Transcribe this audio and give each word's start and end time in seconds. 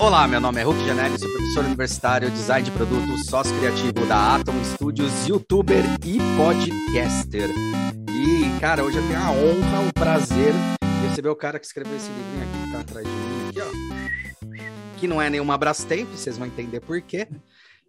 Olá, 0.00 0.26
meu 0.26 0.40
nome 0.40 0.60
é 0.60 0.64
Hulk 0.64 0.84
Janelli, 0.84 1.16
sou 1.18 1.30
professor 1.30 1.64
universitário, 1.64 2.30
design 2.30 2.64
de 2.64 2.70
produto, 2.72 3.16
sócio 3.28 3.56
criativo 3.58 4.06
da 4.06 4.36
Atom 4.36 4.54
Studios, 4.64 5.26
youtuber 5.26 5.84
e 6.04 6.18
podcaster. 6.36 7.50
E, 8.10 8.60
cara, 8.60 8.84
hoje 8.84 8.98
eu 8.98 9.06
tenho 9.06 9.18
a 9.18 9.30
honra, 9.30 9.88
o 9.88 9.92
prazer 9.92 10.52
de 10.52 11.08
receber 11.08 11.28
o 11.28 11.36
cara 11.36 11.58
que 11.58 11.66
escreveu 11.66 11.96
esse 11.96 12.10
livrinho 12.10 12.42
aqui 12.42 12.64
que 12.64 12.72
tá 12.72 12.80
atrás 12.80 13.06
de 13.06 13.12
mim, 13.12 13.48
aqui, 13.48 13.60
ó. 13.60 13.66
Que 14.98 15.06
não 15.06 15.22
é 15.22 15.30
nenhuma 15.30 15.56
Brastemp, 15.56 16.08
vocês 16.10 16.36
vão 16.36 16.46
entender 16.46 16.80
por 16.80 17.00
quê. 17.00 17.28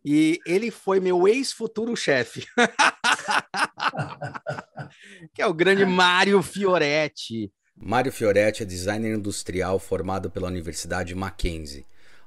E 0.04 0.40
ele 0.46 0.70
foi 0.70 1.00
meu 1.00 1.28
ex-futuro 1.28 1.96
chefe. 1.96 2.46
que 5.34 5.42
é 5.42 5.48
o 5.48 5.54
grande 5.54 5.86
Mário 5.86 6.42
Fioretti. 6.44 7.52
Mário 7.76 8.12
Fioretti 8.12 8.64
é 8.64 8.66
designer 8.66 9.16
industrial 9.16 9.80
formado 9.80 10.30
pela 10.30 10.48
Universidade 10.48 11.14
Mackenzie. 11.14 11.86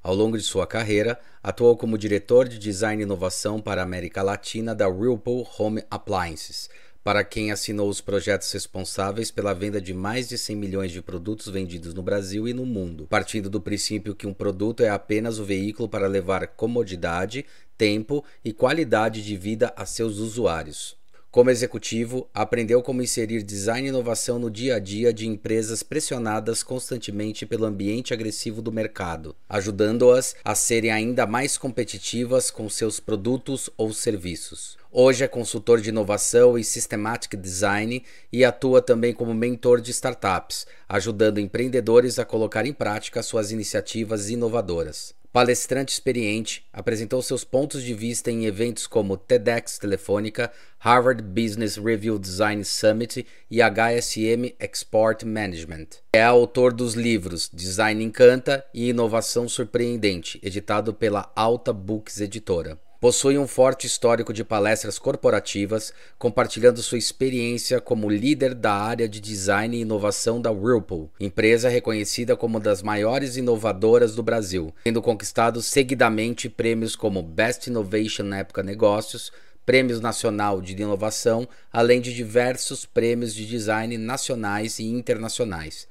Ao 0.09 0.15
longo 0.15 0.39
de 0.39 0.43
sua 0.43 0.67
carreira, 0.67 1.21
atuou 1.43 1.77
como 1.77 1.99
diretor 1.99 2.49
de 2.49 2.59
design 2.59 3.03
e 3.03 3.05
inovação 3.05 3.61
para 3.61 3.83
a 3.83 3.85
América 3.85 4.23
Latina 4.23 4.75
da 4.75 4.89
Whirlpool 4.89 5.47
Home 5.59 5.83
Appliances, 5.91 6.71
para 7.05 7.23
quem 7.23 7.53
assinou 7.53 7.91
os 7.91 8.01
projetos 8.01 8.51
responsáveis 8.51 9.31
pela 9.31 9.53
venda 9.53 9.79
de 9.83 9.93
mais 9.93 10.27
de 10.27 10.39
100 10.39 10.57
milhões 10.57 10.93
de 10.93 11.03
produtos 11.03 11.49
vendidos 11.49 11.93
no 11.93 12.03
Brasil 12.03 12.49
e 12.49 12.55
no 12.55 12.65
mundo, 12.65 13.07
partindo 13.07 13.51
do 13.51 13.61
princípio 13.61 14.15
que 14.15 14.27
um 14.27 14.33
produto 14.33 14.83
é 14.83 14.89
apenas 14.89 15.39
o 15.39 15.45
veículo 15.45 15.91
para 15.91 16.07
levar 16.07 16.47
comodidade, 16.47 17.45
tempo 17.77 18.25
e 18.43 18.51
qualidade 18.51 19.23
de 19.23 19.37
vida 19.37 19.75
a 19.77 19.85
seus 19.85 20.17
usuários. 20.17 20.98
Como 21.31 21.51
executivo, 21.51 22.27
aprendeu 22.33 22.83
como 22.83 23.03
inserir 23.03 23.43
design 23.43 23.87
e 23.87 23.91
inovação 23.91 24.39
no 24.39 24.51
dia 24.51 24.77
a 24.77 24.79
dia 24.79 25.13
de 25.13 25.29
empresas 25.29 25.83
pressionadas 25.83 26.63
constantemente 26.63 27.45
pelo 27.45 27.67
ambiente 27.67 28.15
agressivo 28.15 28.63
do 28.63 28.73
mercado, 28.73 29.37
ajudando-as 29.47 30.35
a 30.43 30.55
serem 30.55 30.91
ainda 30.91 31.27
mais 31.27 31.59
competitivas 31.59 32.51
com 32.51 32.67
seus 32.71 32.99
produtos 32.99 33.69
ou 33.77 33.93
serviços. 33.93 34.79
Hoje 34.91 35.23
é 35.23 35.29
consultor 35.29 35.83
de 35.83 35.91
inovação 35.91 36.59
e 36.59 36.65
systematic 36.65 37.37
design 37.39 38.03
e 38.33 38.43
atua 38.43 38.81
também 38.81 39.13
como 39.13 39.35
mentor 39.35 39.83
de 39.83 39.91
startups, 39.91 40.67
ajudando 40.89 41.39
empreendedores 41.39 42.19
a 42.19 42.25
colocar 42.25 42.65
em 42.65 42.73
prática 42.73 43.23
suas 43.23 43.53
iniciativas 43.53 44.31
inovadoras. 44.31 45.18
Palestrante 45.31 45.93
experiente, 45.93 46.67
apresentou 46.73 47.21
seus 47.21 47.45
pontos 47.45 47.83
de 47.83 47.93
vista 47.93 48.31
em 48.31 48.47
eventos 48.47 48.87
como 48.87 49.17
TEDx 49.17 49.79
Telefônica, 49.79 50.51
Harvard 50.79 51.23
Business 51.23 51.77
Review 51.77 52.19
Design 52.19 52.65
Summit 52.65 53.27
e 53.51 53.61
HSM 53.61 54.55
Export 54.59 55.25
Management. 55.27 55.89
É 56.15 56.23
autor 56.23 56.73
dos 56.73 56.95
livros 56.95 57.51
Design 57.53 58.03
Encanta 58.03 58.65
e 58.73 58.89
Inovação 58.89 59.47
Surpreendente, 59.49 60.41
editado 60.43 60.95
pela 60.95 61.31
Alta 61.37 61.75
Books 61.75 62.23
Editora. 62.23 62.79
Possui 63.01 63.39
um 63.39 63.47
forte 63.47 63.87
histórico 63.87 64.33
de 64.33 64.43
palestras 64.43 64.99
corporativas, 64.99 65.95
compartilhando 66.19 66.83
sua 66.83 66.99
experiência 66.99 67.81
como 67.81 68.11
líder 68.11 68.55
da 68.55 68.73
área 68.73 69.09
de 69.09 69.21
design 69.21 69.77
e 69.77 69.83
inovação 69.83 70.43
da 70.43 70.51
Whirlpool, 70.51 71.09
empresa 71.21 71.69
reconhecida 71.69 72.37
como 72.37 72.57
uma 72.57 72.61
das 72.61 72.83
maiores 72.83 73.37
inovadoras 73.37 74.17
do 74.17 74.23
Brasil, 74.25 74.75
tendo 74.83 75.01
conquistado 75.01 75.63
seguidamente 75.63 76.49
prêmios 76.49 76.97
como 76.97 77.23
Best 77.23 77.71
Innovation 77.71 78.25
na 78.25 78.39
época 78.39 78.65
negócios, 78.65 79.31
Prêmios 79.65 80.01
Nacional 80.01 80.61
de 80.61 80.73
Inovação, 80.73 81.47
além 81.73 82.01
de 82.01 82.13
diversos 82.13 82.85
prêmios 82.85 83.33
de 83.33 83.47
design 83.47 83.97
nacionais 83.97 84.81
e 84.81 84.87
internacionais. 84.87 85.87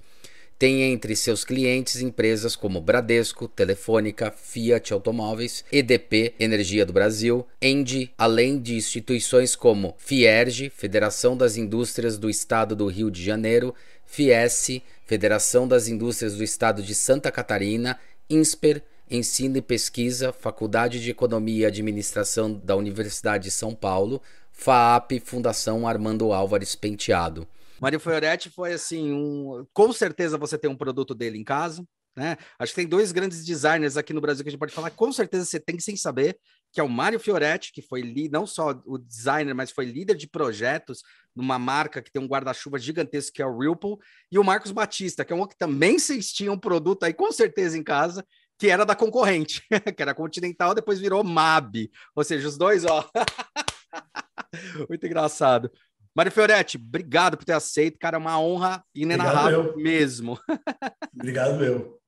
Tem 0.59 0.81
entre 0.91 1.15
seus 1.15 1.45
clientes 1.45 2.01
empresas 2.01 2.55
como 2.55 2.81
Bradesco, 2.81 3.47
Telefônica, 3.47 4.31
Fiat 4.31 4.91
Automóveis, 4.91 5.63
EDP, 5.71 6.33
Energia 6.39 6.83
do 6.83 6.91
Brasil, 6.91 7.45
Engie, 7.61 8.11
além 8.17 8.59
de 8.59 8.75
instituições 8.75 9.55
como 9.55 9.93
Fierge, 9.99 10.71
Federação 10.75 11.37
das 11.37 11.57
Indústrias 11.57 12.17
do 12.17 12.27
Estado 12.27 12.75
do 12.75 12.87
Rio 12.87 13.11
de 13.11 13.23
Janeiro, 13.23 13.75
Fies, 14.03 14.81
Federação 15.05 15.67
das 15.67 15.87
Indústrias 15.87 16.35
do 16.35 16.43
Estado 16.43 16.81
de 16.81 16.95
Santa 16.95 17.31
Catarina, 17.31 17.99
INSPER, 18.27 18.81
Ensino 19.11 19.57
e 19.57 19.61
Pesquisa, 19.61 20.33
Faculdade 20.33 20.99
de 20.99 21.11
Economia 21.11 21.65
e 21.65 21.65
Administração 21.67 22.51
da 22.51 22.75
Universidade 22.75 23.43
de 23.43 23.51
São 23.51 23.75
Paulo, 23.75 24.19
FAAP, 24.51 25.19
Fundação 25.23 25.87
Armando 25.87 26.33
Álvares 26.33 26.75
Penteado. 26.75 27.47
Mário 27.79 27.99
Fioretti 27.99 28.49
foi 28.49 28.73
assim, 28.73 29.11
um... 29.11 29.65
com 29.73 29.91
certeza 29.93 30.37
você 30.37 30.57
tem 30.57 30.69
um 30.69 30.77
produto 30.77 31.13
dele 31.13 31.37
em 31.37 31.43
casa, 31.43 31.85
né? 32.15 32.35
Acho 32.57 32.71
que 32.71 32.81
tem 32.81 32.87
dois 32.87 33.11
grandes 33.11 33.45
designers 33.45 33.95
aqui 33.95 34.11
no 34.11 34.19
Brasil 34.19 34.43
que 34.43 34.49
a 34.49 34.51
gente 34.51 34.59
pode 34.59 34.73
falar, 34.73 34.89
com 34.89 35.11
certeza 35.11 35.45
você 35.45 35.59
tem 35.59 35.79
sem 35.79 35.95
saber, 35.95 36.39
que 36.73 36.79
é 36.79 36.83
o 36.83 36.89
Mário 36.89 37.19
Fioretti, 37.19 37.71
que 37.71 37.81
foi 37.81 38.01
não 38.31 38.47
só 38.47 38.71
o 38.85 38.97
designer, 38.97 39.53
mas 39.53 39.69
foi 39.69 39.85
líder 39.85 40.15
de 40.15 40.27
projetos 40.27 41.03
numa 41.35 41.59
marca 41.59 42.01
que 42.01 42.11
tem 42.11 42.21
um 42.21 42.27
guarda-chuva 42.27 42.79
gigantesco 42.79 43.33
que 43.33 43.41
é 43.41 43.45
o 43.45 43.55
Whirlpool, 43.55 43.99
e 44.31 44.39
o 44.39 44.43
Marcos 44.43 44.71
Batista, 44.71 45.23
que 45.23 45.31
é 45.31 45.35
um 45.35 45.45
que 45.45 45.57
também 45.57 45.99
vocês 45.99 46.31
tinham 46.31 46.55
um 46.55 46.59
produto 46.59 47.03
aí 47.03 47.13
com 47.13 47.31
certeza 47.31 47.77
em 47.77 47.83
casa, 47.83 48.25
que 48.57 48.69
era 48.69 48.83
da 48.83 48.95
concorrente, 48.95 49.61
que 49.95 50.01
era 50.01 50.15
Continental, 50.15 50.73
depois 50.73 50.99
virou 50.99 51.23
MAB. 51.23 51.91
Ou 52.15 52.23
seja, 52.23 52.47
os 52.47 52.57
dois, 52.57 52.83
ó. 52.83 53.07
Muito 54.89 55.05
engraçado. 55.05 55.71
Mário 56.17 56.31
Fioretti, 56.31 56.77
obrigado 56.77 57.37
por 57.37 57.45
ter 57.45 57.53
aceito, 57.53 57.99
cara, 57.99 58.15
é 58.15 58.17
uma 58.17 58.41
honra 58.41 58.83
inenarrável 58.95 59.77
mesmo. 59.77 60.39
obrigado 61.13 61.63
eu. 61.63 62.01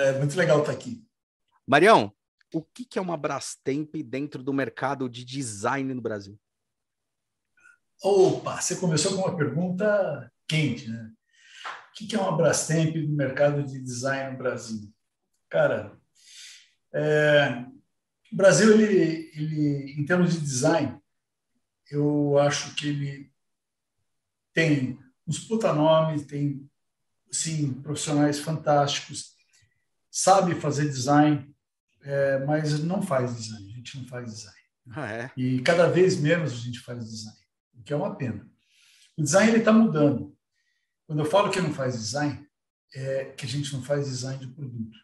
É 0.00 0.18
muito 0.18 0.36
legal 0.36 0.58
estar 0.58 0.72
aqui. 0.72 1.06
Marião, 1.64 2.12
o 2.52 2.60
que 2.60 2.98
é 2.98 3.00
uma 3.00 3.16
Brastemp 3.16 3.94
dentro 4.04 4.42
do 4.42 4.52
mercado 4.52 5.08
de 5.08 5.24
design 5.24 5.94
no 5.94 6.02
Brasil? 6.02 6.36
Opa, 8.02 8.60
você 8.60 8.74
começou 8.74 9.14
com 9.14 9.28
uma 9.28 9.36
pergunta 9.36 10.28
quente, 10.48 10.90
né? 10.90 11.12
O 11.64 12.08
que 12.08 12.16
é 12.16 12.18
uma 12.18 12.36
Brastemp 12.36 12.96
no 12.96 13.14
mercado 13.14 13.62
de 13.62 13.80
design 13.80 14.32
no 14.32 14.38
Brasil? 14.38 14.92
Cara, 15.48 15.96
é, 16.92 17.64
o 18.32 18.34
Brasil, 18.34 18.72
ele, 18.72 19.30
ele, 19.36 19.94
em 19.96 20.04
termos 20.04 20.32
de 20.32 20.40
design, 20.40 21.00
eu 21.88 22.36
acho 22.38 22.74
que 22.74 22.88
ele 22.88 23.31
tem 24.52 24.98
uns 25.26 25.38
puta 25.38 25.72
nomes, 25.72 26.26
tem 26.26 26.68
sim 27.30 27.72
profissionais 27.74 28.38
fantásticos, 28.38 29.32
sabe 30.10 30.54
fazer 30.54 30.88
design, 30.88 31.54
é, 32.02 32.44
mas 32.44 32.82
não 32.82 33.02
faz 33.02 33.34
design. 33.36 33.72
A 33.72 33.76
gente 33.76 33.98
não 33.98 34.06
faz 34.06 34.32
design. 34.32 34.58
Ah, 34.90 35.10
é? 35.10 35.30
E 35.36 35.60
cada 35.62 35.88
vez 35.88 36.16
menos 36.18 36.52
a 36.52 36.56
gente 36.56 36.80
faz 36.80 37.08
design, 37.08 37.38
o 37.74 37.82
que 37.82 37.92
é 37.92 37.96
uma 37.96 38.14
pena. 38.14 38.46
O 39.16 39.22
design 39.22 39.50
ele 39.50 39.58
está 39.58 39.72
mudando. 39.72 40.36
Quando 41.06 41.20
eu 41.20 41.26
falo 41.26 41.50
que 41.50 41.60
não 41.60 41.72
faz 41.72 41.94
design, 41.94 42.46
é 42.94 43.26
que 43.26 43.46
a 43.46 43.48
gente 43.48 43.72
não 43.72 43.82
faz 43.82 44.06
design 44.06 44.38
de 44.38 44.52
produto, 44.52 44.98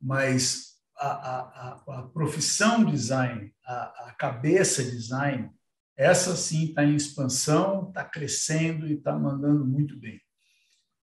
mas 0.00 0.76
a, 0.96 1.08
a, 1.08 1.40
a, 1.40 1.98
a 1.98 2.02
profissão 2.08 2.84
design, 2.84 3.52
a, 3.64 4.08
a 4.08 4.14
cabeça 4.14 4.82
design, 4.82 5.50
essa 5.96 6.36
sim 6.36 6.66
está 6.66 6.84
em 6.84 6.94
expansão, 6.94 7.88
está 7.88 8.04
crescendo 8.04 8.86
e 8.86 8.94
está 8.94 9.16
mandando 9.18 9.64
muito 9.64 9.98
bem. 9.98 10.20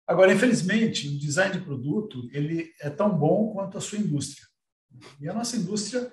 Agora, 0.07 0.33
infelizmente, 0.33 1.07
o 1.07 1.19
design 1.19 1.57
de 1.57 1.63
produto 1.63 2.27
ele 2.31 2.73
é 2.81 2.89
tão 2.89 3.15
bom 3.15 3.53
quanto 3.53 3.77
a 3.77 3.81
sua 3.81 3.99
indústria. 3.99 4.47
E 5.19 5.29
a 5.29 5.33
nossa 5.33 5.55
indústria 5.55 6.11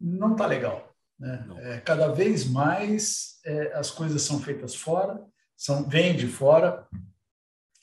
não 0.00 0.32
está 0.32 0.46
legal. 0.46 0.96
Né? 1.18 1.46
É, 1.58 1.80
cada 1.80 2.08
vez 2.08 2.48
mais 2.48 3.38
é, 3.44 3.74
as 3.74 3.90
coisas 3.90 4.22
são 4.22 4.40
feitas 4.40 4.74
fora, 4.74 5.22
são 5.54 5.86
vêm 5.86 6.16
de 6.16 6.26
fora, 6.26 6.88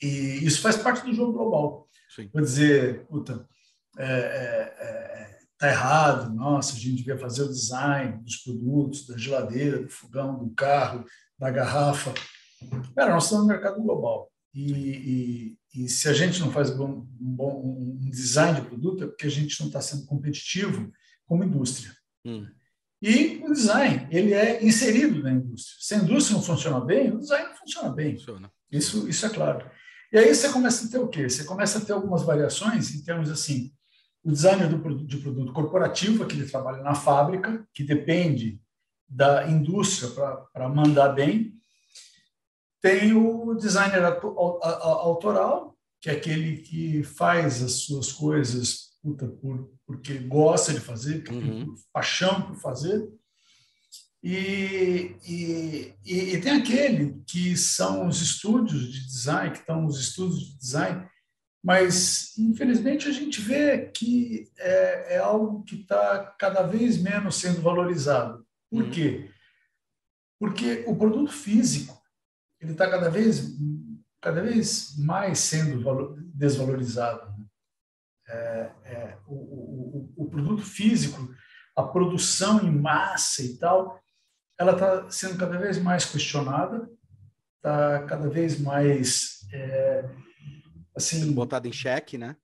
e 0.02 0.44
isso 0.44 0.60
faz 0.60 0.76
parte 0.76 1.04
do 1.04 1.14
jogo 1.14 1.32
global. 1.32 1.88
Sim. 2.08 2.28
Vou 2.32 2.42
dizer, 2.42 3.06
puta, 3.06 3.48
é, 3.98 4.04
é, 4.04 4.76
é 4.80 5.35
está 5.56 5.68
errado, 5.68 6.34
nossa, 6.34 6.74
a 6.74 6.78
gente 6.78 6.96
devia 6.96 7.18
fazer 7.18 7.42
o 7.42 7.48
design 7.48 8.22
dos 8.22 8.36
produtos, 8.36 9.06
da 9.06 9.16
geladeira, 9.16 9.82
do 9.82 9.88
fogão, 9.88 10.38
do 10.38 10.50
carro, 10.50 11.04
da 11.38 11.50
garrafa. 11.50 12.12
Cara, 12.94 13.14
nós 13.14 13.24
estamos 13.24 13.46
no 13.46 13.52
mercado 13.52 13.82
global. 13.82 14.30
E, 14.54 14.72
e, 14.72 15.58
e 15.74 15.88
se 15.88 16.08
a 16.08 16.12
gente 16.12 16.40
não 16.40 16.50
faz 16.50 16.70
um, 16.78 17.06
bom, 17.18 17.98
um 18.00 18.10
design 18.10 18.60
de 18.60 18.66
produto, 18.66 19.04
é 19.04 19.06
porque 19.06 19.26
a 19.26 19.30
gente 19.30 19.58
não 19.60 19.66
está 19.66 19.80
sendo 19.80 20.06
competitivo 20.06 20.90
como 21.26 21.44
indústria. 21.44 21.92
Hum. 22.24 22.46
E 23.00 23.42
o 23.44 23.52
design, 23.52 24.08
ele 24.10 24.32
é 24.32 24.64
inserido 24.64 25.22
na 25.22 25.32
indústria. 25.32 25.76
Se 25.80 25.94
a 25.94 25.98
indústria 25.98 26.36
não 26.36 26.42
funciona 26.42 26.80
bem, 26.80 27.12
o 27.12 27.18
design 27.18 27.48
não 27.48 27.56
funciona 27.56 27.90
bem. 27.90 28.16
Funciona. 28.16 28.52
Isso, 28.70 29.08
isso 29.08 29.26
é 29.26 29.28
claro. 29.28 29.70
E 30.12 30.18
aí 30.18 30.34
você 30.34 30.48
começa 30.48 30.86
a 30.86 30.90
ter 30.90 30.98
o 30.98 31.08
quê? 31.08 31.28
Você 31.28 31.44
começa 31.44 31.78
a 31.78 31.80
ter 31.80 31.92
algumas 31.92 32.22
variações 32.22 32.94
em 32.94 33.02
termos 33.02 33.30
assim, 33.30 33.72
o 34.26 34.32
designer 34.32 34.68
do, 34.68 35.06
de 35.06 35.18
produto 35.18 35.52
corporativo, 35.52 36.24
aquele 36.24 36.48
trabalha 36.48 36.82
na 36.82 36.96
fábrica, 36.96 37.64
que 37.72 37.84
depende 37.84 38.60
da 39.08 39.48
indústria 39.48 40.10
para 40.52 40.68
mandar 40.68 41.10
bem. 41.10 41.54
Tem 42.82 43.12
o 43.12 43.54
designer 43.54 44.02
autoral, 44.02 45.78
que 46.00 46.10
é 46.10 46.14
aquele 46.14 46.56
que 46.56 47.04
faz 47.04 47.62
as 47.62 47.84
suas 47.84 48.10
coisas 48.12 48.96
puta, 49.00 49.28
por, 49.28 49.70
porque 49.86 50.18
gosta 50.18 50.74
de 50.74 50.80
fazer, 50.80 51.22
porque 51.22 51.48
Uhum. 51.48 51.64
tem 51.64 51.74
paixão 51.92 52.42
por 52.42 52.56
fazer. 52.56 53.08
E, 54.24 55.14
e, 55.24 55.94
e, 56.04 56.34
e 56.34 56.40
tem 56.40 56.50
aquele 56.50 57.22
que 57.28 57.56
são 57.56 58.08
os 58.08 58.20
estúdios 58.20 58.92
de 58.92 59.06
design, 59.06 59.52
que 59.52 59.58
estão 59.58 59.86
os 59.86 60.00
estúdios 60.00 60.40
de 60.40 60.58
design, 60.58 61.08
mas 61.64 62.36
infelizmente 62.38 63.08
a 63.08 63.12
gente 63.12 63.40
vê 63.40 63.86
que 63.88 64.50
é, 64.58 65.14
é 65.16 65.18
algo 65.18 65.62
que 65.64 65.80
está 65.80 66.24
cada 66.38 66.62
vez 66.62 67.00
menos 67.02 67.36
sendo 67.36 67.60
valorizado. 67.60 68.46
Por 68.70 68.84
Uhum. 68.84 68.90
quê? 68.90 69.30
Porque 70.38 70.84
o 70.86 70.94
produto 70.96 71.32
físico 71.32 71.96
ele 72.60 72.72
está 72.72 72.88
cada 72.90 73.08
vez 73.10 73.54
cada 74.20 74.42
vez 74.42 74.96
mais 74.98 75.38
sendo 75.38 75.82
valo- 75.82 76.16
desvalorizado. 76.34 77.26
né? 77.38 77.46
É, 78.28 78.72
é, 78.84 79.18
o, 79.26 79.34
o, 79.34 80.12
o- 80.16 80.24
o 80.24 80.30
produto 80.30 80.62
físico, 80.62 81.32
a 81.76 81.82
produção 81.84 82.60
em 82.64 82.72
massa 82.72 83.42
e 83.42 83.56
tal, 83.56 84.00
ela 84.58 84.72
está 84.72 85.08
sendo 85.10 85.38
cada 85.38 85.56
vez 85.58 85.78
mais 85.78 86.04
questionada, 86.06 86.90
está 87.56 88.02
cada 88.06 88.28
vez 88.28 88.58
mais 88.58 89.46
é, 89.52 90.08
assim 90.96 91.32
Botado 91.32 91.68
em 91.68 91.72
xeque, 91.72 92.16
né? 92.18 92.36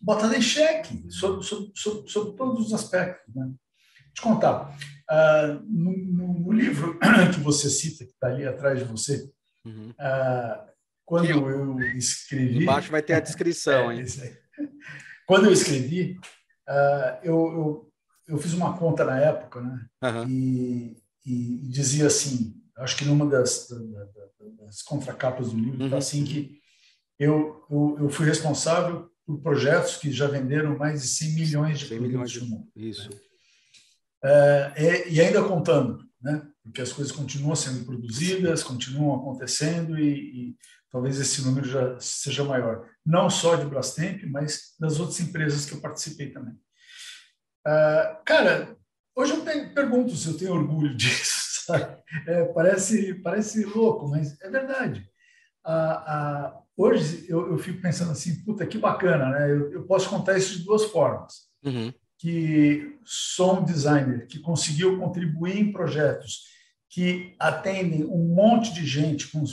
botada 0.00 0.36
em 0.36 0.40
xeque, 0.42 1.10
sob, 1.10 1.42
sob, 1.44 1.72
sob, 1.74 2.08
sob 2.08 2.36
todos 2.36 2.66
os 2.66 2.72
aspectos. 2.72 3.34
Né? 3.34 3.46
Eu 3.48 4.12
te 4.14 4.20
contar, 4.22 4.76
ah, 5.10 5.60
no, 5.64 5.92
no- 5.96 6.38
no 6.40 6.52
livro 6.52 6.96
que 7.34 7.40
você 7.40 7.68
cita, 7.68 8.04
que 8.04 8.12
está 8.12 8.28
ali 8.28 8.46
atrás 8.46 8.78
de 8.78 8.84
você, 8.84 9.28
Uhum. 9.64 9.92
ah, 9.98 10.64
quando 11.04 11.28
eu- 11.28 11.50
eu 11.50 11.80
escrevi... 11.96 12.62
Embaixo 12.62 12.90
vai 12.92 13.02
ter 13.02 13.14
a 13.14 13.20
descrição, 13.20 13.90
É, 13.90 13.96
hein? 13.96 14.04
Quando 15.26 15.46
eu 15.46 15.52
escrevi, 15.52 16.16
ah, 16.68 17.20
eu, 17.24 17.34
eu, 17.34 17.92
eu 18.28 18.38
fiz 18.38 18.52
uma 18.52 18.78
conta 18.78 19.04
na 19.04 19.18
época, 19.18 19.60
né? 19.60 19.84
Aham. 20.02 20.26
e, 20.28 20.96
e 21.26 21.68
dizia 21.68 22.06
assim, 22.06 22.54
acho 22.78 22.96
que 22.96 23.04
numa 23.04 23.26
das, 23.26 23.66
da- 23.68 23.78
da- 23.78 24.04
da- 24.04 24.64
das 24.64 24.80
contracapas 24.82 25.50
do 25.50 25.58
livro 25.58 25.74
está 25.84 25.96
Uhum. 25.96 25.98
assim 25.98 26.24
que 26.24 26.57
eu, 27.18 27.64
eu, 27.70 27.96
eu 28.00 28.08
fui 28.10 28.26
responsável 28.26 29.10
por 29.26 29.40
projetos 29.40 29.96
que 29.96 30.10
já 30.10 30.26
venderam 30.26 30.76
mais 30.78 31.02
de 31.02 31.08
100 31.08 31.34
milhões 31.34 31.78
de 31.80 31.86
100 31.88 31.98
produtos 31.98 32.12
milhões 32.12 32.30
de- 32.30 32.40
no 32.40 32.46
mundo. 32.46 32.68
Isso. 32.74 33.10
É, 34.24 35.04
e, 35.12 35.20
ainda 35.20 35.42
contando, 35.44 36.04
né? 36.20 36.42
porque 36.62 36.82
as 36.82 36.92
coisas 36.92 37.12
continuam 37.14 37.54
sendo 37.54 37.84
produzidas, 37.84 38.62
continuam 38.62 39.16
acontecendo 39.20 39.98
e, 39.98 40.50
e 40.50 40.56
talvez 40.90 41.18
esse 41.20 41.42
número 41.42 41.66
já 41.68 41.98
seja 42.00 42.44
maior. 42.44 42.86
Não 43.06 43.30
só 43.30 43.56
de 43.56 43.64
Brastemp, 43.66 44.24
mas 44.24 44.74
das 44.78 44.98
outras 44.98 45.20
empresas 45.20 45.64
que 45.66 45.72
eu 45.74 45.80
participei 45.80 46.30
também. 46.30 46.54
Ah, 47.66 48.20
cara, 48.24 48.76
hoje 49.14 49.32
eu 49.32 49.44
pe- 49.44 49.68
pergunto 49.74 50.14
se 50.16 50.28
eu 50.28 50.36
tenho 50.36 50.52
orgulho 50.54 50.94
disso. 50.96 51.64
sabe? 51.66 52.02
É, 52.26 52.44
parece, 52.46 53.14
parece 53.22 53.64
louco, 53.64 54.08
mas 54.08 54.38
é 54.40 54.50
verdade. 54.50 55.08
Ah, 55.64 56.04
ah, 56.06 56.62
hoje 56.78 57.26
eu, 57.28 57.50
eu 57.50 57.58
fico 57.58 57.82
pensando 57.82 58.12
assim, 58.12 58.42
puta, 58.44 58.64
que 58.66 58.78
bacana, 58.78 59.28
né? 59.30 59.50
Eu, 59.50 59.72
eu 59.72 59.82
posso 59.84 60.08
contar 60.08 60.38
isso 60.38 60.58
de 60.58 60.64
duas 60.64 60.84
formas 60.84 61.48
Uhum. 61.64 61.92
que 62.16 62.96
sou 63.04 63.58
um 63.60 63.64
designer 63.64 64.26
que 64.28 64.38
conseguiu 64.38 64.96
contribuir 64.98 65.58
em 65.58 65.72
projetos 65.72 66.44
que 66.88 67.34
atendem 67.38 68.04
um 68.04 68.32
monte 68.34 68.72
de 68.72 68.86
gente 68.86 69.28
com, 69.32 69.44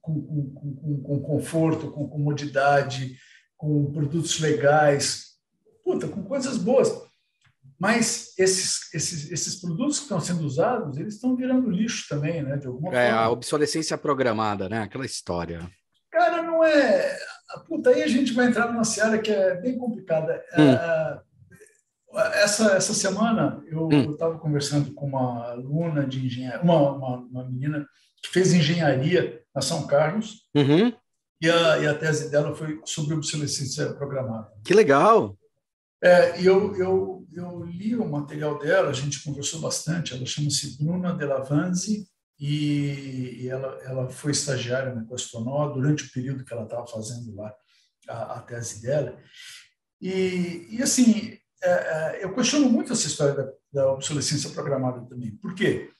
com, 0.00 0.22
com, 0.22 0.52
com, 0.52 1.02
com 1.02 1.20
conforto, 1.22 1.90
com 1.90 2.06
comodidade, 2.06 3.16
com 3.56 3.90
produtos 3.92 4.38
legais, 4.40 5.38
puta, 5.82 6.06
com 6.06 6.22
coisas 6.22 6.56
boas. 6.58 6.92
Mas 7.80 8.32
esses, 8.38 8.92
esses, 8.94 9.30
esses 9.32 9.60
produtos 9.60 9.96
que 9.98 10.04
estão 10.04 10.20
sendo 10.20 10.44
usados, 10.44 10.96
eles 10.98 11.14
estão 11.14 11.34
virando 11.34 11.70
lixo 11.70 12.06
também, 12.08 12.42
né? 12.42 12.56
De 12.56 12.66
alguma 12.66 12.94
É, 12.94 13.08
forma. 13.10 13.20
a 13.24 13.30
obsolescência 13.30 13.98
programada, 13.98 14.68
né? 14.68 14.82
Aquela 14.82 15.04
história. 15.06 15.68
É. 16.66 17.16
Puta, 17.68 17.90
aí 17.90 18.02
a 18.02 18.08
gente 18.08 18.32
vai 18.32 18.46
entrar 18.46 18.66
numa 18.72 18.84
seara 18.84 19.18
que 19.18 19.30
é 19.30 19.54
bem 19.60 19.78
complicada. 19.78 20.42
Hum. 20.58 20.70
Ah, 20.72 21.22
essa, 22.34 22.72
essa 22.76 22.94
semana 22.94 23.62
eu 23.66 23.88
Hum. 23.88 24.12
estava 24.12 24.38
conversando 24.38 24.92
com 24.94 25.06
uma 25.06 25.50
aluna 25.50 26.06
de 26.06 26.24
engenharia, 26.24 26.62
uma, 26.62 26.92
uma, 26.92 27.16
uma 27.18 27.44
menina 27.44 27.86
que 28.22 28.30
fez 28.30 28.52
engenharia 28.52 29.40
na 29.54 29.60
São 29.60 29.86
Carlos, 29.86 30.48
Uhum. 30.54 30.92
e 31.40 31.50
a, 31.50 31.78
e 31.78 31.86
a 31.86 31.94
tese 31.94 32.30
dela 32.30 32.54
foi 32.54 32.80
sobre 32.84 33.14
obsolescência 33.14 33.92
programada. 33.94 34.48
Que 34.64 34.72
legal. 34.74 35.36
É, 36.02 36.40
e 36.40 36.46
eu, 36.46 36.74
eu, 36.76 37.26
eu 37.32 37.64
li 37.64 37.96
o 37.96 38.08
material 38.08 38.58
dela, 38.58 38.90
a 38.90 38.92
gente 38.92 39.22
conversou 39.24 39.60
bastante. 39.60 40.12
Ela 40.14 40.26
chama-se 40.26 40.76
Bruna 40.82 41.14
Delavanzi 41.14 42.06
e, 42.38 43.42
e 43.42 43.48
ela, 43.48 43.78
ela 43.84 44.10
foi 44.10 44.32
estagiária 44.32 44.94
na 44.94 45.04
Questonó 45.04 45.68
durante 45.68 46.04
o 46.04 46.12
período 46.12 46.44
que 46.44 46.52
ela 46.52 46.64
estava 46.64 46.86
fazendo 46.86 47.34
lá 47.34 47.54
a, 48.08 48.22
a 48.34 48.40
tese 48.40 48.82
dela. 48.82 49.16
E, 50.00 50.66
e 50.70 50.82
assim, 50.82 51.38
é, 51.62 51.70
é, 51.70 52.24
eu 52.24 52.34
questiono 52.34 52.68
muito 52.68 52.92
essa 52.92 53.06
história 53.06 53.34
da, 53.34 53.50
da 53.72 53.92
obsolescência 53.92 54.50
programada 54.50 55.00
também. 55.06 55.36
Por 55.36 55.54
quê? 55.54 55.90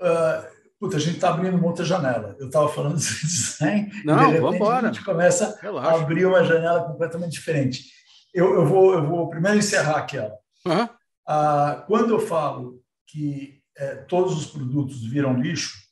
Ah, 0.00 0.46
puta, 0.78 0.96
a 0.96 1.00
gente 1.00 1.14
está 1.14 1.30
abrindo 1.30 1.56
uma 1.56 1.68
outra 1.68 1.84
janela. 1.84 2.36
Eu 2.38 2.46
estava 2.46 2.68
falando 2.68 2.98
de 2.98 3.20
design, 3.26 3.90
Não, 4.04 4.14
e 4.14 4.18
de 4.18 4.24
repente 4.24 4.40
vamos 4.40 4.56
embora. 4.56 4.88
a 4.88 4.92
gente 4.92 5.04
começa 5.04 5.56
a 5.56 5.60
Relaxa. 5.62 6.02
abrir 6.02 6.26
uma 6.26 6.44
janela 6.44 6.84
completamente 6.84 7.32
diferente. 7.32 7.84
Eu, 8.34 8.54
eu, 8.54 8.66
vou, 8.66 8.92
eu 8.94 9.06
vou 9.06 9.30
primeiro 9.30 9.58
encerrar 9.58 9.98
aqui. 9.98 10.18
Ó. 10.18 10.30
Aham. 10.66 10.90
Ah, 11.26 11.84
quando 11.86 12.10
eu 12.12 12.20
falo 12.20 12.82
que 13.06 13.62
eh, 13.76 13.96
todos 14.08 14.36
os 14.36 14.46
produtos 14.46 15.04
viram 15.06 15.40
lixo, 15.40 15.82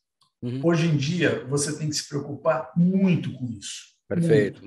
Uhum. 0.43 0.61
hoje 0.64 0.88
em 0.88 0.96
dia 0.96 1.44
você 1.46 1.79
tem 1.79 1.88
que 1.88 1.94
se 1.94 2.08
preocupar 2.08 2.73
muito 2.76 3.32
com 3.34 3.46
isso. 3.46 3.93
Perfeito. 4.08 4.61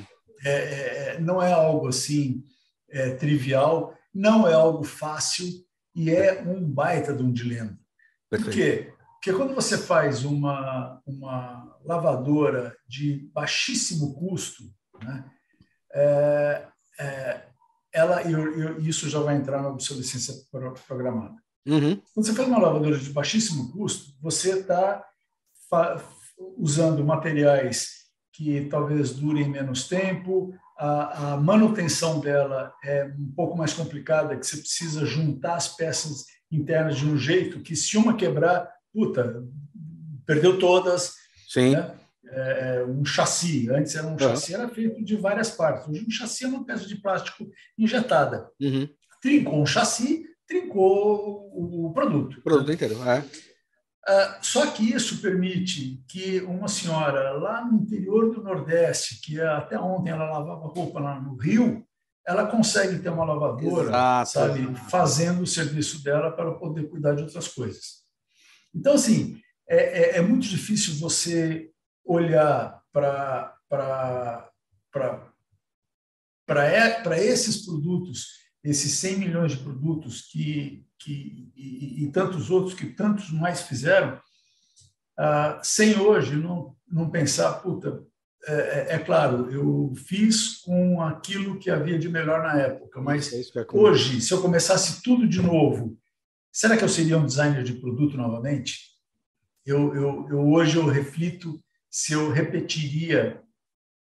É, 0.46 1.16
é, 1.16 1.20
não 1.20 1.42
é 1.44 1.52
algo 1.52 1.88
assim 1.90 2.44
é, 2.90 3.10
trivial, 3.16 3.94
não 4.14 4.48
é 4.48 4.54
algo 4.54 4.84
fácil 4.86 5.46
e 5.94 6.10
é 6.10 6.42
um 6.44 6.64
baita 6.64 7.14
de 7.14 7.22
um 7.24 7.32
dilema. 7.32 7.78
Por 8.30 8.42
Perfeito. 8.42 8.56
quê? 8.86 8.94
Porque 9.16 9.34
quando 9.34 9.54
você 9.54 9.78
faz 9.78 10.24
uma, 10.24 11.02
uma 11.06 11.78
lavadora 11.84 12.74
de 12.88 13.30
baixíssimo 13.34 14.14
custo, 14.16 14.64
né, 15.04 15.26
é, 15.94 16.68
é, 17.00 17.46
ela, 17.92 18.22
e 18.24 18.32
eu- 18.32 18.60
eu- 18.60 18.80
isso 18.80 19.10
já 19.10 19.20
vai 19.20 19.36
entrar 19.36 19.62
na 19.62 19.70
obsolescência 19.70 20.34
pro- 20.52 20.74
programada. 20.88 21.36
Uhum. 21.66 22.00
Quando 22.14 22.26
você 22.26 22.34
faz 22.34 22.48
uma 22.48 22.60
lavadora 22.60 22.98
de 22.98 23.10
baixíssimo 23.10 23.72
custo, 23.72 24.14
você 24.22 24.60
está 24.60 25.04
usando 26.58 27.04
materiais 27.04 28.06
que 28.34 28.66
talvez 28.66 29.12
durem 29.12 29.50
menos 29.50 29.88
tempo, 29.88 30.54
a, 30.78 31.34
a 31.34 31.38
manutenção 31.38 32.20
dela 32.20 32.74
é 32.84 33.06
um 33.18 33.32
pouco 33.34 33.58
mais 33.58 33.74
complicada, 33.74 34.36
que 34.38 34.46
você 34.46 34.58
precisa 34.58 35.06
juntar 35.06 35.56
as 35.56 35.70
peças 35.70 36.26
internas 36.52 36.98
de 36.98 37.06
um 37.06 37.18
jeito 37.18 37.62
que 37.62 37.76
se 37.76 37.98
uma 37.98 38.16
quebrar, 38.16 38.70
puta, 38.94 39.42
perdeu 40.26 40.60
todas, 40.60 41.14
Sim. 41.48 41.72
né? 41.72 41.96
É, 42.28 42.78
é, 42.80 42.86
um 42.86 43.06
chassi. 43.06 43.70
Antes 43.70 43.96
era 43.96 44.08
um 44.08 44.12
Uhum. 44.12 44.20
chassi, 44.20 44.54
era 44.54 44.68
feito 44.68 45.04
de 45.04 45.16
várias 45.16 45.52
partes. 45.52 45.88
Hoje 45.88 46.04
um 46.06 46.12
chassi 46.12 46.44
é 46.44 46.48
uma 46.48 46.66
peça 46.66 46.86
de 46.86 46.96
plástico 46.96 47.48
injetada. 47.78 48.50
Uhum. 48.60 48.90
Trincou 49.22 49.62
um 49.62 49.66
chassi, 49.66 50.26
trincou 50.48 51.50
o 51.54 51.92
produto. 51.94 52.38
O 52.40 52.42
produto 52.42 52.72
inteiro. 52.72 52.96
É. 53.04 53.24
Ah, 54.08 54.40
Só 54.42 54.68
que 54.72 54.94
isso 54.94 55.22
permite 55.22 56.04
que 56.08 56.40
uma 56.42 56.68
senhora 56.68 57.32
lá 57.34 57.66
no 57.66 57.80
interior 57.80 58.34
do 58.34 58.44
Nordeste, 58.44 59.20
que 59.22 59.42
até 59.42 59.80
ontem 59.80 60.12
ela 60.12 60.30
lavava 60.30 60.68
roupa 60.68 61.00
lá 61.00 61.20
no 61.20 61.36
Rio, 61.36 61.84
ela 62.28 62.46
consegue 62.48 63.00
ter 63.00 63.10
uma 63.10 63.24
lavadora, 63.26 63.88
Exato. 63.90 64.30
sabe, 64.32 64.76
fazendo 64.90 65.42
o 65.44 65.48
serviço 65.48 66.04
dela 66.04 66.32
para 66.32 66.52
poder 66.54 66.90
cuidar 66.90 67.16
de 67.16 67.24
outras 67.24 67.48
coisas. 67.48 68.04
Então, 68.74 68.94
assim, 68.94 69.40
é, 69.68 69.78
é- 69.78 70.18
é 70.18 70.22
muito 70.22 70.48
difícil 70.48 70.96
você 71.00 71.72
olhar 72.04 72.82
para 72.92 73.54
para 76.46 77.20
esses 77.20 77.66
produtos, 77.66 78.28
esses 78.66 78.94
100 78.94 79.20
milhões 79.20 79.52
de 79.52 79.58
produtos 79.60 80.22
que, 80.24 80.86
que 81.00 81.52
e, 81.56 82.04
e 82.04 82.12
tantos 82.12 82.50
outros 82.50 82.74
que 82.74 82.88
tantos 82.88 83.30
mais 83.32 83.62
fizeram, 83.62 84.20
ah, 85.18 85.60
sem 85.64 85.98
hoje 86.00 86.36
não, 86.36 86.76
não 86.90 87.10
pensar, 87.10 87.54
puta, 87.62 88.04
é, 88.48 88.54
é- 88.54 88.96
é 88.96 89.00
claro, 89.00 89.50
eu 89.52 89.94
fiz 89.96 90.58
com 90.58 91.02
aquilo 91.02 91.58
que 91.60 91.70
havia 91.70 91.98
de 91.98 92.10
melhor 92.10 92.42
na 92.44 92.60
época, 92.60 93.00
mas 93.02 93.32
É 93.32 93.66
hoje, 93.74 94.20
se 94.22 94.34
eu 94.34 94.42
começasse 94.42 95.02
tudo 95.02 95.28
de 95.28 95.42
novo, 95.42 95.98
será 96.52 96.76
que 96.78 96.84
eu 96.84 96.90
seria 96.90 97.18
um 97.18 97.26
designer 97.26 97.64
de 97.64 97.74
produto 97.74 98.18
novamente? 98.18 98.80
Eu, 99.66 99.96
eu, 99.96 100.28
eu 100.30 100.40
hoje 100.52 100.78
eu 100.78 100.86
reflito 100.86 101.60
se 101.90 102.14
eu 102.14 102.30
repetiria 102.32 103.42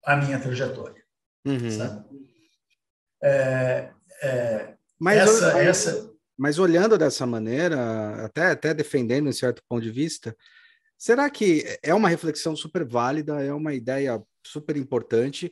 a 0.03 0.15
minha 0.17 0.39
trajetória 0.39 1.03
Uhum. 1.45 1.71
sabe? 1.71 2.05
É, 3.23 3.91
é, 4.21 4.73
mas, 4.99 5.17
essa, 5.19 5.53
mas, 5.53 5.67
essa... 5.67 6.11
mas 6.37 6.59
olhando 6.59 6.97
dessa 6.97 7.25
maneira, 7.25 8.25
até, 8.25 8.47
até 8.47 8.73
defendendo 8.73 9.29
em 9.29 9.33
certo 9.33 9.61
ponto 9.67 9.81
de 9.81 9.91
vista, 9.91 10.35
será 10.97 11.29
que 11.29 11.63
é 11.83 11.93
uma 11.93 12.09
reflexão 12.09 12.55
super 12.55 12.85
válida, 12.85 13.43
é 13.43 13.53
uma 13.53 13.73
ideia 13.73 14.21
super 14.45 14.77
importante, 14.77 15.51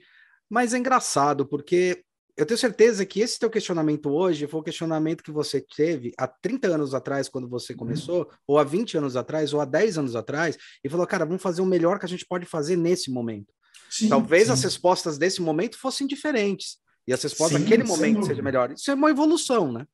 mas 0.50 0.74
é 0.74 0.78
engraçado, 0.78 1.46
porque 1.46 2.04
eu 2.36 2.46
tenho 2.46 2.58
certeza 2.58 3.06
que 3.06 3.22
esse 3.22 3.38
teu 3.38 3.50
questionamento 3.50 4.10
hoje 4.10 4.48
foi 4.48 4.60
o 4.60 4.64
questionamento 4.64 5.24
que 5.24 5.32
você 5.32 5.62
teve 5.62 6.14
há 6.18 6.28
30 6.28 6.68
anos 6.68 6.94
atrás, 6.94 7.30
quando 7.30 7.48
você 7.48 7.74
uhum. 7.74 7.80
começou, 7.80 8.22
uhum. 8.22 8.38
ou 8.48 8.60
há 8.60 8.64
20 8.64 8.98
anos 8.98 9.16
atrás, 9.16 9.54
ou 9.54 9.62
há 9.62 9.66
10 9.66 10.00
anos 10.00 10.16
atrás, 10.16 10.58
e 10.84 10.90
falou, 10.90 11.06
cara, 11.06 11.26
vamos 11.26 11.42
fazer 11.42 11.62
o 11.62 11.66
melhor 11.66 12.00
que 12.00 12.06
a 12.06 12.10
gente 12.10 12.26
pode 12.26 12.46
fazer 12.46 12.76
nesse 12.76 13.12
momento. 13.12 13.54
Sim, 13.90 14.10
Talvez 14.10 14.48
sim. 14.48 14.54
as 14.54 14.64
respostas 14.64 15.18
desse 15.20 15.42
momento 15.42 15.78
fossem 15.78 16.08
diferentes, 16.08 16.78
e 17.08 17.14
as 17.14 17.22
respostas 17.22 17.58
sim, 17.58 17.64
daquele 17.64 17.84
momento 17.84 18.26
sejam 18.26 18.44
melhores. 18.44 18.80
Isso 18.80 18.92
é 18.92 18.94
uma 18.94 19.10
evolução, 19.10 19.72
né? 19.72 19.86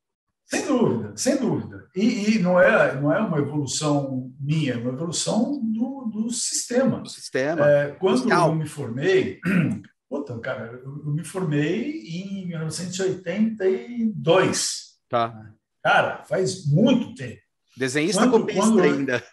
Sem 0.45 0.65
dúvida, 0.65 1.13
sem 1.15 1.37
dúvida. 1.37 1.87
E, 1.95 2.35
e, 2.35 2.39
não, 2.39 2.59
é, 2.59 2.99
não 2.99 3.13
é 3.13 3.19
uma 3.19 3.37
evolução 3.37 4.33
minha, 4.39 4.73
é 4.73 4.77
uma 4.77 4.91
evolução 4.91 5.61
do, 5.63 6.09
do 6.11 6.31
sistema. 6.31 7.01
Do 7.01 7.09
sistema. 7.09 7.69
É, 7.69 7.91
quando 7.91 8.31
eu 8.31 8.55
me 8.55 8.67
formei, 8.67 9.39
Puta, 10.09 10.37
cara, 10.39 10.81
eu, 10.83 11.03
eu 11.05 11.11
me 11.11 11.23
formei 11.23 12.01
em 12.01 12.47
1982. 12.47 14.79
Tá. 15.07 15.53
Cara, 15.83 16.23
faz 16.23 16.65
muito 16.65 17.13
tempo. 17.13 17.39
Desenhista 17.77 18.27
quando, 18.27 18.41
copista 18.41 18.61
quando... 18.61 18.81
ainda. 18.81 19.23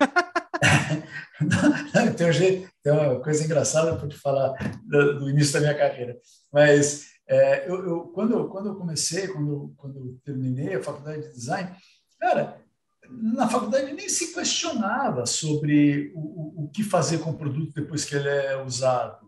tem, 2.16 2.28
um 2.28 2.33
jeito, 2.33 2.68
tem 2.83 2.92
uma 2.92 3.18
coisa 3.21 3.42
engraçada 3.42 3.97
para 3.97 4.06
te 4.06 4.18
falar 4.18 4.52
do, 4.85 5.21
do, 5.21 5.30
início 5.30 5.54
da 5.54 5.61
minha 5.61 5.75
carreira. 5.75 6.18
Mas 6.52 7.06
é, 7.28 7.68
eu, 7.68 7.85
eu, 7.85 8.00
quando, 8.09 8.33
eu, 8.33 8.49
quando 8.49 8.68
eu 8.68 8.76
comecei, 8.76 9.28
quando, 9.28 9.75
quando 9.76 9.99
eu 9.99 10.21
terminei 10.25 10.75
a 10.75 10.83
faculdade 10.83 11.23
de 11.23 11.33
design, 11.33 11.75
cara, 12.21 12.61
na 13.09 13.49
faculdade 13.49 13.92
nem 13.92 14.09
se 14.09 14.35
questionava 14.35 15.26
sobre 15.26 16.12
o, 16.14 16.21
o, 16.21 16.64
o 16.64 16.68
que 16.68 16.83
fazer 16.83 17.18
com 17.18 17.30
o 17.30 17.37
produto 17.38 17.75
depois 17.75 18.04
que 18.04 18.14
ele 18.14 18.28
é 18.28 18.62
usado 18.62 19.26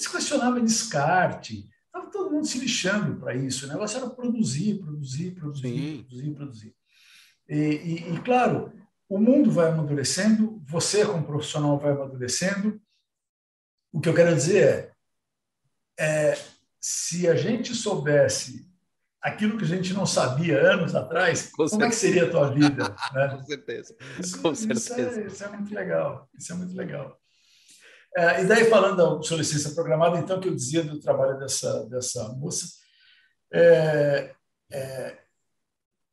se 0.00 0.10
questionava 0.10 0.60
descarte, 0.60 1.68
estava 1.86 2.10
todo 2.10 2.30
mundo 2.30 2.46
se 2.46 2.58
lixando 2.58 3.20
para 3.20 3.34
isso. 3.34 3.66
O 3.66 3.68
negócio 3.68 3.98
era 3.98 4.08
produzir, 4.08 4.78
produzir, 4.78 5.32
produzir, 5.32 5.68
Sim. 5.68 6.04
produzir, 6.04 6.34
produzir. 6.34 6.76
E, 7.48 7.56
e, 7.56 8.14
e, 8.14 8.20
claro, 8.22 8.72
o 9.08 9.18
mundo 9.18 9.50
vai 9.50 9.70
amadurecendo, 9.70 10.62
você, 10.66 11.04
como 11.04 11.26
profissional, 11.26 11.78
vai 11.78 11.92
amadurecendo. 11.92 12.80
O 13.92 14.00
que 14.00 14.08
eu 14.08 14.14
quero 14.14 14.34
dizer 14.34 14.92
é, 15.98 16.32
é 16.32 16.38
se 16.80 17.28
a 17.28 17.34
gente 17.34 17.74
soubesse 17.74 18.68
aquilo 19.20 19.58
que 19.58 19.64
a 19.64 19.68
gente 19.68 19.92
não 19.92 20.06
sabia 20.06 20.58
anos 20.60 20.94
atrás, 20.94 21.48
Com 21.50 21.68
como 21.68 21.68
certeza. 21.68 21.86
é 21.86 21.90
que 21.90 21.96
seria 21.96 22.24
a 22.24 22.30
tua 22.30 22.50
vida? 22.50 22.96
Né? 23.12 23.28
Com 23.28 23.44
certeza. 23.44 23.96
Isso, 24.18 24.42
Com 24.42 24.54
certeza. 24.54 25.10
Isso 25.10 25.20
é, 25.20 25.26
isso 25.26 25.44
é 25.44 25.48
muito 25.48 25.74
legal. 25.74 26.28
Isso 26.38 26.52
é 26.52 26.56
muito 26.56 26.74
legal. 26.74 27.20
É, 28.16 28.42
e 28.42 28.46
daí, 28.46 28.64
falando 28.68 28.96
da 28.96 29.04
obsolescência 29.04 29.70
programada, 29.72 30.18
então, 30.18 30.40
que 30.40 30.48
eu 30.48 30.54
dizia 30.54 30.82
do 30.82 30.98
trabalho 30.98 31.38
dessa, 31.38 31.86
dessa 31.86 32.28
moça, 32.30 32.66
é, 33.52 34.34
é, 34.72 35.18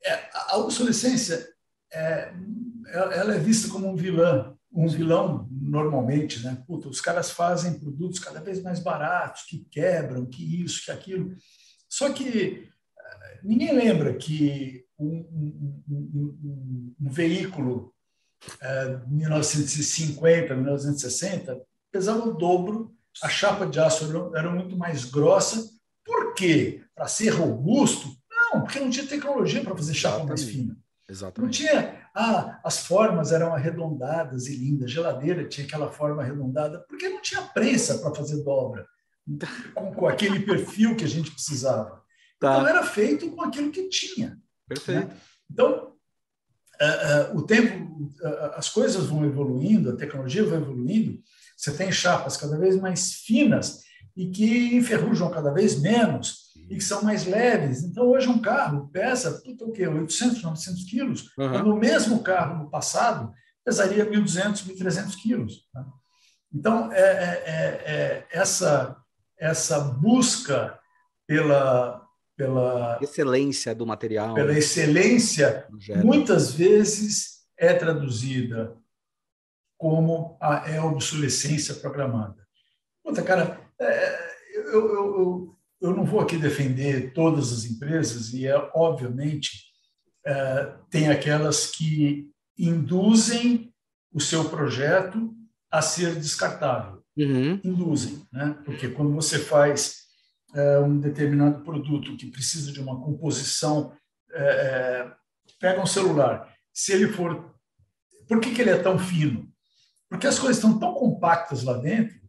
é 0.04 0.30
a 0.34 0.58
obsolescência 0.58 1.48
é, 1.92 2.34
ela 2.90 3.36
é 3.36 3.40
vista 3.40 3.70
como 3.70 3.90
um 3.90 3.96
vilão, 3.96 4.57
um 4.72 4.88
vilão 4.88 5.48
normalmente, 5.52 6.44
né? 6.44 6.64
Puta, 6.68 6.88
os 6.88 7.02
caras 7.02 7.32
fazem 7.32 7.80
produtos 7.80 8.20
cada 8.20 8.40
vez 8.40 8.62
mais 8.62 8.80
baratos, 8.80 9.44
que 9.44 9.66
quebram, 9.72 10.26
que 10.26 10.64
isso, 10.64 10.84
que 10.86 10.92
aquilo. 10.92 11.36
Só 11.90 12.12
que 12.12 12.70
é, 13.00 13.40
ninguém 13.44 13.74
lembra 13.74 14.14
que 14.16 14.86
um, 15.00 15.08
um, 15.08 15.84
um, 15.90 16.96
um 17.00 17.10
veículo 17.10 17.94
é, 18.62 19.00
1950, 19.08 20.56
1960 20.56 21.62
pesava 21.92 22.28
o 22.28 22.34
dobro, 22.34 22.94
a 23.24 23.30
chapa 23.30 23.66
de 23.66 23.80
aço 23.80 24.06
era, 24.06 24.40
era 24.40 24.52
muito 24.52 24.78
mais 24.78 25.06
grossa. 25.06 25.64
Por 26.06 26.34
quê? 26.34 26.84
Para 26.94 27.08
ser 27.08 27.30
robusto? 27.30 28.08
Não, 28.30 28.62
porque 28.62 28.80
não 28.80 28.90
tinha 28.90 29.08
tecnologia 29.08 29.64
para 29.64 29.76
fazer 29.76 29.94
chapa 29.94 30.24
mais 30.24 30.44
fina. 30.44 30.78
Exatamente. 31.10 31.64
Não 31.64 31.70
tinha. 31.70 32.10
Ah, 32.14 32.60
as 32.64 32.80
formas 32.86 33.32
eram 33.32 33.54
arredondadas 33.54 34.48
e 34.48 34.56
lindas. 34.56 34.92
Geladeira 34.92 35.48
tinha 35.48 35.66
aquela 35.66 35.92
forma 35.92 36.22
arredondada, 36.22 36.86
porque 36.90 37.08
não 37.08 37.22
tinha 37.22 37.42
prensa 37.42 38.00
para 38.00 38.14
fazer 38.14 38.44
dobra 38.44 38.86
com, 39.74 39.94
com, 39.94 40.08
aquele 40.08 40.42
perfil 40.42 40.96
que 40.96 41.04
a 41.04 41.10
gente 41.10 41.32
precisava. 41.32 41.98
Tá. 42.40 42.54
Então 42.54 42.68
era 42.68 42.84
feito 42.84 43.32
com 43.32 43.42
aquilo 43.42 43.72
que 43.72 43.90
tinha. 43.90 44.38
Perfeito. 44.68 45.08
Né? 45.08 45.18
Então 45.52 45.96
uh, 46.80 47.34
uh, 47.34 47.36
o 47.36 47.42
tempo, 47.42 48.12
uh, 48.22 48.52
as 48.54 48.70
coisas 48.70 49.08
vão 49.08 49.26
evoluindo, 49.26 49.90
a 49.90 49.96
tecnologia 49.96 50.46
vai 50.46 50.60
evoluindo 50.60 51.20
você 51.58 51.72
tem 51.72 51.92
chapas 51.92 52.38
cada 52.38 52.56
vez 52.56 52.80
mais 52.80 53.14
finas 53.14 53.82
e 54.18 54.32
que 54.32 54.76
enferrujam 54.76 55.30
cada 55.30 55.54
vez 55.54 55.80
menos 55.80 56.48
e 56.70 56.76
que 56.76 56.84
são 56.84 57.04
mais 57.04 57.26
leves. 57.26 57.84
Então, 57.84 58.08
hoje 58.08 58.28
um 58.28 58.40
carro 58.40 58.90
pesa, 58.92 59.40
puta, 59.44 59.64
o 59.64 59.72
quê? 59.72 59.88
800, 59.88 60.42
900 60.42 60.84
quilos. 60.86 61.22
Uhum. 61.38 61.52
Quando 61.52 61.74
o 61.74 61.78
mesmo 61.78 62.24
carro 62.24 62.64
no 62.64 62.70
passado 62.70 63.32
pesaria 63.64 64.06
1.200, 64.10 64.66
1.300 64.66 65.16
quilos. 65.22 65.70
Tá? 65.72 65.86
Então, 66.54 66.92
é, 66.92 67.00
é, 67.00 67.44
é, 67.46 67.84
é, 67.86 68.28
essa, 68.32 68.98
essa 69.38 69.80
busca 69.80 70.78
pela, 71.28 72.02
pela 72.36 72.98
excelência 73.02 73.76
do 73.76 73.86
material, 73.86 74.34
pela 74.34 74.58
excelência, 74.58 75.68
muitas 76.04 76.52
vezes 76.52 77.42
é 77.58 77.74
traduzida 77.74 78.76
como 79.78 80.38
a, 80.42 80.70
é 80.70 80.82
obsolescência 80.82 81.76
programada. 81.76 82.48
Puta, 83.04 83.22
cara, 83.22 83.67
eu, 83.80 84.72
eu, 84.72 84.96
eu, 84.96 85.58
eu, 85.82 85.96
não 85.96 86.06
vou 86.06 86.20
aqui 86.20 86.38
defender 86.38 87.14
todas 87.14 87.52
as 87.52 87.66
empresas, 87.66 88.34
e, 88.34 88.48
é, 88.48 88.56
obviamente, 88.74 89.68
é, 90.26 90.74
tem 90.90 91.10
aquelas 91.10 91.68
que 91.68 92.30
induzem 92.58 93.74
o 94.12 94.20
seu 94.20 94.50
projeto 94.50 95.34
a 95.72 95.82
ser 95.82 96.16
descartável. 96.16 97.04
Uhum. 97.16 97.60
Induzem, 97.64 98.26
né? 98.32 98.60
porque 98.64 98.90
quando 98.90 99.14
você 99.14 99.40
faz 99.40 100.08
é, 100.54 100.80
um 100.80 101.00
determinado 101.00 101.64
produto 101.64 102.16
que 102.16 102.32
precisa 102.32 102.72
de 102.72 102.80
uma 102.80 103.02
composição, 103.02 103.94
é, 104.32 104.44
é, 104.44 105.12
pega 105.60 105.82
um 105.82 105.88
celular, 105.88 106.54
se 106.74 106.94
ele 106.94 107.08
for. 107.10 107.56
Por 108.28 108.40
que, 108.40 108.54
que 108.54 108.62
ele 108.62 108.70
é 108.70 108.78
tão 108.78 109.00
fino? 109.00 109.50
Porque 110.10 110.28
as 110.28 110.38
coisas 110.38 110.58
estão 110.58 110.78
tão 110.78 110.94
compactas 110.94 111.64
lá 111.64 111.74
dentro 111.78 112.27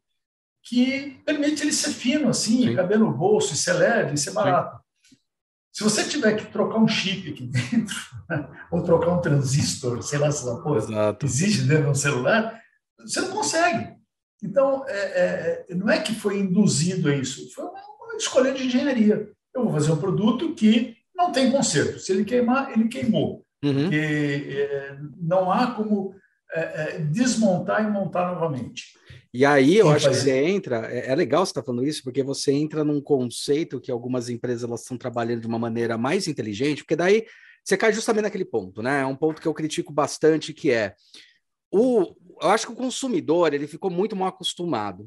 que 0.69 1.19
permite 1.25 1.63
ele 1.63 1.73
ser 1.73 1.91
fino, 1.91 2.29
assim, 2.29 2.69
Sim. 2.69 2.77
caber 2.77 2.99
no 2.99 3.11
bolso, 3.11 3.55
e 3.55 3.57
ser 3.57 3.73
leve, 3.73 4.15
e 4.15 4.19
ser 4.19 4.33
barato. 4.33 4.77
Sim. 4.77 5.17
Se 5.73 5.85
você 5.85 6.05
tiver 6.05 6.35
que 6.35 6.53
trocar 6.53 6.79
um 6.79 6.89
chip 6.89 7.31
aqui 7.31 7.47
dentro, 7.47 7.97
ou 8.71 8.83
trocar 8.83 9.13
um 9.13 9.21
transistor, 9.21 10.03
sei 10.03 10.19
lá 10.19 10.31
se 10.31 10.43
essa 10.43 10.61
porra 10.61 11.17
existe 11.23 11.63
dentro 11.63 11.85
de 11.85 11.91
um 11.91 11.95
celular, 11.95 12.61
você 12.99 13.21
não 13.21 13.31
consegue. 13.31 13.97
Então, 14.43 14.85
é, 14.87 14.99
é, 14.99 15.67
é, 15.71 15.75
não 15.75 15.89
é 15.89 16.01
que 16.01 16.15
foi 16.15 16.39
induzido 16.39 17.09
a 17.09 17.15
isso, 17.15 17.51
foi 17.55 17.65
uma, 17.65 17.81
uma 18.03 18.17
escolha 18.17 18.53
de 18.53 18.67
engenharia. 18.67 19.31
Eu 19.55 19.65
vou 19.65 19.73
fazer 19.73 19.91
um 19.93 19.97
produto 19.97 20.55
que 20.55 20.97
não 21.17 21.33
tem 21.33 21.51
conserto. 21.51 21.99
Se 21.99 22.13
ele 22.13 22.25
queimar, 22.25 22.73
ele 22.73 22.89
queimou. 22.89 23.45
Uhum. 23.65 23.91
é, 23.93 24.97
não 25.17 25.51
há 25.51 25.73
como 25.73 26.15
é, 26.53 26.61
é, 26.61 26.99
desmontar 26.99 27.85
e 27.85 27.91
montar 27.91 28.33
novamente. 28.33 28.98
E 29.33 29.45
aí 29.45 29.77
eu 29.77 29.91
acho 29.91 30.09
que 30.09 30.15
você 30.15 30.45
entra, 30.45 30.91
é, 30.91 31.11
é 31.11 31.15
legal 31.15 31.45
você 31.45 31.51
estar 31.51 31.61
tá 31.61 31.67
falando 31.67 31.87
isso, 31.87 32.03
porque 32.03 32.23
você 32.23 32.53
entra 32.53 32.83
num 32.83 33.01
conceito 33.01 33.81
que 33.81 33.91
algumas 33.91 34.29
empresas 34.29 34.65
elas 34.65 34.81
estão 34.81 34.97
trabalhando 34.97 35.43
de 35.43 35.47
uma 35.47 35.59
maneira 35.59 35.99
mais 35.99 36.27
inteligente, 36.27 36.83
porque 36.83 36.97
daí 36.97 37.27
você 37.63 37.77
cai 37.77 37.93
justamente 37.93 38.25
naquele 38.25 38.45
ponto, 38.45 38.83
né? 38.83 39.03
É 39.03 39.07
um 39.07 39.17
ponto 39.17 39.43
que 39.43 39.49
eu 39.49 39.53
critico 39.53 39.93
bastante, 39.93 40.55
que 40.55 40.71
é 40.71 40.95
o, 41.71 42.15
eu 42.41 42.49
acho 42.49 42.67
que 42.67 42.73
o 42.73 42.77
consumidor 42.77 43.53
ele 43.53 43.67
ficou 43.67 43.91
muito 43.91 44.17
mal 44.17 44.29
acostumado. 44.29 45.07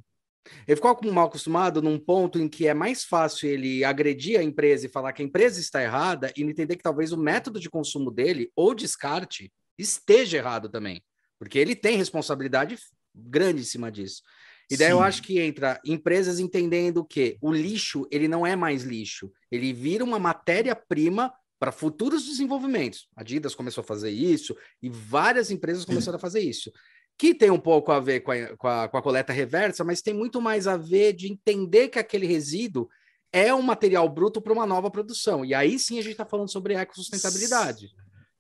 Ele 0.68 0.76
ficou 0.76 1.00
mal 1.12 1.28
acostumado 1.28 1.82
num 1.82 2.00
ponto 2.00 2.40
em 2.40 2.48
que 2.48 2.68
é 2.68 2.74
mais 2.74 3.04
fácil 3.04 3.50
ele 3.50 3.84
agredir 3.84 4.40
a 4.40 4.44
empresa 4.44 4.86
e 4.86 4.90
falar 4.90 5.14
que 5.14 5.22
a 5.22 5.26
empresa 5.26 5.60
está 5.60 5.82
errada 5.82 6.32
e 6.36 6.44
entender 6.44 6.76
que 6.76 6.84
talvez 6.84 7.12
o 7.12 7.18
método 7.18 7.60
de 7.60 7.70
consumo 7.70 8.12
dele 8.12 8.52
ou 8.56 8.74
descarte 8.74 9.52
esteja 9.78 10.38
errado 10.38 10.70
também 10.70 11.02
porque 11.42 11.58
ele 11.58 11.76
tem 11.76 11.98
responsabilidade 11.98 12.78
grande 13.14 13.62
em 13.62 13.66
cima 13.66 13.92
disso. 13.92 14.22
E 14.70 14.78
daí 14.78 14.88
Sim. 14.88 14.94
eu 14.94 15.02
acho 15.02 15.22
que 15.22 15.40
entra 15.40 15.82
empresas 15.86 16.40
entendendo 16.40 17.04
que 17.04 17.38
o 17.42 17.52
lixo 17.52 18.08
ele 18.10 18.28
não 18.28 18.48
é 18.48 18.56
mais 18.56 18.84
lixo, 18.84 19.30
ele 19.52 19.74
vira 19.74 20.04
uma 20.04 20.18
matéria-prima 20.18 21.34
para 21.60 21.72
futuros 21.72 22.26
desenvolvimentos. 22.26 23.08
A 23.16 23.22
Adidas 23.22 23.54
começou 23.54 23.82
a 23.82 23.86
fazer 23.86 24.10
isso 24.10 24.56
e 24.82 24.90
várias 24.90 25.52
empresas 25.52 25.86
começaram 25.86 26.16
a 26.16 26.20
fazer 26.20 26.40
isso. 26.40 26.72
Que 27.18 27.36
tem 27.36 27.52
um 27.52 27.60
pouco 27.60 27.92
a 27.92 28.00
ver 28.00 28.22
com 28.22 28.32
a, 28.32 28.58
com 28.58 28.68
a, 28.68 28.88
com 28.88 28.98
a 28.98 29.02
coleta 29.02 29.32
reversa, 29.32 29.84
mas 29.84 30.02
tem 30.02 30.14
muito 30.14 30.42
mais 30.42 30.66
a 30.66 30.76
ver 30.76 31.14
de 31.14 31.32
entender 31.32 31.90
que 31.90 32.00
aquele 32.00 32.26
resíduo 32.26 32.90
é 33.32 33.54
um 33.54 33.62
material 33.62 34.10
bruto 34.10 34.42
para 34.42 34.54
uma 34.54 34.66
nova 34.66 34.90
produção. 34.90 35.46
E 35.46 35.54
aí 35.54 35.78
sim 35.78 36.00
a 36.00 36.02
gente 36.02 36.14
está 36.14 36.26
falando 36.26 36.50
sobre 36.50 36.74
ecossustentabilidade. 36.74 37.90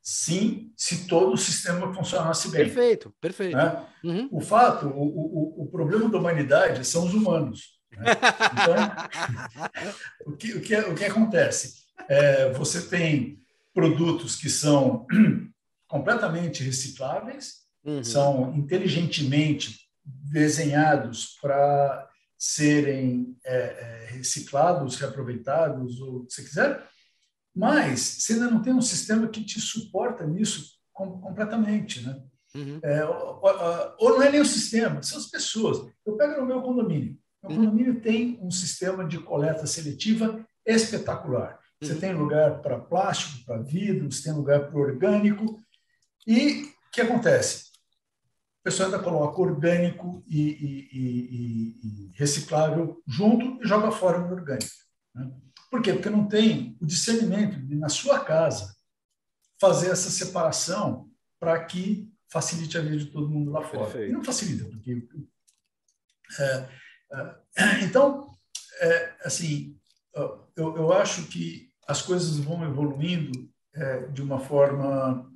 Sim, 0.03 0.71
se 0.75 1.07
todo 1.07 1.33
o 1.33 1.37
sistema 1.37 1.93
funcionasse 1.93 2.49
bem. 2.49 2.65
Perfeito, 2.65 3.13
perfeito. 3.21 3.55
Né? 3.55 3.85
Uhum. 4.03 4.29
O 4.31 4.41
fato, 4.41 4.87
o, 4.87 5.03
o, 5.03 5.63
o, 5.63 5.67
problema 5.67 6.09
da 6.09 6.17
humanidade 6.17 6.83
são 6.85 7.05
os 7.05 7.13
humanos. 7.13 7.79
Né? 7.91 8.05
Então, 8.53 8.75
o, 10.25 10.35
que, 10.35 10.53
o, 10.53 10.61
que, 10.61 10.75
o 10.75 10.95
que 10.95 11.05
acontece? 11.05 11.83
É, 12.09 12.51
você 12.53 12.81
tem 12.81 13.39
produtos 13.73 14.35
que 14.35 14.49
são 14.49 15.05
completamente 15.87 16.63
recicláveis, 16.63 17.61
uhum. 17.85 18.03
são 18.03 18.55
inteligentemente 18.55 19.81
desenhados 20.03 21.37
para 21.39 22.09
serem 22.37 23.37
é, 23.45 23.55
é, 23.55 24.07
reciclados, 24.13 24.95
reaproveitados, 24.95 26.01
ou 26.01 26.15
o 26.17 26.25
que 26.25 26.33
você 26.33 26.43
quiser, 26.43 26.83
mas 27.55 27.99
você 27.99 28.33
ainda 28.33 28.49
não 28.49 28.61
tem 28.61 28.73
um 28.73 28.81
sistema 28.81 29.27
que 29.27 29.43
te 29.43 29.59
suporta 29.59 30.25
nisso 30.25 30.77
com, 30.93 31.19
completamente, 31.19 32.01
né? 32.01 32.21
Uhum. 32.55 32.79
É, 32.83 33.05
ou, 33.05 33.41
ou, 33.97 34.09
não 34.09 34.21
é 34.21 34.29
nem 34.29 34.41
o 34.41 34.45
sistema, 34.45 35.01
são 35.01 35.17
as 35.17 35.27
pessoas. 35.27 35.89
Eu 36.05 36.17
pego 36.17 36.41
no 36.41 36.47
meu 36.47 36.61
condomínio. 36.61 37.17
Meu 37.41 37.51
uhum. 37.51 37.65
condomínio 37.65 38.01
tem 38.01 38.39
um 38.41 38.51
sistema 38.51 39.07
de 39.07 39.19
coleta 39.19 39.65
seletiva 39.65 40.45
espetacular. 40.65 41.59
Você 41.81 41.93
uhum. 41.93 41.99
tem 41.99 42.13
lugar 42.13 42.61
para 42.61 42.77
plástico, 42.77 43.45
para 43.45 43.61
vidro, 43.61 44.11
você 44.11 44.23
tem 44.23 44.33
lugar 44.33 44.69
para 44.69 44.79
orgânico. 44.79 45.59
E 46.27 46.63
o 46.63 46.91
que 46.91 47.01
acontece? 47.01 47.71
o 48.61 48.63
pessoal 48.63 48.91
ainda 48.91 49.03
coloca 49.03 49.41
orgânico 49.41 50.23
e, 50.27 50.39
e, 50.39 50.89
e, 50.93 51.79
e 51.83 52.11
reciclável 52.13 53.01
junto 53.07 53.59
e 53.59 53.67
joga 53.67 53.91
fora 53.91 54.19
no 54.19 54.31
orgânico. 54.31 54.71
Né? 55.15 55.31
Por 55.71 55.81
quê? 55.81 55.93
Porque 55.93 56.09
não 56.09 56.27
tem 56.27 56.77
o 56.81 56.85
discernimento 56.85 57.57
de, 57.65 57.75
na 57.75 57.87
sua 57.87 58.19
casa, 58.19 58.75
fazer 59.57 59.89
essa 59.89 60.09
separação 60.09 61.09
para 61.39 61.63
que 61.63 62.11
facilite 62.29 62.77
a 62.77 62.81
vida 62.81 62.97
de 62.97 63.05
todo 63.05 63.29
mundo 63.29 63.51
lá 63.51 63.63
fora. 63.63 63.85
Perfeito. 63.85 64.09
E 64.09 64.13
não 64.13 64.23
facilita, 64.23 64.65
porque. 64.65 65.07
É, 66.39 66.69
é, 67.55 67.83
então, 67.87 68.37
é, 68.81 69.15
assim, 69.23 69.79
eu, 70.13 70.75
eu 70.75 70.91
acho 70.91 71.27
que 71.27 71.69
as 71.87 72.01
coisas 72.01 72.37
vão 72.37 72.65
evoluindo 72.65 73.49
é, 73.73 74.07
de 74.07 74.21
uma 74.21 74.39
forma 74.39 75.31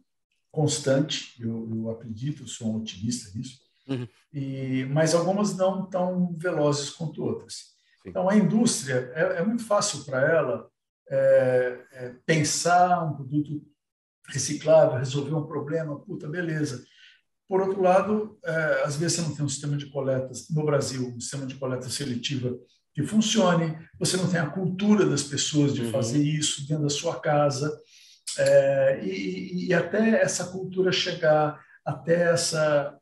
constante, 0.51 1.41
eu, 1.41 1.69
eu 1.73 1.89
acredito, 1.91 2.43
eu 2.43 2.47
sou 2.47 2.73
um 2.73 2.77
otimista 2.77 3.37
nisso, 3.37 3.59
uhum. 3.87 4.07
e, 4.33 4.85
mas 4.85 5.13
algumas 5.13 5.55
não 5.55 5.85
tão 5.85 6.33
velozes 6.37 6.89
quanto 6.89 7.23
outras. 7.23 7.74
Então, 8.05 8.29
a 8.29 8.35
indústria, 8.35 9.11
é, 9.15 9.39
é 9.39 9.43
muito 9.43 9.65
fácil 9.65 10.03
para 10.05 10.21
ela 10.21 10.67
é, 11.09 11.79
é, 11.91 12.15
pensar 12.25 13.03
um 13.03 13.15
produto 13.15 13.61
reciclável, 14.27 14.97
resolver 14.97 15.33
um 15.33 15.45
problema, 15.45 15.99
puta, 15.99 16.27
beleza. 16.27 16.83
Por 17.47 17.61
outro 17.61 17.81
lado, 17.81 18.39
é, 18.43 18.83
às 18.83 18.95
vezes 18.95 19.17
você 19.17 19.21
não 19.21 19.35
tem 19.35 19.45
um 19.45 19.49
sistema 19.49 19.77
de 19.77 19.87
coletas, 19.87 20.49
no 20.49 20.65
Brasil, 20.65 21.13
um 21.15 21.19
sistema 21.19 21.45
de 21.45 21.55
coleta 21.55 21.89
seletiva 21.89 22.55
que 22.93 23.03
funcione, 23.03 23.77
você 23.99 24.15
não 24.15 24.29
tem 24.29 24.39
a 24.39 24.49
cultura 24.49 25.05
das 25.05 25.23
pessoas 25.23 25.73
de 25.73 25.81
uhum. 25.81 25.91
fazer 25.91 26.23
isso 26.23 26.65
dentro 26.67 26.83
da 26.83 26.89
sua 26.89 27.19
casa, 27.19 27.77
é, 28.37 29.01
e, 29.03 29.67
e, 29.67 29.73
até 29.73 30.21
essa 30.21 30.45
cultura 30.47 30.91
chegar, 30.91 31.61
até 31.85 32.31
essa 32.31 32.97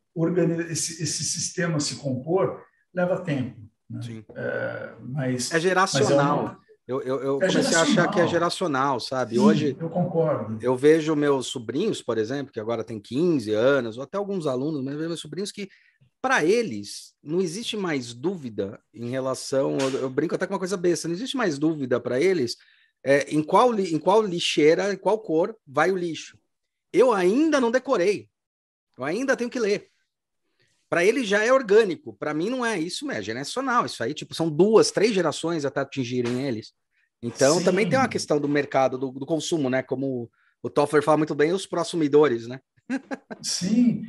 esse, 0.69 1.01
esse 1.01 1.23
sistema 1.23 1.79
se 1.79 1.95
compor, 1.95 2.61
leva 2.93 3.23
tempo. 3.23 3.59
Né? 3.93 4.23
É, 4.35 4.93
mas, 4.99 5.51
é 5.51 5.59
geracional. 5.59 6.43
Mas 6.43 6.57
é. 6.57 6.63
Eu, 6.85 7.01
eu, 7.01 7.23
eu 7.23 7.41
é 7.41 7.47
comecei 7.47 7.77
a 7.77 7.81
achar 7.81 8.11
que 8.11 8.19
é 8.19 8.27
geracional, 8.27 8.99
sabe? 8.99 9.35
Sim, 9.35 9.41
Hoje. 9.41 9.77
Eu 9.79 9.89
concordo. 9.89 10.57
Eu 10.61 10.75
vejo 10.75 11.15
meus 11.15 11.47
sobrinhos, 11.47 12.01
por 12.01 12.17
exemplo, 12.17 12.51
que 12.51 12.59
agora 12.59 12.83
tem 12.83 12.99
15 12.99 13.53
anos, 13.53 13.97
ou 13.97 14.03
até 14.03 14.17
alguns 14.17 14.45
alunos, 14.45 14.83
mas 14.83 14.95
vejo 14.95 15.07
meus 15.07 15.21
sobrinhos 15.21 15.51
que, 15.51 15.69
para 16.21 16.43
eles, 16.43 17.13
não 17.23 17.39
existe 17.39 17.77
mais 17.77 18.13
dúvida 18.13 18.81
em 18.93 19.09
relação. 19.09 19.77
Eu, 19.77 20.01
eu, 20.01 20.09
brinco 20.09 20.35
até 20.35 20.45
com 20.45 20.53
uma 20.53 20.59
coisa 20.59 20.75
besta, 20.75 21.07
não 21.07 21.15
existe 21.15 21.37
mais 21.37 21.57
dúvida 21.57 22.01
para 22.01 22.19
eles 22.19 22.57
é, 23.01 23.33
em, 23.33 23.41
qual, 23.41 23.73
em 23.79 23.99
qual 23.99 24.21
lixeira, 24.21 24.93
em 24.93 24.97
qual 24.97 25.19
cor 25.19 25.55
vai 25.65 25.89
o 25.89 25.97
lixo. 25.97 26.37
Eu 26.91 27.13
ainda 27.13 27.61
não 27.61 27.71
decorei. 27.71 28.29
Eu 28.97 29.05
ainda 29.05 29.37
tenho 29.37 29.49
que 29.49 29.59
ler. 29.59 29.92
Para 30.93 31.03
ele 31.03 31.25
já 31.25 31.43
é 31.43 31.51
orgânico. 31.51 32.13
Para 32.13 32.35
mim 32.35 32.51
não 32.51 32.63
é. 32.63 32.77
Isso 32.77 33.09
é 33.09 33.19
geracional. 33.19 33.83
Isso 33.83 34.03
aí, 34.03 34.13
tipo, 34.13 34.35
são 34.35 34.47
duas, 34.47 34.91
três 34.91 35.11
gerações 35.11 35.65
até 35.65 35.79
atingirem 35.79 36.45
eles. 36.45 36.71
Então 37.19 37.57
Sim. 37.57 37.63
também 37.63 37.89
tem 37.89 37.97
uma 37.97 38.07
questão 38.07 38.39
do 38.39 38.47
mercado, 38.47 38.95
do, 38.95 39.11
do 39.11 39.25
consumo, 39.25 39.71
né? 39.71 39.81
Como 39.81 40.29
o 40.61 40.69
Toffler 40.69 41.01
fala 41.01 41.17
muito 41.17 41.33
bem, 41.33 41.51
os 41.51 41.65
prosumidores, 41.65 42.47
né? 42.47 42.59
Sim. 43.41 44.03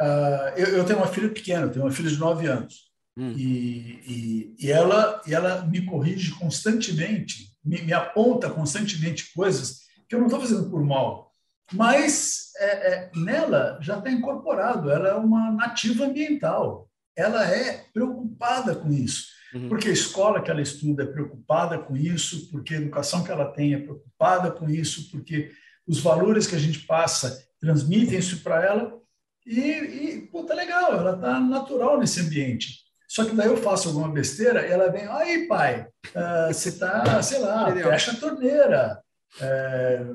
Uh, 0.00 0.54
eu, 0.56 0.66
eu, 0.76 0.84
tenho 0.84 1.00
uma 1.00 1.08
filha 1.08 1.30
pequena, 1.30 1.68
tenho 1.68 1.84
uma 1.84 1.90
filha 1.90 2.08
de 2.08 2.18
nove 2.20 2.46
anos. 2.46 2.92
Hum. 3.16 3.32
E, 3.36 3.98
e, 4.06 4.56
e, 4.60 4.70
ela, 4.70 5.20
e 5.26 5.34
ela 5.34 5.66
me 5.66 5.84
corrige 5.84 6.30
constantemente, 6.38 7.56
me, 7.64 7.82
me 7.82 7.92
aponta 7.92 8.48
constantemente 8.48 9.32
coisas 9.34 9.80
que 10.08 10.14
eu 10.14 10.20
não 10.20 10.28
estou 10.28 10.40
fazendo 10.40 10.70
por 10.70 10.84
mal, 10.84 11.29
mas 11.72 12.52
é, 12.58 12.66
é, 12.66 13.10
nela 13.14 13.78
já 13.80 13.98
está 13.98 14.10
incorporado, 14.10 14.90
ela 14.90 15.08
é 15.08 15.14
uma 15.14 15.50
nativa 15.52 16.04
ambiental, 16.04 16.88
ela 17.16 17.46
é 17.46 17.84
preocupada 17.92 18.74
com 18.74 18.90
isso, 18.92 19.26
uhum. 19.54 19.68
porque 19.68 19.88
a 19.88 19.92
escola 19.92 20.42
que 20.42 20.50
ela 20.50 20.62
estuda 20.62 21.02
é 21.02 21.06
preocupada 21.06 21.78
com 21.78 21.96
isso, 21.96 22.50
porque 22.50 22.74
a 22.74 22.78
educação 22.78 23.22
que 23.22 23.30
ela 23.30 23.52
tem 23.52 23.74
é 23.74 23.78
preocupada 23.78 24.50
com 24.50 24.68
isso, 24.68 25.10
porque 25.10 25.50
os 25.86 26.00
valores 26.00 26.46
que 26.46 26.56
a 26.56 26.58
gente 26.58 26.80
passa 26.80 27.44
transmitem 27.60 28.18
isso 28.18 28.42
para 28.42 28.64
ela, 28.64 29.00
e, 29.46 29.60
e 29.60 30.20
puta, 30.30 30.54
legal, 30.54 30.92
ela 30.92 31.14
está 31.14 31.40
natural 31.40 31.98
nesse 31.98 32.20
ambiente. 32.20 32.80
Só 33.08 33.24
que 33.24 33.34
daí 33.34 33.48
eu 33.48 33.56
faço 33.56 33.88
alguma 33.88 34.08
besteira 34.08 34.66
e 34.66 34.70
ela 34.70 34.88
vem, 34.88 35.04
aí 35.08 35.48
pai, 35.48 35.88
uh, 36.14 36.52
você 36.52 36.68
está, 36.68 37.20
sei 37.22 37.40
lá, 37.40 37.72
fecha 37.72 38.12
a 38.12 38.16
torneira, 38.16 39.02
é, 39.40 40.06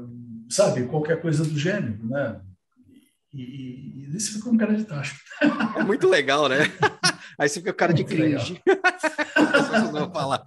sabe, 0.50 0.88
qualquer 0.88 1.22
coisa 1.22 1.44
do 1.44 1.58
gênero, 1.58 2.06
né? 2.08 2.42
E, 3.34 3.42
e, 3.42 4.16
isso 4.16 4.34
fica 4.34 4.50
um 4.50 4.58
cara 4.58 4.76
de 4.76 4.86
tacho. 4.86 5.20
É 5.78 5.84
muito 5.84 6.08
legal, 6.08 6.48
né? 6.48 6.60
Aí 7.38 7.50
você 7.50 7.60
fica 7.60 7.74
com 7.74 7.78
cara 7.78 7.94
de 7.94 8.06
cringe. 8.06 8.62
não 9.92 10.12
falar. 10.12 10.42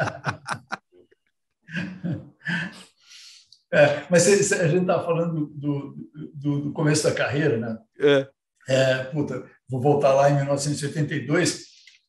É, 3.71 4.07
mas 4.09 4.27
a 4.27 4.67
gente 4.67 4.81
estava 4.81 5.05
falando 5.05 5.47
do, 5.49 6.09
do, 6.35 6.61
do, 6.63 6.73
começo 6.73 7.05
da 7.05 7.15
carreira, 7.15 7.59
né? 7.59 7.79
É. 8.01 8.29
é. 8.69 9.05
Puta, 9.05 9.45
vou 9.69 9.81
voltar 9.81 10.15
lá 10.15 10.31
em 10.31 10.37
1982 10.37 11.65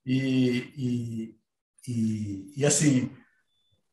e, 0.05 0.73
e, 0.77 1.35
e, 1.85 2.53
e, 2.61 2.65
assim, 2.65 3.11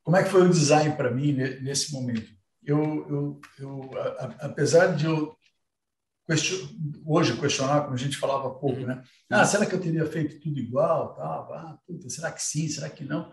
como 0.05 0.17
é 0.17 0.23
que 0.23 0.31
foi 0.31 0.43
o 0.43 0.51
design 0.51 0.95
para 0.95 1.11
mim 1.11 1.33
nesse 1.33 1.93
momento? 1.93 2.36
Eu, 2.67 3.07
eu, 3.09 3.41
eu 3.61 3.91
a, 3.99 4.47
apesar 4.47 4.97
de 4.97 5.07
eu 5.07 5.37
question, 6.27 6.69
hoje 7.05 7.39
questionar, 7.39 7.83
como 7.83 7.95
a 7.95 7.99
gente 7.99 8.17
falava 8.17 8.51
pouco, 8.51 8.81
né? 8.81 9.03
Ah, 9.31 9.45
será 9.45 9.65
que 9.65 9.75
eu 9.75 9.81
teria 9.81 10.05
feito 10.07 10.41
tudo 10.41 10.59
igual? 10.59 11.15
Tal? 11.15 11.55
Ah, 11.55 11.79
puta, 11.87 12.11
será 12.11 12.33
que 12.33 12.43
sim? 12.43 12.69
Será 12.69 12.91
que 12.91 13.05
não? 13.05 13.33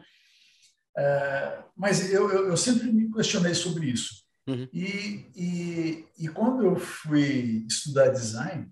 É, 0.96 1.64
mas 1.76 2.14
eu, 2.14 2.30
eu, 2.30 2.50
eu, 2.50 2.58
sempre 2.58 2.92
me 2.92 3.12
questionei 3.12 3.56
sobre 3.56 3.88
isso. 3.88 4.24
Uhum. 4.48 4.70
E, 4.72 5.32
e, 5.36 6.06
e 6.20 6.28
quando 6.28 6.64
eu 6.64 6.76
fui 6.76 7.66
estudar 7.68 8.10
design, 8.10 8.72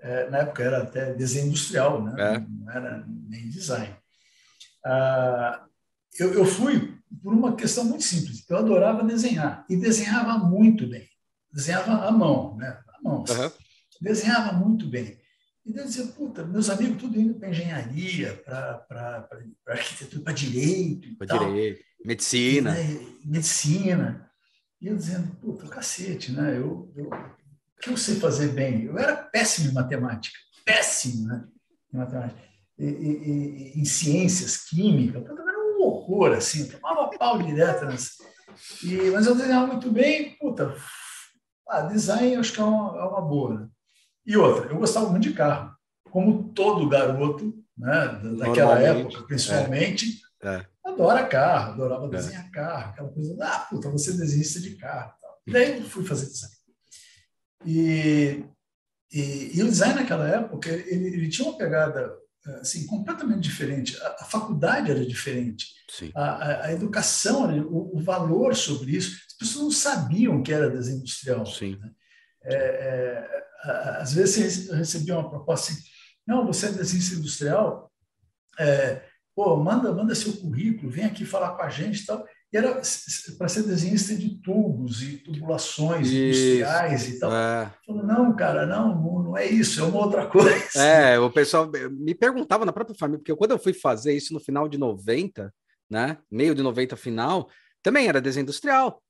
é, 0.00 0.30
na 0.30 0.38
época 0.38 0.62
era 0.62 0.82
até 0.82 1.12
desenho 1.14 1.48
industrial, 1.48 2.04
né? 2.04 2.14
É. 2.18 2.38
não 2.38 2.70
era 2.70 3.04
nem 3.28 3.48
design. 3.48 3.96
Ah, 4.84 5.66
eu, 6.18 6.34
eu 6.34 6.44
fui 6.44 6.95
por 7.22 7.32
uma 7.32 7.54
questão 7.54 7.84
muito 7.84 8.04
simples. 8.04 8.44
Eu 8.48 8.58
adorava 8.58 9.04
desenhar 9.04 9.64
e 9.68 9.76
desenhava 9.76 10.38
muito 10.38 10.86
bem. 10.86 11.08
Desenhava 11.52 12.06
à 12.06 12.10
mão, 12.10 12.56
né? 12.56 12.78
À 12.88 13.02
mão. 13.02 13.20
Uhum. 13.20 13.50
Desenhava 14.00 14.52
muito 14.52 14.86
bem. 14.86 15.18
E 15.64 15.72
daí 15.72 15.82
eu 15.82 15.88
dizia, 15.88 16.06
puta, 16.06 16.44
meus 16.44 16.70
amigos 16.70 16.98
tudo 16.98 17.18
indo 17.18 17.34
para 17.34 17.48
engenharia, 17.48 18.34
para 18.44 19.28
arquitetura, 19.66 20.22
para 20.22 20.32
direito. 20.32 21.16
Para 21.16 21.38
direito, 21.38 21.82
medicina. 22.04 22.78
E, 22.78 22.94
né, 22.94 23.06
medicina. 23.24 24.30
E 24.80 24.86
eu 24.86 24.96
dizendo, 24.96 25.34
puta, 25.36 25.66
cacete, 25.66 26.30
né? 26.32 26.56
Eu, 26.56 26.92
eu 26.94 27.10
o 27.76 27.80
que 27.80 27.90
eu 27.90 27.96
sei 27.96 28.16
fazer 28.16 28.48
bem? 28.48 28.84
Eu 28.84 28.98
era 28.98 29.14
péssimo 29.16 29.70
em 29.70 29.74
matemática, 29.74 30.36
péssimo 30.64 31.26
né, 31.26 31.46
em 31.92 31.96
matemática. 31.96 32.40
E, 32.78 32.84
e, 32.84 33.80
em 33.80 33.84
ciências, 33.84 34.68
química, 34.68 35.18
um 35.18 35.55
horror, 35.86 36.32
assim, 36.32 36.68
tomava 36.68 37.10
pau 37.16 37.42
direto. 37.42 37.84
Nas... 37.84 38.16
E, 38.82 39.10
mas 39.10 39.26
eu 39.26 39.34
desenhava 39.34 39.66
muito 39.66 39.90
bem, 39.90 40.36
puta, 40.38 40.74
ah, 41.68 41.82
design 41.82 42.36
acho 42.36 42.52
que 42.52 42.60
é 42.60 42.64
uma, 42.64 42.98
é 42.98 43.02
uma 43.04 43.22
boa. 43.22 43.54
Né? 43.54 43.68
E 44.26 44.36
outra, 44.36 44.70
eu 44.70 44.78
gostava 44.78 45.08
muito 45.08 45.28
de 45.28 45.34
carro, 45.34 45.74
como 46.10 46.52
todo 46.52 46.88
garoto, 46.88 47.54
né, 47.76 48.20
daquela 48.38 48.80
época, 48.80 49.22
principalmente, 49.22 50.20
é. 50.42 50.48
É. 50.48 50.66
adora 50.84 51.26
carro, 51.26 51.72
adorava 51.72 52.06
é. 52.06 52.10
desenhar 52.10 52.50
carro, 52.50 52.90
aquela 52.90 53.08
coisa, 53.10 53.36
ah, 53.40 53.58
puta, 53.70 53.90
você 53.90 54.12
desenhista 54.12 54.60
de 54.60 54.76
carro. 54.76 55.12
Tal. 55.20 55.42
E 55.46 55.52
daí 55.52 55.78
eu 55.78 55.84
fui 55.84 56.04
fazer 56.04 56.26
design. 56.26 56.56
E, 57.64 58.44
e, 59.12 59.58
e, 59.58 59.62
o 59.62 59.68
design 59.68 59.94
naquela 59.94 60.28
época, 60.28 60.70
ele, 60.70 61.08
ele 61.08 61.28
tinha 61.28 61.48
uma 61.48 61.58
pegada 61.58 62.16
assim, 62.60 62.86
completamente 62.86 63.40
diferente. 63.40 64.00
A, 64.00 64.16
a 64.20 64.24
faculdade 64.24 64.90
era 64.90 65.04
diferente. 65.04 65.66
A, 66.14 66.66
a, 66.66 66.72
educação, 66.72 67.48
o, 67.66 67.96
o, 67.96 68.00
valor 68.00 68.54
sobre 68.54 68.92
isso, 68.92 69.20
as 69.26 69.34
pessoas 69.34 69.64
não 69.64 69.70
sabiam 69.70 70.42
que 70.42 70.52
era 70.52 70.70
desenho 70.70 70.98
industrial. 70.98 71.44
Sim. 71.46 71.76
Né? 71.76 71.90
É, 72.44 72.56
é, 72.56 73.70
às 74.00 74.12
vezes 74.12 74.68
eu 74.68 74.76
recebia 74.76 75.14
uma 75.14 75.28
proposta 75.28 75.72
assim, 75.72 75.82
não, 76.26 76.46
você 76.46 76.66
é 76.66 76.72
desenho 76.72 77.18
industrial, 77.18 77.90
é, 78.58 79.02
pô, 79.34 79.56
manda, 79.56 79.92
manda 79.92 80.14
seu 80.14 80.32
currículo, 80.32 80.90
vem 80.90 81.04
aqui 81.04 81.24
falar 81.24 81.56
com 81.56 81.62
a 81.62 81.68
gente 81.68 82.02
e 82.02 82.06
tal. 82.06 82.24
E 82.52 82.56
era 82.56 82.80
para 83.38 83.48
ser 83.48 83.64
desenhista 83.64 84.14
de 84.14 84.40
tubos 84.40 85.02
e 85.02 85.18
tubulações 85.18 86.06
isso, 86.06 86.16
industriais 86.16 87.08
e 87.08 87.18
tal. 87.18 87.32
É. 87.32 87.74
Falei, 87.84 88.02
não, 88.04 88.36
cara, 88.36 88.66
não, 88.66 88.96
não 89.36 89.42
é 89.42 89.46
isso, 89.46 89.80
é 89.80 89.84
uma 89.84 89.98
outra 89.98 90.26
coisa. 90.26 90.82
É, 90.82 91.18
o 91.18 91.30
pessoal 91.30 91.70
me 91.90 92.14
perguntava 92.14 92.64
na 92.64 92.72
própria 92.72 92.96
família, 92.96 93.18
porque 93.18 93.34
quando 93.34 93.50
eu 93.50 93.58
fui 93.58 93.74
fazer 93.74 94.14
isso 94.14 94.32
no 94.32 94.40
final 94.40 94.66
de 94.66 94.78
90, 94.78 95.52
né, 95.90 96.16
meio 96.30 96.54
de 96.54 96.62
90 96.62 96.96
final, 96.96 97.50
também 97.82 98.08
era 98.08 98.20
desenho 98.20 98.44
industrial. 98.44 99.02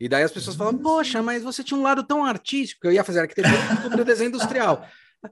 E 0.00 0.08
daí 0.08 0.24
as 0.24 0.32
pessoas 0.32 0.56
falavam, 0.56 0.80
poxa, 0.80 1.22
mas 1.22 1.44
você 1.44 1.62
tinha 1.62 1.78
um 1.78 1.82
lado 1.82 2.02
tão 2.02 2.24
artístico, 2.24 2.86
eu 2.86 2.92
ia 2.92 3.04
fazer 3.04 3.20
arquitetura 3.20 4.00
e 4.00 4.04
desenho 4.04 4.28
industrial. 4.28 4.84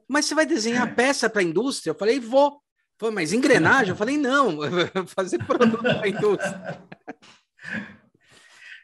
Mas 0.08 0.26
você 0.26 0.34
vai 0.34 0.46
desenhar 0.46 0.94
peça 0.94 1.28
para 1.28 1.40
a 1.40 1.44
indústria? 1.44 1.90
Eu 1.90 1.94
falei, 1.96 2.20
vou. 2.20 2.60
Falei, 2.98 3.14
mas 3.14 3.32
engrenagem? 3.32 3.90
Eu 3.90 3.96
falei, 3.96 4.16
não, 4.16 4.58
fazer 5.06 5.38
produto 5.44 5.78
para 5.78 6.02
a 6.04 6.08
indústria. 6.08 6.82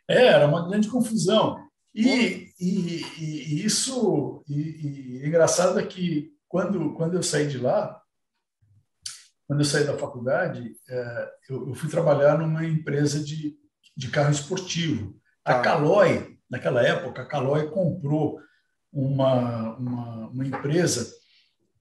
É, 0.09 0.27
era 0.27 0.47
uma 0.47 0.69
grande 0.69 0.89
confusão. 0.89 1.57
E, 1.95 2.53
e, 2.59 3.03
e 3.19 3.65
isso, 3.65 4.43
e, 4.49 5.21
e 5.21 5.27
engraçado 5.27 5.79
é 5.79 5.87
que 5.87 6.33
quando, 6.49 6.95
quando 6.95 7.15
eu 7.15 7.23
saí 7.23 7.47
de 7.47 7.59
lá, 7.59 8.03
quando 9.47 9.61
eu 9.61 9.65
saí 9.65 9.85
da 9.85 9.99
faculdade, 9.99 10.75
é, 10.89 11.31
eu, 11.51 11.75
fui 11.75 11.91
trabalhar 11.91 12.39
numa 12.39 12.65
empresa 12.65 13.23
de, 13.23 13.55
de 13.97 14.09
carro 14.09 14.31
esportivo. 14.31 15.15
A 15.45 15.55
tá. 15.55 15.61
Caloi, 15.63 16.39
naquela 16.49 16.83
época, 16.83 17.23
a 17.23 17.27
Caloi 17.27 17.71
comprou 17.71 18.41
uma, 18.91 19.77
uma, 19.77 20.29
uma 20.29 20.47
empresa 20.47 21.13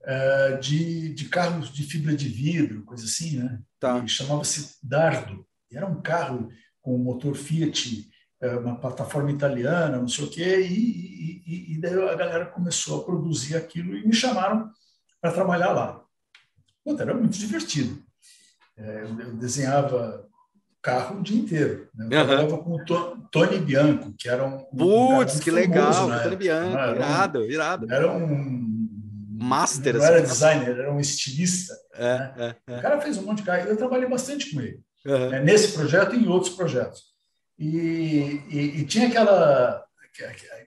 é, 0.03 0.57
de, 0.57 1.13
de 1.13 1.29
carros 1.29 1.71
de 1.71 1.83
fibra 1.83 2.15
de 2.15 2.27
vidro, 2.27 2.83
coisa 2.83 3.05
assim, 3.05 3.37
né? 3.37 3.61
Tá. 3.79 4.05
Chamava-se 4.05 4.77
Dardo. 4.83 5.47
Era 5.71 5.85
um 5.85 6.01
carro 6.01 6.49
com 6.81 6.97
motor 6.97 7.35
Fiat, 7.35 8.09
é, 8.09 8.10
uma 8.49 8.75
plataforma 8.75 9.31
italiana, 9.31 9.97
não 9.97 10.07
sei 10.07 10.25
o 10.25 10.29
quê, 10.29 10.61
e, 10.61 11.43
e, 11.45 11.73
e 11.73 11.81
daí 11.81 11.93
a 11.93 12.15
galera 12.15 12.45
começou 12.45 13.01
a 13.01 13.03
produzir 13.03 13.55
aquilo 13.55 13.95
e 13.95 14.05
me 14.05 14.13
chamaram 14.13 14.69
para 15.21 15.31
trabalhar 15.31 15.71
lá. 15.71 16.01
Puta, 16.83 17.03
era 17.03 17.13
muito 17.13 17.37
divertido. 17.37 18.01
É, 18.75 19.03
eu 19.03 19.33
desenhava 19.35 20.27
carro 20.81 21.19
o 21.19 21.21
dia 21.21 21.37
inteiro. 21.37 21.87
Né? 21.93 22.07
Eu 22.09 22.19
uhum. 22.19 22.25
trabalhava 22.25 22.57
com 22.57 22.75
o 22.75 22.85
Tony 23.29 23.59
Bianco, 23.59 24.13
que 24.17 24.27
era 24.27 24.43
um. 24.43 24.57
Putz, 24.75 25.35
um 25.35 25.39
que 25.39 25.51
legal, 25.51 26.07
né? 26.07 26.19
Tony 26.19 26.35
Bianco, 26.35 26.77
era 26.77 26.95
irado, 26.95 27.39
um, 27.39 27.43
irado. 27.43 27.91
Era 27.91 28.11
um. 28.11 28.71
Master. 29.39 29.95
Não 29.95 30.01
assim, 30.01 30.13
era 30.13 30.21
designer, 30.21 30.79
era 30.79 30.93
um 30.93 30.99
estilista. 30.99 31.73
É, 31.95 32.17
né? 32.17 32.55
é, 32.67 32.73
é. 32.73 32.77
O 32.77 32.81
cara 32.81 33.01
fez 33.01 33.17
um 33.17 33.23
monte 33.23 33.37
de 33.37 33.43
carro. 33.43 33.67
Eu 33.67 33.77
trabalhei 33.77 34.07
bastante 34.07 34.53
com 34.53 34.61
ele. 34.61 34.79
Uhum. 35.05 35.29
Né? 35.29 35.41
Nesse 35.41 35.73
projeto 35.73 36.15
e 36.15 36.23
em 36.23 36.27
outros 36.27 36.53
projetos. 36.55 37.10
E, 37.61 38.41
e, 38.49 38.79
e, 38.79 38.85
tinha 38.85 39.07
aquela 39.07 39.85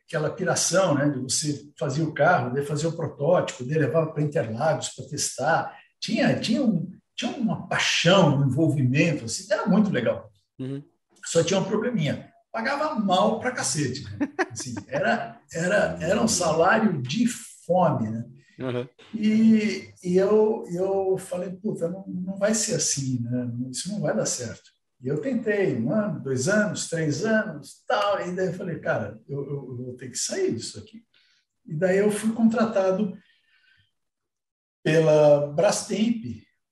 aquela 0.07 0.31
piração, 0.31 0.95
né, 0.95 1.09
de 1.11 1.19
você 1.19 1.69
fazer 1.77 2.03
o 2.03 2.15
carro, 2.15 2.55
de 2.55 2.63
fazer 2.63 2.87
o 2.87 2.93
protótipo, 2.93 3.65
de 3.65 3.75
levar 3.75 4.07
para 4.07 4.23
Interlagos 4.23 4.91
para 4.91 5.09
testar. 5.09 5.77
Tinha 6.01 6.39
tinha 6.39 6.63
um, 6.63 6.89
tinha 7.17 7.33
uma 7.33 7.67
paixão, 7.67 8.39
um 8.39 8.47
envolvimento, 8.47 9.25
assim, 9.25 9.53
era 9.53 9.67
muito 9.67 9.91
legal. 9.91 10.31
Uhum. 10.57 10.85
Só 11.25 11.43
tinha 11.43 11.59
um 11.59 11.65
probleminha, 11.65 12.33
pagava 12.53 12.95
mal 12.95 13.41
para 13.41 13.51
cacete. 13.51 14.05
Né? 14.05 14.29
Assim, 14.53 14.75
era, 14.87 15.41
era, 15.53 15.99
era 16.01 16.23
um 16.23 16.29
salário 16.29 17.03
de 17.03 17.27
fome, 17.27 18.09
né? 18.09 18.25
Uhum. 18.61 18.89
E, 19.13 19.93
e 20.03 20.17
eu, 20.17 20.65
eu 20.71 21.19
falei, 21.19 21.51
puta, 21.51 21.89
não, 21.89 22.05
não 22.07 22.39
vai 22.39 22.55
ser 22.55 22.77
assim, 22.77 23.21
né? 23.21 23.51
Isso 23.69 23.91
não 23.91 24.01
vai 24.01 24.15
dar 24.15 24.27
certo. 24.27 24.74
E 25.05 25.09
eu 25.09 25.21
tentei, 25.21 25.77
um 25.77 25.93
ano, 25.93 26.19
dois 26.19 26.49
anos, 26.49 26.89
três 26.89 27.27
anos, 27.27 27.85
tal. 27.87 28.27
E 28.27 28.33
daí 28.33 28.47
eu 28.47 28.55
falei, 28.55 28.79
cara, 28.79 29.21
eu, 29.29 29.39
eu, 29.39 29.69
eu 29.69 29.77
vou 29.77 29.97
ter 29.99 30.09
que 30.09 30.17
sair 30.17 30.55
disso 30.55 30.79
aqui. 30.79 31.05
E 31.67 31.75
daí 31.75 31.99
eu 31.99 32.11
fui 32.11 32.33
contratado 32.33 33.15
pela 34.83 35.49
Brastemp 35.49 36.25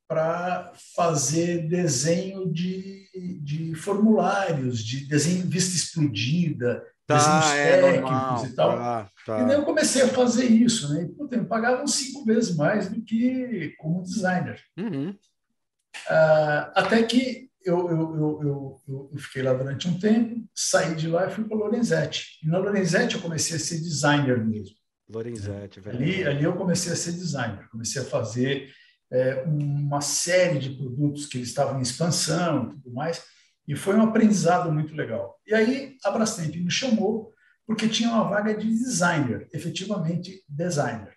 para 0.09 0.73
fazer 0.97 1.69
desenho 1.69 2.51
de, 2.51 3.07
de 3.43 3.75
formulários, 3.75 4.83
de 4.83 5.07
desenho 5.07 5.47
vista 5.47 5.77
explodida, 5.77 6.83
tá, 7.07 7.17
desenhos 7.17 7.53
é, 7.53 7.81
técnicos 7.83 8.11
normal, 8.11 8.47
e 8.47 8.53
tal. 8.55 8.77
Tá, 8.79 9.11
tá. 9.27 9.41
E 9.41 9.47
daí 9.47 9.57
eu 9.57 9.65
comecei 9.65 10.03
a 10.03 10.09
fazer 10.09 10.47
isso, 10.47 10.95
né? 10.95 11.03
E, 11.03 11.09
puta, 11.09 11.37
me 11.37 11.45
pagavam 11.45 11.87
cinco 11.87 12.25
vezes 12.25 12.57
mais 12.57 12.89
do 12.89 13.03
que 13.03 13.75
como 13.79 14.03
designer. 14.03 14.59
Uhum. 14.79 15.11
Uh, 15.11 16.73
até 16.75 17.03
que 17.03 17.52
eu, 17.65 17.91
eu, 17.91 18.41
eu, 18.43 19.11
eu, 19.13 19.19
fiquei 19.19 19.43
lá 19.43 19.53
durante 19.53 19.89
um 19.89 19.99
tempo, 19.99 20.45
saí 20.55 20.95
de 20.95 21.09
lá 21.09 21.27
e 21.27 21.31
fui 21.31 21.45
para 21.45 21.57
Lorenzetti. 21.57 22.39
E 22.43 22.49
na 22.49 22.59
Lorenzetti 22.59 23.17
eu 23.17 23.23
comecei 23.23 23.57
a 23.57 23.61
ser 23.61 23.79
designer 23.79 24.45
mesmo. 24.45 24.77
Lorenzetti, 25.09 25.81
velho. 25.81 25.97
Ali, 25.97 26.25
ali 26.25 26.45
eu 26.45 26.57
comecei 26.57 26.93
a 26.93 26.97
ser 26.97 27.13
designer, 27.13 27.69
comecei 27.71 28.03
a 28.03 28.05
fazer 28.05 28.73
é, 29.11 29.43
uma 29.43 30.01
série 30.01 30.59
de 30.59 30.71
produtos 30.71 31.27
que 31.27 31.39
eles 31.39 31.49
estavam 31.49 31.79
em 31.79 31.83
expansão 31.83 32.65
e 32.65 32.71
tudo 32.71 32.93
mais, 32.93 33.23
e 33.69 33.77
foi 33.77 33.95
um 33.95 34.03
aprendizado 34.03 34.73
muito 34.73 34.95
legal. 34.95 35.39
E 35.47 35.55
aí 35.55 35.97
a 36.05 36.11
Brastemp 36.11 36.55
me 36.57 36.71
chamou 36.71 37.33
porque 37.67 37.89
tinha 37.89 38.09
uma 38.09 38.25
vaga 38.25 38.55
de 38.55 38.67
designer, 38.67 39.49
efetivamente 39.53 40.45
designer. 40.49 41.15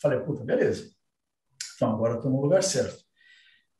Falei, 0.00 0.20
puta, 0.20 0.44
beleza. 0.44 0.90
Então 1.74 1.92
agora 1.92 2.16
estou 2.16 2.30
no 2.30 2.40
lugar 2.40 2.62
certo. 2.62 3.02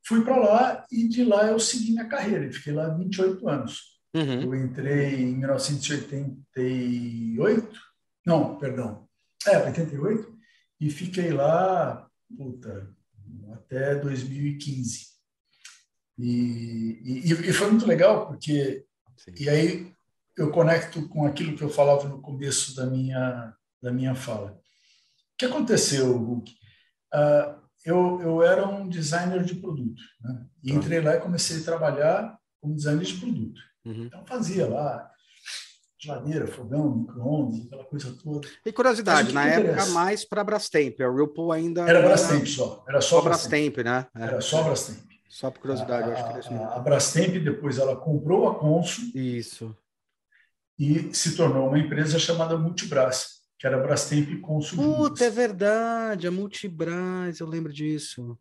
Fui 0.07 0.25
para 0.25 0.37
lá 0.37 0.87
e 0.91 1.07
de 1.09 1.25
lá 1.25 1.47
eu 1.47 1.61
segui 1.61 1.93
minha 1.93 2.09
carreira. 2.09 2.53
Fiquei 2.53 2.73
lá 2.73 2.89
28 2.89 3.49
anos. 3.49 4.01
Uhum. 4.15 4.43
Eu 4.43 4.55
entrei 4.57 5.23
em 5.23 5.37
1988, 5.37 7.81
não, 8.27 8.59
perdão, 8.59 9.09
é, 9.47 9.57
88, 9.59 10.37
e 10.81 10.91
fiquei 10.91 11.31
lá, 11.31 12.11
puta, 12.37 12.93
até 13.53 13.95
2015. 13.95 15.11
E, 16.19 17.01
e, 17.05 17.33
e 17.33 17.53
foi 17.53 17.71
muito 17.71 17.87
legal, 17.87 18.27
porque. 18.27 18.85
Sim. 19.17 19.33
E 19.39 19.49
aí 19.49 19.93
eu 20.37 20.51
conecto 20.51 21.09
com 21.09 21.25
aquilo 21.27 21.57
que 21.57 21.63
eu 21.63 21.71
falava 21.71 22.09
no 22.09 22.21
começo 22.21 22.75
da 22.75 22.87
minha, 22.87 23.55
da 23.81 23.93
minha 23.93 24.13
fala. 24.15 24.53
O 24.53 24.59
que 25.39 25.45
aconteceu, 25.45 26.17
Hulk? 26.17 26.53
Uh, 27.15 27.60
eu, 27.85 28.21
eu 28.21 28.43
era 28.43 28.67
um 28.67 28.89
designer 28.89 29.43
de 29.43 29.55
produto. 29.55 30.01
Né? 30.21 30.47
E 30.63 30.73
tá. 30.73 30.79
entrei 30.79 31.01
lá 31.01 31.17
e 31.17 31.21
comecei 31.21 31.61
a 31.61 31.65
trabalhar 31.65 32.39
como 32.61 32.75
designer 32.75 33.05
de 33.05 33.15
produto. 33.15 33.61
Uhum. 33.85 34.05
Então, 34.05 34.25
fazia 34.27 34.69
lá 34.69 35.11
geladeira, 35.99 36.47
fogão, 36.47 36.97
micro-ondas, 36.97 37.67
aquela 37.67 37.85
coisa 37.85 38.17
toda. 38.23 38.49
E 38.65 38.73
curiosidade, 38.73 39.35
na 39.35 39.47
época 39.47 39.73
interessa? 39.73 39.93
mais 39.93 40.25
para 40.25 40.43
Brastemp, 40.43 40.99
a 41.01 41.09
Whirlpool 41.09 41.53
ainda... 41.53 41.83
Era 41.83 42.01
Brastemp 42.01 42.47
só, 42.47 42.83
era 42.89 43.03
só, 43.03 43.17
só 43.17 43.23
Brastemp, 43.23 43.75
Brastemp, 43.75 43.85
né? 43.85 44.07
É. 44.15 44.23
Era 44.29 44.41
só 44.41 44.63
Brastemp. 44.63 45.11
Só 45.29 45.51
por 45.51 45.61
curiosidade, 45.61 46.05
a, 46.05 46.07
eu 46.07 46.13
acho 46.15 46.25
que 46.25 46.31
era 46.31 46.41
isso 46.41 46.55
A 46.55 46.79
Brastemp, 46.79 47.45
depois, 47.45 47.79
ela 47.79 47.97
comprou 47.97 48.49
a 48.49 48.59
Consul. 48.59 49.11
Isso. 49.15 49.77
E 50.79 51.15
se 51.15 51.37
tornou 51.37 51.69
uma 51.69 51.79
empresa 51.79 52.19
chamada 52.19 52.57
Multibras, 52.57 53.40
que 53.61 53.67
era 53.67 53.79
Brastemp 53.79 54.31
e 54.31 54.41
Consul 54.41 54.97
Puta, 54.97 55.23
é 55.23 55.31
verdade, 55.31 56.27
a 56.27 56.31
Multibras, 56.31 57.39
eu 57.41 57.47
lembro 57.47 57.71
disso. 57.71 58.39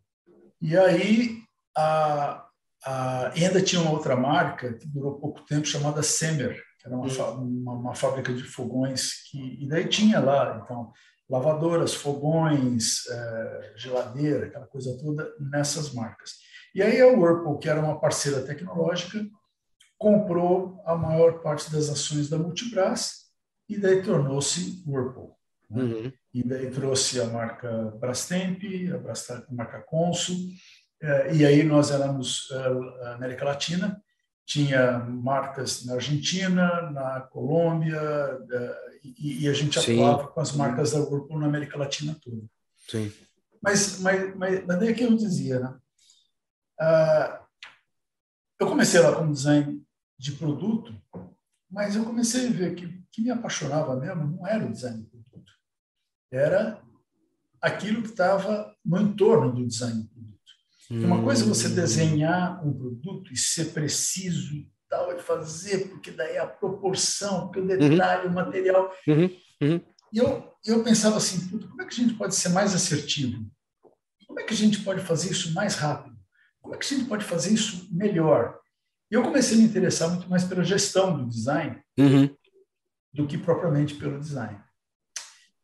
E 0.62 0.74
aí, 0.74 1.42
a, 1.76 2.48
a, 2.82 3.28
ainda 3.28 3.60
tinha 3.60 3.82
uma 3.82 3.90
outra 3.90 4.16
marca, 4.16 4.72
que 4.72 4.88
durou 4.88 5.20
pouco 5.20 5.42
tempo, 5.42 5.66
chamada 5.66 6.02
Semer, 6.02 6.58
que 6.78 6.86
era 6.86 6.96
uma, 6.96 7.06
hum. 7.06 7.60
uma, 7.62 7.72
uma, 7.74 7.94
fábrica 7.94 8.32
de 8.32 8.42
fogões, 8.44 9.30
que, 9.30 9.62
e 9.62 9.68
daí 9.68 9.86
tinha 9.86 10.20
lá, 10.20 10.62
então, 10.64 10.90
lavadoras, 11.28 11.92
fogões, 11.92 13.06
é, 13.10 13.74
geladeira, 13.76 14.46
aquela 14.46 14.66
coisa 14.66 14.96
toda, 14.98 15.30
nessas 15.38 15.92
marcas. 15.92 16.36
E 16.74 16.82
aí 16.82 16.98
a 16.98 17.08
Whirlpool, 17.08 17.58
que 17.58 17.68
era 17.68 17.80
uma 17.80 18.00
parceira 18.00 18.40
tecnológica, 18.40 19.22
comprou 19.98 20.80
a 20.86 20.96
maior 20.96 21.42
parte 21.42 21.70
das 21.70 21.90
ações 21.90 22.30
da 22.30 22.38
Multibras 22.38 23.19
e 23.70 23.78
daí 23.78 24.02
tornou-se 24.02 24.82
Whirlpool. 24.86 25.36
Né? 25.70 25.82
Uhum. 25.82 26.12
E 26.34 26.42
daí 26.42 26.70
trouxe 26.70 27.20
a 27.20 27.26
marca 27.26 27.96
Brastemp, 28.00 28.62
a, 28.92 28.98
Brastemp, 28.98 29.44
marca 29.50 29.80
Consul, 29.80 30.36
É, 31.02 31.34
e 31.34 31.46
aí 31.46 31.62
nós 31.62 31.90
éramos 31.90 32.50
é, 32.50 33.14
América 33.14 33.42
Latina, 33.42 34.02
tinha 34.44 34.98
marcas 34.98 35.86
na 35.86 35.94
Argentina, 35.94 36.90
na 36.90 37.20
Colômbia, 37.22 37.98
e, 39.02 39.48
a 39.48 39.52
gente 39.54 39.78
atuava 39.78 40.24
Sim. 40.24 40.30
com 40.34 40.40
as 40.40 40.52
marcas 40.52 40.92
da 40.92 40.98
Whirlpool 40.98 41.38
na 41.38 41.46
América 41.46 41.78
Latina 41.78 42.14
toda. 42.22 42.42
Sim. 42.86 43.10
Mas, 43.62 44.00
mas, 44.00 44.36
mas, 44.36 44.66
mas 44.66 44.78
daí 44.78 44.92
que 44.92 45.04
eu 45.04 45.16
dizia, 45.16 45.60
né? 45.60 45.78
Ah, 46.78 47.40
eu 48.58 48.66
comecei 48.66 49.00
lá 49.00 49.14
com 49.14 49.32
design 49.32 49.82
de 50.18 50.32
produto, 50.32 50.94
mas 51.70 51.96
eu 51.96 52.04
comecei 52.04 52.48
a 52.48 52.50
ver 52.50 52.74
que 52.74 52.99
que 53.12 53.22
me 53.22 53.30
apaixonava 53.30 53.96
mesmo 53.96 54.26
não 54.26 54.46
era 54.46 54.64
o 54.64 54.72
design 54.72 55.02
de 55.02 55.06
produto, 55.06 55.52
era 56.30 56.80
aquilo 57.60 58.02
que 58.02 58.10
estava 58.10 58.74
no 58.84 59.00
entorno 59.00 59.52
do 59.52 59.66
design 59.66 60.02
de 60.02 60.08
produto. 60.08 60.30
Hum. 60.90 61.04
Uma 61.04 61.22
coisa 61.22 61.44
é 61.44 61.48
você 61.48 61.68
hum. 61.68 61.74
desenhar 61.74 62.66
um 62.66 62.72
produto 62.72 63.32
e 63.32 63.36
ser 63.36 63.66
preciso 63.66 64.54
e 64.54 64.70
tal, 64.88 65.12
e 65.12 65.18
fazer, 65.20 65.88
porque 65.88 66.10
daí 66.10 66.36
a 66.38 66.46
proporção, 66.46 67.46
porque 67.46 67.60
o 67.60 67.62
uhum. 67.62 67.88
detalhe, 67.88 68.26
uhum. 68.26 68.32
o 68.32 68.34
material. 68.34 68.92
Uhum. 69.06 69.30
Uhum. 69.62 69.80
E 70.12 70.18
eu, 70.18 70.52
eu 70.66 70.82
pensava 70.82 71.16
assim, 71.16 71.48
como 71.48 71.80
é 71.80 71.84
que 71.84 71.94
a 71.94 72.04
gente 72.04 72.14
pode 72.14 72.34
ser 72.34 72.48
mais 72.48 72.74
assertivo? 72.74 73.46
Como 74.26 74.40
é 74.40 74.42
que 74.42 74.52
a 74.52 74.56
gente 74.56 74.80
pode 74.82 75.00
fazer 75.02 75.30
isso 75.30 75.52
mais 75.54 75.76
rápido? 75.76 76.16
Como 76.60 76.74
é 76.74 76.78
que 76.78 76.84
a 76.84 76.98
gente 76.98 77.08
pode 77.08 77.24
fazer 77.24 77.54
isso 77.54 77.88
melhor? 77.92 78.58
E 79.10 79.14
eu 79.14 79.22
comecei 79.22 79.56
a 79.56 79.60
me 79.60 79.66
interessar 79.66 80.08
muito 80.08 80.28
mais 80.28 80.44
pela 80.44 80.64
gestão 80.64 81.16
do 81.16 81.28
design 81.28 81.80
uhum. 81.98 82.28
Do 83.12 83.26
que 83.26 83.38
propriamente 83.38 83.94
pelo 83.94 84.20
design. 84.20 84.58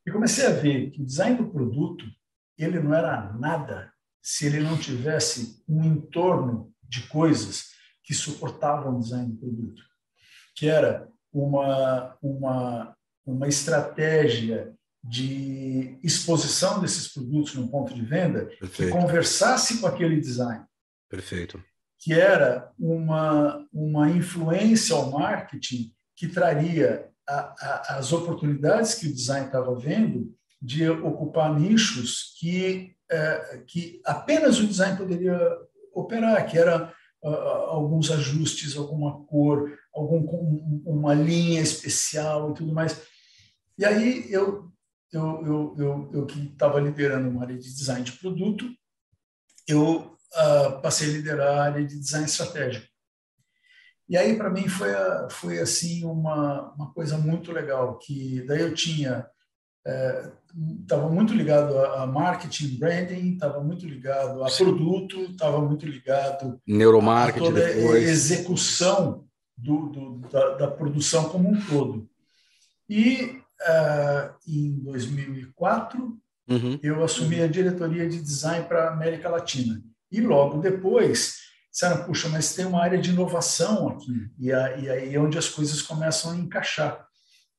E 0.06 0.10
comecei 0.10 0.46
a 0.46 0.50
ver 0.50 0.90
que 0.90 1.02
o 1.02 1.06
design 1.06 1.36
do 1.36 1.50
produto 1.50 2.04
ele 2.58 2.80
não 2.80 2.94
era 2.94 3.32
nada 3.34 3.92
se 4.22 4.46
ele 4.46 4.60
não 4.60 4.78
tivesse 4.78 5.62
um 5.68 5.84
entorno 5.84 6.72
de 6.82 7.02
coisas 7.08 7.66
que 8.02 8.14
suportavam 8.14 8.96
o 8.96 9.00
design 9.00 9.32
do 9.32 9.38
produto, 9.38 9.82
que 10.54 10.68
era 10.68 11.08
uma 11.32 12.16
uma 12.22 12.96
uma 13.24 13.48
estratégia 13.48 14.72
de 15.02 15.98
exposição 16.02 16.80
desses 16.80 17.12
produtos 17.12 17.54
no 17.54 17.68
ponto 17.68 17.94
de 17.94 18.02
venda 18.02 18.46
Perfeito. 18.46 18.76
que 18.76 18.88
conversasse 18.88 19.78
com 19.78 19.86
aquele 19.86 20.20
design. 20.20 20.64
Perfeito. 21.08 21.62
Que 21.98 22.12
era 22.12 22.72
uma, 22.78 23.66
uma 23.72 24.10
influência 24.10 24.94
ao 24.94 25.10
marketing 25.10 25.92
que 26.16 26.28
traria 26.28 27.08
a, 27.28 27.54
a, 27.58 27.98
as 27.98 28.12
oportunidades 28.12 28.94
que 28.94 29.06
o 29.06 29.12
design 29.12 29.46
estava 29.46 29.74
vendo 29.74 30.34
de 30.60 30.88
ocupar 30.88 31.58
nichos 31.58 32.34
que, 32.38 32.94
é, 33.10 33.62
que 33.66 34.00
apenas 34.04 34.58
o 34.58 34.66
design 34.66 34.96
poderia 34.96 35.38
operar, 35.92 36.46
que 36.46 36.58
era 36.58 36.92
uh, 37.22 37.28
alguns 37.28 38.10
ajustes, 38.10 38.76
alguma 38.76 39.24
cor, 39.24 39.78
algum, 39.94 40.24
uma 40.84 41.14
linha 41.14 41.60
especial 41.60 42.50
e 42.50 42.54
tudo 42.54 42.72
mais. 42.72 43.00
E 43.78 43.84
aí 43.84 44.26
eu 44.30 44.70
eu, 45.12 45.46
eu, 45.46 45.76
eu, 45.78 46.10
eu 46.12 46.26
que 46.26 46.46
estava 46.46 46.80
liderando 46.80 47.28
uma 47.28 47.42
área 47.42 47.56
de 47.56 47.74
design 47.74 48.02
de 48.02 48.12
produto, 48.12 48.68
eu 49.66 50.16
uh, 50.32 50.82
passei 50.82 51.08
a 51.08 51.12
liderar 51.12 51.58
a 51.58 51.62
área 51.64 51.84
de 51.84 51.98
design 51.98 52.26
estratégico. 52.26 52.86
E 54.08 54.16
aí 54.16 54.36
para 54.36 54.50
mim 54.50 54.68
foi 54.68 54.90
foi 55.30 55.58
assim 55.58 56.04
uma 56.04 56.72
uma 56.74 56.92
coisa 56.92 57.18
muito 57.18 57.52
legal 57.52 57.98
que 57.98 58.42
daí 58.46 58.60
eu 58.60 58.74
tinha 58.74 59.26
estava 60.82 61.06
é, 61.06 61.10
muito 61.10 61.32
ligado 61.32 61.78
a, 61.78 62.02
a, 62.02 62.06
marketing, 62.06 62.76
branding, 62.76 63.34
estava 63.34 63.62
muito 63.62 63.86
ligado 63.86 64.42
a 64.42 64.48
Sim. 64.48 64.64
produto, 64.64 65.20
estava 65.22 65.60
muito 65.60 65.86
ligado 65.86 66.60
neuromarketing 66.66 67.46
a 67.46 67.48
toda 67.48 67.66
depois. 67.66 67.94
a 67.94 68.10
execução 68.10 69.24
do, 69.56 69.88
do 69.88 70.18
da, 70.28 70.56
da, 70.56 70.68
produção 70.68 71.28
como 71.28 71.48
um 71.48 71.60
todo. 71.66 72.08
E 72.88 73.40
uh, 73.62 74.34
em 74.46 74.72
2004, 74.80 76.18
uhum. 76.48 76.78
eu 76.82 77.02
assumi 77.04 77.40
a 77.40 77.46
diretoria 77.46 78.08
de 78.08 78.20
design 78.20 78.66
para 78.66 78.88
a 78.88 78.92
América 78.92 79.28
Latina. 79.28 79.80
E 80.10 80.20
logo 80.20 80.60
depois, 80.60 81.45
disseram, 81.76 82.04
puxa, 82.04 82.30
mas 82.30 82.54
tem 82.54 82.64
uma 82.64 82.82
área 82.82 82.98
de 82.98 83.10
inovação 83.10 83.90
aqui, 83.90 84.30
e, 84.38 84.50
a, 84.50 84.76
e 84.78 84.88
aí 84.88 85.14
é 85.14 85.20
onde 85.20 85.36
as 85.36 85.46
coisas 85.46 85.82
começam 85.82 86.32
a 86.32 86.36
encaixar. 86.36 87.06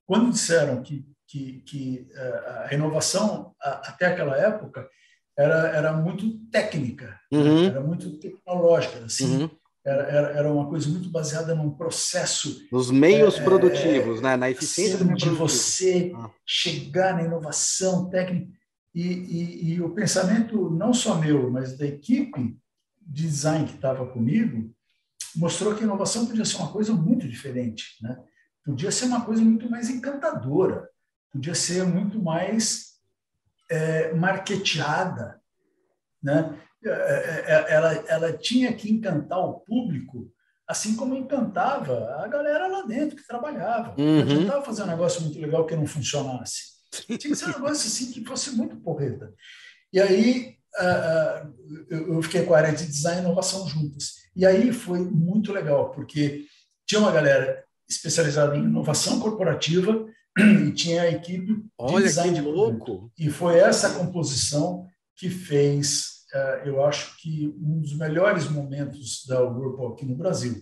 Quando 0.07 0.31
disseram 0.31 0.81
que, 0.81 1.05
que, 1.27 1.61
que 1.61 2.07
uh, 2.15 2.67
a 2.67 2.73
inovação, 2.73 3.53
até 3.61 4.07
aquela 4.07 4.35
época, 4.35 4.89
era, 5.37 5.67
era 5.67 5.93
muito 5.93 6.39
técnica, 6.49 7.19
uhum. 7.31 7.65
era 7.65 7.79
muito 7.79 8.17
tecnológica, 8.17 9.05
assim, 9.05 9.43
uhum 9.43 9.49
era, 9.87 10.03
era, 10.03 10.27
era 10.31 10.51
uma 10.51 10.67
coisa 10.67 10.89
muito 10.89 11.09
baseada 11.09 11.55
num 11.55 11.69
processo. 11.69 12.67
Nos 12.69 12.91
meios 12.91 13.39
é, 13.39 13.43
produtivos, 13.43 14.21
né? 14.21 14.35
na 14.35 14.49
eficiência 14.49 14.97
assim, 14.97 15.13
de 15.13 15.29
você 15.29 16.11
ah. 16.13 16.29
chegar 16.45 17.15
na 17.15 17.23
inovação 17.23 18.09
técnica. 18.09 18.51
E, 18.93 19.01
e, 19.01 19.73
e, 19.75 19.81
o 19.81 19.91
pensamento, 19.91 20.69
não 20.71 20.93
só 20.93 21.15
meu, 21.15 21.49
mas 21.49 21.77
da 21.77 21.85
equipe 21.85 22.57
design 23.07 23.65
que 23.65 23.75
estava 23.75 24.05
comigo, 24.05 24.73
mostrou 25.35 25.73
que 25.73 25.81
a 25.81 25.83
inovação 25.83 26.25
podia 26.25 26.45
ser 26.45 26.57
uma 26.57 26.71
coisa 26.71 26.93
muito 26.93 27.27
diferente. 27.27 27.97
Né? 28.01 28.17
Podia 28.65 28.91
ser 28.91 29.05
uma 29.05 29.23
coisa 29.23 29.41
muito 29.41 29.69
mais 29.69 29.89
encantadora, 29.89 30.89
podia 31.31 31.55
ser 31.55 31.85
muito 31.85 32.21
mais 32.21 32.97
é, 33.69 34.13
marketeada. 34.13 35.39
Né? 36.21 36.57
É, 36.83 36.89
é, 36.89 37.43
é, 37.47 37.73
ela, 37.73 37.93
ela 37.93 38.33
tinha 38.33 38.73
que 38.73 38.91
encantar 38.91 39.39
o 39.39 39.61
público, 39.61 40.31
assim 40.67 40.95
como 40.95 41.15
encantava 41.15 42.21
a 42.23 42.27
galera 42.27 42.67
lá 42.67 42.81
dentro 42.81 43.15
que 43.15 43.27
trabalhava. 43.27 43.95
Uhum. 43.97 44.15
Não 44.15 44.21
adiantava 44.21 44.65
fazer 44.65 44.83
um 44.83 44.87
negócio 44.87 45.21
muito 45.21 45.39
legal 45.39 45.65
que 45.65 45.75
não 45.75 45.87
funcionasse. 45.87 46.77
Tinha 46.91 47.17
que 47.17 47.35
ser 47.35 47.45
um 47.45 47.53
negócio 47.53 47.87
assim 47.87 48.11
que 48.11 48.25
fosse 48.25 48.51
muito 48.51 48.75
porreta. 48.77 49.33
E 49.91 49.99
aí 49.99 50.56
eu 51.89 52.21
fiquei 52.21 52.43
com 52.43 52.53
a 52.53 52.57
área 52.57 52.73
de 52.73 52.85
design 52.85 53.21
e 53.21 53.23
inovação 53.23 53.67
juntas. 53.67 54.13
E 54.35 54.45
aí 54.45 54.71
foi 54.71 54.99
muito 54.99 55.51
legal, 55.51 55.91
porque 55.91 56.45
tinha 56.85 57.01
uma 57.01 57.11
galera 57.11 57.63
especializada 57.89 58.55
em 58.55 58.63
inovação 58.63 59.19
corporativa 59.19 60.05
e 60.37 60.71
tinha 60.71 61.03
a 61.03 61.11
equipe 61.11 61.55
de 61.55 61.65
Olha 61.77 62.05
design 62.05 62.35
que 62.35 62.41
louco! 62.41 63.11
E 63.17 63.29
foi 63.29 63.57
essa 63.57 63.91
composição 63.91 64.85
que 65.15 65.29
fez 65.29 66.17
é, 66.33 66.63
eu 66.65 66.83
acho 66.83 67.17
que 67.17 67.55
um 67.61 67.79
dos 67.79 67.95
melhores 67.95 68.49
momentos 68.49 69.25
da 69.25 69.41
Whirlpool 69.41 69.93
aqui 69.93 70.05
no 70.05 70.15
Brasil, 70.15 70.61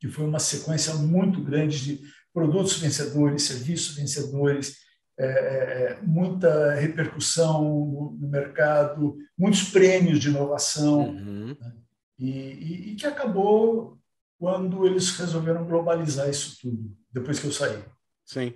que 0.00 0.08
foi 0.08 0.26
uma 0.26 0.40
sequência 0.40 0.94
muito 0.94 1.42
grande 1.42 1.82
de 1.84 2.00
produtos 2.32 2.78
vencedores, 2.78 3.44
serviços 3.44 3.94
vencedores, 3.94 4.76
é, 5.18 5.26
é, 5.26 5.98
muita 6.02 6.74
repercussão 6.74 7.62
no, 7.62 8.18
no, 8.20 8.28
mercado, 8.28 9.16
muitos 9.38 9.70
prêmios 9.70 10.18
de 10.18 10.28
inovação, 10.28 11.10
uhum. 11.10 11.56
né? 11.60 11.72
e, 12.18 12.30
e, 12.30 12.92
e 12.92 12.94
que 12.96 13.06
acabou 13.06 13.98
quando 14.38 14.86
eles 14.86 15.16
resolveram 15.16 15.64
globalizar 15.64 16.28
isso 16.28 16.58
tudo, 16.60 16.96
depois 17.12 17.38
que 17.38 17.46
eu 17.46 17.52
saí. 17.52 17.82
Sim. 18.24 18.54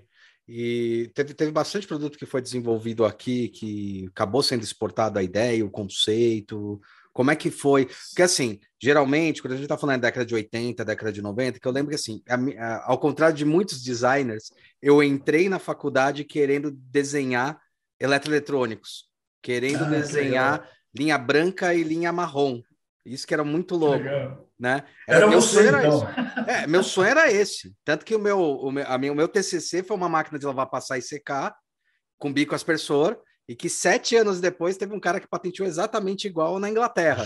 E 0.49 1.11
teve, 1.15 1.35
teve 1.35 1.51
bastante 1.51 1.87
produto 1.87 2.19
que 2.19 2.25
foi 2.25 2.41
desenvolvido 2.41 3.05
aqui, 3.05 3.49
que 3.51 4.07
acabou 4.09 4.43
sendo 4.43 4.63
exportado 4.63 5.19
a 5.19 5.23
ideia, 5.23 5.65
o 5.65 5.71
conceito. 5.71 6.81
Como 7.19 7.33
é 7.33 7.35
que 7.35 7.51
foi? 7.51 7.87
Porque, 7.87 8.23
assim, 8.23 8.61
geralmente, 8.81 9.43
quando 9.43 9.55
a 9.55 9.57
gente 9.57 9.65
está 9.65 9.77
falando 9.77 10.03
da 10.03 10.07
década 10.07 10.25
de 10.25 10.37
80, 10.37 10.85
década 10.85 11.11
de 11.11 11.21
90, 11.21 11.59
que 11.59 11.67
eu 11.67 11.73
lembro 11.73 11.89
que, 11.89 11.97
assim, 11.97 12.23
a, 12.29 12.37
a, 12.65 12.93
ao 12.93 12.97
contrário 12.97 13.35
de 13.35 13.45
muitos 13.45 13.83
designers, 13.83 14.53
eu 14.81 15.03
entrei 15.03 15.49
na 15.49 15.59
faculdade 15.59 16.23
querendo 16.23 16.71
desenhar 16.71 17.61
eletroeletrônicos, 17.99 19.07
querendo 19.43 19.83
ah, 19.83 19.89
desenhar 19.89 20.71
linha 20.95 21.19
branca 21.19 21.75
e 21.75 21.83
linha 21.83 22.13
marrom. 22.13 22.63
Isso 23.05 23.27
que 23.27 23.35
era 23.35 23.43
muito 23.43 23.75
louco. 23.75 24.05
Legal 24.05 24.49
né? 24.57 24.85
Era, 25.09 25.19
era 25.19 25.27
meu 25.27 25.43
sonho 25.43 25.67
era 25.67 25.87
então. 25.87 26.09
É, 26.47 26.67
meu 26.69 26.85
sonho 26.85 27.09
era 27.09 27.33
esse. 27.33 27.75
Tanto 27.85 28.05
que 28.05 28.15
o 28.15 28.19
meu, 28.21 28.41
o 28.41 28.71
meu, 28.71 28.87
a 28.87 28.97
minha, 28.97 29.13
o 29.13 29.17
meu 29.17 29.27
TCC 29.27 29.83
foi 29.83 29.97
uma 29.97 30.09
máquina 30.09 30.39
de 30.39 30.47
lavar, 30.47 30.71
passar 30.71 30.99
e 30.99 31.03
secar 31.03 31.53
com 32.17 32.33
bico 32.33 32.55
aspersor 32.55 33.19
e 33.49 33.57
que 33.57 33.71
sete 33.71 34.15
anos 34.15 34.41
depois 34.41 34.77
teve 34.77 34.95
um 34.95 35.01
cara 35.01 35.19
que 35.19 35.27
patenteou 35.27 35.67
exatamente 35.67 36.27
igual 36.27 36.59
na 36.59 36.69
Inglaterra. 36.69 37.25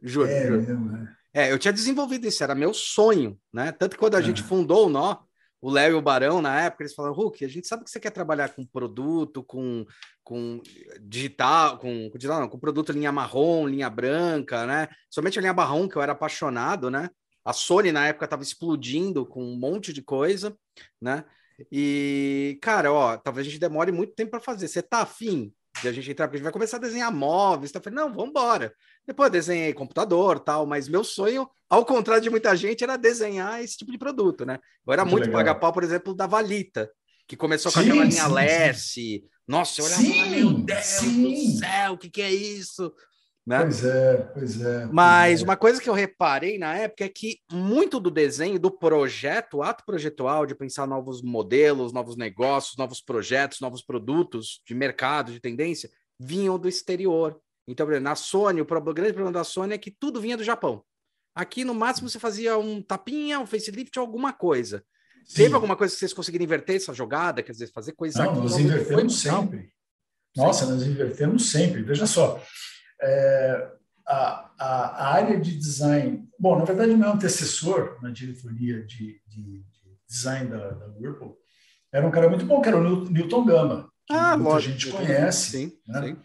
Juro. 0.00 0.28
É, 0.28 0.46
juro. 0.46 1.08
É. 1.34 1.48
é, 1.48 1.52
eu 1.52 1.58
tinha 1.58 1.72
desenvolvido 1.72 2.26
isso, 2.26 2.44
era 2.44 2.54
meu 2.54 2.72
sonho, 2.72 3.36
né? 3.52 3.72
Tanto 3.72 3.94
que 3.94 3.98
quando 3.98 4.14
a 4.14 4.20
é. 4.20 4.22
gente 4.22 4.42
fundou 4.42 4.86
o 4.86 4.88
Nó, 4.88 5.16
o 5.60 5.68
Léo 5.68 5.92
e 5.92 5.94
o 5.94 6.02
Barão, 6.02 6.40
na 6.40 6.62
época, 6.62 6.84
eles 6.84 6.94
falaram, 6.94 7.16
Hulk, 7.16 7.44
a 7.44 7.48
gente 7.48 7.66
sabe 7.66 7.82
que 7.82 7.90
você 7.90 7.98
quer 7.98 8.10
trabalhar 8.10 8.50
com 8.50 8.64
produto, 8.64 9.42
com, 9.42 9.84
com 10.22 10.62
digital, 11.00 11.78
com, 11.78 12.08
com, 12.10 12.16
digital, 12.16 12.40
não, 12.40 12.48
com 12.48 12.58
produto 12.58 12.92
linha 12.92 13.10
marrom, 13.10 13.66
linha 13.66 13.90
branca, 13.90 14.64
né? 14.66 14.86
Somente 15.10 15.36
a 15.38 15.42
linha 15.42 15.52
marrom, 15.52 15.88
que 15.88 15.96
eu 15.96 16.02
era 16.02 16.12
apaixonado, 16.12 16.88
né? 16.90 17.10
A 17.44 17.52
Sony, 17.52 17.90
na 17.90 18.06
época, 18.06 18.26
estava 18.26 18.42
explodindo 18.44 19.26
com 19.26 19.42
um 19.42 19.58
monte 19.58 19.92
de 19.92 20.02
coisa, 20.02 20.56
né? 21.00 21.24
E, 21.70 22.58
cara, 22.60 22.92
ó, 22.92 23.16
talvez 23.16 23.46
a 23.46 23.50
gente 23.50 23.60
demore 23.60 23.92
muito 23.92 24.14
tempo 24.14 24.32
para 24.32 24.40
fazer. 24.40 24.68
Você 24.68 24.82
tá 24.82 25.02
afim? 25.02 25.52
de 25.82 25.88
a 25.88 25.92
gente 25.92 26.10
entrar, 26.10 26.26
porque 26.26 26.36
a 26.36 26.38
gente 26.38 26.44
vai 26.44 26.52
começar 26.52 26.76
a 26.78 26.80
desenhar 26.80 27.12
móveis. 27.12 27.72
Tá? 27.72 27.80
Falei, 27.80 27.96
não, 27.96 28.12
vamos 28.12 28.30
embora. 28.30 28.72
Depois 29.06 29.26
eu 29.26 29.32
desenhei 29.32 29.72
computador 29.72 30.38
tal, 30.40 30.66
mas 30.66 30.88
meu 30.88 31.04
sonho, 31.04 31.48
ao 31.68 31.84
contrário 31.84 32.22
de 32.22 32.30
muita 32.30 32.56
gente, 32.56 32.82
era 32.82 32.96
desenhar 32.96 33.62
esse 33.62 33.76
tipo 33.76 33.92
de 33.92 33.98
produto, 33.98 34.44
né? 34.44 34.58
Eu 34.86 34.92
era 34.92 35.04
muito, 35.04 35.24
muito 35.24 35.32
pagar 35.32 35.56
pau, 35.56 35.72
por 35.72 35.84
exemplo, 35.84 36.14
da 36.14 36.26
Valita, 36.26 36.90
que 37.26 37.36
começou 37.36 37.70
com 37.72 37.80
sim, 37.80 37.90
aquela 37.90 38.04
linha 38.04 38.26
Lesse. 38.26 39.24
Nossa, 39.46 39.80
eu 39.80 39.84
olhava, 39.84 40.02
sim, 40.02 40.30
meu 40.30 40.52
Deus 40.54 40.84
sim. 40.84 41.22
do 41.22 41.58
céu, 41.58 41.92
o 41.92 41.98
que, 41.98 42.10
que 42.10 42.22
é 42.22 42.32
isso? 42.32 42.92
Né? 43.46 43.60
Pois 43.62 43.84
é, 43.84 44.16
pois 44.34 44.60
é. 44.60 44.86
Mas 44.86 45.30
pois 45.30 45.40
é. 45.40 45.44
uma 45.44 45.56
coisa 45.56 45.80
que 45.80 45.88
eu 45.88 45.94
reparei 45.94 46.58
na 46.58 46.74
época 46.74 47.04
é 47.04 47.08
que 47.08 47.38
muito 47.52 48.00
do 48.00 48.10
desenho, 48.10 48.58
do 48.58 48.72
projeto, 48.72 49.58
o 49.58 49.62
ato 49.62 49.84
projetual 49.86 50.44
de 50.44 50.54
pensar 50.54 50.84
novos 50.84 51.22
modelos, 51.22 51.92
novos 51.92 52.16
negócios, 52.16 52.76
novos 52.76 53.00
projetos, 53.00 53.60
novos 53.60 53.82
produtos 53.82 54.60
de 54.66 54.74
mercado, 54.74 55.32
de 55.32 55.38
tendência, 55.38 55.88
vinham 56.18 56.58
do 56.58 56.68
exterior. 56.68 57.40
Então, 57.68 57.86
na 58.00 58.16
Sony, 58.16 58.60
o 58.60 58.64
grande 58.64 59.12
problema 59.12 59.32
da 59.32 59.44
Sony 59.44 59.74
é 59.74 59.78
que 59.78 59.92
tudo 59.92 60.20
vinha 60.20 60.36
do 60.36 60.44
Japão. 60.44 60.82
Aqui, 61.32 61.64
no 61.64 61.74
máximo, 61.74 62.08
você 62.08 62.18
fazia 62.18 62.58
um 62.58 62.82
tapinha, 62.82 63.38
um 63.38 63.46
facelift, 63.46 63.96
alguma 63.98 64.32
coisa. 64.32 64.82
Sim. 65.24 65.42
Teve 65.42 65.54
alguma 65.54 65.76
coisa 65.76 65.92
que 65.92 66.00
vocês 66.00 66.12
conseguiram 66.12 66.44
inverter 66.44 66.76
essa 66.76 66.94
jogada? 66.94 67.42
Quer 67.42 67.52
dizer, 67.52 67.70
fazer 67.72 67.92
coisa 67.92 68.24
Não, 68.24 68.30
aqui? 68.30 68.40
Nós 68.40 68.58
invertemos 68.58 69.20
sempre. 69.20 69.70
Nossa, 70.36 70.66
nós 70.66 70.82
invertemos 70.82 71.50
sempre. 71.50 71.82
Veja 71.82 72.06
só, 72.06 72.40
é, 73.00 73.70
a, 74.06 74.50
a, 74.58 75.14
área 75.14 75.38
de 75.40 75.56
design, 75.56 76.28
bom, 76.38 76.58
na 76.58 76.64
verdade, 76.64 76.94
meu 76.94 77.10
antecessor 77.10 77.98
na 78.00 78.10
diretoria 78.10 78.84
de, 78.84 79.20
de, 79.26 79.64
de 79.64 79.98
design 80.08 80.50
da, 80.50 80.70
da, 80.70 80.86
Whirlpool 80.98 81.36
era 81.92 82.06
um 82.06 82.10
cara 82.10 82.28
muito 82.28 82.44
bom, 82.46 82.60
que 82.60 82.68
era 82.68 82.78
o 82.78 83.08
Newton 83.08 83.44
Gama, 83.44 83.90
que 84.06 84.14
ah, 84.14 84.36
muita 84.36 84.50
lógico. 84.50 84.78
gente 84.78 84.92
conhece. 84.92 85.50
Sim, 85.50 85.72
né? 85.88 86.02
sim. 86.02 86.16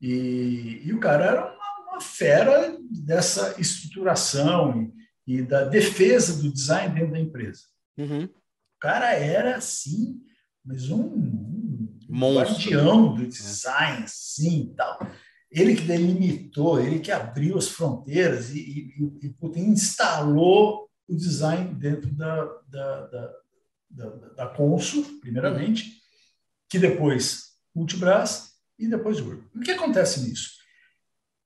E, 0.00 0.82
e 0.84 0.92
o 0.92 1.00
cara 1.00 1.24
era 1.24 1.44
uma, 1.44 1.92
uma 1.92 2.00
fera 2.00 2.76
dessa 2.90 3.58
estruturação 3.58 4.92
e, 5.26 5.38
e, 5.38 5.42
da 5.42 5.64
defesa 5.64 6.42
do 6.42 6.52
design 6.52 6.94
dentro 6.94 7.12
da 7.12 7.20
empresa. 7.20 7.62
Uhum. 7.96 8.24
O 8.24 8.78
cara 8.78 9.12
era, 9.12 9.56
assim, 9.56 10.20
mas 10.64 10.90
um, 10.90 11.88
um 12.10 12.34
guardião 12.34 13.14
do 13.14 13.26
design, 13.26 14.04
assim, 14.04 14.74
tal 14.76 14.98
ele 15.50 15.76
que 15.76 15.82
delimitou, 15.82 16.80
ele 16.80 16.98
que 16.98 17.12
abriu 17.12 17.56
as 17.56 17.68
fronteiras 17.68 18.50
e, 18.50 18.58
e, 18.60 19.26
e 19.26 19.60
instalou 19.60 20.88
o 21.08 21.14
design 21.14 21.74
dentro 21.74 22.12
da, 22.12 22.44
da, 22.68 23.06
da, 23.06 23.34
da, 23.90 24.10
da 24.10 24.46
Consul, 24.48 25.20
primeiramente, 25.20 26.02
que 26.68 26.78
depois 26.78 27.56
Multibras 27.74 28.56
e 28.78 28.88
depois 28.88 29.20
Urb. 29.20 29.42
O 29.54 29.60
que 29.60 29.70
acontece 29.70 30.20
nisso? 30.20 30.56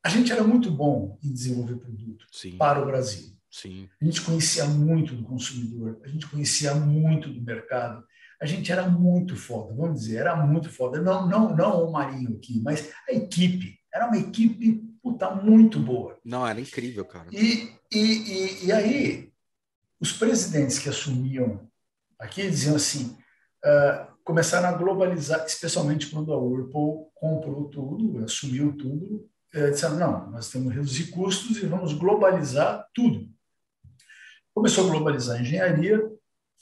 A 0.03 0.09
gente 0.09 0.33
era 0.33 0.43
muito 0.43 0.71
bom 0.71 1.19
em 1.23 1.33
desenvolver 1.33 1.77
produto 1.77 2.25
Sim. 2.33 2.57
para 2.57 2.83
o 2.83 2.87
Brasil. 2.87 3.37
Sim. 3.51 3.89
A 4.01 4.05
gente 4.05 4.23
conhecia 4.23 4.65
muito 4.65 5.15
do 5.15 5.25
consumidor, 5.25 6.01
a 6.05 6.09
gente 6.09 6.27
conhecia 6.29 6.75
muito 6.75 7.29
do 7.29 7.43
mercado, 7.43 8.05
a 8.41 8.47
gente 8.47 8.71
era 8.73 8.89
muito 8.89 9.37
foda, 9.37 9.75
vamos 9.75 10.01
dizer, 10.01 10.19
era 10.19 10.35
muito 10.37 10.71
foda. 10.71 11.03
Não, 11.03 11.29
não, 11.29 11.55
não 11.55 11.85
o 11.85 11.93
Marinho 11.93 12.37
aqui, 12.37 12.61
mas 12.63 12.91
a 13.09 13.13
equipe. 13.13 13.79
Era 13.92 14.07
uma 14.07 14.16
equipe 14.16 14.90
puta, 15.03 15.31
muito 15.31 15.79
boa. 15.79 16.18
Não, 16.24 16.46
era 16.46 16.61
incrível, 16.61 17.05
cara. 17.05 17.29
E, 17.33 17.72
e, 17.92 17.98
e, 17.98 18.66
e 18.66 18.72
aí, 18.72 19.33
os 20.00 20.12
presidentes 20.12 20.79
que 20.79 20.88
assumiam 20.88 21.68
aqui 22.18 22.42
diziam 22.48 22.76
assim: 22.76 23.16
uh, 23.64 24.11
começaram 24.24 24.68
a 24.68 24.72
globalizar, 24.72 25.44
especialmente 25.44 26.09
quando 26.09 26.33
a 26.33 26.38
Whirlpool 26.38 27.11
comprou 27.14 27.68
tudo, 27.68 28.24
assumiu 28.24 28.76
tudo. 28.76 29.29
Uh, 29.55 29.70
disseram: 29.70 29.96
não, 29.96 30.31
nós 30.31 30.50
temos 30.50 30.68
que 30.68 30.79
reduzir 30.79 31.11
custos 31.11 31.57
e 31.59 31.66
vamos 31.66 31.92
globalizar 31.92 32.87
tudo. 32.94 33.29
Começou 34.55 34.87
a 34.87 34.90
globalizar 34.90 35.38
a 35.38 35.40
engenharia, 35.40 36.00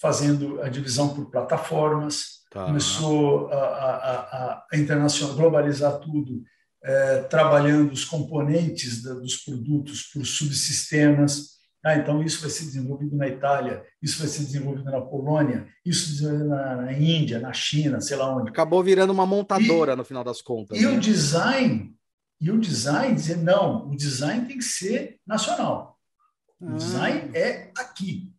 fazendo 0.00 0.60
a 0.62 0.68
divisão 0.68 1.14
por 1.14 1.30
plataformas, 1.30 2.44
tá. 2.50 2.66
começou 2.66 3.48
a, 3.48 3.56
a, 3.56 4.14
a, 4.14 4.66
a 4.72 4.76
internacional, 4.76 5.34
globalizar 5.34 5.98
tudo 5.98 6.42
é, 6.82 7.22
trabalhando 7.22 7.92
os 7.92 8.04
componentes 8.04 9.02
da, 9.02 9.14
dos 9.14 9.36
produtos 9.36 10.02
por 10.12 10.24
subsistemas. 10.24 11.58
Ah, 11.84 11.96
então, 11.96 12.22
isso 12.22 12.40
vai 12.40 12.50
ser 12.50 12.64
desenvolvido 12.64 13.16
na 13.16 13.28
Itália, 13.28 13.84
isso 14.02 14.18
vai 14.18 14.28
ser 14.28 14.44
desenvolvido 14.44 14.90
na 14.90 15.00
Polônia, 15.00 15.68
isso 15.84 16.22
na, 16.44 16.76
na 16.76 16.92
Índia, 16.92 17.38
na 17.38 17.52
China, 17.52 18.00
sei 18.00 18.16
lá 18.16 18.36
onde. 18.36 18.50
Acabou 18.50 18.82
virando 18.82 19.12
uma 19.12 19.24
montadora, 19.24 19.92
e, 19.92 19.96
no 19.96 20.04
final 20.04 20.24
das 20.24 20.42
contas. 20.42 20.78
E 20.78 20.82
né? 20.82 20.88
o 20.88 21.00
design, 21.00 21.94
e 22.40 22.50
o 22.50 22.58
design 22.58 23.14
dizer, 23.14 23.38
não, 23.38 23.88
o 23.88 23.96
design 23.96 24.46
tem 24.46 24.58
que 24.58 24.64
ser 24.64 25.18
nacional. 25.26 25.98
O 26.60 26.68
ah. 26.68 26.72
design 26.72 27.30
é 27.32 27.70
aqui. 27.76 28.32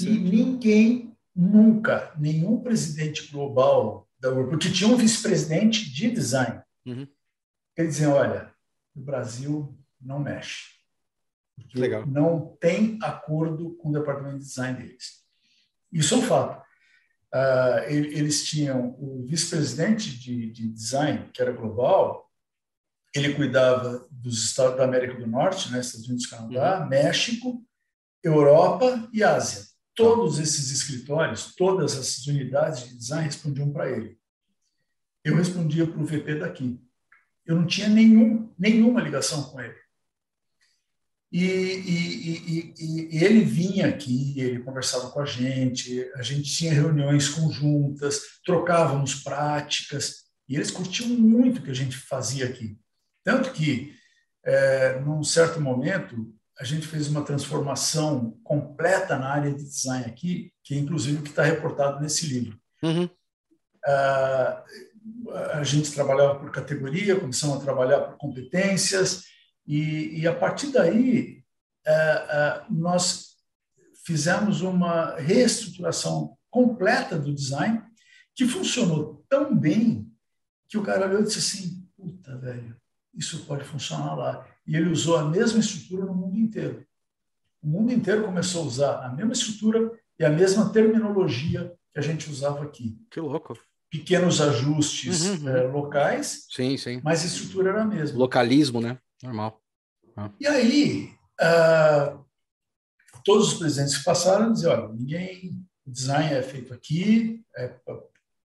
E 0.00 0.06
ninguém, 0.06 1.16
nunca, 1.34 2.12
nenhum 2.16 2.60
presidente 2.60 3.30
global 3.32 4.06
da 4.20 4.28
Europa, 4.28 4.50
porque 4.50 4.70
tinha 4.70 4.88
um 4.88 4.96
vice-presidente 4.96 5.92
de 5.92 6.10
design, 6.10 6.60
uhum. 6.86 7.06
Eles 7.76 7.96
dizem, 7.96 8.08
olha, 8.08 8.52
o 8.94 9.00
Brasil 9.00 9.76
não 10.00 10.18
mexe. 10.18 10.74
Legal. 11.74 12.06
Não 12.06 12.56
tem 12.60 12.98
acordo 13.02 13.76
com 13.76 13.90
o 13.90 13.92
departamento 13.92 14.38
de 14.38 14.44
design 14.44 14.78
deles. 14.78 15.24
Isso 15.92 16.14
é 16.14 16.18
um 16.18 16.22
fato. 16.22 16.64
Uh, 17.32 17.90
eles 17.90 18.44
tinham 18.44 18.96
o 18.98 19.24
vice-presidente 19.26 20.16
de, 20.18 20.50
de, 20.50 20.68
design, 20.68 21.30
que 21.32 21.42
era 21.42 21.50
global, 21.50 22.30
ele 23.14 23.34
cuidava 23.34 24.06
dos 24.10 24.44
estados 24.44 24.76
da 24.76 24.84
América 24.84 25.14
do 25.14 25.26
Norte, 25.26 25.70
né, 25.70 25.80
Estados 25.80 26.06
Unidos, 26.06 26.26
Canadá, 26.26 26.80
uhum. 26.80 26.88
México, 26.88 27.64
Europa 28.22 29.08
e 29.12 29.22
Ásia. 29.22 29.64
Todos 29.94 30.38
esses 30.40 30.72
escritórios, 30.72 31.54
todas 31.54 31.96
essas 31.96 32.26
unidades 32.26 32.88
de 32.88 32.96
design 32.96 33.24
respondiam 33.24 33.72
para 33.72 33.90
ele. 33.90 34.18
Eu 35.24 35.36
respondia 35.36 35.86
para 35.86 36.00
o 36.00 36.04
VP 36.04 36.36
daqui. 36.36 36.80
Eu 37.46 37.56
não 37.56 37.66
tinha 37.66 37.88
nenhum, 37.88 38.52
nenhuma 38.58 39.00
ligação 39.00 39.44
com 39.44 39.60
ele. 39.60 39.74
E, 41.30 41.42
e, 41.42 42.74
e, 42.78 43.08
e, 43.16 43.24
ele 43.24 43.40
vinha 43.44 43.88
aqui, 43.88 44.40
ele 44.40 44.62
conversava 44.62 45.10
com 45.10 45.20
a 45.20 45.26
gente, 45.26 46.08
a 46.14 46.22
gente 46.22 46.48
tinha 46.48 46.72
reuniões 46.72 47.28
conjuntas, 47.28 48.20
trocávamos 48.44 49.16
práticas, 49.16 50.24
e 50.48 50.54
eles 50.54 50.70
curtiam 50.70 51.08
muito 51.08 51.58
o 51.58 51.62
que 51.62 51.72
a 51.72 51.74
gente 51.74 51.96
fazia 51.96 52.46
aqui. 52.46 52.78
Tanto 53.24 53.50
que, 53.50 53.92
é, 54.44 55.00
num 55.00 55.24
certo 55.24 55.60
momento, 55.60 56.32
a 56.58 56.62
gente 56.62 56.86
fez 56.86 57.08
uma 57.08 57.24
transformação 57.24 58.38
completa 58.44 59.18
na 59.18 59.28
área 59.28 59.52
de 59.52 59.64
design 59.64 60.06
aqui, 60.06 60.52
que 60.62 60.74
é 60.74 60.78
inclusive 60.78 61.18
o 61.18 61.22
que 61.22 61.30
está 61.30 61.42
reportado 61.42 62.00
nesse 62.00 62.26
livro. 62.26 62.56
Uhum. 62.82 63.04
Uh, 63.86 64.62
a 65.54 65.62
gente 65.62 65.92
trabalhava 65.92 66.38
por 66.38 66.50
categoria, 66.50 67.18
começamos 67.18 67.56
a 67.56 67.60
trabalhar 67.60 68.00
por 68.00 68.16
competências, 68.16 69.24
e, 69.66 70.20
e 70.20 70.28
a 70.28 70.34
partir 70.34 70.68
daí 70.68 71.42
é, 71.86 71.92
é, 71.92 72.64
nós 72.70 73.34
fizemos 74.04 74.60
uma 74.60 75.16
reestruturação 75.16 76.36
completa 76.50 77.18
do 77.18 77.34
design 77.34 77.82
que 78.34 78.46
funcionou 78.46 79.24
tão 79.28 79.56
bem 79.56 80.10
que 80.68 80.78
o 80.78 80.82
cara 80.82 81.06
olhou 81.06 81.20
e 81.20 81.24
disse 81.24 81.38
assim: 81.38 81.88
puta, 81.96 82.36
velho, 82.38 82.76
isso 83.14 83.44
pode 83.46 83.64
funcionar 83.64 84.14
lá. 84.14 84.46
E 84.66 84.76
ele 84.76 84.90
usou 84.90 85.16
a 85.16 85.28
mesma 85.28 85.60
estrutura 85.60 86.06
no 86.06 86.14
mundo 86.14 86.36
inteiro. 86.36 86.86
O 87.62 87.66
mundo 87.66 87.92
inteiro 87.92 88.24
começou 88.24 88.62
a 88.62 88.66
usar 88.66 89.04
a 89.04 89.08
mesma 89.10 89.32
estrutura 89.32 89.90
e 90.18 90.24
a 90.24 90.30
mesma 90.30 90.70
terminologia 90.70 91.74
que 91.92 91.98
a 91.98 92.02
gente 92.02 92.30
usava 92.30 92.62
aqui. 92.64 92.98
Que 93.10 93.20
louco 93.20 93.58
pequenos 93.98 94.40
ajustes 94.40 95.24
uhum, 95.24 95.36
uhum. 95.42 95.48
É, 95.48 95.62
locais, 95.68 96.46
sim, 96.50 96.76
sim. 96.76 97.00
mas 97.04 97.22
a 97.22 97.26
estrutura 97.26 97.70
era 97.70 97.82
a 97.82 97.86
mesma. 97.86 98.18
Localismo, 98.18 98.80
né? 98.80 98.98
Normal. 99.22 99.62
Ah. 100.16 100.30
E 100.40 100.46
aí, 100.48 101.14
uh, 101.40 102.24
todos 103.24 103.52
os 103.52 103.54
presidentes 103.58 103.98
que 103.98 104.04
passaram 104.04 104.52
diziam, 104.52 104.72
olha, 104.72 104.92
ninguém, 104.92 105.64
o 105.86 105.90
design 105.92 106.34
é 106.34 106.42
feito 106.42 106.74
aqui, 106.74 107.44
é 107.56 107.68
para 107.68 107.94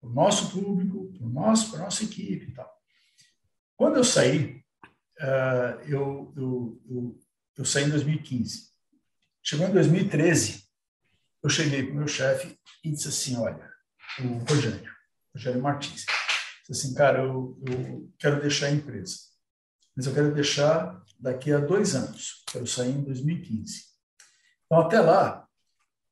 o 0.01 0.09
nosso 0.09 0.49
público, 0.49 1.13
para 1.13 1.27
nosso, 1.27 1.75
a 1.75 1.79
nossa 1.79 2.03
equipe 2.03 2.49
e 2.49 2.51
tal. 2.51 2.71
Quando 3.77 3.97
eu 3.97 4.03
saí, 4.03 4.63
uh, 5.19 5.79
eu, 5.87 6.33
eu, 6.35 6.81
eu, 6.89 7.19
eu 7.57 7.65
saí 7.65 7.83
em 7.83 7.89
2015. 7.89 8.69
Chegou 9.43 9.67
em 9.67 9.71
2013, 9.71 10.63
eu 11.43 11.49
cheguei 11.51 11.83
para 11.83 11.93
o 11.93 11.97
meu 11.97 12.07
chefe 12.07 12.57
e 12.83 12.89
disse 12.89 13.09
assim, 13.09 13.37
olha, 13.37 13.71
o 14.19 14.37
Rogério, 14.49 14.94
Rogério 15.35 15.61
Martins. 15.61 16.05
Disse 16.67 16.87
assim, 16.87 16.95
cara, 16.95 17.19
eu, 17.19 17.59
eu 17.67 18.09
quero 18.17 18.41
deixar 18.41 18.67
a 18.67 18.71
empresa, 18.71 19.17
mas 19.95 20.07
eu 20.07 20.13
quero 20.13 20.33
deixar 20.33 21.03
daqui 21.19 21.51
a 21.51 21.59
dois 21.59 21.93
anos. 21.93 22.43
Quero 22.51 22.65
sair 22.65 22.91
em 22.91 23.03
2015. 23.03 23.83
Então, 24.65 24.79
até 24.79 24.99
lá, 24.99 25.45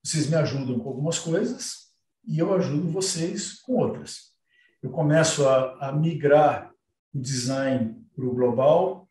vocês 0.04 0.28
me 0.28 0.36
ajudam 0.36 0.78
com 0.78 0.90
algumas 0.90 1.18
coisas 1.18 1.88
e 2.28 2.38
eu 2.38 2.54
ajudo 2.54 2.92
vocês 2.92 3.54
com 3.62 3.78
outras. 3.78 4.34
Eu 4.82 4.92
começo 4.92 5.48
a, 5.48 5.88
a 5.88 5.92
migrar 5.94 6.72
o 7.14 7.20
design 7.20 8.06
para 8.14 8.26
o 8.26 8.34
global, 8.34 9.10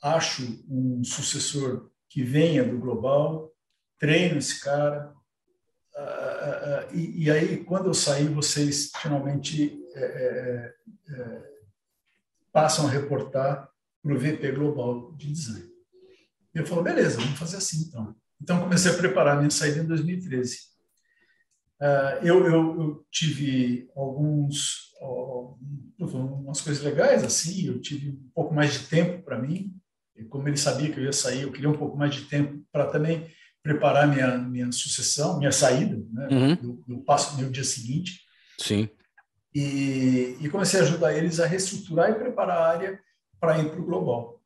acho 0.00 0.64
um 0.68 1.02
sucessor 1.02 1.90
que 2.08 2.22
venha 2.22 2.62
do 2.62 2.78
global, 2.78 3.52
treino 3.98 4.38
esse 4.38 4.60
cara. 4.60 5.12
Uh, 5.96 6.00
uh, 6.00 6.96
e, 6.96 7.24
e, 7.24 7.30
aí, 7.30 7.64
quando 7.64 7.86
eu 7.86 7.94
sair, 7.94 8.28
vocês 8.28 8.90
finalmente 9.00 9.80
é, 9.94 10.74
é, 11.08 11.42
passam 12.52 12.86
a 12.86 12.90
reportar 12.90 13.70
para 14.02 14.12
o 14.12 14.18
VP 14.18 14.52
Global 14.52 15.12
de 15.12 15.32
Design. 15.32 15.70
Eu 16.52 16.66
falo, 16.66 16.82
beleza, 16.82 17.20
vamos 17.20 17.38
fazer 17.38 17.58
assim 17.58 17.84
então. 17.86 18.14
Então, 18.40 18.60
comecei 18.60 18.90
a 18.90 18.96
preparar 18.96 19.38
minha 19.38 19.50
saída 19.50 19.80
em 19.80 19.86
2013. 19.86 20.58
Uh, 21.80 22.24
eu, 22.24 22.44
eu, 22.46 22.80
eu, 22.80 23.06
tive 23.10 23.88
alguns, 23.94 24.92
umas 25.98 26.60
coisas 26.60 26.82
legais 26.82 27.22
assim, 27.22 27.66
eu 27.66 27.80
tive 27.80 28.10
um 28.10 28.30
pouco 28.34 28.54
mais 28.54 28.72
de 28.72 28.86
tempo 28.88 29.22
para 29.22 29.38
mim, 29.38 29.74
como 30.28 30.48
ele 30.48 30.56
sabia 30.56 30.90
que 30.90 30.98
eu 30.98 31.04
ia 31.04 31.12
sair, 31.12 31.42
eu 31.42 31.52
queria 31.52 31.68
um 31.68 31.76
pouco 31.76 31.96
mais 31.96 32.14
de 32.14 32.22
tempo 32.22 32.64
para 32.72 32.86
também 32.86 33.28
preparar 33.64 34.06
minha 34.06 34.36
minha 34.36 34.70
sucessão, 34.70 35.38
minha 35.38 35.50
saída, 35.50 35.96
né? 36.12 36.28
Uhum. 36.30 36.58
Eu, 36.62 36.96
eu 36.96 36.98
passo 36.98 37.36
meu 37.36 37.50
dia 37.50 37.64
seguinte. 37.64 38.20
Sim. 38.58 38.88
E, 39.54 40.36
e, 40.40 40.48
comecei 40.50 40.80
a 40.80 40.82
ajudar 40.82 41.16
eles 41.16 41.40
a 41.40 41.46
reestruturar 41.46 42.10
e 42.10 42.14
preparar 42.14 42.58
a 42.58 42.68
área 42.68 43.00
para 43.40 43.58
ir 43.58 43.70
para 43.70 43.80
o 43.80 43.84
global. 43.84 44.40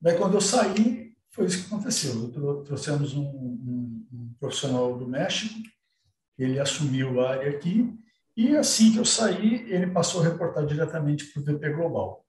Daí, 0.00 0.16
quando 0.16 0.34
eu 0.34 0.40
saí, 0.40 1.14
foi 1.30 1.46
isso 1.46 1.60
que 1.60 1.66
aconteceu. 1.66 2.32
Eu 2.34 2.64
trouxemos 2.64 3.14
um, 3.14 3.22
um, 3.22 4.06
um 4.12 4.34
profissional 4.40 4.98
do 4.98 5.06
México, 5.06 5.54
ele 6.38 6.58
assumiu 6.58 7.20
a 7.20 7.30
área 7.32 7.50
aqui, 7.50 7.94
e 8.36 8.56
assim 8.56 8.92
que 8.92 8.98
eu 8.98 9.04
saí, 9.04 9.70
ele 9.70 9.86
passou 9.88 10.20
a 10.20 10.24
reportar 10.24 10.66
diretamente 10.66 11.26
para 11.26 11.40
o 11.40 11.44
VP 11.44 11.70
Global. 11.70 12.26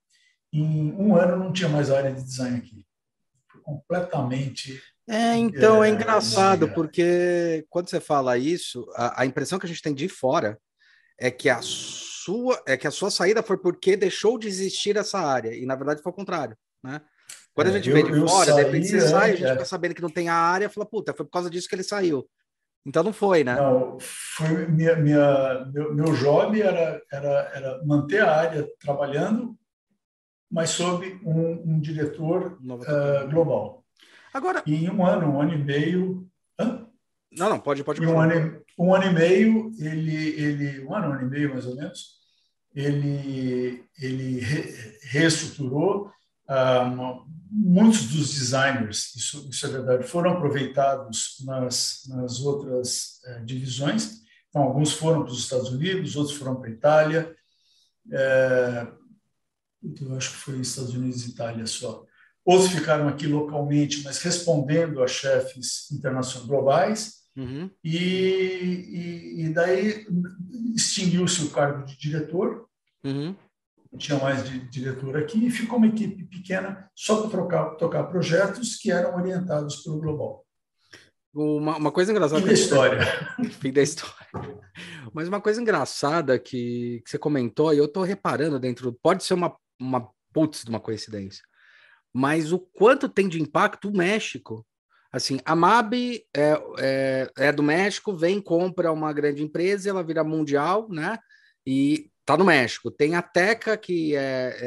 Em 0.54 0.94
um 0.94 1.16
ano 1.16 1.38
não 1.44 1.52
tinha 1.52 1.68
mais 1.68 1.90
área 1.90 2.14
de 2.14 2.24
design 2.24 2.58
aqui. 2.58 2.86
Foi 3.52 3.62
completamente. 3.62 4.82
É, 5.10 5.36
então 5.38 5.84
é, 5.84 5.90
é 5.90 5.94
engraçado, 5.94 6.70
porque 6.74 7.66
quando 7.70 7.90
você 7.90 8.00
fala 8.00 8.38
isso, 8.38 8.86
a, 8.94 9.22
a, 9.22 9.26
impressão 9.26 9.58
que 9.58 9.66
a 9.66 9.70
gente 9.70 9.82
tem 9.82 9.94
de 9.94 10.10
fora 10.10 10.60
é 11.18 11.32
que 11.32 11.50
a 11.50 11.60
sua 11.62 12.62
é 12.68 12.76
que 12.76 12.88
a 12.88 12.92
sua 12.92 13.10
saída 13.10 13.42
foi 13.42 13.58
porque 13.58 13.96
deixou 13.96 14.38
de 14.38 14.48
existir 14.48 14.98
essa 14.98 15.18
área, 15.18 15.56
e 15.56 15.66
na 15.66 15.76
verdade 15.76 16.02
foi 16.02 16.12
o 16.12 16.16
contrário, 16.16 16.58
né? 16.84 17.02
Quando 17.54 17.68
a 17.68 17.70
é, 17.72 17.74
gente 17.76 17.90
é, 17.90 17.94
vê 17.94 18.04
de 18.04 18.28
fora, 18.28 18.52
saí, 18.52 18.56
de 18.56 18.64
repente 18.64 18.88
você 18.88 18.98
é, 18.98 19.08
sai, 19.08 19.32
a 19.32 19.36
gente 19.36 19.48
é. 19.48 19.52
fica 19.54 19.66
sabendo 19.66 19.96
que 19.96 20.02
não 20.02 20.10
tem 20.10 20.28
a 20.28 20.36
área, 20.36 20.70
fala, 20.70 20.86
puta, 20.86 21.14
foi 21.14 21.26
por 21.26 21.32
causa 21.32 21.50
disso 21.50 21.70
que 21.70 21.76
ele 21.76 21.84
saiu. 21.84 22.30
Então 22.86 23.02
não 23.02 23.14
foi, 23.14 23.44
né? 23.44 23.56
Não, 23.56 23.98
foi 24.00 24.68
minha, 24.68 24.96
minha, 24.96 25.66
meu, 25.74 25.94
meu 25.94 26.14
job 26.14 26.62
era, 26.62 27.02
era, 27.12 27.52
era 27.54 27.86
manter 27.86 28.22
a 28.22 28.36
área 28.36 28.68
trabalhando 28.80 29.58
mas 30.50 30.72
sob 30.72 31.20
um, 31.26 31.74
um 31.74 31.80
diretor 31.80 32.58
uh, 32.64 33.30
global. 33.30 33.77
Agora, 34.34 34.64
e 34.66 34.76
em 34.76 34.90
um 34.90 35.06
ano, 35.06 35.28
um 35.28 35.42
ano 35.42 35.54
e 35.54 35.58
meio. 35.58 36.30
Hã? 36.60 36.88
Não, 37.32 37.50
não, 37.50 37.60
pode, 37.60 37.84
pode. 37.84 38.06
Um 38.06 38.20
ano, 38.20 38.62
um 38.78 38.94
ano 38.94 39.06
e 39.06 39.14
meio, 39.14 39.72
ele, 39.80 40.16
ele, 40.16 40.86
um 40.86 40.96
ano, 40.96 41.10
um 41.10 41.14
ano 41.14 41.28
e 41.28 41.30
meio 41.30 41.50
mais 41.52 41.66
ou 41.66 41.76
menos, 41.76 42.18
ele, 42.74 43.84
ele 44.00 44.40
re, 44.40 45.00
reestruturou. 45.04 46.12
Uh, 46.50 47.26
muitos 47.52 48.08
dos 48.08 48.34
designers, 48.34 49.14
isso, 49.16 49.50
isso 49.50 49.66
é 49.66 49.70
verdade, 49.70 50.08
foram 50.08 50.32
aproveitados 50.32 51.44
nas, 51.46 52.04
nas 52.08 52.40
outras 52.40 53.20
uh, 53.26 53.46
divisões. 53.46 54.22
Então, 54.50 54.62
alguns 54.62 54.94
foram 54.94 55.24
para 55.24 55.34
os 55.34 55.40
Estados 55.40 55.70
Unidos, 55.70 56.16
outros 56.16 56.38
foram 56.38 56.56
para 56.56 56.70
a 56.70 56.74
Itália. 56.74 57.36
Uh, 58.08 58.98
eu 60.02 60.16
acho 60.16 60.32
que 60.32 60.38
foi 60.38 60.60
Estados 60.60 60.94
Unidos 60.94 61.26
e 61.26 61.32
Itália 61.32 61.66
só. 61.66 62.06
Outros 62.48 62.72
ficaram 62.72 63.10
aqui 63.10 63.28
localmente, 63.28 64.02
mas 64.06 64.22
respondendo 64.22 65.04
a 65.04 65.08
chefes 65.08 65.92
internacionais 65.92 66.48
globais. 66.48 67.18
Uhum. 67.36 67.70
E, 67.84 67.98
e, 67.98 69.42
e, 69.44 69.50
daí 69.50 70.08
extinguiu-se 70.74 71.44
o 71.44 71.50
cargo 71.50 71.86
de 71.86 71.98
diretor, 71.98 72.68
uhum. 73.04 73.36
não 73.92 74.00
tinha 74.00 74.18
mais 74.18 74.48
de 74.50 74.60
diretor 74.70 75.18
aqui, 75.18 75.46
e 75.46 75.52
ficou 75.52 75.78
uma 75.78 75.88
equipe 75.88 76.24
pequena 76.24 76.90
só 76.96 77.22
para 77.22 77.30
tocar, 77.30 77.66
tocar 77.76 78.04
projetos 78.06 78.78
que 78.78 78.92
eram 78.92 79.18
orientados 79.18 79.84
pelo 79.84 80.00
global. 80.00 80.46
Uma, 81.36 81.76
uma 81.76 81.92
coisa 81.92 82.12
engraçada. 82.12 82.42
Fim 82.42 82.48
da 82.48 82.54
história. 82.54 83.00
Fim 83.60 83.74
da 83.74 83.82
história. 83.82 84.60
Mas 85.14 85.28
uma 85.28 85.42
coisa 85.42 85.62
engraçada 85.62 86.40
que, 86.40 87.04
que 87.04 87.12
você 87.12 87.20
comentou, 87.20 87.74
e 87.74 87.78
eu 87.78 87.86
estou 87.86 88.04
reparando 88.04 88.58
dentro, 88.58 88.98
pode 89.04 89.24
ser 89.24 89.34
uma 89.34 89.54
uma 89.80 90.10
putz 90.34 90.64
de 90.64 90.70
uma 90.70 90.80
coincidência. 90.80 91.44
Mas 92.18 92.52
o 92.52 92.58
quanto 92.58 93.08
tem 93.08 93.28
de 93.28 93.40
impacto 93.40 93.90
o 93.90 93.96
México. 93.96 94.66
Assim, 95.14 95.40
a 95.46 95.56
MAB 95.56 95.94
é, 96.36 96.62
é, 96.80 97.32
é 97.38 97.52
do 97.52 97.62
México, 97.62 98.12
vem, 98.12 98.42
compra 98.42 98.92
uma 98.92 99.14
grande 99.14 99.44
empresa, 99.44 99.92
ela 99.92 100.04
vira 100.04 100.24
mundial, 100.24 100.88
né? 100.90 101.20
E 101.64 102.10
tá 102.26 102.36
no 102.36 102.44
México. 102.44 102.90
Tem 102.90 103.14
a 103.14 103.22
Teca, 103.22 103.78
que 103.78 104.16
é, 104.16 104.58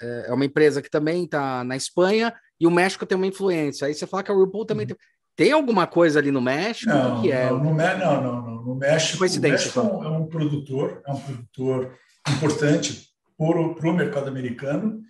é, 0.00 0.26
é 0.28 0.32
uma 0.32 0.44
empresa 0.44 0.80
que 0.80 0.88
também 0.88 1.24
está 1.24 1.64
na 1.64 1.76
Espanha, 1.76 2.32
e 2.60 2.68
o 2.68 2.70
México 2.70 3.04
tem 3.04 3.16
uma 3.16 3.26
influência. 3.26 3.88
Aí 3.88 3.92
você 3.94 4.06
fala 4.06 4.22
que 4.22 4.30
a 4.30 4.34
Whirlpool 4.34 4.64
também 4.64 4.86
uhum. 4.86 4.94
tem. 4.94 4.96
Tem 5.34 5.52
alguma 5.52 5.88
coisa 5.88 6.20
ali 6.20 6.30
no 6.30 6.40
México? 6.40 6.88
Não, 6.88 7.20
que 7.20 7.32
é? 7.32 7.50
Não, 7.50 7.58
no, 7.58 7.74
não, 7.74 7.98
não, 7.98 8.42
não. 8.42 8.62
No 8.62 8.74
México, 8.76 9.18
o 9.18 9.20
México 9.40 9.80
então. 9.80 10.04
é 10.04 10.08
um 10.08 10.26
produtor, 10.26 11.02
é 11.04 11.12
um 11.12 11.18
produtor 11.18 11.98
importante 12.28 13.08
para 13.36 13.90
o 13.90 13.92
mercado 13.92 14.28
americano, 14.28 15.02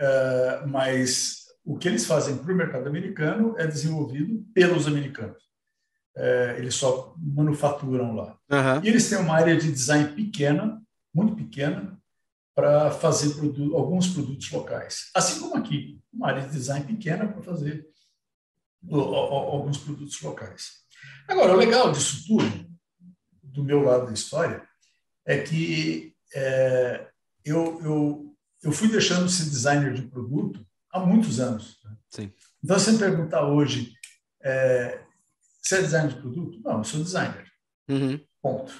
uh, 0.00 0.66
mas 0.66 1.46
o 1.64 1.76
que 1.78 1.88
eles 1.88 2.06
fazem 2.06 2.36
para 2.36 2.52
o 2.52 2.56
mercado 2.56 2.88
americano 2.88 3.54
é 3.58 3.66
desenvolvido 3.66 4.44
pelos 4.54 4.86
americanos. 4.86 5.42
Uh, 6.16 6.58
eles 6.58 6.74
só 6.74 7.14
manufaturam 7.18 8.14
lá. 8.14 8.36
Uhum. 8.50 8.84
E 8.84 8.88
eles 8.88 9.08
têm 9.08 9.18
uma 9.18 9.34
área 9.34 9.56
de 9.56 9.70
design 9.70 10.12
pequena, 10.14 10.82
muito 11.14 11.36
pequena, 11.36 11.98
para 12.54 12.90
fazer 12.90 13.34
produ 13.34 13.76
alguns 13.76 14.08
produtos 14.08 14.50
locais. 14.50 15.10
Assim 15.14 15.40
como 15.40 15.56
aqui, 15.56 16.00
uma 16.12 16.28
área 16.28 16.42
de 16.42 16.52
design 16.52 16.84
pequena 16.84 17.28
para 17.28 17.42
fazer 17.42 17.86
alguns 18.90 19.78
produtos 19.78 20.20
locais. 20.20 20.80
Agora, 21.28 21.52
o 21.52 21.56
legal 21.56 21.92
disso 21.92 22.26
tudo, 22.26 22.66
do 23.42 23.62
meu 23.62 23.82
lado 23.82 24.06
da 24.06 24.12
história, 24.12 24.62
é 25.26 25.38
que 25.38 26.14
é, 26.34 27.08
eu, 27.44 27.80
eu, 27.82 28.29
eu 28.62 28.72
fui 28.72 28.88
deixando 28.88 29.26
de 29.26 29.32
ser 29.32 29.44
designer 29.44 29.94
de 29.94 30.02
produto 30.02 30.64
há 30.92 31.00
muitos 31.00 31.40
anos. 31.40 31.78
Né? 31.84 31.96
Sim. 32.10 32.32
Então, 32.62 32.78
se 32.78 32.92
me 32.92 32.98
perguntar 32.98 33.46
hoje, 33.46 33.92
é, 34.42 35.00
você 35.62 35.76
é 35.76 35.82
designer 35.82 36.14
de 36.14 36.20
produto? 36.20 36.60
Não, 36.62 36.78
eu 36.78 36.84
sou 36.84 37.02
designer. 37.02 37.46
Uhum. 37.88 38.20
Ponto. 38.42 38.72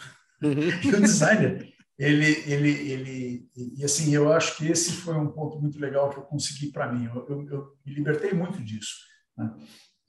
Uhum. 0.42 0.70
E 0.82 0.94
o 0.94 1.00
designer, 1.00 1.70
ele, 1.98 2.26
ele, 2.46 2.70
ele, 2.90 3.50
e 3.76 3.84
assim, 3.84 4.14
eu 4.14 4.32
acho 4.32 4.56
que 4.56 4.66
esse 4.66 4.92
foi 4.92 5.14
um 5.14 5.30
ponto 5.30 5.60
muito 5.60 5.78
legal 5.78 6.10
que 6.10 6.18
eu 6.18 6.22
consegui 6.22 6.72
para 6.72 6.90
mim. 6.90 7.04
Eu, 7.04 7.26
eu, 7.28 7.48
eu, 7.50 7.76
me 7.84 7.94
libertei 7.94 8.32
muito 8.32 8.62
disso. 8.62 8.96
Né? 9.36 9.52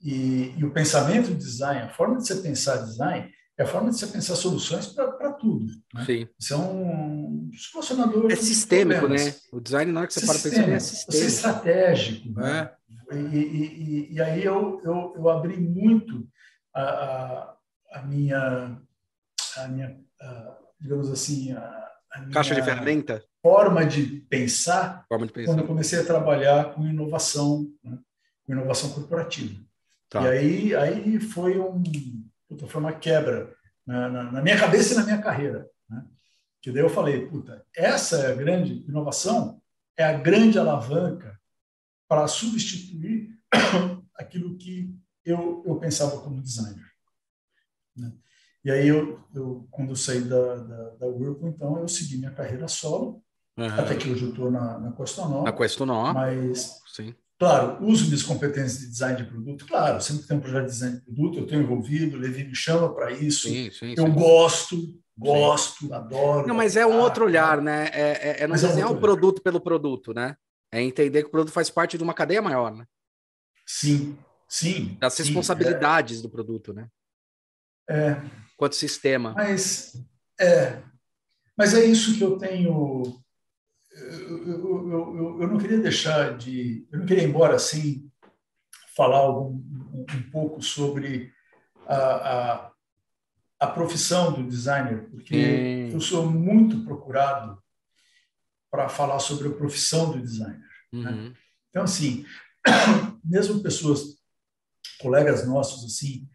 E, 0.00 0.54
e, 0.56 0.64
o 0.64 0.72
pensamento 0.72 1.28
de 1.28 1.36
design, 1.36 1.82
a 1.82 1.90
forma 1.90 2.16
de 2.16 2.26
você 2.26 2.36
pensar 2.36 2.78
design, 2.78 3.30
é 3.58 3.62
a 3.64 3.66
forma 3.66 3.90
de 3.90 3.98
você 3.98 4.06
pensar 4.06 4.34
soluções 4.34 4.86
para 4.86 5.32
tudo. 5.32 5.66
Né? 5.94 6.04
Sim. 6.04 6.28
Você 6.38 6.54
é 6.54 6.56
um 6.56 7.50
solucionador. 7.54 8.32
É 8.32 8.36
sistêmico, 8.36 9.06
né? 9.08 9.34
O 9.52 9.60
design, 9.60 9.92
na 9.92 10.00
hora 10.00 10.06
que 10.06 10.14
você 10.14 10.26
para 10.26 10.38
pensar, 10.38 10.68
é 10.68 10.78
sistêmico. 10.78 11.12
Você 11.12 11.24
é 11.24 11.26
estratégico. 11.26 12.28
Né? 12.30 12.70
É. 13.10 13.16
E, 13.16 13.36
e, 13.36 14.14
e, 14.14 14.22
aí 14.22 14.42
eu, 14.42 14.80
eu, 14.84 15.14
eu 15.16 15.28
abri 15.28 15.58
muito 15.58 16.26
a, 16.74 16.82
a, 16.82 17.56
a 17.92 18.02
minha, 18.02 18.80
a 19.58 19.68
minha 19.68 20.00
a, 20.20 20.58
digamos 20.80 21.10
assim, 21.10 21.52
a, 21.52 21.88
a 22.10 22.20
minha 22.20 22.32
caixa 22.32 22.54
de 22.54 22.62
ferramenta 22.62 23.22
forma 23.42 23.84
de 23.84 24.20
pensar, 24.30 25.04
forma 25.08 25.26
de 25.26 25.32
pensar. 25.32 25.52
quando 25.52 25.60
eu 25.60 25.66
comecei 25.66 25.98
a 25.98 26.04
trabalhar 26.04 26.72
com 26.72 26.86
inovação, 26.86 27.66
né? 27.82 27.98
com 28.46 28.52
inovação 28.52 28.90
corporativa. 28.92 29.60
Tá. 30.08 30.22
E 30.22 30.28
aí, 30.28 30.74
aí 30.76 31.20
foi 31.20 31.58
um 31.58 31.82
puta, 32.52 32.66
foi 32.66 32.80
uma 32.80 32.92
quebra 32.92 33.54
na, 33.86 34.08
na, 34.08 34.32
na, 34.32 34.42
minha 34.42 34.58
cabeça 34.58 34.92
e 34.92 34.96
na 34.96 35.04
minha 35.04 35.20
carreira. 35.20 35.68
Né? 35.88 36.04
Que 36.60 36.70
daí 36.70 36.82
eu 36.82 36.90
falei, 36.90 37.26
puta, 37.26 37.64
essa 37.74 38.16
é 38.18 38.32
a 38.32 38.34
grande 38.34 38.84
inovação, 38.86 39.60
é 39.96 40.04
a 40.04 40.12
grande 40.12 40.58
alavanca 40.58 41.40
para 42.06 42.28
substituir 42.28 43.38
aquilo 44.14 44.56
que 44.56 44.94
eu, 45.24 45.62
eu 45.66 45.76
pensava 45.76 46.20
como 46.20 46.42
designer. 46.42 46.86
Né? 47.96 48.12
E 48.64 48.70
aí, 48.70 48.86
eu, 48.86 49.24
eu, 49.34 49.66
quando 49.70 49.90
eu 49.90 49.96
saí 49.96 50.22
da, 50.22 50.56
da, 50.56 50.90
da 50.90 51.06
Whirlpool, 51.06 51.48
então, 51.48 51.78
eu 51.78 51.88
segui 51.88 52.18
minha 52.18 52.30
carreira 52.30 52.68
solo, 52.68 53.22
uhum. 53.56 53.66
até 53.66 53.96
que 53.96 54.08
hoje 54.08 54.24
eu 54.24 54.30
estou 54.30 54.50
na, 54.50 54.78
na 54.78 54.92
Questonó. 54.92 55.42
Na 55.42 55.52
Questonó. 55.52 56.12
Mas 56.12 56.80
Sim. 56.86 57.14
Claro, 57.42 57.84
uso 57.84 58.04
minhas 58.04 58.22
competências 58.22 58.78
de 58.78 58.86
design 58.86 59.16
de 59.16 59.24
produto, 59.24 59.66
claro, 59.66 60.00
sempre 60.00 60.22
que 60.22 60.28
tem 60.28 60.36
um 60.36 60.40
projeto 60.40 60.66
de 60.66 60.70
design 60.70 60.96
de 60.96 61.02
produto, 61.02 61.38
eu 61.38 61.42
estou 61.42 61.58
envolvido, 61.58 62.16
o 62.16 62.20
Levi 62.20 62.44
me 62.44 62.54
chama 62.54 62.94
para 62.94 63.10
isso, 63.10 63.48
sim, 63.48 63.68
sim, 63.72 63.94
eu 63.96 64.06
sim. 64.06 64.12
gosto, 64.12 65.02
gosto, 65.18 65.86
Sim. 65.86 65.92
adoro. 65.92 66.46
Não, 66.46 66.54
mas 66.54 66.76
é 66.76 66.86
um 66.86 67.00
outro 67.00 67.24
olhar, 67.24 67.60
né? 67.60 67.88
É, 67.92 68.00
é, 68.00 68.42
é 68.42 68.46
não 68.46 68.54
desenhar 68.54 68.88
é 68.88 68.92
um, 68.92 68.96
um 68.96 69.00
produto 69.00 69.42
pelo 69.42 69.60
produto, 69.60 70.14
né? 70.14 70.36
É 70.70 70.80
entender 70.80 71.22
que 71.22 71.28
o 71.30 71.32
produto 71.32 71.52
faz 71.52 71.68
parte 71.68 71.98
de 71.98 72.04
uma 72.04 72.14
cadeia 72.14 72.40
maior, 72.40 72.72
né? 72.72 72.86
Sim, 73.66 74.16
sim. 74.48 74.96
Das 75.00 75.14
sim, 75.14 75.24
responsabilidades 75.24 76.20
é... 76.20 76.22
do 76.22 76.30
produto, 76.30 76.72
né? 76.72 76.86
É. 77.90 78.22
Quanto 78.56 78.76
sistema. 78.76 79.34
Mas 79.34 80.00
é, 80.38 80.80
mas 81.58 81.74
é 81.74 81.84
isso 81.84 82.16
que 82.16 82.22
eu 82.22 82.38
tenho. 82.38 83.20
Eu, 84.12 84.48
eu, 84.48 85.16
eu, 85.16 85.42
eu 85.42 85.48
não 85.48 85.58
queria 85.58 85.78
deixar 85.78 86.36
de. 86.36 86.86
Eu 86.90 87.00
não 87.00 87.06
queria 87.06 87.24
ir 87.24 87.28
embora 87.28 87.58
sem 87.58 88.10
falar 88.94 89.18
algum, 89.18 89.54
um, 89.56 90.06
um 90.14 90.30
pouco 90.30 90.62
sobre 90.62 91.32
a, 91.86 91.96
a, 91.96 92.72
a, 93.60 93.66
profissão 93.66 94.32
do 94.32 94.46
designer, 94.46 95.08
porque 95.10 95.90
eu 95.92 96.00
sou 96.00 96.30
muito 96.30 96.84
procurado 96.84 97.62
para 98.70 98.88
falar 98.88 99.18
sobre 99.18 99.48
a 99.48 99.52
profissão 99.52 100.12
do 100.12 100.20
designer. 100.20 100.62
Né? 100.92 101.10
Uhum. 101.10 101.28
Né? 101.30 101.34
Então, 101.70 101.84
assim, 101.84 102.24
mesmo 103.24 103.62
pessoas, 103.62 104.16
colegas 105.00 105.46
nossos, 105.46 105.84
assim, 105.84 106.28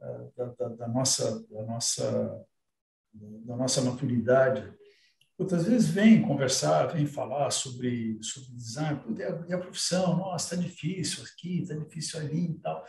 ah, 0.00 0.28
da, 0.36 0.44
da, 0.46 0.68
da, 0.68 0.88
nossa, 0.88 1.46
da, 1.48 1.62
nossa, 1.64 2.46
da 3.14 3.56
nossa 3.56 3.80
maturidade, 3.82 4.72
outras 5.38 5.66
vezes 5.66 5.88
vêm 5.88 6.22
conversar, 6.22 6.86
vêm 6.86 7.06
falar 7.06 7.50
sobre, 7.50 8.18
sobre 8.22 8.50
design, 8.52 9.00
e 9.16 9.22
a, 9.22 9.56
a 9.56 9.60
profissão, 9.60 10.16
nossa, 10.16 10.54
está 10.54 10.66
difícil 10.66 11.24
aqui, 11.24 11.62
está 11.62 11.74
difícil 11.74 12.20
ali 12.20 12.50
e 12.50 12.54
tal. 12.54 12.86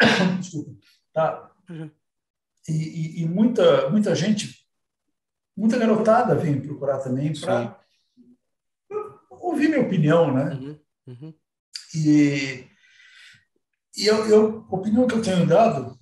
Desculpa. 0.40 0.76
Tá. 1.12 1.50
Uhum. 1.68 1.90
E, 2.68 2.72
e, 2.72 3.22
e, 3.22 3.26
muita, 3.26 3.88
muita 3.90 4.14
gente, 4.14 4.66
muita 5.56 5.78
garotada 5.78 6.34
vem 6.34 6.60
procurar 6.60 6.98
também 6.98 7.32
para 7.38 7.80
ouvir 9.30 9.68
minha 9.68 9.80
opinião, 9.80 10.32
né? 10.32 10.54
Uhum, 10.54 10.80
uhum. 11.06 11.34
E, 11.94 12.66
e 13.96 14.06
eu, 14.06 14.26
eu, 14.26 14.66
a 14.70 14.74
opinião 14.76 15.06
que 15.06 15.14
eu 15.14 15.22
tenho 15.22 15.46
dado 15.46 15.98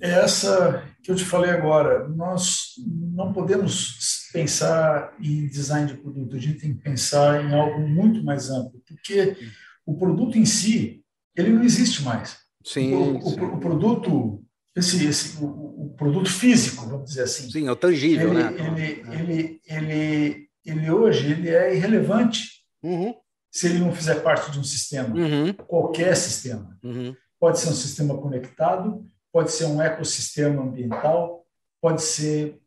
é 0.00 0.10
essa 0.10 0.86
que 1.02 1.10
eu 1.10 1.16
te 1.16 1.24
falei 1.24 1.50
agora. 1.50 2.06
Nós 2.08 2.74
não 2.86 3.32
podemos 3.32 3.98
pensar 4.32 5.14
em 5.20 5.46
design 5.46 5.86
de 5.86 5.98
produto, 5.98 6.36
a 6.36 6.38
gente 6.38 6.60
tem 6.60 6.74
que 6.74 6.82
pensar 6.82 7.44
em 7.44 7.54
algo 7.54 7.80
muito 7.86 8.22
mais 8.22 8.50
amplo, 8.50 8.80
porque 8.86 9.36
o 9.84 9.96
produto 9.96 10.36
em 10.38 10.44
si, 10.44 11.02
ele 11.36 11.50
não 11.50 11.62
existe 11.62 12.02
mais. 12.02 12.38
Sim, 12.64 12.94
o, 12.94 13.20
sim. 13.22 13.40
o, 13.40 13.54
o 13.54 13.58
produto 13.58 14.44
esse, 14.76 15.04
esse 15.06 15.42
o, 15.42 15.46
o, 15.46 15.94
produto 15.96 16.30
físico, 16.30 16.86
vamos 16.86 17.10
dizer 17.10 17.22
assim. 17.22 17.50
Sim, 17.50 17.66
é 17.66 17.72
o 17.72 17.76
tangível, 17.76 18.32
ele, 18.32 18.42
né? 18.42 18.52
Ele, 18.52 18.82
é. 18.82 19.20
ele, 19.20 19.60
ele, 19.66 20.48
ele 20.64 20.90
hoje 20.90 21.32
ele 21.32 21.48
é 21.48 21.74
irrelevante 21.74 22.64
uhum. 22.82 23.14
se 23.50 23.66
ele 23.66 23.80
não 23.80 23.92
fizer 23.92 24.16
parte 24.22 24.50
de 24.50 24.58
um 24.58 24.64
sistema, 24.64 25.14
uhum. 25.14 25.52
qualquer 25.52 26.16
sistema. 26.16 26.78
Uhum. 26.82 27.14
Pode 27.38 27.58
ser 27.58 27.68
um 27.70 27.74
sistema 27.74 28.16
conectado, 28.16 29.04
pode 29.32 29.50
ser 29.50 29.64
um 29.64 29.82
ecossistema 29.82 30.62
ambiental, 30.62 31.44
pode 31.80 32.02
ser 32.02 32.58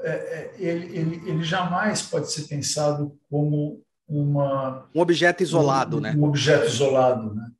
é, 0.00 0.10
é, 0.10 0.54
ele, 0.58 0.98
ele, 0.98 1.30
ele 1.30 1.42
jamais 1.42 2.02
pode 2.02 2.30
ser 2.30 2.42
pensado 2.42 3.18
como 3.30 3.82
uma 4.08 4.88
um 4.94 5.00
objeto 5.00 5.42
isolado, 5.42 5.98
um, 5.98 6.00
né? 6.00 6.14
Um 6.16 6.24
objeto 6.24 6.66
isolado, 6.66 7.34
né? 7.34 7.50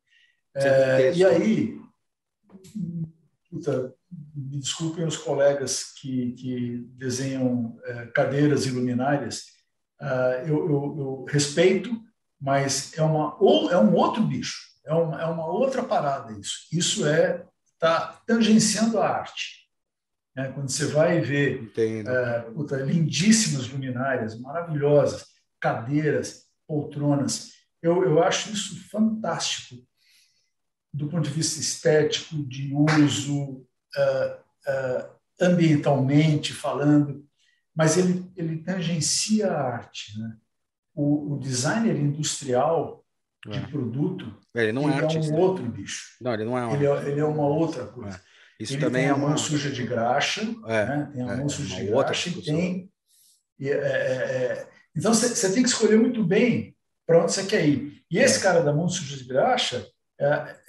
É, 0.55 1.13
e 1.13 1.25
aí, 1.25 1.79
puta, 3.49 3.93
me 4.33 4.57
desculpem 4.57 5.05
os 5.05 5.17
colegas 5.17 5.93
que, 5.99 6.31
que 6.33 6.87
desenham 6.95 7.77
é, 7.83 8.05
cadeiras 8.07 8.65
e 8.65 8.71
luminárias, 8.71 9.43
uh, 10.01 10.47
eu, 10.47 10.69
eu, 10.69 10.95
eu, 10.97 11.25
respeito, 11.29 11.91
mas 12.39 12.97
é 12.97 13.03
uma 13.03 13.35
ou 13.41 13.69
é 13.71 13.77
um 13.77 13.93
outro 13.93 14.23
bicho, 14.23 14.57
é 14.85 14.93
uma, 14.93 15.21
é 15.21 15.25
uma 15.25 15.45
outra 15.45 15.83
parada 15.83 16.31
isso. 16.39 16.67
Isso 16.71 17.05
é 17.05 17.45
tá 17.77 18.21
tangenciando 18.25 18.99
a 18.99 19.07
arte. 19.07 19.56
Né? 20.37 20.51
Quando 20.53 20.69
você 20.69 20.85
vai 20.85 21.19
ver 21.19 21.71
é, 21.75 22.41
puta, 22.51 22.77
lindíssimas 22.77 23.67
luminárias, 23.67 24.39
maravilhosas, 24.39 25.25
cadeiras, 25.59 26.43
poltronas, 26.67 27.53
eu, 27.81 28.03
eu 28.03 28.21
acho 28.21 28.51
isso 28.51 28.87
fantástico 28.89 29.75
do 30.93 31.07
ponto 31.07 31.27
de 31.27 31.33
vista 31.33 31.59
estético, 31.59 32.35
de 32.43 32.73
uso, 32.73 33.43
uh, 33.45 34.35
uh, 34.67 35.09
ambientalmente 35.39 36.53
falando, 36.53 37.25
mas 37.75 37.97
ele, 37.97 38.31
ele 38.35 38.57
tangencia 38.57 39.51
a 39.51 39.61
arte. 39.61 40.17
Né? 40.19 40.37
O, 40.95 41.33
o 41.33 41.39
designer 41.39 41.95
industrial 41.95 43.05
de 43.47 43.59
é. 43.59 43.67
produto 43.67 44.35
ele 44.55 44.71
não 44.71 44.89
é, 44.89 44.97
ele 44.97 45.27
é, 45.27 45.31
um 45.31 45.35
outro 45.35 45.63
bicho. 45.65 46.17
Não, 46.19 46.33
ele 46.33 46.45
não 46.45 46.57
é. 46.57 46.73
Ele 46.73 46.87
é, 46.87 47.09
ele 47.09 47.19
é 47.19 47.25
uma 47.25 47.47
outra 47.47 47.85
coisa. 47.85 48.17
É. 48.17 48.36
Isso 48.59 48.73
ele 48.73 48.81
também 48.81 49.03
tem 49.03 49.09
é 49.09 49.13
a 49.13 49.17
mão 49.17 49.37
suja 49.37 49.69
de 49.69 49.83
graxa, 49.83 50.41
é, 50.65 50.85
né? 50.85 51.09
tem 51.13 51.21
a 51.21 51.33
é, 51.33 51.35
mão 51.37 51.49
suja 51.49 51.75
de 51.75 51.85
graxa 51.85 52.29
e 52.29 52.41
tem. 52.41 52.89
E, 53.59 53.69
é, 53.69 53.73
é, 53.73 53.77
é 53.77 54.67
então 54.95 55.13
você 55.13 55.51
tem 55.51 55.61
que 55.61 55.69
escolher 55.69 55.99
muito 55.99 56.23
bem 56.23 56.75
para 57.05 57.21
onde 57.21 57.31
você 57.31 57.43
quer 57.43 57.67
ir. 57.67 58.01
E 58.09 58.17
esse 58.17 58.39
cara 58.39 58.61
da 58.61 58.73
mão 58.73 58.89
suja 58.89 59.15
de 59.15 59.25
graxa, 59.25 59.85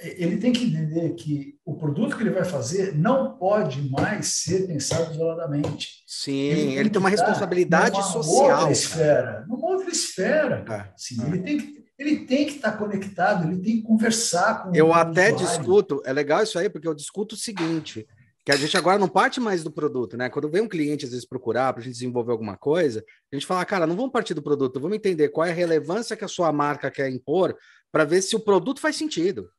ele 0.00 0.36
tem 0.36 0.52
que 0.52 0.64
entender 0.64 1.14
que 1.14 1.56
o 1.64 1.74
produto 1.74 2.16
que 2.16 2.22
ele 2.22 2.30
vai 2.30 2.44
fazer 2.44 2.94
não 2.94 3.38
pode 3.38 3.88
mais 3.90 4.42
ser 4.42 4.66
pensado 4.66 5.14
isoladamente. 5.14 6.04
Sim, 6.06 6.32
ele 6.32 6.60
tem, 6.60 6.76
ele 6.76 6.90
tem 6.90 7.00
uma 7.00 7.08
responsabilidade 7.08 7.92
numa 7.92 8.02
social. 8.02 8.58
Outra 8.58 8.72
esfera, 8.72 9.44
numa 9.48 9.66
outra 9.66 9.90
esfera. 9.90 10.64
É, 10.68 10.92
Sim, 10.96 11.26
Ele 11.26 11.38
tem 11.38 11.58
que 11.58 11.87
ele 11.98 12.24
tem 12.24 12.46
que 12.46 12.52
estar 12.52 12.72
conectado, 12.72 13.48
ele 13.48 13.60
tem 13.60 13.76
que 13.78 13.82
conversar 13.82 14.62
com 14.62 14.74
Eu 14.74 14.92
até 14.92 15.32
discuto, 15.32 16.00
é 16.04 16.12
legal 16.12 16.42
isso 16.42 16.58
aí, 16.58 16.70
porque 16.70 16.86
eu 16.86 16.94
discuto 16.94 17.34
o 17.34 17.38
seguinte, 17.38 18.06
que 18.44 18.52
a 18.52 18.56
gente 18.56 18.76
agora 18.76 18.98
não 18.98 19.08
parte 19.08 19.40
mais 19.40 19.64
do 19.64 19.70
produto, 19.70 20.16
né? 20.16 20.30
Quando 20.30 20.48
vem 20.48 20.62
um 20.62 20.68
cliente 20.68 21.04
às 21.04 21.10
vezes 21.10 21.26
procurar 21.26 21.72
para 21.72 21.82
a 21.82 21.84
gente 21.84 21.94
desenvolver 21.94 22.30
alguma 22.30 22.56
coisa, 22.56 23.04
a 23.32 23.36
gente 23.36 23.44
fala, 23.44 23.64
cara, 23.64 23.86
não 23.86 23.96
vamos 23.96 24.12
partir 24.12 24.32
do 24.32 24.42
produto, 24.42 24.80
vamos 24.80 24.96
entender 24.96 25.28
qual 25.30 25.46
é 25.46 25.50
a 25.50 25.54
relevância 25.54 26.16
que 26.16 26.24
a 26.24 26.28
sua 26.28 26.52
marca 26.52 26.90
quer 26.90 27.10
impor 27.10 27.56
para 27.90 28.04
ver 28.04 28.22
se 28.22 28.36
o 28.36 28.40
produto 28.40 28.80
faz 28.80 28.96
sentido. 28.96 29.50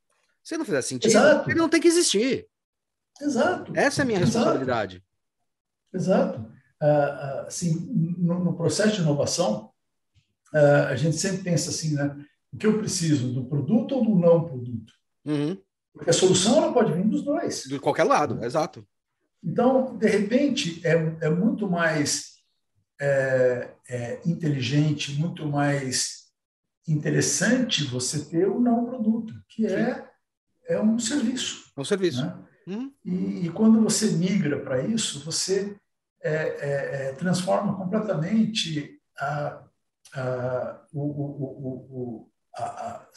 Se 0.42 0.58
não 0.58 0.66
fizer 0.66 0.82
sentido, 0.82 1.12
Exato. 1.12 1.50
ele 1.50 1.60
não 1.60 1.70
tem 1.70 1.82
que 1.82 1.88
existir. 1.88 2.48
Exato. 3.22 3.74
Essa 3.76 4.02
é 4.02 4.04
a 4.04 4.06
minha 4.06 4.20
Exato. 4.20 4.38
responsabilidade. 4.38 5.04
Exato. 5.94 6.40
Uh, 6.82 7.46
assim, 7.46 8.16
no, 8.18 8.44
no, 8.44 8.56
processo 8.56 8.96
de 8.96 9.02
inovação, 9.02 9.72
uh, 10.54 10.88
a 10.88 10.96
gente 10.96 11.18
sempre 11.18 11.44
pensa 11.44 11.70
assim, 11.70 11.94
né? 11.94 12.26
O 12.52 12.58
que 12.58 12.66
eu 12.66 12.80
preciso, 12.80 13.34
do 13.34 13.46
produto 13.46 13.96
ou 13.96 14.04
do 14.04 14.16
não 14.16 14.44
produto? 14.44 14.94
Uhum. 15.26 15.58
Porque 15.94 16.10
a 16.10 16.14
solução 16.14 16.58
ela 16.58 16.74
pode 16.74 16.94
vir 16.94 17.06
dos 17.06 17.24
dois. 17.24 17.64
De 17.64 17.80
qualquer 17.80 18.06
lado, 18.06 18.44
exato. 18.44 18.86
Então, 19.44 19.98
de 19.98 20.08
repente, 20.08 20.86
é, 20.86 20.94
é 21.22 21.30
muito 21.30 21.70
mais 21.70 22.40
é, 23.00 23.70
é, 23.88 24.22
inteligente, 24.26 25.14
muito 25.14 25.46
mais 25.46 26.28
interessante 26.88 27.84
você 27.86 28.26
ter 28.26 28.48
o 28.48 28.60
não 28.60 28.86
produto, 28.86 29.34
que 29.48 29.66
é, 29.66 30.10
é 30.68 30.82
um 30.82 30.98
serviço. 31.00 31.72
É 31.78 31.82
um 31.82 31.86
serviço. 31.86 32.26
Né? 32.26 32.38
Uhum. 32.68 32.94
E, 33.06 33.46
e, 33.46 33.50
quando 33.52 33.82
você 33.82 34.12
migra 34.12 34.60
para 34.60 34.84
isso, 34.84 35.24
você 35.24 35.76
é, 36.22 36.34
é, 36.34 37.10
é, 37.10 37.14
transforma 37.14 37.76
completamente 37.78 39.00
a, 39.18 39.64
a, 40.14 40.82
o, 40.92 41.02
o, 41.02 41.46
o, 41.90 42.29
a, 42.60 42.66
a, 42.66 43.08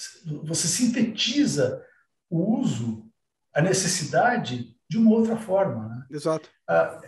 você 0.44 0.66
sintetiza 0.68 1.84
o 2.30 2.60
uso, 2.60 3.10
a 3.54 3.60
necessidade 3.60 4.74
de 4.88 4.98
uma 4.98 5.10
outra 5.10 5.36
forma. 5.36 5.88
Né? 5.88 6.06
Exato. 6.10 6.48
A, 6.68 7.00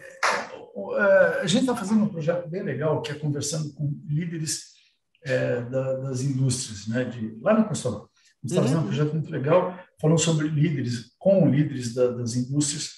a 1.41 1.47
gente 1.47 1.63
está 1.63 1.77
fazendo 1.77 2.05
um 2.05 2.09
projeto 2.09 2.49
bem 2.49 2.63
legal 2.63 3.01
que 3.01 3.13
é 3.13 3.15
conversando 3.15 3.73
com 3.75 4.01
líderes 4.07 4.75
é, 5.23 5.63
da, 5.63 5.97
das 5.97 6.21
indústrias, 6.21 6.87
né? 6.87 7.05
De, 7.05 7.39
lá 7.41 7.55
na 7.55 7.65
Constellão. 7.65 8.03
A 8.03 8.47
gente 8.47 8.51
está 8.51 8.61
uhum. 8.61 8.67
fazendo 8.67 8.81
um 8.81 8.87
projeto 8.87 9.13
muito 9.13 9.31
legal 9.31 9.79
falando 10.01 10.19
sobre 10.19 10.49
líderes, 10.49 11.15
com 11.19 11.49
líderes 11.49 11.95
da, 11.95 12.09
das 12.09 12.35
indústrias, 12.35 12.91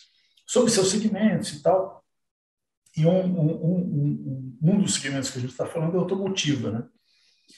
sobre 0.47 0.71
seus 0.71 0.89
segmentos 0.91 1.53
e 1.53 1.63
tal. 1.63 2.05
E 2.97 3.07
um, 3.07 3.25
um, 3.25 3.51
um, 3.53 4.59
um, 4.63 4.81
dos 4.81 4.95
segmentos 4.95 5.31
que 5.31 5.39
a 5.39 5.41
gente 5.41 5.51
está 5.51 5.67
falando 5.67 5.95
é 5.95 5.99
automotiva, 5.99 6.71
né? 6.71 6.89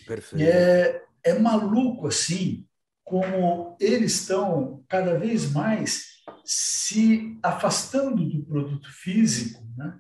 Perfeito. 0.07 0.43
E 0.43 0.47
é, 0.47 1.03
é 1.25 1.39
maluco 1.39 2.07
assim 2.07 2.64
como 3.05 3.77
eles 3.81 4.21
estão 4.21 4.85
cada 4.89 5.19
vez 5.19 5.51
mais 5.51 6.19
se 6.45 7.39
afastando 7.43 8.25
do 8.25 8.45
produto 8.45 8.91
físico 8.93 9.62
né? 9.77 9.95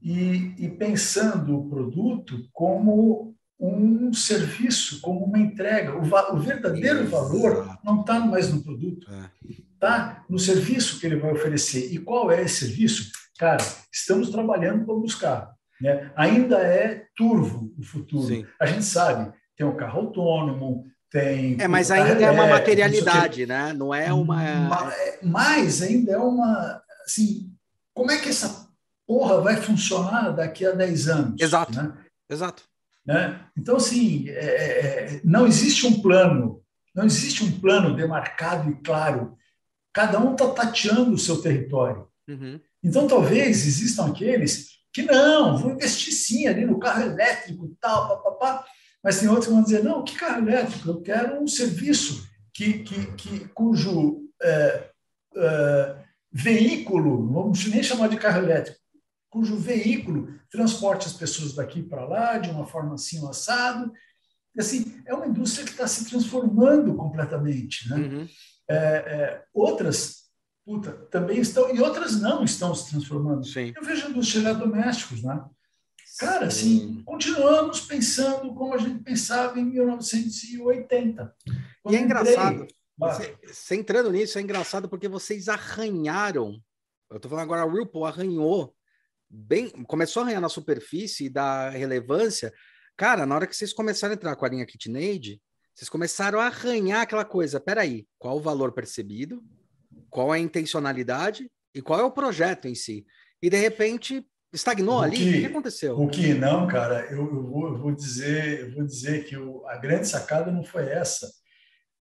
e, 0.00 0.54
e 0.58 0.68
pensando 0.68 1.58
o 1.58 1.68
produto 1.68 2.48
como 2.52 3.34
um 3.58 4.12
serviço, 4.12 5.00
como 5.00 5.24
uma 5.24 5.38
entrega. 5.38 5.94
O, 5.94 6.02
o 6.34 6.38
verdadeiro 6.40 7.06
valor 7.06 7.78
não 7.84 8.00
está 8.00 8.18
mais 8.18 8.52
no 8.52 8.62
produto, 8.62 9.06
está 9.48 10.18
é. 10.18 10.32
no 10.32 10.38
serviço 10.38 10.98
que 10.98 11.06
ele 11.06 11.16
vai 11.16 11.32
oferecer. 11.32 11.92
E 11.92 11.98
qual 11.98 12.30
é 12.30 12.42
esse 12.42 12.66
serviço? 12.66 13.12
Cara, 13.38 13.62
estamos 13.92 14.30
trabalhando 14.30 14.84
para 14.84 14.94
buscar. 14.94 15.54
Né? 15.80 16.12
Ainda 16.16 16.58
é 16.58 17.06
turvo 17.16 17.72
o 17.78 17.82
futuro. 17.82 18.26
Sim. 18.26 18.46
A 18.60 18.66
gente 18.66 18.84
sabe, 18.84 19.32
tem 19.62 19.64
o 19.64 19.76
carro 19.76 20.00
autônomo, 20.00 20.84
tem. 21.10 21.56
É, 21.60 21.68
mas 21.68 21.90
ainda 21.90 22.24
é 22.24 22.30
uma 22.30 22.46
materialidade, 22.46 23.46
né? 23.46 23.72
Não 23.72 23.94
é 23.94 24.12
uma. 24.12 24.92
Mas 25.22 25.80
ainda 25.82 26.12
é 26.12 26.18
uma. 26.18 26.82
Assim, 27.04 27.52
como 27.94 28.10
é 28.10 28.18
que 28.18 28.28
essa 28.28 28.68
porra 29.06 29.40
vai 29.40 29.56
funcionar 29.56 30.30
daqui 30.30 30.66
a 30.66 30.72
10 30.72 31.08
anos? 31.08 31.40
Exato. 31.40 31.72
Né? 31.80 31.92
Exato. 32.28 32.64
Né? 33.06 33.40
Então, 33.56 33.76
assim, 33.76 34.28
é, 34.28 34.32
é, 34.32 35.04
é, 35.16 35.20
não 35.24 35.46
existe 35.46 35.86
um 35.86 36.00
plano, 36.00 36.62
não 36.94 37.04
existe 37.04 37.44
um 37.44 37.52
plano 37.60 37.94
demarcado 37.94 38.70
e 38.70 38.74
claro. 38.82 39.36
Cada 39.92 40.18
um 40.18 40.32
está 40.32 40.48
tateando 40.48 41.12
o 41.12 41.18
seu 41.18 41.42
território. 41.42 42.08
Uhum. 42.26 42.58
Então, 42.82 43.06
talvez 43.06 43.66
existam 43.66 44.06
aqueles 44.06 44.70
que 44.92 45.02
não, 45.02 45.58
vou 45.58 45.72
investir 45.72 46.14
sim 46.14 46.46
ali 46.46 46.64
no 46.64 46.78
carro 46.78 47.02
elétrico 47.02 47.66
e 47.66 47.74
tal, 47.80 48.08
papapá. 48.08 48.64
Mas 49.02 49.18
tem 49.18 49.28
outros 49.28 49.46
que 49.46 49.52
vão 49.52 49.62
dizer, 49.62 49.82
não, 49.82 50.04
que 50.04 50.16
carro 50.16 50.46
elétrico? 50.46 50.88
Eu 50.88 51.00
quero 51.00 51.42
um 51.42 51.46
serviço 51.46 52.28
que, 52.54 52.80
que, 52.80 53.06
que, 53.12 53.48
cujo 53.48 54.28
é, 54.40 54.90
é, 55.36 56.04
veículo, 56.30 57.32
vamos 57.32 57.66
nem 57.66 57.82
chamar 57.82 58.08
de 58.08 58.16
carro 58.16 58.38
elétrico, 58.38 58.78
cujo 59.28 59.56
veículo 59.56 60.28
transporte 60.50 61.06
as 61.06 61.14
pessoas 61.14 61.54
daqui 61.54 61.82
para 61.82 62.04
lá 62.04 62.38
de 62.38 62.50
uma 62.50 62.66
forma 62.66 62.94
assim, 62.94 63.26
assado. 63.26 63.90
Assim, 64.56 65.02
é 65.06 65.14
uma 65.14 65.26
indústria 65.26 65.64
que 65.64 65.72
está 65.72 65.86
se 65.86 66.04
transformando 66.08 66.94
completamente. 66.94 67.88
Né? 67.88 67.96
Uhum. 67.96 68.28
É, 68.68 68.76
é, 68.76 69.44
outras 69.54 70.22
puta, 70.64 70.92
também 71.10 71.40
estão, 71.40 71.74
e 71.74 71.80
outras 71.80 72.20
não 72.20 72.44
estão 72.44 72.74
se 72.74 72.90
transformando. 72.90 73.46
Sim. 73.46 73.72
Eu 73.76 73.84
vejo 73.84 74.06
a 74.06 74.10
indústria 74.10 74.54
de 74.54 74.60
domésticos, 74.60 75.22
né? 75.22 75.44
Cara, 76.18 76.46
assim, 76.46 77.02
continuamos 77.04 77.80
pensando 77.80 78.54
como 78.54 78.74
a 78.74 78.78
gente 78.78 79.02
pensava 79.02 79.58
em 79.58 79.64
1980. 79.64 81.36
E 81.90 81.96
é 81.96 82.00
engraçado, 82.00 82.66
você, 82.96 83.36
você, 83.46 83.74
entrando 83.74 84.10
nisso, 84.10 84.38
é 84.38 84.42
engraçado 84.42 84.88
porque 84.88 85.08
vocês 85.08 85.48
arranharam, 85.48 86.62
eu 87.10 87.16
estou 87.16 87.30
falando 87.30 87.44
agora, 87.44 87.62
a 87.62 87.66
Whirlpool 87.66 88.04
arranhou, 88.04 88.74
bem, 89.28 89.70
começou 89.84 90.20
a 90.20 90.24
arranhar 90.24 90.42
na 90.42 90.48
superfície 90.48 91.28
da 91.28 91.70
relevância. 91.70 92.52
Cara, 92.96 93.26
na 93.26 93.34
hora 93.34 93.46
que 93.46 93.56
vocês 93.56 93.72
começaram 93.72 94.12
a 94.12 94.16
entrar 94.16 94.36
com 94.36 94.44
a 94.44 94.48
linha 94.48 94.66
KitchenAid, 94.66 95.40
vocês 95.74 95.88
começaram 95.88 96.38
a 96.38 96.46
arranhar 96.46 97.00
aquela 97.00 97.24
coisa. 97.24 97.58
Peraí, 97.58 98.06
qual 98.18 98.36
o 98.36 98.42
valor 98.42 98.72
percebido? 98.72 99.42
qual 100.12 100.34
é 100.34 100.36
a 100.36 100.40
intencionalidade 100.40 101.50
e 101.74 101.80
qual 101.80 101.98
é 101.98 102.04
o 102.04 102.10
projeto 102.10 102.68
em 102.68 102.74
si. 102.74 103.06
E 103.40 103.48
de 103.48 103.56
repente 103.56 104.24
estagnou 104.52 104.98
o 104.98 105.02
ali. 105.02 105.16
Que, 105.16 105.28
o 105.30 105.40
que 105.40 105.46
aconteceu? 105.46 105.98
O 105.98 106.08
que 106.08 106.34
não, 106.34 106.66
cara, 106.66 107.06
eu, 107.10 107.24
eu, 107.24 107.42
vou, 107.42 107.68
eu 107.68 107.78
vou, 107.78 107.92
dizer, 107.92 108.60
eu 108.60 108.74
vou 108.74 108.84
dizer 108.84 109.24
que 109.24 109.36
o, 109.36 109.66
a 109.66 109.76
grande 109.76 110.06
sacada 110.06 110.50
não 110.52 110.62
foi 110.62 110.88
essa. 110.88 111.30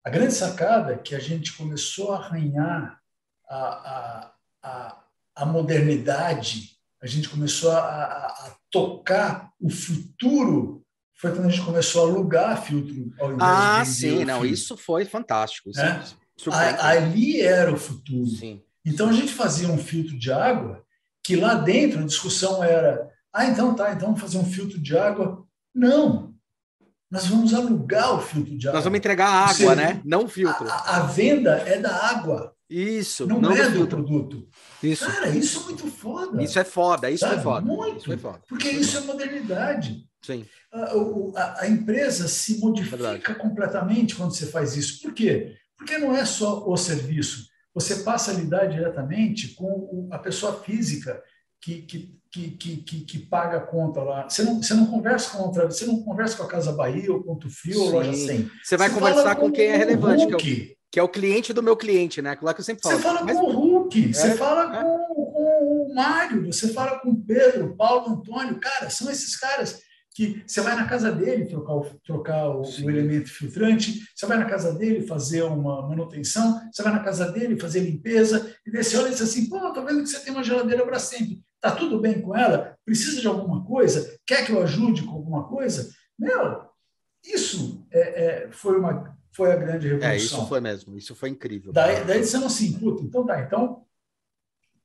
A 0.04 0.10
grande 0.10 0.34
sacada 0.34 0.94
é 0.94 0.98
que 0.98 1.14
a 1.14 1.18
gente 1.18 1.56
começou 1.56 2.12
a 2.12 2.18
arranhar 2.18 3.00
a, 3.48 3.56
a, 3.56 4.32
a, 4.62 5.04
a 5.34 5.46
modernidade, 5.46 6.76
a 7.02 7.06
gente 7.06 7.28
começou 7.28 7.72
a, 7.72 7.78
a, 7.78 8.56
tocar 8.70 9.50
o 9.60 9.70
futuro 9.70 10.84
foi 11.18 11.32
quando 11.32 11.46
a 11.46 11.50
gente 11.50 11.64
começou 11.64 12.04
a 12.04 12.10
alugar 12.10 12.62
filtro 12.62 13.10
ao 13.18 13.32
invés 13.32 13.40
ah, 13.40 13.82
de 13.82 13.88
sim, 13.88 14.24
não, 14.24 14.44
isso 14.44 14.76
foi 14.76 15.06
fantástico. 15.06 15.70
Isso 15.70 15.80
é? 15.80 16.02
A, 16.52 16.90
ali 16.90 17.40
era 17.40 17.72
o 17.72 17.78
futuro. 17.78 18.26
Sim. 18.26 18.62
Então 18.84 19.08
a 19.08 19.12
gente 19.12 19.32
fazia 19.32 19.68
um 19.68 19.78
filtro 19.78 20.16
de 20.18 20.30
água 20.30 20.85
que 21.26 21.34
lá 21.36 21.54
dentro 21.54 22.00
a 22.00 22.06
discussão 22.06 22.62
era: 22.62 23.10
ah, 23.32 23.46
então 23.46 23.74
tá, 23.74 23.92
então 23.92 24.08
vamos 24.08 24.20
fazer 24.20 24.38
um 24.38 24.44
filtro 24.44 24.78
de 24.78 24.96
água. 24.96 25.44
Não. 25.74 26.34
Nós 27.10 27.26
vamos 27.26 27.52
alugar 27.52 28.14
o 28.14 28.20
filtro 28.20 28.56
de 28.56 28.66
água. 28.66 28.78
Nós 28.78 28.84
vamos 28.84 28.98
entregar 28.98 29.28
a 29.28 29.40
água, 29.42 29.54
seja, 29.54 29.74
né? 29.74 30.00
Não 30.04 30.24
o 30.24 30.28
filtro. 30.28 30.68
A, 30.68 30.96
a, 30.96 31.00
venda 31.00 31.52
é 31.66 31.78
da 31.78 31.94
água. 31.94 32.54
Isso. 32.68 33.26
Não, 33.26 33.40
não 33.40 33.52
é 33.52 33.68
do, 33.68 33.80
do 33.80 33.86
produto. 33.86 34.48
Isso. 34.82 35.06
Cara, 35.06 35.28
isso 35.28 35.60
é 35.60 35.62
muito 35.64 35.86
foda. 35.88 36.42
Isso 36.42 36.58
é 36.58 36.64
foda, 36.64 37.10
isso 37.10 37.24
Sabe? 37.24 37.36
é 37.36 37.42
foda. 37.42 37.66
Muito. 37.66 37.98
Isso 37.98 38.12
é 38.12 38.16
foda. 38.16 38.40
Porque 38.48 38.68
isso 38.68 38.98
é 38.98 39.00
modernidade. 39.02 40.04
Sim. 40.22 40.44
A, 40.72 40.92
a, 41.36 41.60
a 41.62 41.68
empresa 41.68 42.26
se 42.26 42.58
modifica 42.58 42.96
Verdade. 42.96 43.38
completamente 43.38 44.16
quando 44.16 44.34
você 44.34 44.46
faz 44.46 44.76
isso. 44.76 45.00
Por 45.02 45.12
quê? 45.12 45.56
Porque 45.76 45.98
não 45.98 46.14
é 46.16 46.24
só 46.24 46.68
o 46.68 46.76
serviço. 46.76 47.46
Você 47.76 47.96
passa 47.96 48.30
a 48.30 48.34
lidar 48.34 48.64
diretamente 48.64 49.48
com 49.48 50.08
a 50.10 50.18
pessoa 50.18 50.62
física 50.62 51.22
que, 51.60 51.82
que, 51.82 52.18
que, 52.32 52.76
que, 52.78 53.00
que 53.02 53.18
paga 53.18 53.58
a 53.58 53.60
conta 53.60 54.00
lá. 54.02 54.26
Você 54.26 54.42
não, 54.42 54.62
você 54.62 54.72
não 54.72 54.86
conversa 54.86 55.36
com 55.36 55.42
outra, 55.42 55.66
você 55.66 55.84
não 55.84 56.02
conversa 56.02 56.38
com 56.38 56.44
a 56.44 56.48
Casa 56.48 56.72
Bahia 56.72 57.12
ou 57.12 57.22
Ponto 57.22 57.50
Frio 57.50 57.82
ou 57.82 57.90
Loja 57.90 58.14
100. 58.14 58.50
Você 58.64 58.78
vai 58.78 58.88
você 58.88 58.94
conversar 58.94 59.36
com, 59.36 59.42
com, 59.42 59.52
quem 59.52 59.66
é 59.66 59.76
relevante, 59.76 60.26
que 60.26 60.32
é, 60.32 60.36
o, 60.36 60.38
que 60.38 61.00
é, 61.00 61.02
o, 61.02 61.08
cliente 61.08 61.52
do 61.52 61.62
meu 61.62 61.76
cliente, 61.76 62.22
né? 62.22 62.30
Aquilo 62.30 62.54
que 62.54 62.60
eu 62.60 62.64
sempre 62.64 62.82
falo. 62.82 62.96
Você 62.96 63.02
fala 63.02 63.22
Mas... 63.22 63.36
com 63.36 63.44
o 63.44 63.52
Hulk, 63.52 64.08
é, 64.08 64.12
você 64.14 64.34
fala 64.36 64.74
é. 64.74 64.82
com, 64.82 65.14
com 65.14 65.86
o 65.90 65.94
Mário, 65.94 66.46
você 66.46 66.68
fala 66.68 66.98
com 67.00 67.10
o 67.10 67.20
Pedro, 67.20 67.76
Paulo, 67.76 68.14
Antônio. 68.14 68.58
Cara, 68.58 68.88
são 68.88 69.10
esses 69.10 69.36
caras 69.36 69.82
que 70.16 70.42
você 70.46 70.62
vai 70.62 70.74
na 70.74 70.88
casa 70.88 71.12
dele 71.12 71.44
trocar 71.44 71.74
o, 71.74 71.84
trocar 72.02 72.48
o, 72.48 72.62
o, 72.62 72.90
elemento 72.90 73.30
filtrante, 73.30 74.08
você 74.14 74.24
vai 74.24 74.38
na 74.38 74.46
casa 74.46 74.72
dele 74.72 75.06
fazer 75.06 75.42
uma 75.42 75.86
manutenção, 75.86 76.58
você 76.72 76.82
vai 76.82 76.90
na 76.90 77.04
casa 77.04 77.30
dele 77.30 77.60
fazer 77.60 77.80
limpeza, 77.80 78.56
e 78.64 78.72
daí 78.72 78.82
você 78.82 78.96
olha 78.96 79.08
e 79.08 79.10
diz 79.10 79.20
assim, 79.20 79.46
pô, 79.46 79.60
tô 79.74 79.84
vendo 79.84 80.02
que 80.02 80.08
você 80.08 80.18
tem 80.20 80.32
uma 80.32 80.42
geladeira 80.42 80.86
para 80.86 80.98
sempre, 80.98 81.42
tá 81.60 81.70
tudo 81.70 82.00
bem 82.00 82.22
com 82.22 82.34
ela? 82.34 82.78
Precisa 82.82 83.20
de 83.20 83.26
alguma 83.26 83.62
coisa? 83.66 84.18
Quer 84.24 84.46
que 84.46 84.52
eu 84.52 84.62
ajude 84.62 85.02
com 85.02 85.12
alguma 85.12 85.46
coisa? 85.48 85.90
Meu, 86.18 86.62
isso 87.22 87.86
é, 87.90 88.24
é, 88.24 88.50
foi, 88.50 88.78
uma, 88.78 89.14
foi 89.30 89.52
a 89.52 89.56
grande 89.56 89.86
revolução. 89.86 90.10
É, 90.10 90.16
isso 90.16 90.48
foi 90.48 90.60
mesmo, 90.60 90.96
isso 90.96 91.14
foi 91.14 91.28
incrível. 91.28 91.74
Daí, 91.74 92.02
daí 92.06 92.20
disseram 92.20 92.46
assim, 92.46 92.72
puta, 92.78 93.02
então 93.02 93.26
tá, 93.26 93.42
então 93.42 93.84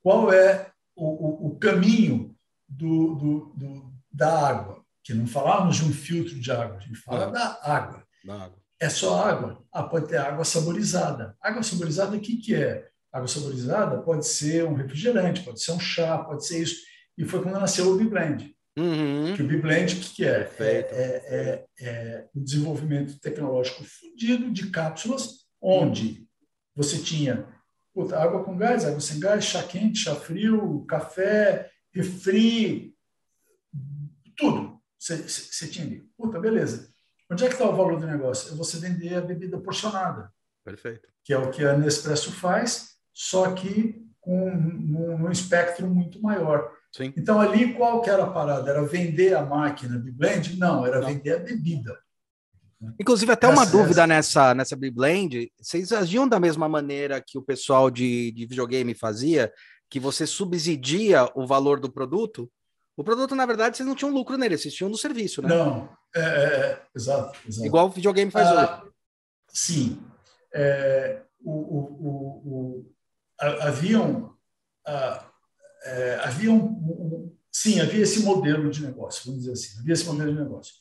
qual 0.04 0.34
é 0.34 0.70
o, 0.94 1.06
o, 1.06 1.48
o 1.48 1.56
caminho 1.58 2.36
do, 2.68 3.16
do, 3.16 3.54
do, 3.56 3.94
da 4.12 4.50
água? 4.50 4.81
Que 5.04 5.14
não 5.14 5.26
falamos 5.28 5.78
de 5.78 5.86
um 5.86 5.92
filtro 5.92 6.40
de 6.40 6.52
água, 6.52 6.78
a 6.78 6.80
gente 6.80 6.98
fala 6.98 7.28
é. 7.28 7.32
da 7.32 7.60
água. 7.64 8.04
Da 8.24 8.44
água. 8.44 8.62
É 8.80 8.90
só 8.90 9.24
água? 9.24 9.64
Ah, 9.72 9.84
pode 9.84 10.08
ter 10.08 10.18
água 10.18 10.44
saborizada. 10.44 11.36
Água 11.42 11.64
saborizada, 11.64 12.16
o 12.18 12.20
que, 12.20 12.38
que 12.38 12.56
é? 12.56 12.88
Água 13.12 13.28
saborizada 13.28 14.02
pode 14.02 14.26
ser 14.26 14.66
um 14.66 14.74
refrigerante, 14.74 15.44
pode 15.44 15.62
ser 15.62 15.72
um 15.74 15.80
chá, 15.80 16.18
pode 16.18 16.46
ser 16.46 16.62
isso. 16.64 16.82
E 17.18 17.26
foi 17.26 17.44
quando 17.44 17.60
nasceu 17.60 17.92
o 17.92 17.98
B-Blend. 17.98 18.56
Uhum. 18.78 19.36
Que 19.36 19.44
o 19.44 19.48
B-Blend, 19.48 19.96
o 19.96 20.00
que, 20.00 20.16
que 20.16 20.26
é? 20.26 20.50
É, 20.60 20.66
é, 20.66 21.22
é, 21.26 21.66
é 21.82 22.28
um 22.36 22.44
desenvolvimento 22.44 23.20
tecnológico 23.20 23.84
fundido 23.84 24.52
de 24.52 24.70
cápsulas, 24.72 25.42
onde 25.62 26.26
você 26.76 26.98
tinha 26.98 27.46
puta, 27.94 28.18
água 28.18 28.44
com 28.44 28.58
gás, 28.58 28.86
água 28.86 29.00
sem 29.00 29.20
gás, 29.20 29.44
chá 29.44 29.64
quente, 29.64 30.00
chá 30.00 30.16
frio, 30.16 30.86
café, 30.86 31.70
refri, 31.94 32.96
tudo 34.36 34.71
você 35.02 35.68
tinha 35.68 35.86
ali. 35.86 36.08
Puta, 36.16 36.40
beleza. 36.40 36.88
Onde 37.30 37.44
é 37.44 37.48
que 37.48 37.54
está 37.54 37.68
o 37.68 37.76
valor 37.76 38.00
do 38.00 38.06
negócio? 38.06 38.54
É 38.54 38.56
você 38.56 38.78
vender 38.78 39.16
a 39.16 39.22
bebida 39.22 39.58
porcionada. 39.58 40.32
Perfeito. 40.64 41.10
Que 41.24 41.34
é 41.34 41.38
o 41.38 41.50
que 41.50 41.66
a 41.66 41.76
Nespresso 41.76 42.32
faz, 42.32 42.92
só 43.14 43.52
que 43.54 44.06
com 44.20 44.50
um, 44.50 45.26
um 45.26 45.32
espectro 45.32 45.88
muito 45.88 46.22
maior. 46.22 46.72
Sim. 46.92 47.14
Então, 47.18 47.40
ali, 47.40 47.74
qual 47.74 48.02
que 48.02 48.10
era 48.10 48.24
a 48.24 48.30
parada? 48.30 48.70
Era 48.70 48.86
vender 48.86 49.34
a 49.34 49.44
máquina 49.44 49.98
de 49.98 50.12
blend? 50.12 50.58
Não, 50.58 50.86
era 50.86 51.00
Não. 51.00 51.08
vender 51.08 51.36
a 51.36 51.40
bebida. 51.40 51.98
Inclusive, 53.00 53.32
até 53.32 53.48
uma 53.48 53.64
essa, 53.64 53.72
dúvida 53.72 54.02
essa... 54.02 54.08
nessa, 54.08 54.56
nessa 54.56 54.76
Blend, 54.76 55.52
vocês 55.60 55.92
agiam 55.92 56.28
da 56.28 56.40
mesma 56.40 56.68
maneira 56.68 57.24
que 57.26 57.38
o 57.38 57.42
pessoal 57.42 57.92
de, 57.92 58.32
de 58.32 58.46
videogame 58.46 58.94
fazia, 58.96 59.54
que 59.90 60.00
você 60.00 60.26
subsidia 60.26 61.30
o 61.36 61.46
valor 61.46 61.80
do 61.80 61.92
produto? 61.92 62.52
O 62.96 63.04
produto, 63.04 63.36
na 63.36 63.46
verdade, 63.46 63.78
vocês 63.78 63.88
não 63.88 63.96
tinham 63.96 64.14
lucro 64.14 64.38
nele, 64.38 64.58
vocês 64.58 64.74
tinham 64.74 64.90
no 64.90 64.98
serviço, 64.98 65.42
né? 65.42 65.50
Não, 65.50 65.90
é, 66.16 66.20
é, 66.20 66.24
é 66.24 66.82
exato, 66.96 67.40
exato, 67.48 67.66
Igual 67.66 67.88
o 67.88 67.92
videogame 67.92 68.30
faz 68.32 68.48
ah, 68.48 68.82
hoje. 68.84 68.92
Sim. 69.54 70.04
É, 70.54 71.22
o, 71.44 71.52
o, 71.52 72.44
o, 72.46 72.92
haviam, 73.40 74.36
é, 75.84 76.20
havia 76.24 76.52
um, 76.52 77.36
sim, 77.52 77.80
havia 77.80 78.04
esse 78.04 78.24
modelo 78.24 78.70
de 78.70 78.86
negócio, 78.86 79.26
vamos 79.26 79.42
dizer 79.42 79.54
assim, 79.54 79.80
havia 79.80 79.94
esse 79.94 80.06
modelo 80.06 80.34
de 80.34 80.40
negócio 80.40 80.74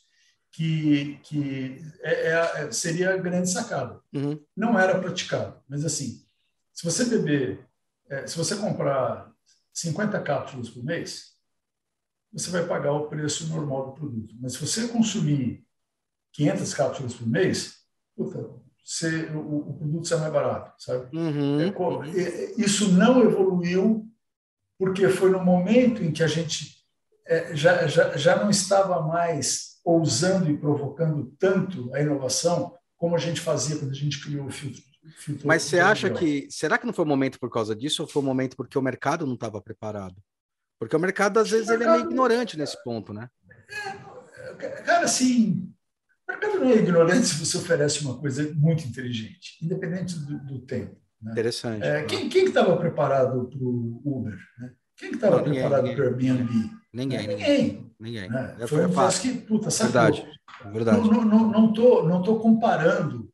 que, 0.51 1.17
que 1.23 1.81
é, 2.01 2.27
é 2.29 2.71
seria 2.71 3.13
a 3.13 3.17
grande 3.17 3.49
sacada. 3.49 3.99
Uhum. 4.13 4.39
Não 4.55 4.77
era 4.77 4.99
praticado, 4.99 5.59
mas 5.67 5.85
assim, 5.85 6.25
se 6.73 6.83
você 6.83 7.05
beber, 7.05 7.65
é, 8.09 8.27
se 8.27 8.37
você 8.37 8.55
comprar 8.55 9.31
50 9.73 10.19
cápsulas 10.21 10.69
por 10.69 10.83
mês, 10.83 11.30
você 12.31 12.49
vai 12.49 12.65
pagar 12.65 12.93
o 12.93 13.07
preço 13.07 13.47
normal 13.47 13.87
do 13.87 13.93
produto. 13.93 14.35
Mas 14.39 14.53
se 14.53 14.65
você 14.65 14.87
consumir 14.87 15.65
500 16.33 16.73
cápsulas 16.73 17.13
por 17.13 17.27
mês, 17.27 17.75
puta, 18.15 18.49
você, 18.83 19.25
o, 19.27 19.69
o, 19.69 19.73
produto 19.77 20.07
sai 20.07 20.19
mais 20.19 20.33
barato, 20.33 20.73
sabe? 20.83 21.15
Uhum. 21.15 21.59
É, 21.61 22.53
isso 22.57 22.91
não 22.91 23.21
evoluiu 23.21 24.07
porque 24.77 25.07
foi 25.09 25.29
no 25.29 25.43
momento 25.43 26.03
em 26.03 26.11
que 26.11 26.23
a 26.23 26.27
gente 26.27 26.81
é, 27.27 27.55
já, 27.55 27.85
já, 27.87 28.17
já 28.17 28.41
não 28.41 28.49
estava 28.49 29.01
mais 29.01 29.79
ousando 29.85 30.49
e 30.49 30.57
provocando 30.57 31.33
tanto 31.37 31.93
a 31.93 32.01
inovação 32.01 32.73
como 32.97 33.15
a 33.15 33.19
gente 33.19 33.39
fazia 33.39 33.77
quando 33.77 33.91
a 33.91 33.95
gente 33.95 34.21
criou 34.21 34.47
o 34.47 34.51
filtro. 34.51 34.81
filtro 35.17 35.47
Mas 35.47 35.63
você 35.63 35.79
acha 35.79 36.09
que. 36.09 36.47
Será 36.49 36.77
que 36.77 36.85
não 36.85 36.93
foi 36.93 37.05
o 37.05 37.07
momento 37.07 37.39
por 37.39 37.49
causa 37.49 37.75
disso 37.75 38.03
ou 38.03 38.07
foi 38.07 38.21
o 38.21 38.25
momento 38.25 38.55
porque 38.55 38.77
o 38.77 38.81
mercado 38.81 39.25
não 39.25 39.35
estava 39.35 39.61
preparado? 39.61 40.15
Porque 40.81 40.95
o 40.95 40.99
mercado, 40.99 41.39
às 41.39 41.51
vezes, 41.51 41.67
mercado, 41.67 41.83
ele 41.83 41.91
é 41.91 41.97
meio 41.97 42.09
ignorante 42.09 42.57
nesse 42.57 42.83
ponto, 42.83 43.13
né? 43.13 43.29
É, 44.59 44.67
cara, 44.81 45.05
assim, 45.05 45.71
o 46.27 46.31
mercado 46.31 46.59
não 46.59 46.71
é 46.71 46.75
ignorante 46.77 47.27
se 47.27 47.35
você 47.35 47.55
oferece 47.57 48.03
uma 48.03 48.17
coisa 48.17 48.51
muito 48.55 48.83
inteligente, 48.87 49.63
independente 49.63 50.17
do, 50.17 50.39
do 50.39 50.59
tempo. 50.61 50.99
Né? 51.21 51.33
Interessante. 51.33 51.83
É, 51.83 52.01
quem 52.05 52.45
estava 52.45 52.75
preparado 52.77 53.47
para 53.47 53.59
o 53.59 54.01
Uber? 54.03 54.35
Né? 54.57 54.71
Quem 54.97 55.11
estava 55.11 55.43
que 55.43 55.51
preparado 55.51 55.93
para 55.93 56.03
o 56.03 56.07
Airbnb? 56.07 56.71
Ninguém. 56.91 57.27
Ninguém. 57.27 57.93
Ninguém. 57.99 58.29
Né? 58.31 58.55
Foi 58.67 58.83
um 58.83 58.91
fácil 58.91 59.21
que, 59.21 59.37
puta, 59.37 59.69
sacou. 59.69 59.93
Verdade. 59.93 60.27
Verdade. 60.73 60.97
Não, 60.97 61.23
não, 61.23 61.47
não, 61.47 61.73
tô, 61.73 62.07
não 62.07 62.23
tô 62.23 62.39
comparando 62.39 63.31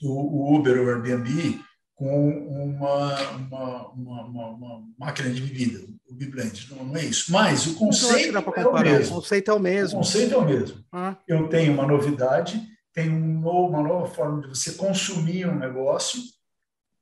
o, 0.00 0.52
o 0.52 0.56
Uber 0.56 0.78
ou 0.78 0.86
o 0.86 0.90
Airbnb 0.90 1.60
com 2.02 2.30
uma, 2.30 3.30
uma, 3.30 3.88
uma, 3.92 4.48
uma, 4.48 4.82
máquina 4.98 5.30
de 5.30 5.40
bebida, 5.40 5.86
o 6.10 6.14
Biblend. 6.14 6.68
Não, 6.74 6.84
não 6.86 6.96
é 6.96 7.04
isso. 7.04 7.30
Mas 7.30 7.64
o 7.68 7.76
conceito 7.76 8.36
é 8.36 8.66
o 8.66 8.72
mesmo. 8.82 9.12
O 9.12 9.20
conceito 9.20 9.50
é 9.52 9.54
o 9.54 9.58
mesmo. 9.60 9.98
O 9.98 10.02
conceito 10.02 10.34
é 10.34 10.36
o 10.36 10.44
mesmo. 10.44 10.84
Ah. 10.90 11.16
Eu 11.28 11.48
tenho 11.48 11.72
uma 11.72 11.86
novidade, 11.86 12.60
tenho 12.92 13.12
um 13.12 13.40
novo, 13.40 13.68
uma 13.68 13.82
nova 13.84 14.12
forma 14.12 14.42
de 14.42 14.48
você 14.48 14.72
consumir 14.72 15.46
um 15.46 15.56
negócio. 15.56 16.20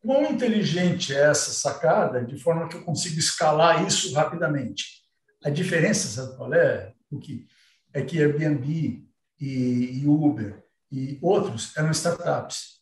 Quão 0.03 0.31
inteligente 0.31 1.15
é 1.15 1.31
essa 1.31 1.51
sacada, 1.51 2.23
de 2.23 2.39
forma 2.39 2.69
que 2.69 2.77
eu 2.77 2.83
consigo 2.83 3.19
escalar 3.19 3.87
isso 3.87 4.13
rapidamente? 4.13 5.01
A 5.43 5.49
diferença, 5.49 6.09
sabe 6.09 6.37
qual 6.37 6.53
é? 6.53 6.93
O 7.11 7.19
que 7.19 7.47
é 7.95 8.03
que 8.03 8.21
Airbnb 8.21 9.03
e, 9.41 10.03
e 10.03 10.07
Uber 10.07 10.63
e 10.93 11.19
outros 11.23 11.75
eram 11.75 11.91
startups 11.91 12.80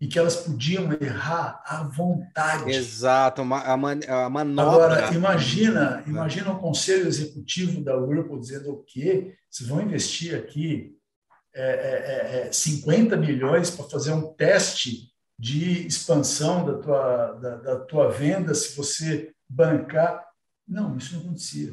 e 0.00 0.06
que 0.06 0.18
elas 0.18 0.36
podiam 0.36 0.92
errar 1.00 1.60
à 1.64 1.82
vontade. 1.82 2.70
Exato, 2.70 3.42
a, 3.42 3.76
man, 3.76 3.98
a 4.06 4.30
manobra. 4.30 4.86
Agora, 4.86 5.14
imagina, 5.14 6.02
imagina 6.06 6.52
o 6.52 6.58
conselho 6.58 7.08
executivo 7.08 7.82
da 7.82 7.96
Whirlpool 7.96 8.38
dizendo 8.38 8.70
o 8.70 8.84
quê? 8.84 9.34
Vocês 9.50 9.68
vão 9.68 9.82
investir 9.82 10.36
aqui 10.36 10.96
é, 11.54 12.44
é, 12.44 12.46
é, 12.46 12.52
50 12.52 13.14
é, 13.14 13.18
milhões 13.18 13.70
para 13.70 13.88
fazer 13.88 14.12
um 14.12 14.32
teste 14.34 15.12
de 15.36 15.86
expansão 15.86 16.64
da 16.64 16.78
tua, 16.78 17.32
da, 17.32 17.56
da, 17.56 17.80
tua 17.80 18.10
venda 18.10 18.54
se 18.54 18.76
você 18.76 19.32
bancar. 19.48 20.24
Não, 20.66 20.96
isso 20.96 21.14
não 21.14 21.22
acontecia. 21.22 21.72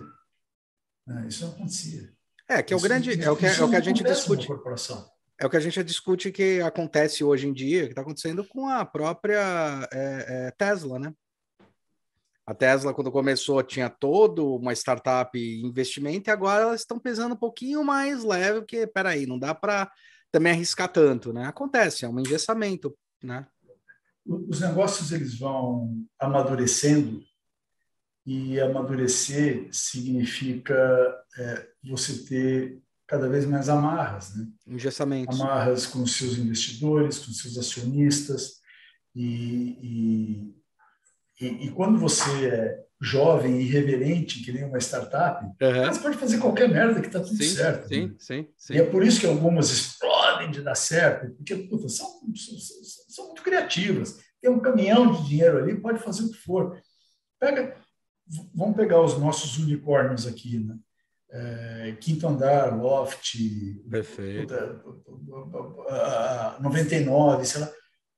Não, 1.06 1.28
isso 1.28 1.46
não 1.46 1.52
acontecia. 1.52 2.12
É, 2.48 2.64
que 2.64 2.74
é 2.74 2.78
o 2.78 2.80
grande. 2.80 3.22
é 3.22 3.30
o 3.30 3.36
que, 3.36 3.46
é 3.46 3.64
o 3.64 3.70
que 3.70 3.76
a 3.76 3.82
gente 3.82 4.04
discute. 4.04 4.48
Corporação 4.48 5.15
é 5.40 5.46
o 5.46 5.50
que 5.50 5.58
a 5.58 5.60
gente 5.60 5.84
discute 5.84 6.32
que 6.32 6.62
acontece 6.62 7.24
hoje 7.24 7.48
em 7.48 7.54
dia, 7.54 7.84
que 7.84 7.90
está 7.90 8.02
acontecendo 8.02 8.44
com 8.46 8.70
a 8.70 8.86
própria 8.86 9.88
é, 9.92 10.48
é, 10.48 10.52
Tesla, 10.52 10.98
né? 10.98 11.14
A 12.48 12.54
Tesla, 12.54 12.94
quando 12.94 13.12
começou, 13.12 13.62
tinha 13.64 13.90
todo 13.90 14.56
uma 14.56 14.72
startup 14.74 15.38
investimento, 15.38 16.30
e 16.30 16.32
agora 16.32 16.64
elas 16.64 16.82
estão 16.82 17.00
pesando 17.00 17.34
um 17.34 17.38
pouquinho 17.38 17.84
mais 17.84 18.24
leve, 18.24 18.60
porque, 18.60 18.86
peraí, 18.86 19.26
não 19.26 19.40
dá 19.40 19.54
para 19.54 19.92
também 20.32 20.54
arriscar 20.54 20.88
tanto, 20.88 21.34
né? 21.34 21.46
Acontece, 21.48 22.06
é 22.06 22.10
um 22.10 22.20
engessamento, 22.20 22.96
né? 23.22 23.48
Os 24.26 24.62
negócios, 24.62 25.12
eles 25.12 25.38
vão 25.38 26.06
amadurecendo, 26.20 27.24
e 28.26 28.60
amadurecer 28.60 29.68
significa 29.72 30.76
é, 31.38 31.68
você 31.84 32.26
ter 32.26 32.85
cada 33.08 33.30
vez 33.30 33.46
mais 33.46 33.70
amarras, 33.70 34.36
né? 34.36 34.48
Engessamento. 34.68 35.32
Amarras 35.32 35.86
com 35.86 36.02
os 36.02 36.18
seus 36.18 36.38
investidores, 36.38 37.20
com 37.20 37.32
os 37.32 37.40
seus 37.40 37.58
acionistas. 37.58 38.60
E, 39.16 40.54
e, 41.40 41.46
e, 41.46 41.66
e, 41.68 41.72
quando 41.72 41.98
você 41.98 42.48
é 42.48 42.86
jovem 43.00 43.60
e 43.60 43.64
irreverente, 43.64 44.44
que 44.44 44.52
nem 44.52 44.66
uma 44.66 44.78
startup, 44.80 45.46
uhum. 45.46 45.86
você 45.86 46.00
pode 46.00 46.18
fazer 46.18 46.40
qualquer 46.40 46.68
merda 46.68 47.00
que 47.00 47.08
está 47.08 47.20
tudo 47.20 47.38
sim, 47.38 47.50
certo. 47.50 47.88
Sim, 47.88 48.08
né? 48.08 48.16
sim, 48.18 48.48
sim. 48.58 48.74
E 48.74 48.78
é 48.78 48.84
por 48.84 49.04
isso 49.04 49.20
que 49.20 49.28
algumas 49.28 49.70
explodem 49.70 50.52
de 50.52 50.62
dar 50.62 50.76
certo, 50.76 51.34
porque 51.36 51.56
puta, 51.56 51.88
são, 51.88 52.08
são, 52.36 52.58
são 53.08 53.26
muito 53.28 53.44
criativas. 53.44 54.18
Tem 54.42 54.50
um 54.50 54.60
caminhão 54.60 55.14
de 55.14 55.28
dinheiro 55.28 55.60
ali, 55.60 55.80
pode 55.80 56.00
fazer 56.00 56.24
o 56.24 56.32
que 56.32 56.38
for. 56.38 56.78
Pega, 57.40 57.78
vamos 58.54 58.76
pegar 58.76 59.02
os 59.02 59.18
nossos 59.18 59.58
unicórnios 59.58 60.26
aqui, 60.28 60.60
né? 60.60 60.76
É, 61.32 61.98
quinto 62.00 62.28
andar, 62.28 62.78
loft, 62.78 63.36
Perfeito. 63.90 64.54
Puta, 64.84 66.58
99, 66.62 67.46
sei 67.46 67.62
lá, 67.62 67.72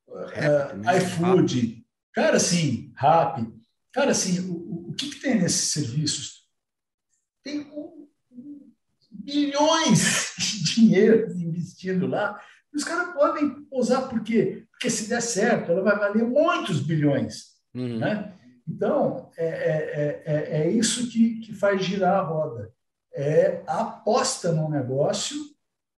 uh, 0.08 0.98
iFood, 0.98 1.86
cara, 2.14 2.38
assim, 2.38 2.92
Rap, 2.96 3.46
cara, 3.92 4.12
assim, 4.12 4.40
o, 4.50 4.90
o 4.90 4.94
que, 4.94 5.10
que 5.10 5.22
tem 5.22 5.40
nesses 5.40 5.72
serviços? 5.72 6.48
Tem 7.44 7.62
um, 7.72 8.08
bilhões 9.12 10.34
de 10.38 10.64
dinheiro 10.76 11.32
investindo 11.32 12.08
lá, 12.08 12.40
os 12.74 12.84
caras 12.84 13.14
podem 13.14 13.66
usar 13.72 14.04
por 14.04 14.22
quê? 14.22 14.66
Porque 14.72 14.90
se 14.90 15.10
der 15.10 15.22
certo, 15.22 15.72
ela 15.72 15.82
vai 15.82 15.98
valer 15.98 16.24
muitos 16.24 16.82
bilhões, 16.82 17.56
uhum. 17.74 17.98
né? 17.98 18.34
Então, 18.68 19.32
é, 19.38 19.48
é, 19.48 20.24
é, 20.26 20.62
é 20.62 20.72
isso 20.72 21.10
que, 21.10 21.40
que 21.40 21.54
faz 21.54 21.84
girar 21.84 22.20
a 22.20 22.22
roda 22.22 22.77
é 23.18 23.64
a 23.66 23.82
aposta 23.82 24.52
no 24.52 24.70
negócio 24.70 25.36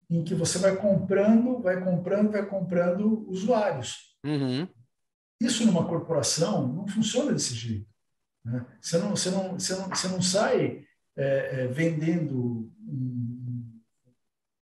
em 0.08 0.24
que 0.24 0.36
você 0.36 0.60
vai 0.60 0.76
comprando, 0.76 1.60
vai 1.60 1.84
comprando, 1.84 2.32
vai 2.32 2.46
comprando 2.46 3.28
usuários. 3.28 4.16
Uhum. 4.24 4.68
Isso 5.42 5.66
numa 5.66 5.86
corporação 5.88 6.68
não 6.68 6.88
funciona 6.88 7.34
desse 7.34 7.56
jeito. 7.56 7.88
Né? 8.46 8.64
Você, 8.80 8.98
não, 9.00 9.10
você, 9.10 9.32
não, 9.32 9.54
você, 9.54 9.76
não, 9.76 9.90
você 9.90 10.08
não 10.08 10.22
sai 10.22 10.86
é, 11.16 11.64
é, 11.64 11.68
vendendo, 11.68 12.72
um, 12.80 13.82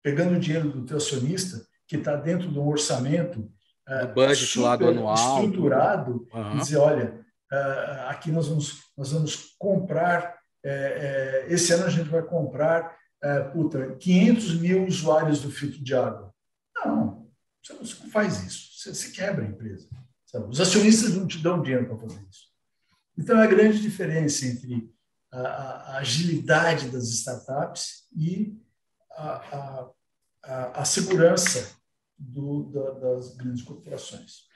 pegando 0.03 0.37
o 0.37 0.41
dinheiro 0.41 0.71
do 0.71 0.85
teu 0.85 0.97
acionista, 0.97 1.65
que 1.87 1.97
está 1.97 2.17
dentro 2.17 2.51
de 2.51 2.59
um 2.59 2.67
orçamento 2.67 3.49
é, 3.87 4.07
budget 4.07 4.59
lá 4.59 4.75
do 4.75 4.89
anual. 4.89 5.45
estruturado, 5.45 6.29
uhum. 6.33 6.57
e 6.57 6.59
dizer, 6.59 6.77
olha, 6.79 7.25
é, 7.53 8.07
aqui 8.09 8.33
nós 8.33 8.49
vamos, 8.49 8.83
nós 8.97 9.13
vamos 9.13 9.55
comprar 9.59 10.42
é, 10.65 11.47
é, 11.49 11.53
esse 11.53 11.73
ano 11.73 11.85
a 11.85 11.91
gente 11.91 12.09
vai 12.09 12.23
comprar 12.23 12.97
é, 13.23 13.41
puta, 13.41 13.95
500 13.97 14.61
mil 14.61 14.87
usuários 14.87 15.41
do 15.41 15.51
filtro 15.51 15.83
de 15.83 15.95
água. 15.95 16.35
Não, 16.77 17.31
você 17.63 17.75
não 17.75 18.11
faz 18.11 18.45
isso. 18.45 18.73
Você, 18.79 18.95
você 18.95 19.11
quebra 19.11 19.45
a 19.45 19.49
empresa. 19.49 19.89
Sabe? 20.27 20.49
Os 20.49 20.61
acionistas 20.61 21.15
não 21.15 21.27
te 21.27 21.39
dão 21.39 21.63
dinheiro 21.63 21.87
para 21.87 21.99
fazer 21.99 22.27
isso. 22.29 22.51
Então, 23.17 23.39
é 23.39 23.45
a 23.45 23.49
grande 23.49 23.81
diferença 23.81 24.47
entre 24.47 24.91
a, 25.31 25.41
a, 25.41 25.95
a 25.95 25.99
agilidade 25.99 26.91
das 26.91 27.09
startups 27.09 28.09
e 28.17 28.59
a, 29.13 29.91
a 30.75 30.85
segurança 30.85 31.77
do, 32.19 32.65
da, 32.65 32.91
das 32.93 33.37
grandes 33.37 33.63
corporações. 33.63 34.47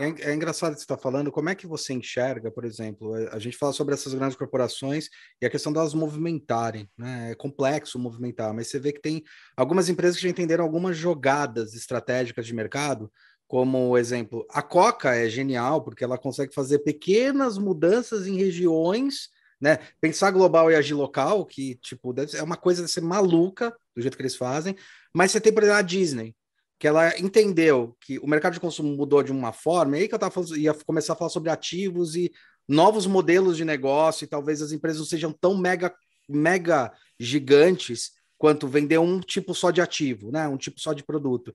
É, 0.00 0.30
é, 0.30 0.34
engraçado 0.34 0.72
que 0.72 0.78
você 0.78 0.84
está 0.84 0.96
falando, 0.96 1.30
como 1.30 1.48
é 1.48 1.54
que 1.54 1.66
você 1.66 1.92
enxerga, 1.92 2.50
por 2.50 2.64
exemplo, 2.64 3.16
é, 3.16 3.28
a 3.32 3.38
gente 3.38 3.56
fala 3.56 3.72
sobre 3.72 3.94
essas 3.94 4.12
grandes 4.14 4.36
corporações 4.36 5.08
e 5.40 5.46
a 5.46 5.50
questão 5.50 5.72
delas 5.72 5.94
movimentarem, 5.94 6.88
né? 6.96 7.32
É 7.32 7.34
complexo 7.34 7.98
movimentar, 7.98 8.52
mas 8.52 8.68
você 8.68 8.78
vê 8.78 8.92
que 8.92 9.00
tem 9.00 9.22
algumas 9.56 9.88
empresas 9.88 10.16
que 10.16 10.22
já 10.22 10.28
entenderam 10.28 10.64
algumas 10.64 10.96
jogadas 10.96 11.74
estratégicas 11.74 12.46
de 12.46 12.54
mercado, 12.54 13.10
como 13.46 13.96
exemplo, 13.96 14.44
a 14.50 14.60
Coca 14.60 15.14
é 15.14 15.28
genial 15.28 15.82
porque 15.82 16.02
ela 16.02 16.18
consegue 16.18 16.52
fazer 16.52 16.80
pequenas 16.80 17.58
mudanças 17.58 18.26
em 18.26 18.36
regiões, 18.36 19.28
né? 19.60 19.78
Pensar 20.00 20.30
global 20.30 20.70
e 20.70 20.74
agir 20.74 20.94
local, 20.94 21.46
que 21.46 21.76
tipo, 21.76 22.14
é 22.34 22.42
uma 22.42 22.56
coisa 22.56 22.82
de 22.84 22.90
ser 22.90 23.02
maluca 23.02 23.74
do 23.94 24.02
jeito 24.02 24.16
que 24.16 24.22
eles 24.22 24.36
fazem, 24.36 24.76
mas 25.14 25.30
você 25.30 25.40
tem, 25.40 25.52
por 25.52 25.62
exemplo, 25.62 25.78
a 25.78 25.82
Disney 25.82 26.34
que 26.78 26.86
ela 26.86 27.18
entendeu 27.18 27.96
que 28.00 28.18
o 28.18 28.26
mercado 28.26 28.54
de 28.54 28.60
consumo 28.60 28.94
mudou 28.94 29.22
de 29.22 29.32
uma 29.32 29.52
forma, 29.52 29.96
e 29.96 30.02
aí 30.02 30.08
que 30.08 30.14
eu 30.14 30.18
tava 30.18 30.32
falando, 30.32 30.56
ia 30.56 30.74
começar 30.74 31.14
a 31.14 31.16
falar 31.16 31.30
sobre 31.30 31.50
ativos 31.50 32.14
e 32.14 32.30
novos 32.68 33.06
modelos 33.06 33.56
de 33.56 33.64
negócio, 33.64 34.24
e 34.24 34.28
talvez 34.28 34.60
as 34.60 34.72
empresas 34.72 34.98
não 34.98 35.06
sejam 35.06 35.32
tão 35.32 35.56
mega, 35.56 35.94
mega 36.28 36.92
gigantes 37.18 38.12
quanto 38.36 38.68
vender 38.68 38.98
um 38.98 39.20
tipo 39.20 39.54
só 39.54 39.70
de 39.70 39.80
ativo, 39.80 40.30
né? 40.30 40.46
Um 40.48 40.56
tipo 40.56 40.80
só 40.80 40.92
de 40.92 41.02
produto. 41.02 41.54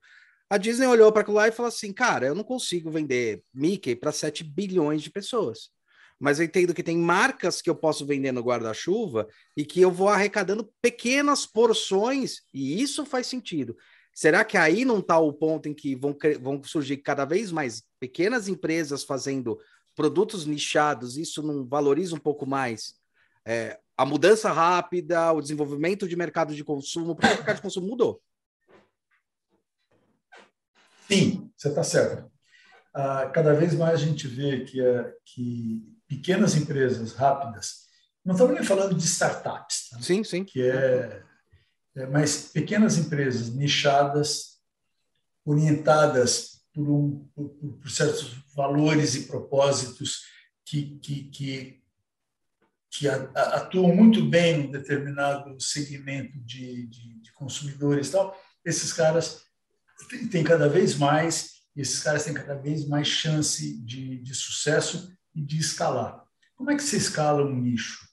A 0.49 0.57
Disney 0.57 0.87
olhou 0.87 1.11
para 1.11 1.21
aquilo 1.21 1.37
lá 1.37 1.47
e 1.47 1.51
falou 1.51 1.69
assim: 1.69 1.93
cara, 1.93 2.25
eu 2.25 2.35
não 2.35 2.43
consigo 2.43 2.89
vender 2.89 3.43
Mickey 3.53 3.95
para 3.95 4.11
7 4.11 4.43
bilhões 4.43 5.01
de 5.01 5.09
pessoas. 5.09 5.69
Mas 6.19 6.39
eu 6.39 6.45
entendo 6.45 6.73
que 6.73 6.83
tem 6.83 6.97
marcas 6.97 7.61
que 7.61 7.69
eu 7.69 7.75
posso 7.75 8.05
vender 8.05 8.31
no 8.31 8.41
guarda-chuva 8.41 9.27
e 9.57 9.65
que 9.65 9.81
eu 9.81 9.89
vou 9.89 10.07
arrecadando 10.07 10.69
pequenas 10.81 11.45
porções, 11.45 12.41
e 12.53 12.81
isso 12.81 13.05
faz 13.05 13.27
sentido. 13.27 13.75
Será 14.21 14.45
que 14.45 14.55
aí 14.55 14.85
não 14.85 14.99
está 14.99 15.17
o 15.17 15.33
ponto 15.33 15.67
em 15.67 15.73
que 15.73 15.95
vão, 15.95 16.15
vão 16.39 16.63
surgir 16.63 16.97
cada 16.97 17.25
vez 17.25 17.51
mais 17.51 17.83
pequenas 17.99 18.47
empresas 18.47 19.03
fazendo 19.03 19.59
produtos 19.95 20.45
nichados? 20.45 21.17
Isso 21.17 21.41
não 21.41 21.65
valoriza 21.65 22.13
um 22.13 22.19
pouco 22.19 22.45
mais 22.45 22.93
é, 23.43 23.79
a 23.97 24.05
mudança 24.05 24.51
rápida, 24.51 25.33
o 25.33 25.41
desenvolvimento 25.41 26.07
de 26.07 26.15
mercado 26.15 26.53
de 26.53 26.63
consumo, 26.63 27.15
porque 27.15 27.33
o 27.33 27.37
mercado 27.37 27.55
de 27.55 27.61
consumo 27.63 27.87
mudou. 27.87 28.21
Sim, 31.07 31.51
você 31.57 31.69
está 31.69 31.83
certo. 31.83 32.31
Ah, 32.93 33.27
cada 33.33 33.55
vez 33.55 33.73
mais 33.73 33.95
a 33.95 34.05
gente 34.05 34.27
vê 34.27 34.65
que, 34.65 34.79
é, 34.79 35.15
que 35.25 35.83
pequenas 36.07 36.55
empresas 36.55 37.13
rápidas, 37.13 37.87
não 38.23 38.35
estamos 38.35 38.53
nem 38.53 38.63
falando 38.63 38.93
de 38.93 39.03
startups, 39.03 39.89
tá? 39.89 39.99
sim, 39.99 40.23
sim. 40.23 40.43
que 40.43 40.61
é, 40.61 40.75
é, 40.75 41.23
mas 42.09 42.49
pequenas 42.53 42.97
empresas 42.97 43.49
nichadas, 43.49 44.59
orientadas 45.45 46.61
por, 46.73 46.89
um, 46.89 47.27
por, 47.35 47.49
por 47.49 47.89
certos 47.89 48.43
valores 48.55 49.15
e 49.15 49.23
propósitos 49.23 50.21
que, 50.65 50.97
que, 50.99 51.23
que, 51.23 51.83
que 52.89 53.07
atuam 53.07 53.93
muito 53.95 54.25
bem 54.25 54.61
em 54.61 54.71
determinado 54.71 55.59
segmento 55.59 56.39
de, 56.39 56.87
de, 56.87 57.19
de 57.19 57.31
consumidores 57.33 58.07
e 58.07 58.11
tal, 58.11 58.37
esses 58.63 58.93
caras 58.93 59.43
têm 60.29 60.43
cada 60.43 60.69
vez 60.69 60.95
mais, 60.95 61.61
esses 61.75 62.01
caras 62.01 62.23
têm 62.23 62.33
cada 62.33 62.55
vez 62.55 62.87
mais 62.87 63.07
chance 63.07 63.77
de, 63.83 64.19
de 64.19 64.35
sucesso 64.35 65.11
e 65.35 65.41
de 65.41 65.57
escalar. 65.57 66.23
Como 66.55 66.71
é 66.71 66.75
que 66.75 66.83
se 66.83 66.95
escala 66.95 67.43
um 67.43 67.59
nicho? 67.59 68.07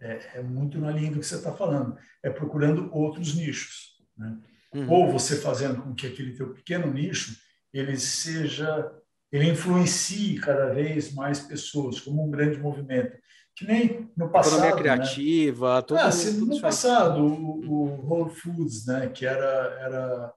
É, 0.00 0.38
é 0.38 0.42
muito 0.42 0.78
na 0.78 0.90
linha 0.90 1.10
do 1.10 1.20
que 1.20 1.26
você 1.26 1.36
está 1.36 1.52
falando, 1.52 1.96
é 2.22 2.30
procurando 2.30 2.88
outros 2.92 3.34
nichos. 3.34 3.96
Né? 4.16 4.38
Uhum. 4.74 4.90
Ou 4.90 5.12
você 5.12 5.36
fazendo 5.36 5.82
com 5.82 5.94
que 5.94 6.06
aquele 6.06 6.34
teu 6.34 6.54
pequeno 6.54 6.92
nicho 6.92 7.36
ele 7.72 7.96
seja, 7.98 8.90
ele 9.30 9.50
influencie 9.50 10.40
cada 10.40 10.72
vez 10.72 11.12
mais 11.12 11.40
pessoas, 11.40 12.00
como 12.00 12.26
um 12.26 12.30
grande 12.30 12.58
movimento. 12.58 13.16
Que 13.54 13.66
nem 13.66 14.10
no 14.16 14.30
passado. 14.30 14.64
Economia 14.64 14.74
né? 14.74 14.82
criativa, 14.82 15.76
né? 15.76 15.82
tudo, 15.82 15.98
ah, 15.98 16.10
tudo 16.10 16.46
No 16.46 16.60
passado, 16.60 17.20
o, 17.22 17.60
o, 17.68 18.06
Whole 18.06 18.34
Foods, 18.34 18.86
né, 18.86 19.08
que 19.08 19.26
era, 19.26 19.46
era 19.80 20.34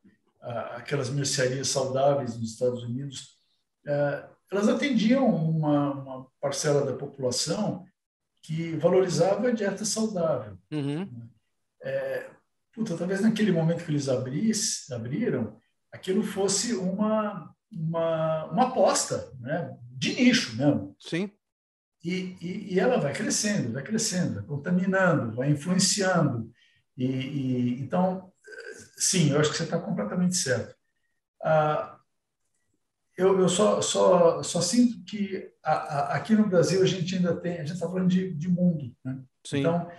aquelas 0.75 1.09
mercearias 1.09 1.69
saudáveis 1.69 2.37
nos 2.37 2.51
Estados 2.51 2.83
Unidos, 2.83 3.37
é, 3.87 4.25
elas 4.51 4.67
atendiam 4.67 5.25
uma, 5.27 5.91
uma, 5.93 6.27
parcela 6.39 6.85
da 6.85 6.93
população 6.93 7.85
que 8.43 8.75
valorizava 8.75 9.47
a 9.47 9.51
dieta 9.51 9.85
saudável. 9.85 10.57
Uhum. 10.69 11.09
É, 11.81 12.29
puta, 12.73 12.97
talvez 12.97 13.21
naquele 13.21 13.51
momento 13.51 13.85
que 13.85 13.91
eles 13.91 14.09
abriram, 14.91 15.57
aquilo 15.91 16.21
fosse 16.21 16.73
uma, 16.73 17.55
uma, 17.71 18.45
uma 18.51 18.67
aposta 18.67 19.31
né? 19.39 19.75
de 19.97 20.13
nicho 20.13 20.57
mesmo. 20.57 20.95
Sim. 20.99 21.31
E, 22.03 22.35
e, 22.41 22.73
e, 22.73 22.79
ela 22.81 22.99
vai 22.99 23.13
crescendo, 23.13 23.71
vai 23.71 23.81
crescendo, 23.81 24.35
vai 24.35 24.43
contaminando, 24.43 25.33
vai 25.33 25.49
influenciando. 25.49 26.51
E, 26.97 27.05
e 27.05 27.81
então, 27.81 28.29
sim, 28.97 29.31
eu 29.31 29.39
acho 29.39 29.51
que 29.51 29.55
você 29.57 29.63
está 29.63 29.79
completamente 29.79 30.35
certo. 30.35 30.75
Ah, 31.41 31.92
eu, 33.17 33.39
eu 33.39 33.49
só, 33.49 33.81
só, 33.81 34.41
só 34.41 34.61
sinto 34.61 35.03
que 35.05 35.51
a, 35.63 35.73
a, 35.73 36.15
aqui 36.15 36.33
no 36.35 36.47
Brasil 36.47 36.81
a 36.81 36.85
gente 36.85 37.15
ainda 37.15 37.35
tem, 37.35 37.53
a 37.53 37.57
gente 37.59 37.73
está 37.73 37.87
falando 37.87 38.07
de, 38.07 38.33
de 38.33 38.49
mundo, 38.49 38.91
né? 39.03 39.19
Então, 39.53 39.89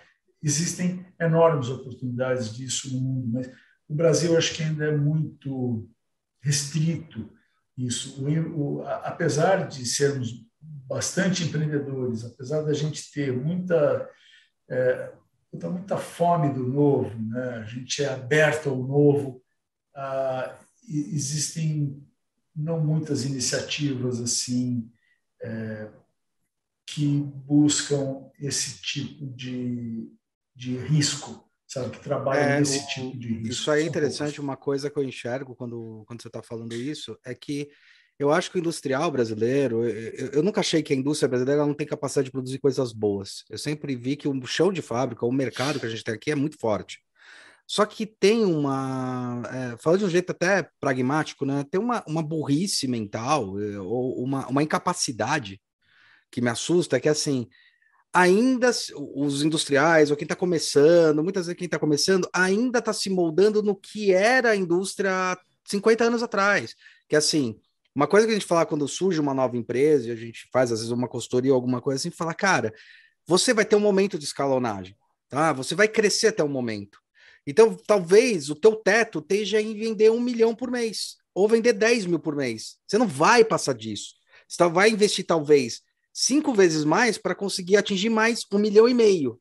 existem 0.42 1.06
enormes 1.20 1.68
oportunidades 1.68 2.54
disso 2.54 2.92
no 2.94 3.00
mundo, 3.00 3.28
mas 3.28 3.50
o 3.88 3.94
Brasil 3.94 4.36
acho 4.36 4.54
que 4.54 4.62
ainda 4.62 4.86
é 4.86 4.96
muito 4.96 5.88
restrito 6.42 7.30
isso. 7.76 8.24
O, 8.24 8.80
o, 8.80 8.86
apesar 8.86 9.68
de 9.68 9.86
sermos 9.86 10.44
bastante 10.60 11.44
empreendedores, 11.44 12.24
apesar 12.24 12.62
da 12.62 12.72
gente 12.72 13.10
ter 13.12 13.32
muita 13.32 14.08
é, 14.68 15.12
muita 15.52 15.96
fome 15.96 16.52
do 16.52 16.66
novo, 16.66 17.16
né? 17.30 17.58
a 17.58 17.64
gente 17.64 18.02
é 18.02 18.08
aberto 18.08 18.68
ao 18.68 18.76
novo, 18.76 19.42
ah, 19.94 20.58
existem 20.88 22.02
não 22.54 22.80
muitas 22.80 23.24
iniciativas 23.24 24.20
assim 24.20 24.90
é, 25.42 25.90
que 26.86 27.06
buscam 27.46 28.30
esse 28.38 28.80
tipo 28.80 29.26
de, 29.26 30.08
de 30.54 30.76
risco, 30.76 31.48
sabe? 31.66 31.90
Que 31.90 32.02
trabalham 32.02 32.44
é, 32.44 32.58
nesse 32.60 32.78
o, 32.78 32.86
tipo 32.86 33.18
de 33.18 33.28
risco. 33.28 33.48
Isso 33.48 33.70
aí 33.70 33.82
é 33.82 33.86
interessante. 33.86 34.40
Uma 34.40 34.56
coisa 34.56 34.90
que 34.90 34.98
eu 34.98 35.04
enxergo 35.04 35.54
quando, 35.54 36.04
quando 36.06 36.22
você 36.22 36.28
está 36.28 36.42
falando 36.42 36.74
isso 36.74 37.18
é 37.24 37.34
que 37.34 37.68
eu 38.18 38.30
acho 38.30 38.50
que 38.50 38.58
o 38.58 38.60
industrial 38.60 39.10
brasileiro, 39.10 39.84
eu, 39.84 40.28
eu, 40.34 40.42
nunca 40.42 40.60
achei 40.60 40.82
que 40.82 40.92
a 40.92 40.96
indústria 40.96 41.28
brasileira 41.28 41.66
não 41.66 41.74
tem 41.74 41.86
capacidade 41.86 42.26
de 42.26 42.30
produzir 42.32 42.58
coisas 42.58 42.92
boas. 42.92 43.44
Eu 43.50 43.58
sempre 43.58 43.96
vi 43.96 44.14
que 44.14 44.28
o 44.28 44.46
chão 44.46 44.72
de 44.72 44.80
fábrica, 44.80 45.26
o 45.26 45.32
mercado 45.32 45.80
que 45.80 45.86
a 45.86 45.88
gente 45.88 46.04
tem 46.04 46.14
aqui 46.14 46.30
é 46.30 46.36
muito 46.36 46.56
forte. 46.58 47.03
Só 47.66 47.86
que 47.86 48.06
tem 48.06 48.44
uma, 48.44 49.42
é, 49.50 49.76
falando 49.78 50.00
de 50.00 50.04
um 50.04 50.10
jeito 50.10 50.30
até 50.30 50.68
pragmático, 50.78 51.46
né? 51.46 51.64
Tem 51.70 51.80
uma, 51.80 52.04
uma 52.06 52.22
burrice 52.22 52.86
mental 52.86 53.58
é, 53.58 53.78
ou 53.78 54.22
uma, 54.22 54.46
uma 54.48 54.62
incapacidade 54.62 55.60
que 56.30 56.40
me 56.40 56.50
assusta, 56.50 57.00
que 57.00 57.08
é 57.08 57.12
assim, 57.12 57.48
ainda 58.12 58.70
os 59.16 59.42
industriais, 59.42 60.10
ou 60.10 60.16
quem 60.16 60.24
está 60.24 60.36
começando, 60.36 61.22
muitas 61.22 61.46
vezes 61.46 61.58
quem 61.58 61.66
está 61.66 61.78
começando, 61.78 62.28
ainda 62.32 62.78
está 62.80 62.92
se 62.92 63.08
moldando 63.08 63.62
no 63.62 63.74
que 63.74 64.12
era 64.12 64.50
a 64.50 64.56
indústria 64.56 65.36
50 65.64 66.04
anos 66.04 66.22
atrás. 66.22 66.74
Que 67.08 67.16
assim, 67.16 67.58
uma 67.94 68.06
coisa 68.06 68.26
que 68.26 68.32
a 68.32 68.34
gente 68.34 68.46
fala 68.46 68.66
quando 68.66 68.86
surge 68.86 69.20
uma 69.20 69.34
nova 69.34 69.56
empresa, 69.56 70.08
e 70.08 70.10
a 70.12 70.16
gente 70.16 70.48
faz 70.52 70.70
às 70.70 70.80
vezes 70.80 70.92
uma 70.92 71.08
consultoria 71.08 71.52
ou 71.52 71.56
alguma 71.56 71.80
coisa 71.80 71.98
assim, 71.98 72.10
fala, 72.10 72.34
cara, 72.34 72.72
você 73.26 73.54
vai 73.54 73.64
ter 73.64 73.76
um 73.76 73.80
momento 73.80 74.18
de 74.18 74.24
escalonagem, 74.24 74.96
tá? 75.28 75.52
Você 75.52 75.74
vai 75.74 75.88
crescer 75.88 76.28
até 76.28 76.44
um 76.44 76.48
momento. 76.48 77.03
Então, 77.46 77.76
talvez 77.86 78.48
o 78.48 78.54
teu 78.54 78.76
teto 78.76 79.18
esteja 79.18 79.60
em 79.60 79.74
vender 79.74 80.10
um 80.10 80.20
milhão 80.20 80.54
por 80.54 80.70
mês, 80.70 81.16
ou 81.34 81.48
vender 81.48 81.72
10 81.72 82.06
mil 82.06 82.18
por 82.18 82.34
mês. 82.34 82.78
Você 82.86 82.96
não 82.96 83.06
vai 83.06 83.44
passar 83.44 83.74
disso. 83.74 84.14
Você 84.48 84.66
vai 84.68 84.90
investir, 84.90 85.26
talvez, 85.26 85.82
cinco 86.12 86.54
vezes 86.54 86.84
mais 86.84 87.18
para 87.18 87.34
conseguir 87.34 87.76
atingir 87.76 88.08
mais 88.08 88.44
um 88.52 88.58
milhão 88.58 88.88
e 88.88 88.94
meio. 88.94 89.40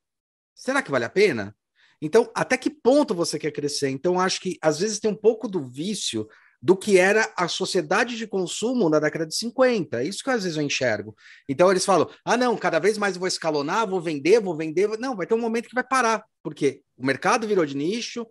Será 0.56 0.82
que 0.82 0.92
vale 0.92 1.06
a 1.06 1.10
pena? 1.10 1.56
Então, 2.02 2.30
até 2.36 2.58
que 2.58 2.70
ponto 2.70 3.16
você 3.16 3.40
quer 3.40 3.52
crescer? 3.52 3.90
Então, 3.90 4.20
acho 4.20 4.42
que 4.42 4.58
às 4.62 4.80
vezes 4.80 5.00
tem 5.00 5.10
um 5.10 5.16
pouco 5.16 5.48
do 5.48 5.64
vício 5.64 6.28
do 6.64 6.78
que 6.78 6.98
era 6.98 7.30
a 7.36 7.50
sociedade 7.50 8.16
de 8.16 8.26
consumo 8.26 8.90
na 8.90 8.98
década 8.98 9.28
de 9.28 9.36
50. 9.36 10.02
É 10.02 10.08
isso 10.08 10.24
que 10.24 10.30
às 10.30 10.44
vezes 10.44 10.58
eu 10.58 10.64
enxergo. 10.64 11.14
Então 11.48 11.70
eles 11.70 11.84
falam: 11.84 12.10
ah, 12.24 12.38
não, 12.38 12.56
cada 12.56 12.80
vez 12.80 12.98
mais 12.98 13.18
vou 13.18 13.28
escalonar, 13.28 13.86
vou 13.86 14.00
vender, 14.00 14.40
vou 14.40 14.56
vender. 14.56 14.88
Não, 14.98 15.14
vai 15.14 15.28
ter 15.28 15.34
um 15.34 15.42
momento 15.42 15.68
que 15.68 15.76
vai 15.76 15.84
parar, 15.84 16.24
porque 16.42 16.82
o 16.96 17.06
mercado 17.06 17.46
virou 17.46 17.66
de 17.66 17.76
nicho, 17.76 18.26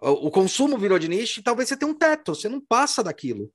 o, 0.00 0.30
consumo 0.30 0.78
virou 0.78 0.96
de 0.96 1.08
nicho, 1.08 1.40
e 1.40 1.42
talvez 1.42 1.68
você 1.68 1.76
tenha 1.76 1.90
um 1.90 1.94
teto, 1.94 2.36
você 2.36 2.48
não 2.48 2.60
passa 2.60 3.02
daquilo. 3.02 3.52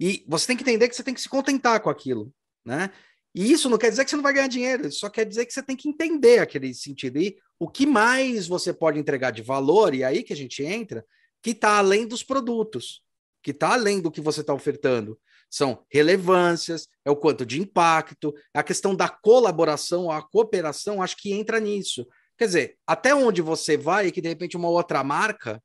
E 0.00 0.24
você 0.26 0.46
tem 0.46 0.56
que 0.56 0.62
entender 0.62 0.88
que 0.88 0.96
você 0.96 1.02
tem 1.02 1.12
que 1.12 1.20
se 1.20 1.28
contentar 1.28 1.78
com 1.80 1.90
aquilo, 1.90 2.32
né? 2.64 2.90
E 3.34 3.52
isso 3.52 3.68
não 3.68 3.76
quer 3.76 3.90
dizer 3.90 4.04
que 4.04 4.10
você 4.10 4.16
não 4.16 4.22
vai 4.22 4.32
ganhar 4.32 4.48
dinheiro, 4.48 4.90
só 4.90 5.10
quer 5.10 5.26
dizer 5.26 5.44
que 5.44 5.52
você 5.52 5.62
tem 5.62 5.76
que 5.76 5.86
entender 5.86 6.38
aquele 6.38 6.72
sentido. 6.72 7.18
E 7.18 7.36
o 7.58 7.68
que 7.68 7.84
mais 7.84 8.46
você 8.46 8.72
pode 8.72 8.98
entregar 8.98 9.32
de 9.32 9.42
valor, 9.42 9.94
e 9.94 10.00
é 10.00 10.06
aí 10.06 10.22
que 10.22 10.32
a 10.32 10.36
gente 10.36 10.64
entra, 10.64 11.04
que 11.42 11.50
está 11.50 11.76
além 11.76 12.06
dos 12.06 12.22
produtos, 12.22 13.04
que 13.46 13.52
está 13.52 13.74
além 13.74 14.00
do 14.00 14.10
que 14.10 14.20
você 14.20 14.40
está 14.40 14.52
ofertando. 14.52 15.16
São 15.48 15.86
relevâncias, 15.88 16.88
é 17.04 17.12
o 17.12 17.14
quanto 17.14 17.46
de 17.46 17.60
impacto, 17.60 18.34
a 18.52 18.60
questão 18.60 18.92
da 18.92 19.08
colaboração, 19.08 20.10
a 20.10 20.20
cooperação, 20.20 21.00
acho 21.00 21.16
que 21.16 21.32
entra 21.32 21.60
nisso. 21.60 22.04
Quer 22.36 22.46
dizer, 22.46 22.78
até 22.84 23.14
onde 23.14 23.40
você 23.40 23.76
vai, 23.76 24.10
que 24.10 24.20
de 24.20 24.28
repente 24.28 24.56
uma 24.56 24.68
outra 24.68 25.04
marca 25.04 25.62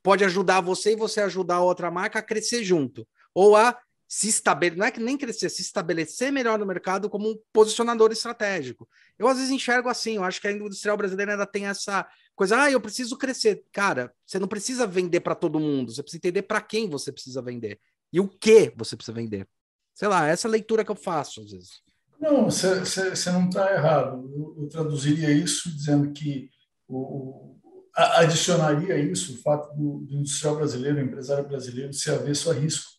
pode 0.00 0.24
ajudar 0.24 0.60
você 0.60 0.92
e 0.92 0.96
você 0.96 1.20
ajudar 1.22 1.56
a 1.56 1.62
outra 1.64 1.90
marca 1.90 2.20
a 2.20 2.22
crescer 2.22 2.62
junto. 2.62 3.04
Ou 3.34 3.56
a 3.56 3.76
se 4.08 4.26
estabelecer, 4.26 4.78
não 4.78 4.86
é 4.86 4.90
que 4.90 5.00
nem 5.00 5.18
crescer, 5.18 5.50
se 5.50 5.60
estabelecer 5.60 6.32
melhor 6.32 6.58
no 6.58 6.64
mercado 6.64 7.10
como 7.10 7.30
um 7.30 7.38
posicionador 7.52 8.10
estratégico. 8.10 8.88
Eu 9.18 9.28
às 9.28 9.36
vezes 9.36 9.52
enxergo 9.52 9.90
assim, 9.90 10.16
eu 10.16 10.24
acho 10.24 10.40
que 10.40 10.48
a 10.48 10.52
industrial 10.52 10.96
brasileira 10.96 11.32
ainda 11.32 11.46
tem 11.46 11.66
essa 11.66 12.08
coisa, 12.34 12.62
ah, 12.62 12.70
eu 12.70 12.80
preciso 12.80 13.18
crescer. 13.18 13.64
Cara, 13.70 14.10
você 14.24 14.38
não 14.38 14.48
precisa 14.48 14.86
vender 14.86 15.20
para 15.20 15.34
todo 15.34 15.60
mundo, 15.60 15.92
você 15.92 16.02
precisa 16.02 16.18
entender 16.18 16.42
para 16.42 16.62
quem 16.62 16.88
você 16.88 17.12
precisa 17.12 17.42
vender 17.42 17.78
e 18.10 18.18
o 18.18 18.26
que 18.26 18.72
você 18.74 18.96
precisa 18.96 19.14
vender. 19.14 19.46
Sei 19.94 20.08
lá, 20.08 20.26
essa 20.26 20.48
é 20.48 20.50
leitura 20.50 20.84
que 20.84 20.90
eu 20.90 20.96
faço 20.96 21.42
às 21.42 21.50
vezes. 21.50 21.82
Não, 22.18 22.46
você 22.46 23.30
não 23.30 23.48
está 23.48 23.74
errado. 23.74 24.30
Eu, 24.34 24.62
eu, 24.62 24.68
traduziria 24.68 25.30
isso 25.30 25.70
dizendo 25.70 26.12
que 26.12 26.48
o, 26.88 27.56
adicionaria 27.94 28.96
isso 28.98 29.34
o 29.34 29.42
fato 29.42 29.76
do, 29.76 29.98
do 30.06 30.14
industrial 30.14 30.56
brasileiro, 30.56 31.00
empresário 31.00 31.46
brasileiro, 31.46 31.92
se 31.92 32.10
avesso 32.10 32.50
a 32.50 32.54
risco. 32.54 32.97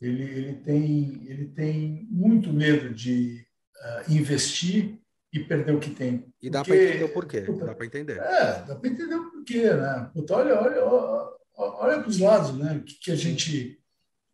Ele, 0.00 0.22
ele, 0.22 0.54
tem, 0.54 1.26
ele 1.26 1.48
tem 1.48 2.08
muito 2.10 2.52
medo 2.52 2.94
de 2.94 3.46
uh, 3.76 4.12
investir 4.12 4.98
e 5.32 5.40
perder 5.40 5.74
o 5.74 5.80
que 5.80 5.90
tem. 5.90 6.32
E 6.42 6.50
dá 6.50 6.64
para 6.64 6.76
entender 6.76 7.04
o 7.04 7.12
porquê. 7.12 7.40
Puta, 7.42 7.66
dá 7.66 7.74
para 7.74 7.86
entender. 7.86 8.18
É, 8.18 8.62
dá 8.62 8.74
para 8.74 8.88
entender 8.88 9.14
o 9.14 9.30
porquê, 9.30 9.72
né? 9.72 10.10
Puta, 10.12 10.34
olha, 10.34 10.60
olha, 10.60 10.84
olha, 10.84 11.36
olha 11.56 12.00
para 12.00 12.08
os 12.08 12.18
lados, 12.18 12.56
né? 12.56 12.76
O 12.76 12.82
que, 12.82 12.94
que 12.94 13.10
a 13.10 13.16
gente. 13.16 13.78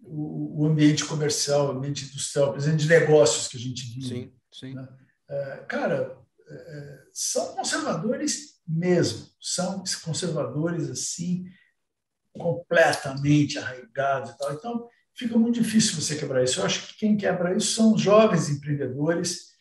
O, 0.00 0.62
o, 0.62 0.66
ambiente 0.66 1.04
comercial, 1.04 1.66
o 1.66 1.78
ambiente 1.78 2.04
industrial, 2.04 2.52
por 2.52 2.58
exemplo, 2.58 2.78
de 2.78 2.88
negócios 2.88 3.48
que 3.48 3.56
a 3.56 3.60
gente 3.60 3.92
vive. 3.92 4.08
Sim, 4.08 4.32
sim. 4.52 4.74
Né? 4.74 4.88
É, 5.28 5.64
cara, 5.68 6.16
é, 6.48 6.98
são 7.12 7.56
conservadores 7.56 8.60
mesmo, 8.66 9.26
são 9.40 9.82
conservadores 10.04 10.88
assim, 10.88 11.44
completamente 12.32 13.58
arraigados 13.58 14.30
e 14.30 14.38
tal. 14.38 14.52
Então, 14.52 14.88
fica 15.16 15.38
muito 15.38 15.60
difícil 15.60 16.00
você 16.00 16.16
quebrar 16.16 16.44
isso. 16.44 16.60
Eu 16.60 16.66
acho 16.66 16.88
que 16.88 16.98
quem 16.98 17.16
quebra 17.16 17.56
isso 17.56 17.74
são 17.74 17.94
os 17.94 18.00
jovens 18.00 18.48
empreendedores 18.48 19.56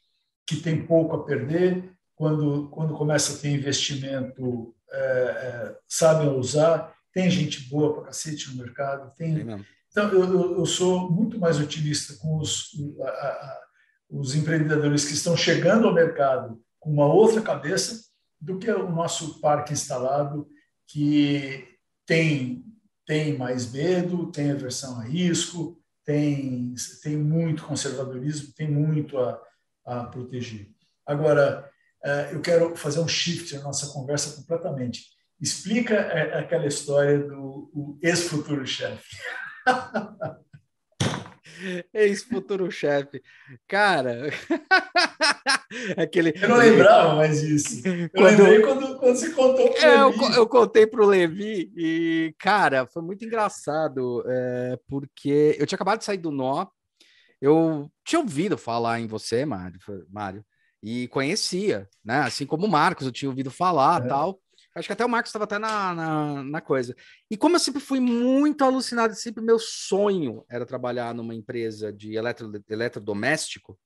que 0.45 0.57
têm 0.57 0.85
pouco 0.85 1.15
a 1.15 1.23
perder, 1.25 1.91
quando, 2.13 2.69
quando 2.69 2.93
começa 2.93 3.33
a 3.33 3.37
ter 3.37 3.49
investimento, 3.49 4.75
é, 4.91 4.97
é, 4.97 5.77
sabem 5.87 6.29
usar, 6.29 6.93
tem 7.11 7.29
gente 7.29 7.67
boa 7.69 7.93
para 7.93 8.05
cacete 8.05 8.49
no 8.49 8.63
mercado. 8.63 9.13
Tem... 9.15 9.45
Então, 9.91 10.09
eu, 10.11 10.57
eu, 10.57 10.65
sou 10.65 11.09
muito 11.09 11.39
mais 11.39 11.59
otimista 11.59 12.15
com 12.15 12.37
os, 12.37 12.69
a, 13.01 13.07
a, 13.07 13.61
os 14.09 14.35
empreendedores 14.35 15.05
que 15.05 15.13
estão 15.13 15.35
chegando 15.35 15.87
ao 15.87 15.93
mercado 15.93 16.61
com 16.79 16.91
uma 16.91 17.05
outra 17.05 17.41
cabeça 17.41 18.03
do 18.39 18.59
que 18.59 18.69
o 18.69 18.91
nosso 18.91 19.39
parque 19.39 19.73
instalado, 19.73 20.47
que 20.87 21.65
tem, 22.05 22.63
tem 23.05 23.37
mais 23.37 23.71
medo, 23.71 24.31
tem 24.31 24.51
aversão 24.51 24.99
a 24.99 25.03
risco, 25.03 25.79
tem, 26.03 26.73
tem 27.01 27.17
muito 27.17 27.63
conservadorismo, 27.65 28.53
tem 28.55 28.69
muito 28.69 29.17
a, 29.17 29.41
a 29.85 30.03
proteger. 30.05 30.69
Agora, 31.05 31.69
é, 32.03 32.33
eu 32.33 32.41
quero 32.41 32.75
fazer 32.75 32.99
um 32.99 33.07
shift 33.07 33.55
na 33.55 33.63
nossa 33.63 33.87
conversa 33.87 34.35
completamente. 34.35 35.05
Explica 35.41 35.95
é, 35.95 36.39
aquela 36.39 36.67
história 36.67 37.19
do 37.19 37.97
ex-futuro 38.01 38.65
chefe. 38.65 39.17
Ex-futuro 41.93 42.69
chefe. 42.71 43.21
Cara, 43.67 44.29
aquele. 45.97 46.33
Eu 46.41 46.49
não 46.49 46.57
lembrava 46.57 47.15
mais 47.15 47.41
disso. 47.41 47.87
Eu 47.87 48.09
quando... 48.09 48.37
lembrei 48.39 48.61
quando, 48.61 48.99
quando 48.99 49.15
você 49.15 49.29
contou 49.31 49.71
para 49.71 49.87
é, 49.87 49.99
eu, 49.99 50.13
eu, 50.35 50.47
contei 50.47 50.87
para 50.87 51.03
o 51.03 51.07
Levi 51.07 51.71
e, 51.75 52.35
cara, 52.39 52.85
foi 52.87 53.01
muito 53.01 53.25
engraçado, 53.25 54.23
é, 54.27 54.79
porque 54.87 55.55
eu 55.59 55.65
tinha 55.65 55.75
acabado 55.77 55.99
de 55.99 56.05
sair 56.05 56.17
do 56.17 56.31
nó. 56.31 56.67
Eu 57.41 57.91
tinha 58.03 58.19
ouvido 58.19 58.57
falar 58.57 58.99
em 58.99 59.07
você, 59.07 59.45
Mário, 59.45 59.79
Mário 60.09 60.43
e 60.85 61.07
conhecia, 61.07 61.89
né? 62.03 62.19
Assim 62.19 62.45
como 62.45 62.67
o 62.67 62.69
Marcos, 62.69 63.07
eu 63.07 63.11
tinha 63.11 63.29
ouvido 63.29 63.49
falar 63.49 64.05
é. 64.05 64.07
tal. 64.07 64.39
Acho 64.75 64.87
que 64.89 64.93
até 64.93 65.05
o 65.05 65.09
Marcos 65.09 65.29
estava 65.29 65.45
até 65.45 65.57
na, 65.57 65.93
na, 65.93 66.43
na, 66.43 66.61
coisa. 66.61 66.93
E 67.31 67.37
como 67.37 67.55
eu 67.55 67.59
sempre 67.59 67.79
fui 67.79 67.99
muito 67.99 68.63
alucinado, 68.63 69.15
sempre 69.15 69.41
meu 69.41 69.57
sonho 69.57 70.45
era 70.49 70.65
trabalhar 70.65 71.15
numa 71.15 71.33
empresa 71.33 71.93
de 71.93 72.15
eletro, 72.15 72.51
eletrodoméstico, 72.69 73.79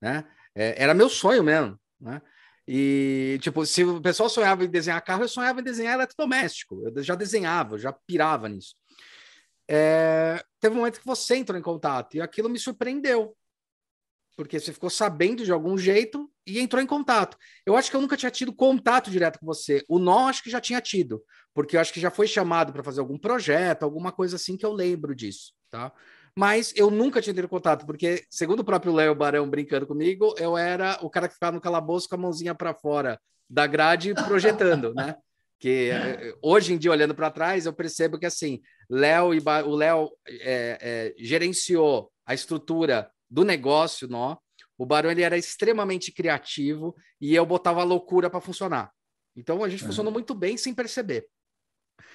né? 0.00 0.24
É, 0.54 0.80
era 0.82 0.94
meu 0.94 1.08
sonho 1.08 1.42
mesmo, 1.42 1.78
né? 2.00 2.22
E, 2.66 3.38
tipo, 3.42 3.66
se 3.66 3.82
o 3.82 4.00
pessoal 4.00 4.28
sonhava 4.28 4.64
em 4.64 4.70
desenhar 4.70 5.02
carro, 5.02 5.24
eu 5.24 5.28
sonhava 5.28 5.60
em 5.60 5.64
desenhar 5.64 5.94
eletrodoméstico. 5.94 6.80
Eu 6.84 7.02
já 7.02 7.16
desenhava, 7.16 7.76
já 7.76 7.92
pirava 7.92 8.48
nisso. 8.48 8.76
É, 9.68 10.44
teve 10.60 10.74
um 10.74 10.78
momento 10.78 11.00
que 11.00 11.06
você 11.06 11.36
entrou 11.36 11.58
em 11.58 11.62
contato 11.62 12.16
e 12.16 12.20
aquilo 12.20 12.48
me 12.48 12.58
surpreendeu 12.58 13.36
porque 14.40 14.58
você 14.58 14.72
ficou 14.72 14.88
sabendo 14.88 15.44
de 15.44 15.52
algum 15.52 15.76
jeito 15.76 16.30
e 16.50 16.60
entrou 16.60 16.82
em 16.82 16.86
contato. 16.86 17.36
Eu 17.64 17.76
acho 17.76 17.90
que 17.90 17.96
eu 17.96 18.00
nunca 18.00 18.16
tinha 18.16 18.30
tido 18.30 18.52
contato 18.52 19.10
direto 19.10 19.38
com 19.38 19.46
você. 19.46 19.84
O 19.88 19.98
nó 19.98 20.28
acho 20.28 20.42
que 20.42 20.50
já 20.50 20.60
tinha 20.60 20.80
tido, 20.80 21.22
porque 21.54 21.76
eu 21.76 21.80
acho 21.80 21.92
que 21.92 22.00
já 22.00 22.10
foi 22.10 22.26
chamado 22.26 22.72
para 22.72 22.82
fazer 22.82 23.00
algum 23.00 23.18
projeto, 23.18 23.82
alguma 23.82 24.12
coisa 24.12 24.36
assim 24.36 24.56
que 24.56 24.66
eu 24.66 24.72
lembro 24.72 25.14
disso, 25.14 25.52
tá? 25.70 25.92
Mas 26.36 26.72
eu 26.76 26.90
nunca 26.90 27.20
tinha 27.20 27.34
tido 27.34 27.48
contato, 27.48 27.84
porque, 27.84 28.24
segundo 28.30 28.60
o 28.60 28.64
próprio 28.64 28.92
Léo 28.92 29.14
Barão 29.14 29.48
brincando 29.48 29.86
comigo, 29.86 30.34
eu 30.38 30.56
era 30.56 30.98
o 31.02 31.10
cara 31.10 31.28
que 31.28 31.34
ficava 31.34 31.52
no 31.52 31.60
calabouço 31.60 32.08
com 32.08 32.14
a 32.14 32.18
mãozinha 32.18 32.54
para 32.54 32.72
fora 32.72 33.20
da 33.48 33.66
grade 33.66 34.14
projetando, 34.26 34.94
né? 34.94 35.16
Que 35.58 35.90
eh, 35.90 36.34
hoje 36.40 36.72
em 36.72 36.78
dia, 36.78 36.90
olhando 36.90 37.14
para 37.14 37.30
trás, 37.30 37.66
eu 37.66 37.72
percebo 37.72 38.18
que 38.18 38.24
assim, 38.24 38.62
Léo 38.88 39.34
e 39.34 39.40
ba 39.40 39.62
o 39.62 39.74
Léo 39.74 40.10
é, 40.26 40.78
é, 40.80 41.14
gerenciou 41.18 42.10
a 42.24 42.32
estrutura 42.32 43.10
do 43.28 43.44
negócio, 43.44 44.08
nó. 44.08 44.36
O 44.80 44.86
Barão 44.86 45.10
ele 45.10 45.20
era 45.20 45.36
extremamente 45.36 46.10
criativo 46.10 46.96
e 47.20 47.34
eu 47.34 47.44
botava 47.44 47.84
loucura 47.84 48.30
para 48.30 48.40
funcionar. 48.40 48.90
Então 49.36 49.62
a 49.62 49.68
gente 49.68 49.84
é. 49.84 49.86
funcionou 49.86 50.10
muito 50.10 50.34
bem 50.34 50.56
sem 50.56 50.72
perceber. 50.72 51.26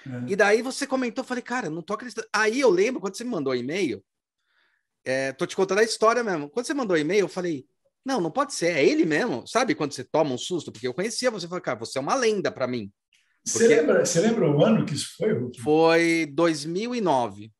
É. 0.03 0.31
E 0.31 0.35
daí 0.35 0.63
você 0.63 0.87
comentou, 0.87 1.23
falei, 1.23 1.43
cara, 1.43 1.69
não 1.69 1.83
tô 1.83 1.93
acreditando. 1.93 2.27
Aí 2.33 2.59
eu 2.59 2.71
lembro 2.71 2.99
quando 2.99 3.15
você 3.15 3.23
me 3.23 3.29
mandou 3.29 3.55
e-mail, 3.55 4.03
é, 5.05 5.31
tô 5.31 5.45
te 5.45 5.55
contando 5.55 5.77
a 5.77 5.83
história 5.83 6.23
mesmo. 6.23 6.49
Quando 6.49 6.65
você 6.65 6.73
mandou 6.73 6.97
e-mail, 6.97 7.25
eu 7.25 7.27
falei, 7.27 7.67
não, 8.03 8.19
não 8.19 8.31
pode 8.31 8.55
ser, 8.55 8.75
é 8.75 8.83
ele 8.83 9.05
mesmo. 9.05 9.45
Sabe 9.45 9.75
quando 9.75 9.91
você 9.91 10.03
toma 10.03 10.33
um 10.33 10.37
susto? 10.37 10.71
Porque 10.71 10.87
eu 10.87 10.93
conhecia 10.93 11.29
você, 11.29 11.47
falei, 11.47 11.61
cara, 11.61 11.77
você 11.77 11.99
é 11.99 12.01
uma 12.01 12.15
lenda 12.15 12.51
para 12.51 12.65
mim. 12.65 12.91
Porque... 13.43 13.59
Você, 13.59 13.67
lembra, 13.67 14.03
você 14.03 14.19
lembra 14.21 14.49
o 14.49 14.65
ano 14.65 14.87
que 14.87 14.95
isso 14.95 15.15
foi, 15.15 15.33
Hulk? 15.33 15.61
Foi 15.61 16.25
2009. 16.33 17.53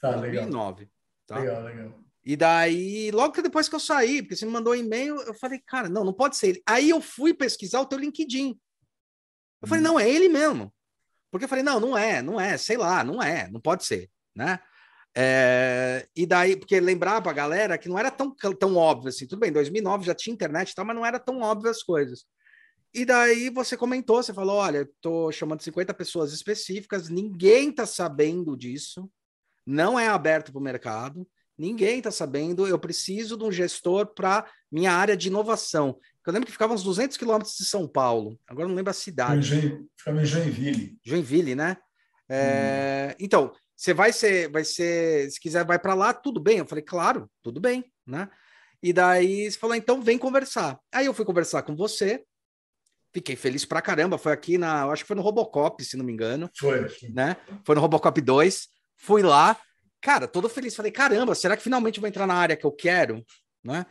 Tá, 0.00 0.12
2009. 0.12 0.78
legal. 0.78 0.90
Tá? 1.26 1.38
Legal, 1.40 1.62
legal. 1.62 2.09
E 2.24 2.36
daí, 2.36 3.10
logo 3.10 3.32
que 3.32 3.42
depois 3.42 3.68
que 3.68 3.74
eu 3.74 3.80
saí, 3.80 4.22
porque 4.22 4.36
você 4.36 4.44
me 4.44 4.52
mandou 4.52 4.72
um 4.72 4.76
e-mail, 4.76 5.16
eu 5.22 5.34
falei, 5.34 5.58
cara, 5.66 5.88
não, 5.88 6.04
não 6.04 6.12
pode 6.12 6.36
ser 6.36 6.48
ele. 6.48 6.62
Aí 6.66 6.90
eu 6.90 7.00
fui 7.00 7.32
pesquisar 7.32 7.80
o 7.80 7.86
teu 7.86 7.98
LinkedIn. 7.98 8.58
Eu 9.62 9.68
falei, 9.68 9.82
hum. 9.82 9.86
não, 9.86 10.00
é 10.00 10.08
ele 10.08 10.28
mesmo. 10.28 10.72
Porque 11.30 11.44
eu 11.44 11.48
falei, 11.48 11.64
não, 11.64 11.80
não 11.80 11.96
é, 11.96 12.20
não 12.20 12.40
é, 12.40 12.56
sei 12.58 12.76
lá, 12.76 13.04
não 13.04 13.22
é, 13.22 13.48
não 13.50 13.60
pode 13.60 13.84
ser, 13.84 14.10
né? 14.34 14.58
É, 15.16 16.06
e 16.14 16.26
daí, 16.26 16.56
porque 16.56 16.78
lembrava 16.78 17.30
a 17.30 17.32
galera 17.32 17.78
que 17.78 17.88
não 17.88 17.98
era 17.98 18.10
tão, 18.10 18.34
tão 18.34 18.76
óbvio 18.76 19.08
assim, 19.08 19.26
tudo 19.26 19.40
bem, 19.40 19.50
2009 19.50 20.04
já 20.04 20.14
tinha 20.14 20.34
internet 20.34 20.70
e 20.70 20.74
tal, 20.74 20.84
mas 20.84 20.94
não 20.94 21.04
era 21.06 21.18
tão 21.18 21.40
óbvio 21.40 21.70
as 21.70 21.82
coisas. 21.82 22.24
E 22.92 23.04
daí 23.04 23.50
você 23.50 23.76
comentou, 23.76 24.22
você 24.22 24.34
falou, 24.34 24.56
olha, 24.56 24.88
tô 25.00 25.30
chamando 25.30 25.62
50 25.62 25.94
pessoas 25.94 26.32
específicas, 26.32 27.08
ninguém 27.08 27.72
tá 27.72 27.86
sabendo 27.86 28.56
disso, 28.56 29.10
não 29.64 29.98
é 29.98 30.08
aberto 30.08 30.52
para 30.52 30.58
o 30.58 30.62
mercado, 30.62 31.26
Ninguém 31.60 31.98
está 31.98 32.10
sabendo. 32.10 32.66
Eu 32.66 32.78
preciso 32.78 33.36
de 33.36 33.44
um 33.44 33.52
gestor 33.52 34.06
para 34.14 34.50
minha 34.72 34.92
área 34.92 35.14
de 35.14 35.28
inovação. 35.28 35.98
Eu 36.26 36.32
lembro 36.32 36.46
que 36.46 36.52
ficava 36.52 36.72
uns 36.72 36.82
200 36.82 37.18
quilômetros 37.18 37.54
de 37.58 37.66
São 37.66 37.86
Paulo. 37.86 38.38
Agora 38.46 38.66
não 38.66 38.74
lembro 38.74 38.90
a 38.90 38.94
cidade. 38.94 39.78
Ficava 39.94 40.22
em 40.22 40.24
Joinville. 40.24 40.98
Joinville, 41.04 41.54
né? 41.54 41.76
É, 42.30 43.10
hum. 43.10 43.16
Então, 43.20 43.52
você 43.76 43.92
vai 43.92 44.10
ser, 44.10 44.48
vai 44.50 44.64
ser, 44.64 45.30
se 45.30 45.38
quiser, 45.38 45.66
vai 45.66 45.78
para 45.78 45.92
lá, 45.92 46.14
tudo 46.14 46.40
bem. 46.40 46.58
Eu 46.58 46.66
falei, 46.66 46.82
claro, 46.82 47.30
tudo 47.42 47.60
bem, 47.60 47.84
né? 48.06 48.30
E 48.82 48.90
daí 48.90 49.50
você 49.50 49.58
falou, 49.58 49.76
então 49.76 50.00
vem 50.00 50.16
conversar. 50.16 50.78
Aí 50.90 51.04
eu 51.04 51.12
fui 51.12 51.26
conversar 51.26 51.62
com 51.62 51.76
você, 51.76 52.24
fiquei 53.12 53.36
feliz 53.36 53.66
pra 53.66 53.82
caramba. 53.82 54.16
Foi 54.16 54.32
aqui 54.32 54.56
na, 54.56 54.86
acho 54.86 55.02
que 55.02 55.08
foi 55.08 55.16
no 55.16 55.22
Robocop, 55.22 55.84
se 55.84 55.98
não 55.98 56.06
me 56.06 56.12
engano. 56.12 56.48
Foi, 56.58 56.88
foi. 56.88 57.10
né? 57.10 57.36
Foi 57.66 57.74
no 57.74 57.82
Robocop 57.82 58.18
2. 58.18 58.68
Fui 58.96 59.22
lá, 59.22 59.60
cara, 60.00 60.26
todo 60.26 60.48
feliz. 60.48 60.74
Falei, 60.74 60.92
caramba, 60.92 61.34
será 61.34 61.56
que 61.56 61.62
finalmente 61.62 61.98
eu 61.98 62.00
vou 62.00 62.08
entrar 62.08 62.26
na 62.26 62.34
área 62.34 62.56
que 62.56 62.64
eu 62.64 62.72
quero? 62.72 63.24
Né? 63.62 63.84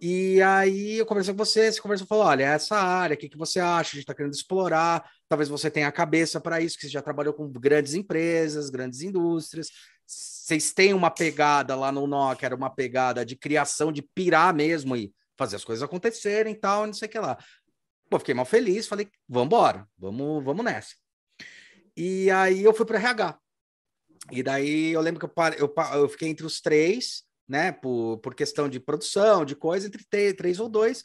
E 0.00 0.42
aí 0.42 0.98
eu 0.98 1.06
conversei 1.06 1.32
com 1.32 1.38
você, 1.38 1.70
você 1.70 1.80
conversou, 1.80 2.06
falou, 2.06 2.24
olha, 2.24 2.44
essa 2.44 2.76
área, 2.76 3.14
o 3.14 3.16
que, 3.16 3.28
que 3.28 3.38
você 3.38 3.60
acha? 3.60 3.90
A 3.90 3.94
gente 3.94 4.00
está 4.00 4.14
querendo 4.14 4.34
explorar, 4.34 5.08
talvez 5.28 5.48
você 5.48 5.70
tenha 5.70 5.88
a 5.88 5.92
cabeça 5.92 6.40
para 6.40 6.60
isso, 6.60 6.76
que 6.76 6.82
você 6.82 6.92
já 6.92 7.00
trabalhou 7.00 7.32
com 7.32 7.50
grandes 7.50 7.94
empresas, 7.94 8.70
grandes 8.70 9.02
indústrias, 9.02 9.70
vocês 10.06 10.72
têm 10.72 10.92
uma 10.92 11.10
pegada 11.10 11.74
lá 11.74 11.90
no 11.90 12.06
nó, 12.06 12.34
que 12.34 12.44
era 12.44 12.54
uma 12.54 12.68
pegada 12.68 13.24
de 13.24 13.36
criação, 13.36 13.92
de 13.92 14.02
pirar 14.02 14.52
mesmo 14.52 14.96
e 14.96 15.14
fazer 15.38 15.56
as 15.56 15.64
coisas 15.64 15.82
acontecerem 15.82 16.52
e 16.52 16.56
tal, 16.56 16.86
não 16.86 16.92
sei 16.92 17.08
o 17.08 17.10
que 17.10 17.18
lá. 17.18 17.38
Pô, 18.10 18.18
fiquei 18.18 18.34
mal 18.34 18.44
feliz, 18.44 18.86
falei, 18.86 19.08
vamos 19.28 19.46
embora, 19.46 19.88
vamos, 19.96 20.44
vamos 20.44 20.64
nessa. 20.64 20.94
E 21.96 22.30
aí 22.30 22.62
eu 22.62 22.74
fui 22.74 22.84
para 22.84 22.98
RH. 22.98 23.38
E 24.30 24.42
daí 24.42 24.92
eu 24.92 25.00
lembro 25.00 25.20
que 25.20 25.26
eu, 25.26 25.68
eu, 25.68 25.74
eu 25.94 26.08
fiquei 26.08 26.28
entre 26.28 26.46
os 26.46 26.60
três, 26.60 27.22
né? 27.48 27.72
Por, 27.72 28.18
por 28.18 28.34
questão 28.34 28.68
de 28.68 28.80
produção, 28.80 29.44
de 29.44 29.54
coisa, 29.54 29.86
entre 29.86 30.04
três 30.34 30.60
ou 30.60 30.68
dois. 30.68 31.02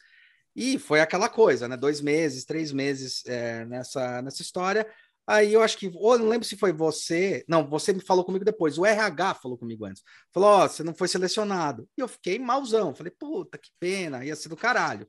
E 0.56 0.80
foi 0.80 1.00
aquela 1.02 1.30
coisa, 1.30 1.68
né? 1.68 1.78
Dois 1.78 2.02
meses, 2.02 2.46
três 2.46 2.72
meses 2.72 3.24
é, 3.26 3.66
nessa, 3.66 4.22
nessa 4.22 4.42
história. 4.42 4.88
Aí 5.28 5.54
eu 5.54 5.62
acho 5.62 5.78
que, 5.78 5.92
ou 5.94 6.18
não 6.18 6.28
lembro 6.28 6.48
se 6.48 6.58
foi 6.58 6.74
você, 6.74 7.46
não, 7.48 7.70
você 7.70 7.94
me 7.94 8.02
falou 8.02 8.26
comigo 8.26 8.44
depois, 8.44 8.80
o 8.80 8.86
RH 8.86 9.36
falou 9.36 9.58
comigo 9.60 9.86
antes. 9.86 10.02
Falou, 10.34 10.50
ó, 10.50 10.66
oh, 10.66 10.68
você 10.68 10.84
não 10.84 10.94
foi 10.94 11.08
selecionado. 11.08 11.88
E 11.96 12.02
eu 12.02 12.08
fiquei 12.08 12.40
malzão, 12.40 12.96
falei, 12.96 13.12
puta, 13.12 13.56
que 13.56 13.70
pena, 13.80 14.26
ia 14.26 14.36
ser 14.36 14.50
do 14.50 14.58
caralho, 14.58 15.08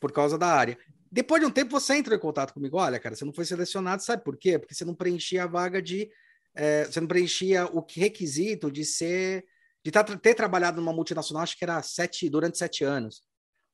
por 0.00 0.10
causa 0.10 0.36
da 0.36 0.48
área. 0.48 0.76
Depois 1.10 1.40
de 1.40 1.46
um 1.46 1.50
tempo 1.50 1.70
você 1.70 1.94
entrou 1.94 2.16
em 2.16 2.20
contato 2.20 2.52
comigo, 2.52 2.76
olha, 2.76 2.98
cara, 2.98 3.14
você 3.14 3.24
não 3.24 3.32
foi 3.32 3.44
selecionado, 3.44 4.02
sabe 4.02 4.24
por 4.24 4.36
quê? 4.36 4.58
Porque 4.58 4.74
você 4.74 4.84
não 4.84 4.96
preenchia 4.96 5.44
a 5.44 5.46
vaga 5.46 5.80
de 5.80 6.10
é, 6.54 6.84
você 6.84 7.00
não 7.00 7.08
preenchia 7.08 7.66
o 7.66 7.84
requisito 7.94 8.70
de 8.70 8.84
ser 8.84 9.44
de 9.84 9.90
tá, 9.90 10.04
ter 10.04 10.34
trabalhado 10.34 10.80
numa 10.80 10.92
multinacional, 10.92 11.42
acho 11.42 11.58
que 11.58 11.64
era 11.64 11.82
sete, 11.82 12.28
durante 12.30 12.56
sete 12.56 12.84
anos. 12.84 13.22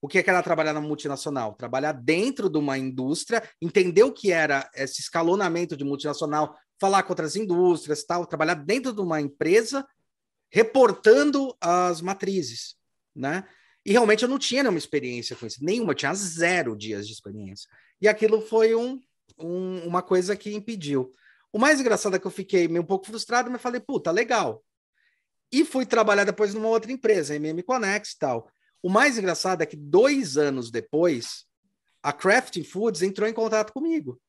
O 0.00 0.08
que 0.08 0.18
era 0.18 0.42
trabalhar 0.42 0.72
numa 0.72 0.86
multinacional? 0.86 1.54
Trabalhar 1.54 1.92
dentro 1.92 2.48
de 2.48 2.56
uma 2.56 2.78
indústria, 2.78 3.42
entender 3.60 4.04
o 4.04 4.12
que 4.12 4.32
era 4.32 4.70
esse 4.74 5.00
escalonamento 5.00 5.76
de 5.76 5.84
multinacional, 5.84 6.56
falar 6.80 7.02
com 7.02 7.12
outras 7.12 7.36
indústrias, 7.36 8.04
tal, 8.04 8.24
trabalhar 8.24 8.54
dentro 8.54 8.92
de 8.92 9.00
uma 9.00 9.20
empresa, 9.20 9.86
reportando 10.50 11.54
as 11.60 12.00
matrizes, 12.00 12.76
né? 13.14 13.44
E 13.84 13.92
realmente 13.92 14.22
eu 14.22 14.28
não 14.28 14.38
tinha 14.38 14.62
nenhuma 14.62 14.78
experiência 14.78 15.34
com 15.34 15.46
isso, 15.46 15.64
nenhuma, 15.64 15.92
eu 15.92 15.96
tinha 15.96 16.14
zero 16.14 16.76
dias 16.76 17.06
de 17.06 17.12
experiência. 17.12 17.68
E 18.00 18.06
aquilo 18.06 18.40
foi 18.40 18.74
um, 18.74 19.00
um, 19.38 19.78
uma 19.86 20.02
coisa 20.02 20.36
que 20.36 20.54
impediu. 20.54 21.10
O 21.52 21.58
mais 21.58 21.80
engraçado 21.80 22.16
é 22.16 22.18
que 22.18 22.26
eu 22.26 22.30
fiquei 22.30 22.68
meio 22.68 22.82
um 22.82 22.86
pouco 22.86 23.06
frustrado, 23.06 23.50
mas 23.50 23.60
falei, 23.62 23.80
puta, 23.80 24.10
legal. 24.10 24.62
E 25.50 25.64
fui 25.64 25.86
trabalhar 25.86 26.24
depois 26.24 26.52
numa 26.52 26.68
outra 26.68 26.92
empresa, 26.92 27.34
MM 27.34 27.62
Connex 27.62 28.12
e 28.12 28.18
tal. 28.18 28.50
O 28.82 28.88
mais 28.88 29.18
engraçado 29.18 29.62
é 29.62 29.66
que 29.66 29.76
dois 29.76 30.36
anos 30.36 30.70
depois, 30.70 31.46
a 32.02 32.12
Crafting 32.12 32.64
Foods 32.64 33.02
entrou 33.02 33.28
em 33.28 33.32
contato 33.32 33.72
comigo. 33.72 34.20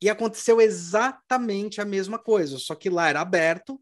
E 0.00 0.10
aconteceu 0.10 0.60
exatamente 0.60 1.80
a 1.80 1.84
mesma 1.84 2.18
coisa, 2.18 2.58
só 2.58 2.74
que 2.74 2.90
lá 2.90 3.08
era 3.08 3.20
aberto. 3.20 3.80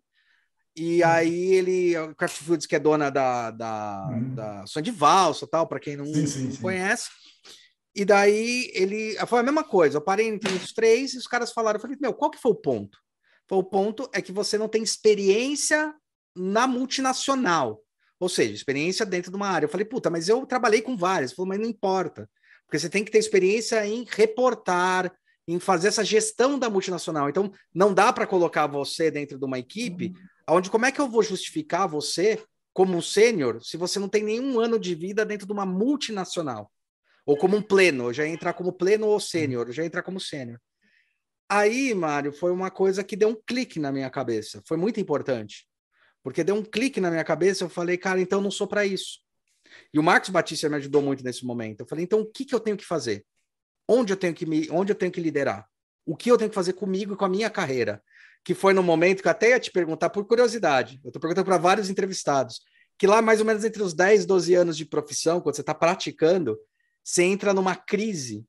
E 0.76 1.02
uhum. 1.02 1.09
aí 1.09 1.55
ele, 1.55 1.96
a 1.96 2.14
Craft 2.14 2.42
Foods, 2.42 2.66
que 2.66 2.74
é 2.74 2.80
dona 2.80 3.11
da, 3.11 3.50
da, 3.50 4.09
uhum. 4.11 4.34
da 4.34 4.66
Sonha 4.66 4.84
de 4.84 4.90
Valsa 4.90 5.46
tal, 5.46 5.66
para 5.66 5.80
quem 5.80 5.96
não, 5.96 6.07
sim, 6.07 6.26
sim, 6.26 6.48
não 6.48 6.57
conhece. 6.57 7.11
E 7.95 8.05
daí 8.05 8.70
ele 8.74 9.16
foi 9.26 9.40
a 9.40 9.42
mesma 9.42 9.62
coisa. 9.62 9.97
Eu 9.97 10.03
parei 10.03 10.26
entre 10.26 10.53
os 10.53 10.72
três 10.72 11.14
e 11.14 11.18
os 11.18 11.26
caras 11.26 11.53
falaram: 11.53 11.76
eu 11.76 11.80
falei, 11.80 11.97
meu, 12.01 12.12
qual 12.12 12.30
que 12.30 12.40
foi 12.40 12.53
o 12.53 12.57
ponto? 12.57 12.99
Foi 13.49 13.59
o 13.59 13.64
ponto 13.64 14.09
é 14.12 14.20
que 14.20 14.32
você 14.32 14.59
não 14.59 14.68
tem 14.68 14.82
experiência 14.82 15.95
na 16.34 16.66
multinacional. 16.66 17.80
Ou 18.18 18.28
seja, 18.28 18.55
experiência 18.55 19.05
dentro 19.05 19.30
de 19.30 19.36
uma 19.36 19.49
área. 19.49 19.66
Eu 19.66 19.70
falei, 19.70 19.84
puta, 19.84 20.09
mas 20.11 20.28
eu 20.28 20.47
trabalhei 20.47 20.80
com 20.80 20.97
várias. 20.97 21.32
Falou, 21.32 21.49
mas 21.49 21.61
não 21.61 21.68
importa. 21.68 22.28
Porque 22.64 22.78
você 22.78 22.88
tem 22.88 23.05
que 23.05 23.11
ter 23.11 23.18
experiência 23.18 23.86
em 23.86 24.05
reportar, 24.09 25.12
em 25.47 25.61
fazer 25.61 25.88
essa 25.88 26.05
gestão 26.05 26.59
da 26.59 26.70
multinacional. 26.70 27.28
Então, 27.28 27.53
não 27.72 27.92
dá 27.92 28.12
para 28.12 28.26
colocar 28.26 28.66
você 28.66 29.11
dentro 29.11 29.38
de 29.38 29.45
uma 29.45 29.59
equipe 29.59 30.07
uhum. 30.49 30.57
onde 30.57 30.70
como 30.70 30.86
é 30.86 30.92
que 30.92 31.01
eu 31.01 31.09
vou 31.09 31.22
justificar 31.22 31.86
você 31.86 32.42
como 32.72 32.97
um 32.97 33.03
sênior 33.03 33.62
se 33.62 33.76
você 33.76 33.99
não 33.99 34.09
tem 34.09 34.24
nenhum 34.24 34.59
ano 34.59 34.78
de 34.78 34.95
vida 34.95 35.24
dentro 35.24 35.47
de 35.47 35.53
uma 35.53 35.66
multinacional? 35.66 36.72
Ou 37.27 37.37
como 37.37 37.57
um 37.57 37.62
pleno, 37.62 38.12
já 38.12 38.27
entrar 38.27 38.53
como 38.53 38.72
pleno 38.72 39.07
ou 39.07 39.18
sênior, 39.18 39.70
já 39.72 39.85
entrar 39.85 40.03
como 40.03 40.20
sênior. 40.20 40.61
Aí, 41.49 41.95
Mário, 41.95 42.33
foi 42.33 42.51
uma 42.51 42.70
coisa 42.70 43.05
que 43.05 43.16
deu 43.16 43.29
um 43.29 43.43
clique 43.47 43.79
na 43.79 43.93
minha 43.93 44.11
cabeça. 44.11 44.62
Foi 44.66 44.77
muito 44.77 45.01
importante. 45.01 45.66
Porque 46.22 46.43
deu 46.43 46.55
um 46.55 46.62
clique 46.62 47.01
na 47.01 47.11
minha 47.11 47.25
cabeça, 47.25 47.64
eu 47.64 47.68
falei, 47.68 47.99
cara, 47.99 48.20
então 48.20 48.41
não 48.41 48.51
sou 48.51 48.66
para 48.66 48.85
isso. 48.85 49.20
E 49.93 49.99
o 49.99 50.03
Marcos 50.03 50.31
Batista 50.31 50.68
me 50.68 50.77
ajudou 50.77 51.03
muito 51.03 51.22
nesse 51.22 51.45
momento. 51.45 51.81
Eu 51.81 51.87
falei, 51.87 52.05
então 52.05 52.20
o 52.20 52.27
que, 52.27 52.45
que 52.45 52.55
eu 52.55 52.61
tenho 52.61 52.77
que 52.77 52.85
fazer? 52.85 53.25
onde 53.89 54.12
eu 54.12 54.16
tenho 54.16 54.35
que 54.35 54.47
me, 54.47 54.68
onde 54.70 54.93
eu 54.93 54.97
tenho 54.97 55.12
que 55.12 55.20
liderar, 55.20 55.66
o 56.07 56.16
que 56.16 56.31
eu 56.31 56.37
tenho 56.37 56.51
que 56.51 56.55
fazer 56.55 56.72
comigo 56.75 57.14
e 57.14 57.16
com 57.16 57.25
a 57.25 57.29
minha 57.29 57.51
carreira, 57.51 58.03
que 58.43 58.55
foi 58.55 58.75
no 58.75 58.83
momento 58.83 59.22
que 59.22 59.29
eu 59.29 59.33
até 59.33 59.51
ia 59.51 59.61
te 59.61 59.70
perguntar 59.70 60.11
por 60.11 60.25
curiosidade. 60.27 61.01
Eu 61.03 61.09
estou 61.09 61.20
perguntando 61.20 61.47
para 61.47 61.59
vários 61.59 61.89
entrevistados 61.89 62.61
que 62.99 63.07
lá 63.07 63.20
mais 63.20 63.41
ou 63.41 63.47
menos 63.47 63.64
entre 63.64 63.83
os 63.83 63.93
10, 63.93 64.25
12 64.25 64.55
anos 64.55 64.77
de 64.77 64.85
profissão, 64.85 65.41
quando 65.41 65.57
você 65.57 65.62
está 65.62 65.75
praticando, 65.75 66.57
você 67.05 67.22
entra 67.22 67.52
numa 67.52 67.76
crise. 67.76 68.44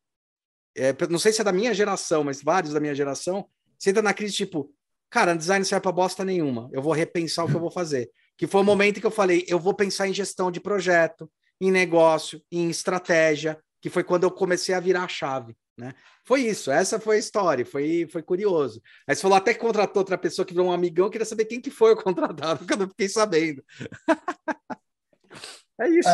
É, 0.75 0.95
não 1.09 1.19
sei 1.19 1.33
se 1.33 1.41
é 1.41 1.43
da 1.43 1.51
minha 1.51 1.73
geração, 1.73 2.23
mas 2.23 2.41
vários 2.41 2.73
da 2.73 2.79
minha 2.79 2.95
geração, 2.95 3.47
você 3.77 3.89
entra 3.89 4.01
na 4.01 4.13
crise 4.13 4.33
tipo, 4.33 4.73
cara, 5.09 5.35
design 5.35 5.59
não 5.59 5.67
serve 5.67 5.83
para 5.83 5.91
bosta 5.91 6.23
nenhuma. 6.23 6.69
Eu 6.71 6.81
vou 6.81 6.93
repensar 6.93 7.45
o 7.45 7.49
que 7.49 7.55
eu 7.55 7.59
vou 7.59 7.71
fazer. 7.71 8.09
Que 8.37 8.47
foi 8.47 8.61
o 8.61 8.63
momento 8.63 8.99
que 8.99 9.05
eu 9.05 9.11
falei, 9.11 9.45
eu 9.47 9.59
vou 9.59 9.73
pensar 9.73 10.07
em 10.07 10.13
gestão 10.13 10.49
de 10.49 10.59
projeto, 10.59 11.29
em 11.59 11.71
negócio, 11.71 12.41
em 12.51 12.69
estratégia, 12.69 13.59
que 13.81 13.89
foi 13.89 14.03
quando 14.03 14.23
eu 14.23 14.31
comecei 14.31 14.73
a 14.73 14.79
virar 14.79 15.03
a 15.03 15.07
chave, 15.07 15.55
né? 15.77 15.93
Foi 16.25 16.41
isso, 16.41 16.71
essa 16.71 16.99
foi 16.99 17.17
a 17.17 17.19
história, 17.19 17.65
foi, 17.65 18.07
foi 18.11 18.23
curioso. 18.23 18.81
Aí 19.07 19.15
você 19.15 19.21
falou 19.21 19.37
até 19.37 19.53
que 19.53 19.59
contratou 19.59 20.01
outra 20.01 20.17
pessoa 20.17 20.45
que 20.45 20.53
virou 20.53 20.69
um 20.69 20.71
amigão, 20.71 21.09
queria 21.09 21.25
saber 21.25 21.45
quem 21.45 21.61
que 21.61 21.69
foi 21.69 21.93
o 21.93 21.95
contratado, 21.95 22.59
porque 22.65 22.73
eu 22.73 22.77
não 22.77 22.89
fiquei 22.89 23.07
sabendo. 23.07 23.63
é 25.79 25.89
isso. 25.89 26.09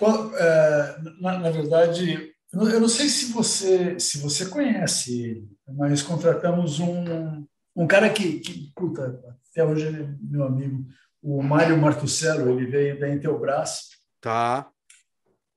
É, 0.00 0.42
é, 0.44 0.96
na, 1.20 1.38
na, 1.38 1.50
verdade, 1.50 2.32
eu 2.52 2.80
não 2.80 2.88
sei 2.88 3.08
se 3.08 3.32
você 3.32 3.98
se 3.98 4.18
você 4.18 4.46
conhece 4.46 5.22
ele, 5.22 5.48
mas 5.66 6.02
contratamos 6.02 6.80
um, 6.80 7.46
um 7.76 7.86
cara 7.86 8.10
que, 8.10 8.40
que 8.40 8.72
puta, 8.74 9.20
até 9.50 9.64
hoje 9.64 9.86
ele 9.86 10.02
é 10.02 10.08
meu 10.20 10.44
amigo, 10.44 10.86
o 11.22 11.42
Mário 11.42 11.76
Martucello, 11.78 12.50
ele 12.50 12.70
veio 12.70 12.98
da 12.98 13.08
Intelbras. 13.08 13.90
Tá 14.20 14.72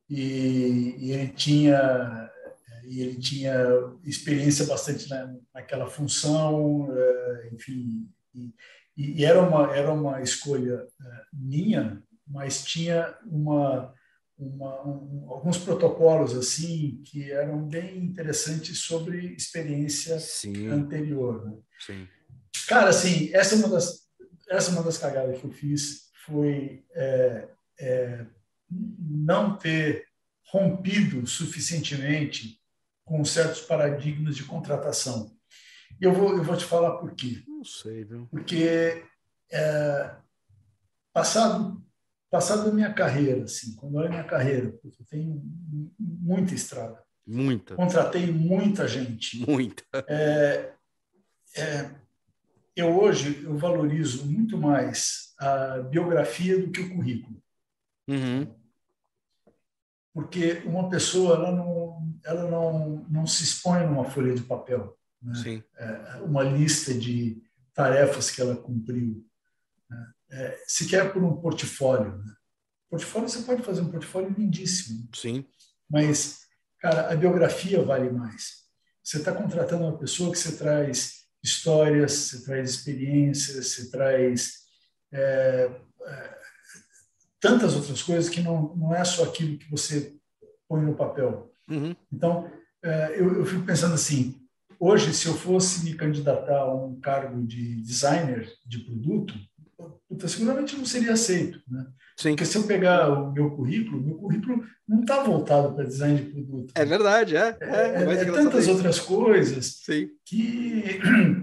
e, 0.09 0.95
e 0.99 1.11
ele 1.11 1.27
tinha 1.29 2.31
e 2.83 3.01
ele 3.01 3.19
tinha 3.19 3.55
experiência 4.03 4.65
bastante 4.67 5.09
na, 5.09 5.35
naquela 5.51 5.87
função, 5.87 6.87
eh, 6.95 7.49
enfim, 7.51 8.07
e, 8.35 8.53
e, 8.95 9.25
era 9.25 9.41
uma 9.41 9.75
era 9.75 9.91
uma 9.91 10.21
escolha 10.21 10.85
eh, 11.01 11.21
minha, 11.33 12.03
mas 12.27 12.63
tinha 12.63 13.17
uma, 13.25 13.91
uma 14.37 14.85
um, 14.85 15.25
alguns 15.29 15.57
protocolos 15.57 16.35
assim 16.35 17.01
que 17.05 17.31
eram 17.31 17.65
bem 17.67 17.97
interessantes 17.97 18.79
sobre 18.79 19.33
experiência 19.33 20.19
Sim. 20.19 20.67
anterior. 20.67 21.45
Né? 21.45 21.57
Sim. 21.79 22.07
Cara, 22.67 22.89
assim, 22.89 23.33
essa 23.33 23.55
é 23.55 23.57
uma 23.57 23.69
das 23.69 24.05
essa 24.49 24.69
é 24.69 24.73
uma 24.73 24.83
das 24.83 24.97
cagadas 24.97 25.39
que 25.39 25.45
eu 25.45 25.51
fiz 25.51 26.11
foi 26.25 26.83
é, 26.93 27.47
é, 27.79 28.25
não 28.69 29.57
ter 29.57 30.07
rompido 30.51 31.25
suficientemente 31.25 32.59
com 33.03 33.23
certos 33.23 33.61
paradigmas 33.61 34.35
de 34.35 34.43
contratação. 34.43 35.35
Eu 35.99 36.13
vou, 36.13 36.35
eu 36.35 36.43
vou 36.43 36.57
te 36.57 36.65
falar 36.65 36.97
por 36.97 37.13
quê. 37.13 37.43
Não 37.47 37.63
sei, 37.63 38.03
viu? 38.03 38.27
Porque 38.29 39.05
é, 39.51 40.15
passado 41.13 41.83
passado 42.35 42.69
a 42.69 42.73
minha 42.73 42.93
carreira, 42.93 43.43
assim, 43.43 43.75
quando 43.75 43.95
olho 43.95 44.07
a 44.07 44.11
minha 44.11 44.23
carreira, 44.23 44.71
porque 44.81 45.01
eu 45.01 45.05
tenho 45.05 45.41
muita 45.99 46.53
estrada. 46.53 47.01
Muita. 47.25 47.75
Contratei 47.75 48.31
muita 48.31 48.87
gente. 48.87 49.43
Muita. 49.45 49.83
É, 50.07 50.73
é, 51.55 51.89
eu 52.75 52.99
hoje 52.99 53.43
eu 53.43 53.57
valorizo 53.57 54.25
muito 54.25 54.57
mais 54.57 55.33
a 55.39 55.79
biografia 55.79 56.59
do 56.59 56.71
que 56.71 56.81
o 56.81 56.95
currículo. 56.95 57.41
Uhum 58.07 58.65
porque 60.15 60.63
uma 60.65 60.89
pessoa 60.89 61.35
ela 61.35 61.51
não, 61.51 62.15
ela 62.23 62.49
não, 62.49 63.05
não 63.09 63.27
se 63.27 63.43
expõe 63.43 63.85
numa 63.85 64.05
folha 64.05 64.33
de 64.33 64.43
papel, 64.43 64.97
né? 65.21 65.61
é, 65.75 66.21
uma 66.21 66.41
lista 66.41 66.93
de 66.93 67.43
tarefas 67.73 68.31
que 68.31 68.39
ela 68.39 68.55
cumpriu. 68.55 69.27
Né? 69.89 70.07
É, 70.35 70.63
se 70.67 70.87
quer 70.87 71.13
por 71.13 71.23
um 71.23 71.37
portfólio, 71.37 72.17
né? 72.17 72.33
portfólio 72.89 73.29
você 73.29 73.41
pode 73.43 73.63
fazer 73.63 73.81
um 73.81 73.89
portfólio 73.89 74.35
lindíssimo, 74.37 75.07
sim, 75.13 75.45
mas 75.89 76.41
cara 76.79 77.11
a 77.11 77.15
biografia 77.15 77.81
vale 77.81 78.09
mais. 78.09 78.65
Você 79.01 79.17
está 79.17 79.31
contratando 79.31 79.83
uma 79.83 79.97
pessoa 79.97 80.31
que 80.31 80.37
você 80.37 80.57
traz 80.57 81.25
histórias, 81.41 82.11
você 82.11 82.43
traz 82.43 82.71
experiências, 82.71 83.67
você 83.67 83.89
traz 83.89 84.63
é, 85.13 85.71
é 86.05 86.35
tantas 87.39 87.75
outras 87.75 88.01
coisas 88.01 88.27
que 88.27 88.41
não, 88.41 88.75
não 88.75 88.93
é 88.93 89.05
só 89.05 89.23
aquilo 89.23 89.57
que 89.57 89.69
você 89.69 90.15
põe 90.67 90.81
no 90.81 90.95
papel. 90.95 91.51
Uhum. 91.69 91.95
Então, 92.11 92.51
é, 92.83 93.19
eu, 93.19 93.37
eu, 93.37 93.45
fico 93.45 93.63
pensando 93.63 93.93
assim, 93.93 94.35
hoje, 94.79 95.13
se 95.13 95.27
eu 95.27 95.35
fosse 95.35 95.83
me 95.83 95.93
candidatar 95.95 96.61
a 96.61 96.73
um 96.73 96.99
cargo 96.99 97.45
de 97.45 97.81
designer 97.81 98.51
de 98.65 98.79
produto, 98.79 99.33
puta, 100.07 100.27
seguramente 100.27 100.75
não 100.75 100.85
seria 100.85 101.13
aceito, 101.13 101.59
né? 101.67 101.85
Sim. 102.17 102.29
Porque 102.29 102.45
se 102.45 102.57
eu 102.57 102.63
pegar 102.63 103.09
o 103.09 103.31
meu 103.31 103.51
currículo, 103.51 104.01
meu 104.01 104.15
currículo 104.15 104.63
não 104.87 105.01
está 105.01 105.21
voltado 105.21 105.73
para 105.73 105.85
design 105.85 106.21
de 106.21 106.31
produto. 106.31 106.71
É 106.75 106.85
verdade, 106.85 107.35
é. 107.35 107.57
É, 107.59 107.65
é, 107.65 108.03
é, 108.03 108.21
é 108.21 108.25
tantas 108.25 108.67
outras 108.67 108.99
coisas 108.99 109.81
Sim. 109.83 110.09
que 110.25 111.01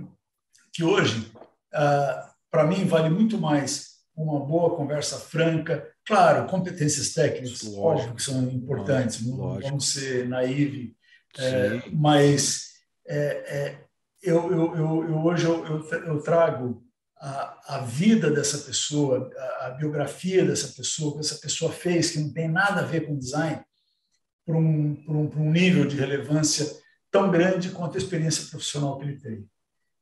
que 0.72 0.82
hoje, 0.82 1.30
ah, 1.74 2.32
para 2.50 2.66
mim, 2.66 2.86
vale 2.86 3.10
muito 3.10 3.36
mais 3.38 3.92
uma 4.16 4.40
boa 4.40 4.76
conversa 4.76 5.18
franca, 5.18 5.92
Claro, 6.04 6.48
competências 6.48 7.14
técnicas, 7.14 7.62
lógico, 7.62 7.80
óbvio 7.80 8.14
que 8.14 8.22
são 8.22 8.42
importantes, 8.50 9.20
lógico, 9.20 9.36
não 9.36 9.46
lógico. 9.46 9.68
vamos 9.68 9.92
ser 9.92 10.28
naive, 10.28 10.96
é, 11.38 11.82
mas 11.92 12.70
é, 13.06 13.16
é, 13.16 13.84
eu, 14.20 14.50
eu, 14.50 14.76
eu, 14.76 15.08
eu, 15.08 15.24
hoje 15.24 15.46
eu, 15.46 15.64
eu 16.06 16.20
trago 16.20 16.84
a, 17.22 17.76
a, 17.76 17.78
vida 17.78 18.28
dessa 18.32 18.58
pessoa, 18.58 19.30
a, 19.36 19.66
a, 19.66 19.70
biografia 19.70 20.44
dessa 20.44 20.66
pessoa, 20.68 21.10
o 21.10 21.14
que 21.14 21.20
essa 21.20 21.36
pessoa 21.36 21.72
fez, 21.72 22.10
que 22.10 22.18
não 22.18 22.32
tem 22.32 22.48
nada 22.48 22.80
a 22.80 22.84
ver 22.84 23.06
com 23.06 23.16
design, 23.16 23.62
para 24.44 24.56
um, 24.56 25.00
um, 25.06 25.30
um 25.36 25.52
nível 25.52 25.86
de 25.86 25.96
relevância 25.96 26.68
tão 27.12 27.30
grande 27.30 27.70
quanto 27.70 27.94
a 27.94 27.98
experiência 27.98 28.48
profissional 28.50 28.98
que 28.98 29.04
ele 29.04 29.20
tem. 29.20 29.48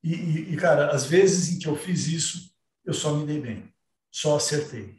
E, 0.03 0.15
e, 0.15 0.53
e, 0.55 0.57
cara, 0.57 0.93
às 0.93 1.05
vezes 1.05 1.55
em 1.55 1.59
que 1.59 1.69
eu 1.69 1.77
fiz 1.77 2.07
isso, 2.07 2.55
eu 2.87 2.95
só 2.95 3.15
me 3.15 3.27
dei 3.27 3.39
bem, 3.39 3.71
só 4.11 4.37
acertei. 4.37 4.95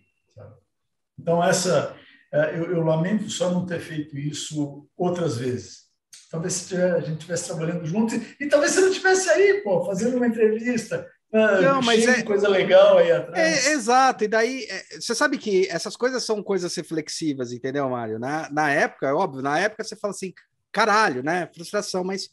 Então, 1.17 1.43
essa, 1.43 1.95
é, 2.31 2.55
eu, 2.55 2.71
eu, 2.71 2.83
lamento 2.83 3.31
só 3.31 3.49
não 3.49 3.65
ter 3.65 3.79
feito 3.79 4.15
isso 4.15 4.87
outras 4.95 5.37
vezes. 5.37 5.89
Talvez 6.29 6.53
se 6.53 6.67
tiver, 6.67 6.93
a 6.93 6.99
gente 6.99 7.17
estivesse 7.17 7.47
trabalhando 7.47 7.85
junto 7.85 8.13
e, 8.13 8.37
e, 8.39 8.47
talvez 8.47 8.73
você 8.73 8.81
não 8.81 8.89
estivesse 8.89 9.27
aí, 9.27 9.61
pô, 9.63 9.83
fazendo 9.83 10.17
uma 10.17 10.27
entrevista 10.27 11.07
Ah, 11.33 11.61
não, 11.61 11.81
mas 11.81 12.05
é 12.05 12.23
coisa 12.23 12.49
legal 12.49 12.97
aí 12.97 13.11
atrás. 13.11 13.67
É, 13.67 13.71
exato, 13.71 14.23
e 14.25 14.27
daí 14.27 14.65
é, 14.69 14.99
você 14.99 15.15
sabe 15.15 15.37
que 15.37 15.65
essas 15.67 15.95
coisas 15.95 16.23
são 16.23 16.43
coisas 16.43 16.75
reflexivas, 16.75 17.53
entendeu, 17.53 17.89
Mário? 17.89 18.19
Na, 18.19 18.49
na 18.51 18.69
época, 18.69 19.07
é 19.07 19.13
óbvio, 19.13 19.41
na 19.41 19.57
época 19.57 19.83
você 19.83 19.95
fala 19.95 20.13
assim, 20.13 20.33
caralho, 20.71 21.23
né? 21.23 21.49
Frustração, 21.53 22.03
mas 22.03 22.29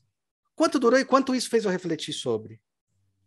quanto 0.57 0.79
durou 0.79 0.99
e 0.99 1.05
quanto 1.05 1.35
isso 1.35 1.49
fez 1.49 1.65
eu 1.65 1.71
refletir 1.71 2.13
sobre? 2.13 2.61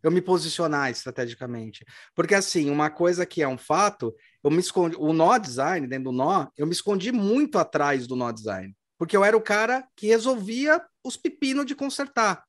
Eu 0.03 0.11
me 0.11 0.21
posicionar 0.21 0.89
estrategicamente. 0.89 1.85
Porque, 2.15 2.33
assim, 2.33 2.69
uma 2.69 2.89
coisa 2.89 3.25
que 3.25 3.41
é 3.41 3.47
um 3.47 3.57
fato, 3.57 4.13
eu 4.43 4.49
me 4.49 4.59
escondi, 4.59 4.95
o 4.99 5.13
nó 5.13 5.37
design, 5.37 5.87
dentro 5.87 6.05
do 6.05 6.11
nó, 6.11 6.47
eu 6.57 6.65
me 6.65 6.73
escondi 6.73 7.11
muito 7.11 7.59
atrás 7.59 8.07
do 8.07 8.15
nó 8.15 8.31
design. 8.31 8.75
Porque 8.97 9.15
eu 9.15 9.23
era 9.23 9.37
o 9.37 9.41
cara 9.41 9.87
que 9.95 10.07
resolvia 10.07 10.81
os 11.03 11.15
pepinos 11.15 11.65
de 11.65 11.75
consertar. 11.75 12.43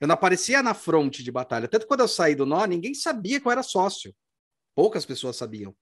Eu 0.00 0.06
não 0.06 0.14
aparecia 0.14 0.62
na 0.62 0.74
fronte 0.74 1.22
de 1.22 1.30
batalha. 1.32 1.68
Tanto 1.68 1.86
quando 1.86 2.00
eu 2.00 2.08
saí 2.08 2.34
do 2.34 2.46
nó, 2.46 2.64
ninguém 2.66 2.94
sabia 2.94 3.40
que 3.40 3.46
eu 3.46 3.52
era 3.52 3.62
sócio. 3.62 4.14
Poucas 4.74 5.04
pessoas 5.04 5.36
sabiam. 5.36 5.74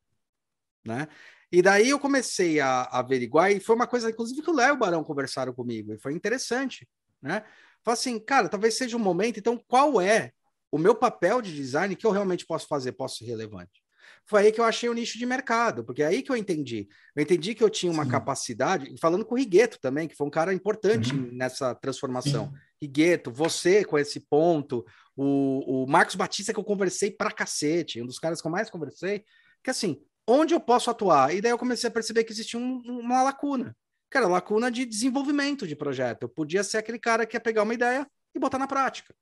Né? 0.85 1.09
E 1.51 1.63
daí 1.63 1.91
eu 1.91 1.99
comecei 1.99 2.61
a, 2.61 2.83
a 2.83 2.99
averiguar, 2.99 3.53
e 3.53 3.61
foi 3.61 3.77
uma 3.77 3.87
coisa, 3.87 4.11
inclusive, 4.11 4.43
que 4.43 4.51
o 4.51 4.55
Léo 4.55 4.71
e 4.71 4.73
o 4.73 4.79
Barão 4.79 5.05
conversaram 5.05 5.53
comigo, 5.53 5.93
e 5.93 5.99
foi 5.99 6.13
interessante, 6.13 6.89
né? 7.23 7.45
Falei 7.85 8.01
assim, 8.01 8.19
cara, 8.19 8.49
talvez 8.49 8.75
seja 8.75 8.97
um 8.97 9.01
momento, 9.01 9.39
então 9.39 9.63
qual 9.69 10.01
é 10.01 10.33
o 10.73 10.79
meu 10.79 10.95
papel 10.95 11.41
de 11.41 11.55
design 11.55 11.95
que 11.95 12.05
eu 12.05 12.11
realmente 12.11 12.45
posso 12.45 12.67
fazer, 12.67 12.93
posso 12.93 13.19
ser 13.19 13.27
relevante? 13.27 13.81
Foi 14.25 14.43
aí 14.43 14.53
que 14.53 14.61
eu 14.61 14.65
achei 14.65 14.89
o 14.89 14.93
nicho 14.93 15.19
de 15.19 15.25
mercado, 15.25 15.85
porque 15.85 16.03
é 16.03 16.07
aí 16.07 16.23
que 16.23 16.31
eu 16.33 16.37
entendi. 16.37 16.89
Eu 17.15 17.23
entendi 17.23 17.55
que 17.55 17.63
eu 17.63 17.71
tinha 17.71 17.93
uma 17.93 18.05
Sim. 18.05 18.11
capacidade, 18.11 18.93
falando 19.01 19.25
com 19.25 19.37
o 19.37 19.39
Rigueto 19.39 19.79
também, 19.81 20.09
que 20.09 20.17
foi 20.17 20.27
um 20.27 20.31
cara 20.31 20.53
importante 20.53 21.15
uhum. 21.15 21.31
nessa 21.33 21.75
transformação. 21.77 22.53
Rigueto, 22.81 23.31
você 23.31 23.85
com 23.85 23.99
esse 23.99 24.21
ponto, 24.21 24.85
o, 25.17 25.85
o 25.85 25.87
Marcos 25.87 26.15
Batista, 26.15 26.53
que 26.53 26.59
eu 26.59 26.65
conversei 26.65 27.11
pra 27.11 27.31
cacete, 27.31 28.03
um 28.03 28.07
dos 28.07 28.19
caras 28.19 28.41
que 28.41 28.47
eu 28.47 28.51
mais 28.51 28.69
conversei, 28.69 29.25
que 29.63 29.71
assim, 29.71 30.01
onde 30.27 30.55
eu 30.55 30.61
posso 30.61 30.91
atuar? 30.91 31.35
E 31.35 31.41
daí 31.41 31.53
eu 31.53 31.59
comecei 31.59 31.89
a 31.89 31.93
perceber 31.93 32.25
que 32.25 32.33
existia 32.33 32.59
um, 32.59 32.81
uma 32.87 33.23
lacuna. 33.23 33.77
Cara, 34.11 34.29
lacuna 34.29 34.71
de 34.71 34.85
desenvolvimento 34.85 35.67
de 35.67 35.75
projeto. 35.75 36.23
Eu 36.23 36.29
podia 36.29 36.63
ser 36.63 36.79
aquele 36.79 36.99
cara 36.99 37.27
que 37.27 37.37
ia 37.37 37.41
pegar 37.41 37.63
uma 37.63 37.75
ideia 37.75 38.07
e 38.35 38.39
botar 38.39 38.59
na 38.59 38.67
prática, 38.67 39.15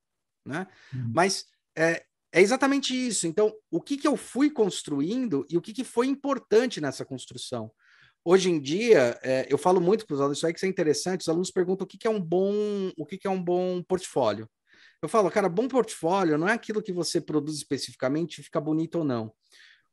né? 0.45 0.67
Uhum. 0.93 1.13
Mas 1.15 1.47
é, 1.77 2.05
é, 2.33 2.41
exatamente 2.43 2.95
isso. 2.95 3.27
Então, 3.27 3.53
o 3.71 3.81
que, 3.81 3.97
que 3.97 4.07
eu 4.07 4.17
fui 4.17 4.51
construindo 4.51 5.47
e 5.49 5.57
o 5.57 5.61
que, 5.61 5.73
que 5.73 5.85
foi 5.85 6.07
importante 6.07 6.81
nessa 6.81 7.05
construção? 7.05 7.71
Hoje 8.27 8.51
em 8.51 8.59
dia, 8.59 9.19
é, 9.23 9.47
eu 9.51 9.59
falo 9.59 9.81
muito 9.83 10.07
para 10.07 10.15
os 10.15 10.21
alunos, 10.21 10.39
isso 10.39 10.47
aí 10.47 10.55
que 10.55 10.65
é 10.65 10.69
interessante, 10.69 11.21
os 11.21 11.29
alunos 11.29 11.51
perguntam 11.51 11.85
o 11.85 11.87
que, 11.87 11.99
que 11.99 12.07
é 12.07 12.11
um 12.11 12.21
bom, 12.21 12.91
o 12.97 13.05
que, 13.05 13.19
que 13.19 13.27
é 13.27 13.31
um 13.31 13.43
bom 13.43 13.83
portfólio. 13.83 14.49
Eu 15.03 15.09
falo, 15.11 15.31
cara, 15.31 15.47
bom 15.47 15.69
portfólio 15.69 16.39
não 16.39 16.49
é 16.49 16.53
aquilo 16.55 16.83
que 16.83 16.91
você 16.91 17.21
produz 17.21 17.59
especificamente 17.59 18.43
fica 18.43 18.59
bonito 18.59 19.01
ou 19.01 19.05
não. 19.05 19.31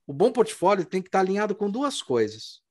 O 0.07 0.13
bom 0.13 0.31
portfólio 0.31 0.85
tem 0.85 1.01
que 1.01 1.09
estar 1.09 1.19
alinhado 1.19 1.53
com 1.53 1.69
duas 1.69 2.01
coisas. 2.01 2.61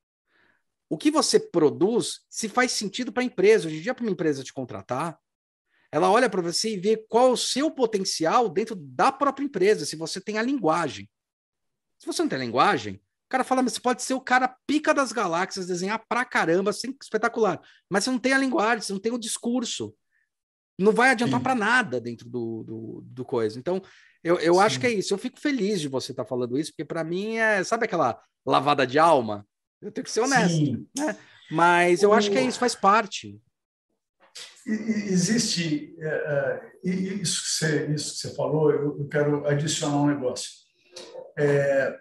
O 0.88 0.96
que 0.96 1.10
você 1.10 1.38
produz, 1.38 2.20
se 2.30 2.48
faz 2.48 2.72
sentido 2.72 3.12
para 3.12 3.22
a 3.22 3.26
empresa. 3.26 3.68
Hoje 3.68 3.76
em 3.76 3.82
dia, 3.82 3.94
para 3.94 4.02
uma 4.02 4.10
empresa 4.10 4.42
te 4.42 4.54
contratar, 4.54 5.20
ela 5.92 6.10
olha 6.10 6.30
para 6.30 6.40
você 6.40 6.72
e 6.72 6.78
vê 6.78 6.96
qual 6.96 7.28
é 7.28 7.30
o 7.32 7.36
seu 7.36 7.70
potencial 7.70 8.48
dentro 8.48 8.74
da 8.74 9.12
própria 9.12 9.44
empresa, 9.44 9.84
se 9.84 9.94
você 9.94 10.20
tem 10.20 10.38
a 10.38 10.42
linguagem. 10.42 11.08
Se 11.98 12.06
você 12.06 12.22
não 12.22 12.28
tem 12.30 12.38
a 12.38 12.44
linguagem, 12.44 13.00
cara 13.30 13.44
fala, 13.44 13.62
mas 13.62 13.74
você 13.74 13.80
pode 13.80 14.02
ser 14.02 14.14
o 14.14 14.20
cara 14.20 14.54
pica 14.66 14.92
das 14.92 15.12
galáxias, 15.12 15.66
desenhar 15.66 16.04
pra 16.08 16.24
caramba, 16.24 16.70
assim, 16.70 16.94
espetacular. 17.00 17.60
Mas 17.88 18.04
você 18.04 18.10
não 18.10 18.18
tem 18.18 18.32
a 18.32 18.38
linguagem, 18.38 18.82
você 18.82 18.92
não 18.92 19.00
tem 19.00 19.12
o 19.12 19.18
discurso. 19.18 19.94
Não 20.78 20.92
vai 20.92 21.10
adiantar 21.10 21.40
para 21.40 21.54
nada 21.54 22.00
dentro 22.00 22.28
do, 22.28 22.64
do, 22.64 23.02
do 23.04 23.24
coisa. 23.24 23.58
Então, 23.58 23.80
eu, 24.24 24.38
eu 24.40 24.58
acho 24.58 24.80
que 24.80 24.86
é 24.86 24.90
isso. 24.90 25.14
Eu 25.14 25.18
fico 25.18 25.38
feliz 25.38 25.80
de 25.80 25.88
você 25.88 26.12
estar 26.12 26.24
tá 26.24 26.28
falando 26.28 26.58
isso, 26.58 26.72
porque 26.72 26.84
para 26.84 27.04
mim 27.04 27.36
é, 27.36 27.62
sabe 27.62 27.84
aquela 27.84 28.20
lavada 28.44 28.86
de 28.86 28.98
alma? 28.98 29.46
Eu 29.80 29.92
tenho 29.92 30.04
que 30.04 30.10
ser 30.10 30.20
honesto, 30.20 30.86
né? 30.96 31.16
Mas 31.50 32.02
eu 32.02 32.10
o... 32.10 32.12
acho 32.12 32.30
que 32.30 32.38
é 32.38 32.42
isso, 32.42 32.58
faz 32.58 32.74
parte. 32.74 33.40
Existe 34.66 35.96
uh, 35.98 36.88
isso, 36.88 37.42
que 37.42 37.48
você, 37.48 37.86
isso 37.92 38.14
que 38.14 38.18
você 38.28 38.34
falou, 38.34 38.70
eu, 38.70 38.98
eu 38.98 39.08
quero 39.08 39.46
adicionar 39.46 39.96
um 39.96 40.06
negócio. 40.06 40.50
É, 41.36 41.44
é, 41.46 41.98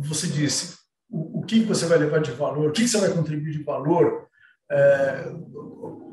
você 0.00 0.26
disse 0.26 0.76
o, 1.10 1.40
o, 1.40 1.42
que 1.44 1.60
você 1.60 1.86
vai 1.86 1.98
levar 1.98 2.20
de 2.20 2.32
valor, 2.32 2.70
o 2.70 2.72
que 2.72 2.86
você 2.86 2.98
vai 2.98 3.10
contribuir 3.10 3.52
de 3.52 3.62
valor, 3.62 4.28
é, 4.70 5.24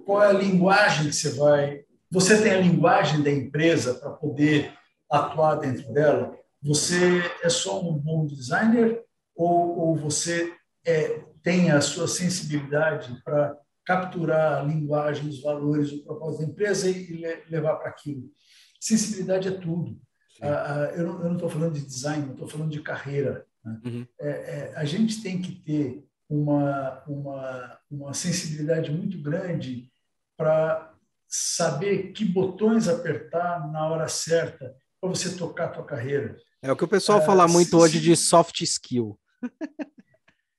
qual 0.05 0.23
é 0.23 0.27
a 0.27 0.33
linguagem 0.33 1.07
que 1.07 1.15
você 1.15 1.31
vai 1.31 1.83
você 2.11 2.41
tem 2.41 2.51
a 2.51 2.59
linguagem 2.59 3.23
da 3.23 3.31
empresa 3.31 3.93
para 3.93 4.09
poder 4.09 4.73
atuar 5.09 5.55
dentro 5.55 5.93
dela? 5.93 6.37
Você 6.61 7.21
é 7.41 7.47
só 7.47 7.81
um 7.81 7.97
bom 7.97 8.25
designer 8.25 9.01
ou, 9.33 9.79
ou 9.79 9.95
você 9.95 10.53
é, 10.85 11.23
tem 11.41 11.71
a 11.71 11.79
sua 11.79 12.09
sensibilidade 12.09 13.15
para 13.23 13.57
capturar 13.85 14.59
a 14.59 14.61
linguagem, 14.61 15.29
os 15.29 15.41
valores, 15.41 15.93
o 15.93 16.03
propósito 16.03 16.41
da 16.41 16.51
empresa 16.51 16.89
e, 16.89 17.13
e 17.13 17.49
levar 17.49 17.77
para 17.77 17.89
aquilo? 17.89 18.29
Sensibilidade 18.77 19.47
é 19.47 19.51
tudo. 19.51 19.97
Ah, 20.41 20.47
ah, 20.47 20.85
eu 20.95 21.05
não 21.05 21.33
estou 21.33 21.49
falando 21.49 21.73
de 21.73 21.85
design, 21.85 22.25
eu 22.27 22.33
estou 22.33 22.47
falando 22.47 22.71
de 22.71 22.81
carreira. 22.81 23.45
Né? 23.63 23.81
Uhum. 23.85 24.07
É, 24.19 24.29
é, 24.29 24.73
a 24.75 24.85
gente 24.85 25.21
tem 25.21 25.41
que 25.41 25.51
ter 25.51 26.05
uma, 26.29 27.03
uma, 27.07 27.79
uma 27.89 28.13
sensibilidade 28.13 28.91
muito 28.91 29.21
grande 29.21 29.91
para 30.37 30.93
saber 31.27 32.11
que 32.11 32.25
botões 32.25 32.87
apertar 32.87 33.71
na 33.71 33.87
hora 33.87 34.07
certa 34.07 34.75
para 34.99 35.09
você 35.09 35.35
tocar 35.35 35.65
a 35.65 35.69
tua 35.69 35.85
carreira. 35.85 36.37
É 36.61 36.71
o 36.71 36.75
que 36.75 36.83
o 36.83 36.87
pessoal 36.87 37.19
é, 37.19 37.25
fala 37.25 37.47
muito 37.47 37.69
se, 37.69 37.75
hoje 37.75 37.99
de 37.99 38.15
soft 38.15 38.61
skill. 38.61 39.19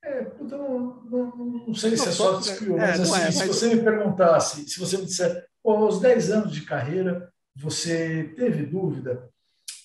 É, 0.04 0.20
então, 0.40 1.00
não, 1.08 1.36
não, 1.68 1.74
sei 1.74 1.96
se 1.96 2.08
é 2.08 2.10
soft 2.10 2.44
skill, 2.44 2.76
é, 2.76 2.88
mas, 2.88 3.00
assim, 3.00 3.20
é, 3.20 3.24
mas 3.24 3.34
se 3.36 3.46
você 3.46 3.74
me 3.74 3.82
perguntasse, 3.84 4.68
se 4.68 4.80
você 4.80 4.98
me 4.98 5.04
disser, 5.04 5.46
aos 5.64 6.00
10 6.00 6.30
anos 6.32 6.52
de 6.52 6.62
carreira, 6.62 7.32
você 7.54 8.34
teve 8.36 8.66
dúvida? 8.66 9.31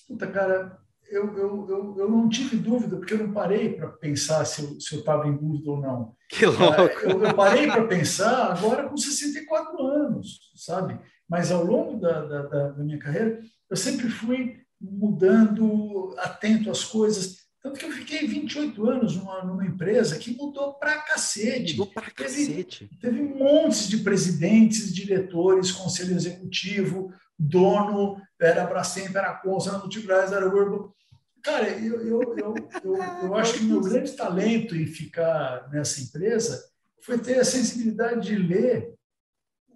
Puta, 0.08 0.26
cara, 0.26 0.78
eu, 1.10 1.36
eu, 1.36 1.68
eu, 1.68 1.94
eu 1.98 2.10
não 2.10 2.28
tive 2.28 2.56
dúvida, 2.56 2.96
porque 2.96 3.14
eu 3.14 3.18
não 3.18 3.32
parei 3.32 3.74
para 3.74 3.88
pensar 3.88 4.44
se 4.44 4.62
eu 4.62 4.98
estava 4.98 5.28
em 5.28 5.36
dúvida 5.36 5.70
ou 5.70 5.80
não. 5.80 6.14
Que 6.28 6.46
louco! 6.46 7.00
Eu, 7.02 7.22
eu 7.22 7.34
parei 7.34 7.66
para 7.66 7.86
pensar 7.86 8.52
agora 8.52 8.88
com 8.88 8.96
64 8.96 9.86
anos, 9.86 10.38
sabe? 10.54 10.98
Mas 11.28 11.50
ao 11.50 11.64
longo 11.64 12.00
da, 12.00 12.24
da, 12.24 12.42
da, 12.70 12.84
minha 12.84 12.98
carreira, 12.98 13.40
eu 13.70 13.76
sempre 13.76 14.08
fui 14.08 14.56
mudando, 14.80 16.14
atento 16.18 16.70
às 16.70 16.84
coisas. 16.84 17.47
Tanto 17.68 17.80
que 17.80 17.84
eu 17.84 17.92
fiquei 17.92 18.26
28 18.26 18.88
anos 18.88 19.16
numa, 19.16 19.44
numa 19.44 19.66
empresa 19.66 20.18
que 20.18 20.34
mudou 20.34 20.74
para 20.74 21.02
cacete. 21.02 21.76
Mudou 21.76 21.92
para 21.92 22.10
cacete. 22.10 22.88
Teve 22.98 23.20
montes 23.22 23.88
de 23.88 23.98
presidentes, 23.98 24.94
diretores, 24.94 25.70
conselho 25.70 26.16
executivo, 26.16 27.12
dono, 27.38 28.16
era 28.40 28.66
Bracemp, 28.66 29.14
era 29.14 29.34
Consa, 29.34 29.70
era 29.70 29.78
Multibras, 29.80 30.32
era 30.32 30.48
Urbo. 30.48 30.94
Cara, 31.42 31.68
eu, 31.68 32.00
eu, 32.00 32.22
eu, 32.38 32.54
eu, 32.84 32.96
eu 33.24 33.34
acho 33.34 33.54
que 33.54 33.64
o 33.64 33.68
meu 33.68 33.80
grande 33.82 34.12
talento 34.12 34.74
em 34.74 34.86
ficar 34.86 35.68
nessa 35.70 36.00
empresa 36.00 36.64
foi 37.02 37.18
ter 37.18 37.38
a 37.38 37.44
sensibilidade 37.44 38.28
de 38.28 38.36
ler 38.36 38.94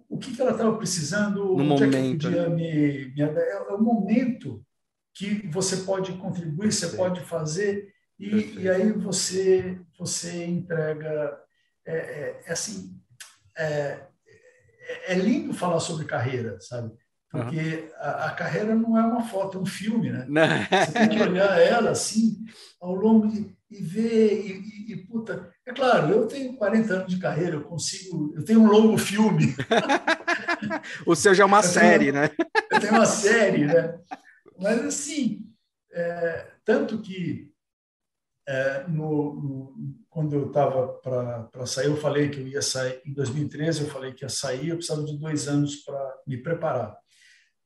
o 0.09 0.17
que, 0.17 0.35
que 0.35 0.41
ela 0.41 0.51
estava 0.51 0.75
precisando, 0.77 1.45
no 1.45 1.73
onde 1.73 1.85
momento. 1.85 1.95
é 1.95 2.01
que 2.01 2.17
podia 2.17 2.49
me, 2.49 3.13
me... 3.13 3.21
É, 3.21 3.51
é 3.51 3.73
o 3.73 3.81
momento 3.81 4.63
que 5.13 5.47
você 5.47 5.77
pode 5.77 6.13
contribuir, 6.13 6.71
você 6.71 6.89
pode 6.89 7.21
fazer, 7.21 7.93
e, 8.19 8.61
e 8.61 8.69
aí 8.69 8.91
você, 8.91 9.79
você 9.97 10.45
entrega. 10.45 11.37
É, 11.85 11.95
é, 11.95 12.43
é 12.45 12.51
assim, 12.51 12.97
é, 13.57 13.99
é 15.07 15.15
lindo 15.15 15.53
falar 15.53 15.79
sobre 15.79 16.05
carreira, 16.05 16.57
sabe? 16.61 16.91
Porque 17.29 17.57
uhum. 17.57 17.89
a, 17.97 18.25
a, 18.27 18.31
carreira 18.31 18.75
não 18.75 18.97
é 18.97 19.01
uma 19.01 19.23
foto, 19.23 19.57
é 19.57 19.61
um 19.61 19.65
filme, 19.65 20.11
né? 20.11 20.25
Não. 20.29 20.47
Você 20.47 20.91
tem 20.91 21.09
que 21.09 21.21
olhar 21.21 21.59
ela 21.59 21.89
assim, 21.89 22.37
ao 22.79 22.93
longo 22.93 23.27
de, 23.27 23.51
e 23.71 23.81
ver, 23.81 24.45
e, 24.45 24.51
e, 24.51 24.93
e, 24.93 24.97
puta. 25.07 25.51
É 25.65 25.73
claro, 25.73 26.11
eu 26.11 26.27
tenho 26.27 26.55
40 26.55 26.93
anos 26.93 27.07
de 27.11 27.19
carreira, 27.19 27.55
eu 27.55 27.63
consigo. 27.63 28.31
Eu 28.35 28.45
tenho 28.45 28.61
um 28.61 28.67
longo 28.67 28.99
filme. 28.99 29.55
o 31.07 31.15
seu 31.15 31.33
já 31.33 31.43
é 31.43 31.47
uma 31.47 31.57
eu 31.57 31.63
série, 31.63 32.11
tenho, 32.11 32.13
né? 32.13 32.29
Eu 32.71 32.79
tenho 32.79 32.93
uma 32.93 33.05
série, 33.05 33.65
né? 33.65 33.95
Mas 34.63 34.81
assim, 34.85 35.45
é, 35.91 36.47
tanto 36.63 36.99
que 36.99 37.51
é, 38.47 38.85
no, 38.87 39.33
no, 39.35 39.75
quando 40.09 40.33
eu 40.35 40.47
estava 40.47 40.87
para 40.87 41.65
sair, 41.65 41.87
eu 41.87 41.97
falei 41.97 42.29
que 42.29 42.39
eu 42.39 42.47
ia 42.47 42.61
sair 42.61 43.01
em 43.05 43.13
2013, 43.13 43.81
eu 43.81 43.87
falei 43.87 44.13
que 44.13 44.23
ia 44.23 44.29
sair, 44.29 44.69
eu 44.69 44.77
precisava 44.77 45.03
de 45.03 45.17
dois 45.17 45.49
anos 45.49 45.75
para 45.77 46.15
me 46.25 46.37
preparar. 46.37 46.95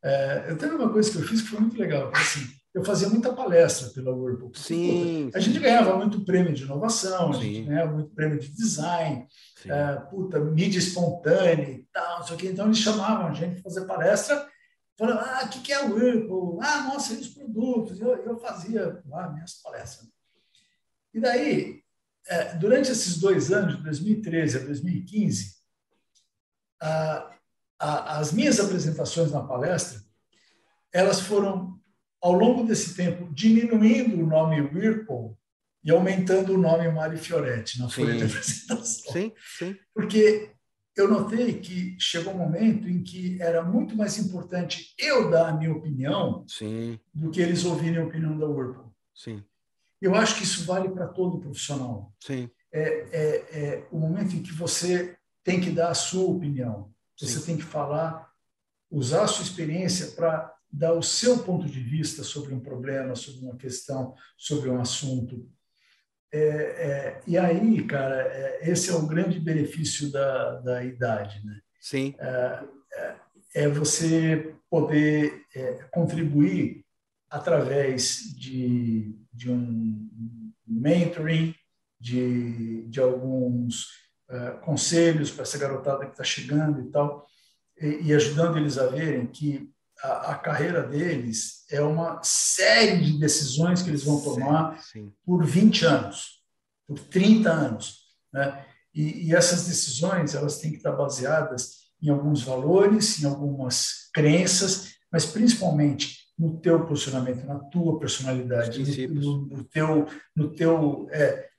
É, 0.04 0.46
eu 0.50 0.58
tenho 0.58 0.76
uma 0.76 0.92
coisa 0.92 1.12
que 1.12 1.18
eu 1.18 1.24
fiz 1.24 1.42
que 1.42 1.50
foi 1.50 1.60
muito 1.60 1.80
legal, 1.80 2.12
assim, 2.16 2.42
eu 2.74 2.84
fazia 2.84 3.10
muita 3.10 3.34
palestra 3.34 3.90
pela 3.90 4.16
Whirlpool. 4.16 4.52
Sim. 4.56 5.30
a 5.34 5.40
gente 5.40 5.60
ganhava 5.60 5.96
muito 5.98 6.26
prêmio 6.26 6.54
de 6.54 6.64
inovação, 6.64 7.34
Sim. 7.34 7.40
a 7.40 7.44
gente 7.44 7.62
ganhava 7.68 7.92
muito 7.92 8.14
prêmio 8.14 8.40
de 8.40 8.50
design, 8.50 9.28
é, 9.66 9.96
puta, 10.10 10.40
mídia 10.40 10.80
espontânea 10.80 11.70
e 11.70 11.88
tal, 11.92 12.20
não 12.20 12.28
sei 12.28 12.36
o 12.36 12.40
quê. 12.40 12.48
Então 12.50 12.66
eles 12.66 12.78
chamavam 12.80 13.28
a 13.28 13.34
gente 13.34 13.62
para 13.62 13.64
fazer 13.64 13.86
palestra 13.86 14.48
falando, 14.98 15.20
ah, 15.20 15.44
o 15.46 15.50
que, 15.50 15.60
que 15.60 15.72
é 15.72 15.84
o 15.84 15.94
Whirlpool? 15.94 16.60
Ah, 16.62 16.82
mostra 16.82 17.18
os 17.18 17.30
produtos. 17.30 18.00
Eu, 18.00 18.16
eu 18.24 18.38
fazia 18.40 19.02
lá 19.06 19.32
minhas 19.32 19.54
palestras. 19.56 20.10
E 21.14 21.20
daí, 21.20 21.84
é, 22.28 22.56
durante 22.56 22.92
esses 22.92 23.18
dois 23.20 23.52
anos, 23.52 23.78
de 23.78 23.84
2013 23.84 24.58
a 24.58 24.60
2015, 24.62 25.56
a, 26.82 27.38
a, 27.80 28.20
as 28.20 28.32
minhas 28.32 28.60
apresentações 28.60 29.32
na 29.32 29.44
palestra, 29.44 30.02
elas 30.92 31.20
foram, 31.20 31.80
ao 32.22 32.34
longo 32.34 32.66
desse 32.66 32.96
tempo, 32.96 33.32
diminuindo 33.34 34.20
o 34.20 34.26
nome 34.26 34.62
Whirlpool 34.62 35.38
e 35.84 35.92
aumentando 35.92 36.54
o 36.54 36.58
nome 36.58 36.90
Mari 36.90 37.18
Fioretti 37.18 37.80
na 37.80 37.88
folha 37.88 38.18
de 38.18 38.24
apresentação. 38.24 39.14
Sim, 39.14 39.32
sim. 39.58 39.78
Porque 39.94 40.52
eu 40.98 41.08
notei 41.08 41.60
que 41.60 41.96
chegou 42.00 42.34
um 42.34 42.38
momento 42.38 42.90
em 42.90 43.04
que 43.04 43.42
era 43.42 43.64
muito 43.64 43.96
mais 43.96 44.18
importante 44.18 44.96
eu 44.98 45.30
dar 45.30 45.50
a 45.50 45.54
minha 45.54 45.72
opinião 45.72 46.44
sim. 46.48 47.00
do 47.14 47.30
que 47.30 47.40
eles 47.40 47.64
ouvirem 47.64 48.02
a 48.02 48.06
opinião 48.06 48.38
da 48.38 48.48
Whirlpool. 48.48 48.92
Sim. 49.14 49.44
Eu 50.02 50.16
acho 50.16 50.38
que 50.38 50.44
isso 50.44 50.66
vale 50.66 50.90
para 50.90 51.08
todo 51.08 51.40
profissional. 51.40 52.14
Sim. 52.20 52.50
É, 52.72 52.82
é, 52.82 53.60
é, 53.60 53.88
o 53.92 53.98
momento 53.98 54.36
em 54.36 54.42
que 54.42 54.52
você 54.52 55.18
tem 55.44 55.62
que 55.62 55.70
dar 55.70 55.90
a 55.90 55.96
sua 55.96 56.30
opinião. 56.30 56.92
Você 57.18 57.40
Sim. 57.40 57.46
tem 57.46 57.58
que 57.58 57.64
falar, 57.64 58.32
usar 58.92 59.24
a 59.24 59.28
sua 59.28 59.44
experiência 59.44 60.12
para 60.12 60.54
dar 60.72 60.94
o 60.94 61.02
seu 61.02 61.40
ponto 61.40 61.66
de 61.66 61.80
vista 61.80 62.24
sobre 62.24 62.54
um 62.54 62.60
problema, 62.60 63.16
sobre 63.16 63.46
uma 63.46 63.56
questão, 63.56 64.14
sobre 64.38 64.70
um 64.70 64.80
assunto. 64.80 65.50
É, 66.32 66.40
é, 66.40 67.22
e 67.26 67.38
aí, 67.38 67.84
cara, 67.86 68.22
é, 68.22 68.70
esse 68.70 68.90
é 68.90 68.94
o 68.94 69.08
grande 69.08 69.40
benefício 69.40 70.12
da, 70.12 70.60
da 70.60 70.84
idade, 70.84 71.46
né? 71.46 71.60
Sim. 71.80 72.14
É, 72.20 72.64
é, 72.94 73.16
é 73.56 73.68
você 73.70 74.54
poder 74.70 75.46
é, 75.56 75.86
contribuir 75.92 76.86
através 77.30 78.34
de, 78.36 79.16
de 79.34 79.50
um 79.50 80.10
mentoring, 80.66 81.56
de, 82.00 82.86
de 82.88 83.00
alguns 83.00 83.86
uh, 84.30 84.60
conselhos 84.62 85.32
para 85.32 85.44
essa 85.44 85.58
garotada 85.58 86.06
que 86.06 86.12
está 86.12 86.24
chegando 86.24 86.82
e 86.82 86.92
tal, 86.92 87.26
e, 87.80 88.08
e, 88.08 88.14
ajudando 88.14 88.58
eles 88.58 88.78
a 88.78 88.88
verem 88.88 89.26
que 89.28 89.70
a, 90.04 90.32
a, 90.32 90.36
carreira 90.36 90.84
deles 90.84 91.66
é 91.72 91.82
uma 91.82 92.20
série 92.24 93.04
de 93.04 93.20
decisões 93.20 93.82
que 93.82 93.90
eles 93.90 94.04
vão 94.04 94.22
tomar 94.22 94.82
sim, 94.82 95.06
sim. 95.06 95.14
por 95.26 95.46
20 95.46 95.86
anos, 95.86 96.42
por 96.88 97.00
30 97.00 97.52
anos. 97.52 98.00
Né? 98.32 98.66
E, 98.94 99.28
e, 99.28 99.36
essas 99.36 99.68
decisões 99.68 100.36
elas 100.36 100.60
têm 100.60 100.72
que 100.72 100.78
estar 100.78 100.92
baseadas 100.92 101.88
em 102.02 102.10
alguns 102.10 102.44
valores, 102.44 103.22
em 103.22 103.26
algumas 103.26 104.10
crenças, 104.14 104.96
mas 105.12 105.26
principalmente 105.26 106.18
no 106.38 106.58
teu 106.60 106.86
posicionamento, 106.86 107.46
na 107.46 107.58
tua 107.58 108.00
personalidade, 108.00 109.08
no, 109.08 109.48
no, 109.48 109.64
teu, 109.64 110.08
no 110.36 110.54
teu, 110.54 111.08
é, 111.12 111.50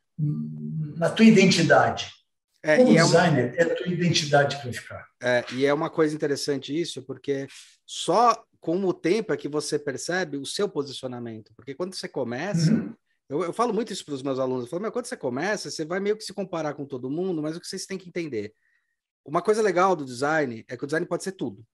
na 0.97 1.11
tua 1.11 1.25
identidade. 1.25 2.13
É, 2.69 2.77
Como 2.77 2.93
designer, 2.93 3.55
é, 3.57 3.65
uma... 3.65 3.71
é 3.71 3.73
a 3.73 3.75
tua 3.75 3.89
identidade 3.89 4.59
que 4.59 4.65
vai 4.65 4.73
ficar. 4.75 5.09
É, 5.23 5.43
e 5.55 5.65
é 5.65 5.73
uma 5.73 5.89
coisa 5.89 6.15
interessante 6.15 6.79
isso, 6.79 7.03
porque 7.03 7.47
só 7.87 8.45
com 8.61 8.85
o 8.85 8.93
tempo 8.93 9.33
é 9.33 9.39
que 9.39 9.49
você 9.49 9.79
percebe 9.79 10.37
o 10.37 10.45
seu 10.45 10.69
posicionamento. 10.69 11.51
Porque 11.57 11.75
quando 11.75 11.95
você 11.95 12.07
começa, 12.07 12.71
uhum. 12.71 12.95
eu, 13.31 13.45
eu, 13.45 13.53
falo 13.55 13.73
muito 13.73 13.91
isso 13.91 14.05
para 14.05 14.13
os 14.13 14.23
meus 14.23 14.39
alunos, 14.39 14.65
eu 14.65 14.71
falo, 14.71 14.83
mas 14.83 14.93
quando 14.93 15.07
você 15.07 15.17
começa, 15.17 15.71
você 15.71 15.83
vai 15.87 15.99
meio 15.99 16.15
que 16.15 16.25
se 16.25 16.35
comparar 16.35 16.75
com 16.75 16.85
todo 16.85 17.09
mundo, 17.09 17.41
mas 17.41 17.57
o 17.57 17.61
que 17.61 17.67
vocês 17.67 17.87
têm 17.87 17.97
que 17.97 18.11
entender? 18.11 18.53
Uma 19.25 19.41
coisa 19.41 19.63
legal 19.63 19.97
do 19.97 20.05
design 20.05 20.63
é 20.69 20.77
que 20.77 20.85
o 20.85 20.87
design 20.87 21.07
pode 21.07 21.25
ser 21.25 21.33
tudo. 21.33 21.65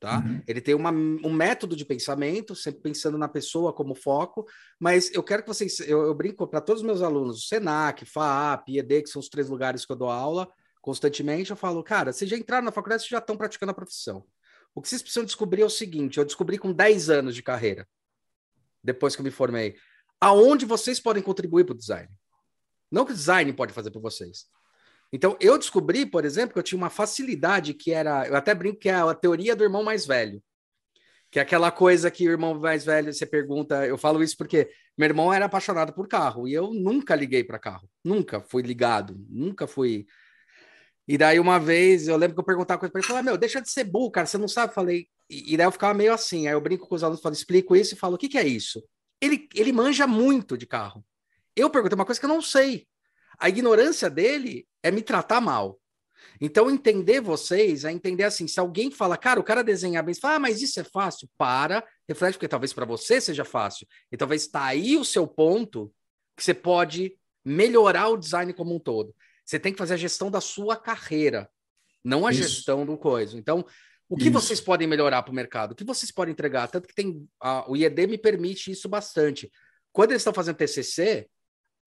Tá? 0.00 0.20
Uhum. 0.20 0.42
Ele 0.48 0.62
tem 0.62 0.74
uma, 0.74 0.90
um 0.90 1.30
método 1.30 1.76
de 1.76 1.84
pensamento, 1.84 2.56
sempre 2.56 2.80
pensando 2.80 3.18
na 3.18 3.28
pessoa 3.28 3.70
como 3.70 3.94
foco, 3.94 4.46
mas 4.78 5.12
eu 5.12 5.22
quero 5.22 5.42
que 5.42 5.48
vocês, 5.48 5.78
eu, 5.80 6.00
eu 6.04 6.14
brinco 6.14 6.48
para 6.48 6.62
todos 6.62 6.80
os 6.80 6.86
meus 6.86 7.02
alunos, 7.02 7.46
Senac, 7.46 8.06
FAAP, 8.06 8.78
ED, 8.78 9.02
que 9.02 9.10
são 9.10 9.20
os 9.20 9.28
três 9.28 9.50
lugares 9.50 9.84
que 9.84 9.92
eu 9.92 9.96
dou 9.96 10.08
aula 10.08 10.48
constantemente, 10.80 11.50
eu 11.50 11.56
falo, 11.56 11.82
cara, 11.82 12.12
vocês 12.12 12.30
já 12.30 12.36
entraram 12.36 12.64
na 12.64 12.72
faculdade, 12.72 13.02
vocês 13.02 13.10
já 13.10 13.18
estão 13.18 13.36
praticando 13.36 13.72
a 13.72 13.74
profissão. 13.74 14.24
O 14.74 14.80
que 14.80 14.88
vocês 14.88 15.02
precisam 15.02 15.24
descobrir 15.24 15.62
é 15.62 15.66
o 15.66 15.70
seguinte, 15.70 16.18
eu 16.18 16.24
descobri 16.24 16.58
com 16.58 16.72
10 16.72 17.10
anos 17.10 17.34
de 17.34 17.42
carreira, 17.42 17.86
depois 18.82 19.14
que 19.14 19.20
eu 19.20 19.24
me 19.24 19.30
formei, 19.30 19.76
aonde 20.20 20.64
vocês 20.64 20.98
podem 20.98 21.22
contribuir 21.22 21.64
para 21.64 21.74
o 21.74 21.78
design. 21.78 22.08
Não 22.90 23.04
que 23.04 23.12
o 23.12 23.14
design 23.14 23.52
pode 23.52 23.72
fazer 23.72 23.90
por 23.90 24.00
vocês. 24.00 24.46
Então, 25.12 25.36
eu 25.40 25.58
descobri, 25.58 26.06
por 26.06 26.24
exemplo, 26.24 26.52
que 26.52 26.58
eu 26.58 26.62
tinha 26.62 26.78
uma 26.78 26.90
facilidade 26.90 27.74
que 27.74 27.92
era. 27.92 28.26
Eu 28.28 28.36
até 28.36 28.54
brinco 28.54 28.78
que 28.78 28.88
é 28.88 28.94
a 28.94 29.14
teoria 29.14 29.56
do 29.56 29.64
irmão 29.64 29.82
mais 29.82 30.06
velho. 30.06 30.42
Que 31.30 31.38
é 31.38 31.42
aquela 31.42 31.70
coisa 31.70 32.10
que 32.10 32.28
o 32.28 32.30
irmão 32.30 32.58
mais 32.58 32.84
velho, 32.84 33.12
você 33.12 33.26
pergunta. 33.26 33.86
Eu 33.86 33.98
falo 33.98 34.22
isso 34.22 34.36
porque 34.36 34.70
meu 34.96 35.06
irmão 35.08 35.32
era 35.32 35.46
apaixonado 35.46 35.92
por 35.92 36.08
carro 36.08 36.46
e 36.46 36.54
eu 36.54 36.72
nunca 36.72 37.14
liguei 37.14 37.44
para 37.44 37.58
carro. 37.58 37.88
Nunca 38.04 38.40
fui 38.40 38.62
ligado. 38.62 39.16
Nunca 39.28 39.66
fui. 39.66 40.06
E 41.08 41.18
daí, 41.18 41.40
uma 41.40 41.58
vez, 41.58 42.06
eu 42.06 42.16
lembro 42.16 42.34
que 42.34 42.40
eu 42.40 42.44
perguntava 42.44 42.78
coisa 42.78 42.92
para 42.92 43.00
ele: 43.00 43.08
falei, 43.08 43.22
meu, 43.22 43.36
deixa 43.36 43.60
de 43.60 43.70
ser 43.70 43.84
burro, 43.84 44.10
cara, 44.12 44.26
você 44.26 44.38
não 44.38 44.48
sabe. 44.48 44.74
Falei. 44.74 45.08
E, 45.28 45.56
daí 45.56 45.66
eu 45.66 45.72
ficava 45.72 45.94
meio 45.94 46.12
assim. 46.12 46.46
Aí 46.46 46.52
eu 46.52 46.60
brinco 46.60 46.88
com 46.88 46.94
os 46.94 47.02
alunos, 47.02 47.20
falo, 47.20 47.34
explico 47.34 47.74
isso 47.74 47.94
e 47.94 47.98
falo: 47.98 48.14
o 48.14 48.18
que, 48.18 48.28
que 48.28 48.38
é 48.38 48.46
isso? 48.46 48.82
Ele, 49.20 49.48
ele 49.54 49.72
manja 49.72 50.06
muito 50.06 50.56
de 50.56 50.66
carro. 50.66 51.04
Eu 51.56 51.68
perguntei 51.68 51.94
uma 51.94 52.04
coisa 52.04 52.20
que 52.20 52.26
eu 52.26 52.30
não 52.30 52.40
sei. 52.40 52.86
A 53.40 53.48
ignorância 53.48 54.10
dele 54.10 54.66
é 54.82 54.90
me 54.90 55.02
tratar 55.02 55.40
mal. 55.40 55.80
Então, 56.40 56.70
entender 56.70 57.20
vocês 57.20 57.84
é 57.84 57.92
entender 57.92 58.24
assim: 58.24 58.46
se 58.46 58.60
alguém 58.60 58.90
fala, 58.90 59.16
cara, 59.16 59.40
o 59.40 59.44
cara 59.44 59.64
desenha 59.64 60.02
bem, 60.02 60.14
você 60.14 60.20
fala, 60.20 60.36
ah, 60.36 60.38
mas 60.38 60.60
isso 60.60 60.78
é 60.78 60.84
fácil, 60.84 61.28
para, 61.36 61.84
reflete, 62.08 62.34
porque 62.34 62.48
talvez 62.48 62.72
para 62.72 62.84
você 62.84 63.20
seja 63.20 63.44
fácil. 63.44 63.86
E 64.12 64.16
talvez 64.16 64.42
está 64.42 64.64
aí 64.64 64.96
o 64.96 65.04
seu 65.04 65.26
ponto 65.26 65.92
que 66.36 66.44
você 66.44 66.54
pode 66.54 67.16
melhorar 67.44 68.08
o 68.08 68.16
design 68.16 68.52
como 68.52 68.74
um 68.74 68.78
todo. 68.78 69.14
Você 69.44 69.58
tem 69.58 69.72
que 69.72 69.78
fazer 69.78 69.94
a 69.94 69.98
gestão 69.98 70.30
da 70.30 70.40
sua 70.40 70.76
carreira, 70.76 71.50
não 72.04 72.26
a 72.26 72.30
isso. 72.30 72.42
gestão 72.42 72.86
do 72.86 72.96
coisa. 72.96 73.36
Então, 73.36 73.64
o 74.08 74.16
que 74.16 74.24
isso. 74.24 74.32
vocês 74.32 74.60
podem 74.60 74.86
melhorar 74.86 75.22
para 75.22 75.32
o 75.32 75.34
mercado? 75.34 75.72
O 75.72 75.74
que 75.74 75.84
vocês 75.84 76.10
podem 76.10 76.32
entregar? 76.32 76.68
Tanto 76.68 76.88
que 76.88 76.94
tem. 76.94 77.26
A, 77.40 77.70
o 77.70 77.76
IED 77.76 78.06
me 78.06 78.18
permite 78.18 78.70
isso 78.70 78.88
bastante. 78.88 79.50
Quando 79.92 80.12
eles 80.12 80.20
estão 80.20 80.32
fazendo 80.34 80.56
TCC, 80.56 81.28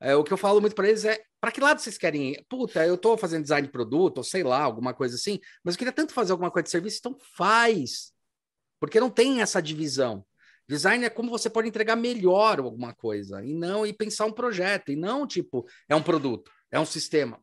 é, 0.03 0.13
o 0.17 0.23
que 0.23 0.33
eu 0.33 0.37
falo 0.37 0.59
muito 0.59 0.75
para 0.75 0.89
eles 0.89 1.05
é: 1.05 1.23
para 1.39 1.49
que 1.49 1.61
lado 1.61 1.79
vocês 1.79 1.97
querem 1.97 2.31
ir? 2.31 2.45
Puta, 2.49 2.85
eu 2.85 2.95
estou 2.95 3.17
fazendo 3.17 3.43
design 3.43 3.65
de 3.65 3.71
produto, 3.71 4.17
ou 4.17 4.23
sei 4.23 4.43
lá, 4.43 4.61
alguma 4.61 4.93
coisa 4.93 5.15
assim, 5.15 5.39
mas 5.63 5.75
eu 5.75 5.79
queria 5.79 5.93
tanto 5.93 6.13
fazer 6.13 6.33
alguma 6.33 6.51
coisa 6.51 6.65
de 6.65 6.71
serviço, 6.71 6.97
então 6.99 7.17
faz. 7.37 8.11
Porque 8.81 8.99
não 8.99 9.09
tem 9.09 9.41
essa 9.41 9.61
divisão. 9.61 10.25
Design 10.67 11.05
é 11.05 11.09
como 11.09 11.29
você 11.29 11.49
pode 11.49 11.69
entregar 11.69 11.95
melhor 11.95 12.59
alguma 12.59 12.93
coisa, 12.93 13.43
e 13.45 13.53
não 13.53 13.85
e 13.85 13.93
pensar 13.93 14.25
um 14.25 14.31
projeto, 14.31 14.91
e 14.91 14.95
não 14.97 15.25
tipo, 15.25 15.65
é 15.87 15.95
um 15.95 16.03
produto, 16.03 16.51
é 16.69 16.77
um 16.77 16.85
sistema. 16.85 17.39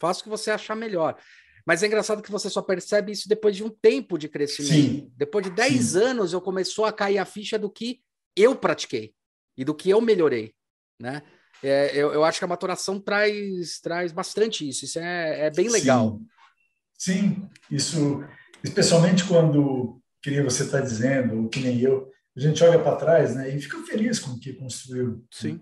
Faça 0.00 0.20
o 0.20 0.24
que 0.24 0.28
você 0.28 0.50
achar 0.50 0.74
melhor. 0.74 1.16
Mas 1.64 1.82
é 1.82 1.86
engraçado 1.86 2.22
que 2.22 2.30
você 2.30 2.50
só 2.50 2.62
percebe 2.62 3.12
isso 3.12 3.28
depois 3.28 3.56
de 3.56 3.62
um 3.62 3.68
tempo 3.68 4.18
de 4.18 4.28
crescimento. 4.28 4.72
Sim. 4.72 5.12
Depois 5.16 5.44
de 5.44 5.50
10 5.52 5.84
Sim. 5.84 5.98
anos, 5.98 6.32
eu 6.32 6.40
começou 6.40 6.84
a 6.84 6.92
cair 6.92 7.18
a 7.18 7.24
ficha 7.24 7.58
do 7.58 7.70
que 7.70 8.00
eu 8.36 8.56
pratiquei 8.56 9.14
e 9.56 9.64
do 9.64 9.74
que 9.74 9.90
eu 9.90 10.00
melhorei, 10.00 10.52
né? 11.00 11.22
É, 11.62 11.90
eu, 11.94 12.12
eu, 12.12 12.24
acho 12.24 12.38
que 12.38 12.44
a 12.44 12.48
maturação 12.48 13.00
traz, 13.00 13.80
traz 13.80 14.12
bastante 14.12 14.68
isso. 14.68 14.84
Isso 14.84 14.98
é, 14.98 15.46
é 15.46 15.50
bem 15.50 15.68
legal. 15.68 16.18
Sim. 16.18 16.26
Sim, 16.98 17.48
isso, 17.70 18.24
especialmente 18.64 19.24
quando, 19.24 20.00
que 20.22 20.30
nem 20.30 20.42
você 20.42 20.62
está 20.62 20.80
dizendo, 20.80 21.42
ou 21.42 21.48
que 21.48 21.60
nem 21.60 21.78
eu, 21.80 22.10
a 22.34 22.40
gente 22.40 22.62
olha 22.64 22.78
para 22.78 22.96
trás 22.96 23.34
né, 23.34 23.54
e 23.54 23.60
fica 23.60 23.82
feliz 23.84 24.18
com 24.18 24.32
o 24.32 24.40
que 24.40 24.54
construiu. 24.54 25.24
Sim. 25.30 25.60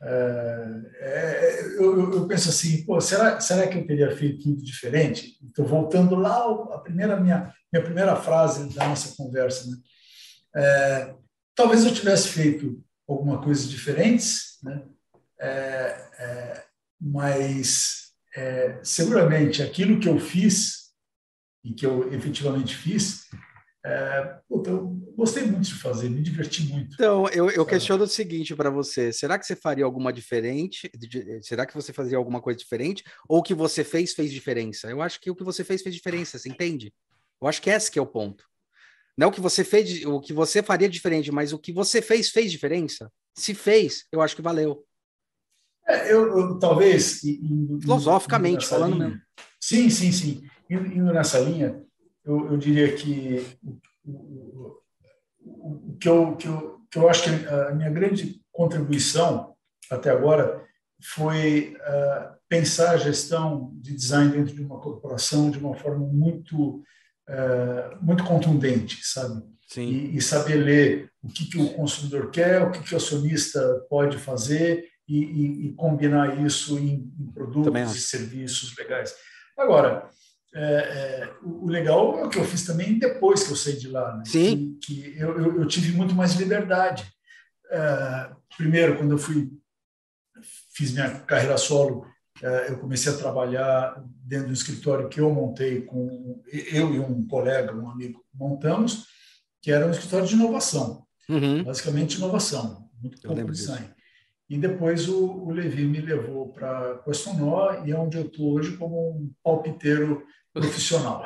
É, 0.00 0.82
é, 1.00 1.60
eu, 1.78 2.12
eu, 2.12 2.26
penso 2.26 2.48
assim, 2.48 2.84
pô, 2.84 3.00
será, 3.00 3.40
será 3.40 3.68
que 3.68 3.78
eu 3.78 3.86
teria 3.86 4.16
feito 4.16 4.42
tudo 4.42 4.62
diferente? 4.62 5.38
Estou 5.46 5.64
voltando 5.64 6.16
lá 6.16 6.44
a 6.74 6.78
primeira 6.78 7.18
minha 7.20 7.54
minha 7.72 7.84
primeira 7.84 8.16
frase 8.16 8.68
da 8.74 8.86
nossa 8.86 9.16
conversa, 9.16 9.70
né? 9.70 9.76
É, 10.54 11.14
talvez 11.54 11.84
eu 11.84 11.94
tivesse 11.94 12.28
feito 12.28 12.84
alguma 13.08 13.40
coisa 13.40 13.66
diferentes, 13.66 14.58
né? 14.62 14.82
É, 15.42 16.08
é, 16.18 16.64
mas 17.00 18.12
é, 18.36 18.78
seguramente 18.82 19.62
aquilo 19.62 19.98
que 19.98 20.08
eu 20.08 20.18
fiz 20.18 20.92
e 21.64 21.72
que 21.72 21.84
eu 21.84 22.12
efetivamente 22.12 22.76
fiz, 22.76 23.28
é, 23.84 24.38
puta, 24.48 24.70
eu 24.70 24.86
gostei 25.16 25.42
muito 25.42 25.66
de 25.66 25.74
fazer, 25.74 26.08
me 26.08 26.22
diverti 26.22 26.62
muito. 26.62 26.94
Então, 26.94 27.28
eu, 27.30 27.50
eu 27.50 27.66
questiono 27.66 28.04
o 28.04 28.08
seguinte 28.08 28.54
para 28.54 28.70
você: 28.70 29.12
será 29.12 29.36
que 29.36 29.44
você 29.44 29.56
faria 29.56 29.84
alguma 29.84 30.12
diferente? 30.12 30.88
Será 31.42 31.66
que 31.66 31.74
você 31.74 31.92
fazia 31.92 32.16
alguma 32.16 32.40
coisa 32.40 32.58
diferente? 32.58 33.02
Ou 33.28 33.40
o 33.40 33.42
que 33.42 33.54
você 33.54 33.82
fez 33.82 34.14
fez 34.14 34.30
diferença? 34.30 34.88
Eu 34.88 35.02
acho 35.02 35.20
que 35.20 35.30
o 35.30 35.34
que 35.34 35.42
você 35.42 35.64
fez 35.64 35.82
fez 35.82 35.94
diferença, 35.94 36.38
você 36.38 36.48
entende? 36.48 36.94
Eu 37.40 37.48
acho 37.48 37.60
que 37.60 37.70
esse 37.70 37.90
que 37.90 37.98
é 37.98 38.02
o 38.02 38.06
ponto. 38.06 38.44
Não 39.18 39.28
o 39.28 39.32
que 39.32 39.40
você 39.40 39.64
fez, 39.64 40.04
o 40.06 40.20
que 40.20 40.32
você 40.32 40.62
faria 40.62 40.88
diferente, 40.88 41.32
mas 41.32 41.52
o 41.52 41.58
que 41.58 41.72
você 41.72 42.00
fez 42.00 42.30
fez 42.30 42.52
diferença. 42.52 43.10
Se 43.36 43.52
fez, 43.52 44.06
eu 44.12 44.22
acho 44.22 44.36
que 44.36 44.42
valeu. 44.42 44.86
É, 45.86 46.12
eu, 46.12 46.38
eu, 46.38 46.58
talvez. 46.58 47.22
Indo, 47.24 47.80
Filosoficamente, 47.80 48.66
falando 48.66 48.94
linha, 48.94 49.08
mesmo. 49.08 49.22
Sim, 49.60 49.90
sim, 49.90 50.12
sim. 50.12 50.42
Indo, 50.70 50.86
indo 50.86 51.12
nessa 51.12 51.38
linha, 51.40 51.82
eu, 52.24 52.52
eu, 52.52 52.56
diria 52.56 52.94
que 52.94 53.44
o, 54.04 54.80
o, 55.40 55.96
que, 56.00 56.08
eu, 56.08 56.36
que, 56.36 56.46
eu, 56.46 56.80
que 56.90 56.98
eu 56.98 57.08
acho 57.08 57.24
que 57.24 57.48
a 57.48 57.74
minha 57.74 57.90
grande 57.90 58.40
contribuição 58.52 59.54
até 59.90 60.10
agora 60.10 60.62
foi 61.02 61.76
uh, 61.80 62.36
pensar 62.48 62.92
a 62.92 62.96
gestão 62.96 63.72
de 63.74 63.94
design 63.94 64.30
dentro 64.30 64.54
de 64.54 64.62
uma 64.62 64.78
corporação 64.78 65.50
de 65.50 65.58
uma 65.58 65.74
forma 65.74 66.06
muito 66.06 66.82
uh, 67.28 67.98
muito 68.00 68.24
contundente, 68.24 69.00
sabe? 69.02 69.42
E, 69.76 70.16
e, 70.16 70.20
saber 70.20 70.56
ler 70.56 71.10
o 71.22 71.28
que, 71.28 71.46
que 71.46 71.58
o 71.58 71.72
consumidor 71.72 72.30
quer, 72.30 72.62
o 72.62 72.70
que, 72.70 72.82
que 72.82 72.92
o 72.92 72.96
acionista 72.96 73.86
pode 73.88 74.18
fazer 74.18 74.84
e, 75.12 75.24
e, 75.24 75.66
e 75.66 75.72
combinar 75.74 76.42
isso 76.42 76.78
em, 76.78 77.12
em 77.20 77.26
produtos 77.34 77.94
e 77.94 78.00
serviços 78.00 78.74
legais. 78.78 79.14
Agora, 79.58 80.08
é, 80.54 80.64
é, 80.64 81.34
o 81.42 81.68
legal 81.68 82.18
é 82.18 82.24
o 82.24 82.28
que 82.30 82.38
eu 82.38 82.44
fiz 82.44 82.64
também 82.64 82.98
depois 82.98 83.44
que 83.44 83.52
eu 83.52 83.56
saí 83.56 83.78
de 83.78 83.88
lá. 83.88 84.16
Né? 84.16 84.24
Sim. 84.26 84.78
Que, 84.82 85.12
que 85.12 85.18
eu, 85.18 85.38
eu, 85.38 85.60
eu, 85.60 85.66
tive 85.68 85.92
muito 85.92 86.14
mais 86.14 86.32
liberdade. 86.34 87.06
É, 87.70 88.30
primeiro, 88.56 88.96
quando 88.96 89.12
eu 89.12 89.18
fui 89.18 89.50
fiz 90.74 90.92
minha 90.92 91.20
carreira 91.20 91.58
solo, 91.58 92.06
é, 92.42 92.70
eu 92.70 92.78
comecei 92.78 93.12
a 93.12 93.16
trabalhar 93.16 94.02
dentro 94.24 94.48
do 94.48 94.54
escritório 94.54 95.10
que 95.10 95.20
eu 95.20 95.30
montei 95.30 95.82
com 95.82 96.42
eu 96.50 96.94
e 96.94 96.98
um 96.98 97.26
colega, 97.26 97.74
um 97.74 97.90
amigo, 97.90 98.24
montamos, 98.34 99.06
que 99.60 99.70
era 99.70 99.86
um 99.86 99.90
escritório 99.90 100.26
de 100.26 100.34
inovação, 100.34 101.06
uhum. 101.28 101.62
basicamente 101.62 102.16
inovação, 102.16 102.88
muito 103.00 103.20
pouco 103.20 103.52
design. 103.52 103.86
Disso. 103.86 104.01
E 104.52 104.58
depois 104.58 105.08
o, 105.08 105.46
o 105.46 105.50
Levi 105.50 105.86
me 105.86 105.98
levou 105.98 106.48
para 106.48 106.98
Questonó 107.06 107.86
e 107.86 107.90
é 107.90 107.96
onde 107.96 108.18
eu 108.18 108.26
estou 108.26 108.52
hoje 108.52 108.76
como 108.76 109.08
um 109.08 109.32
palpiteiro 109.42 110.26
profissional. 110.52 111.24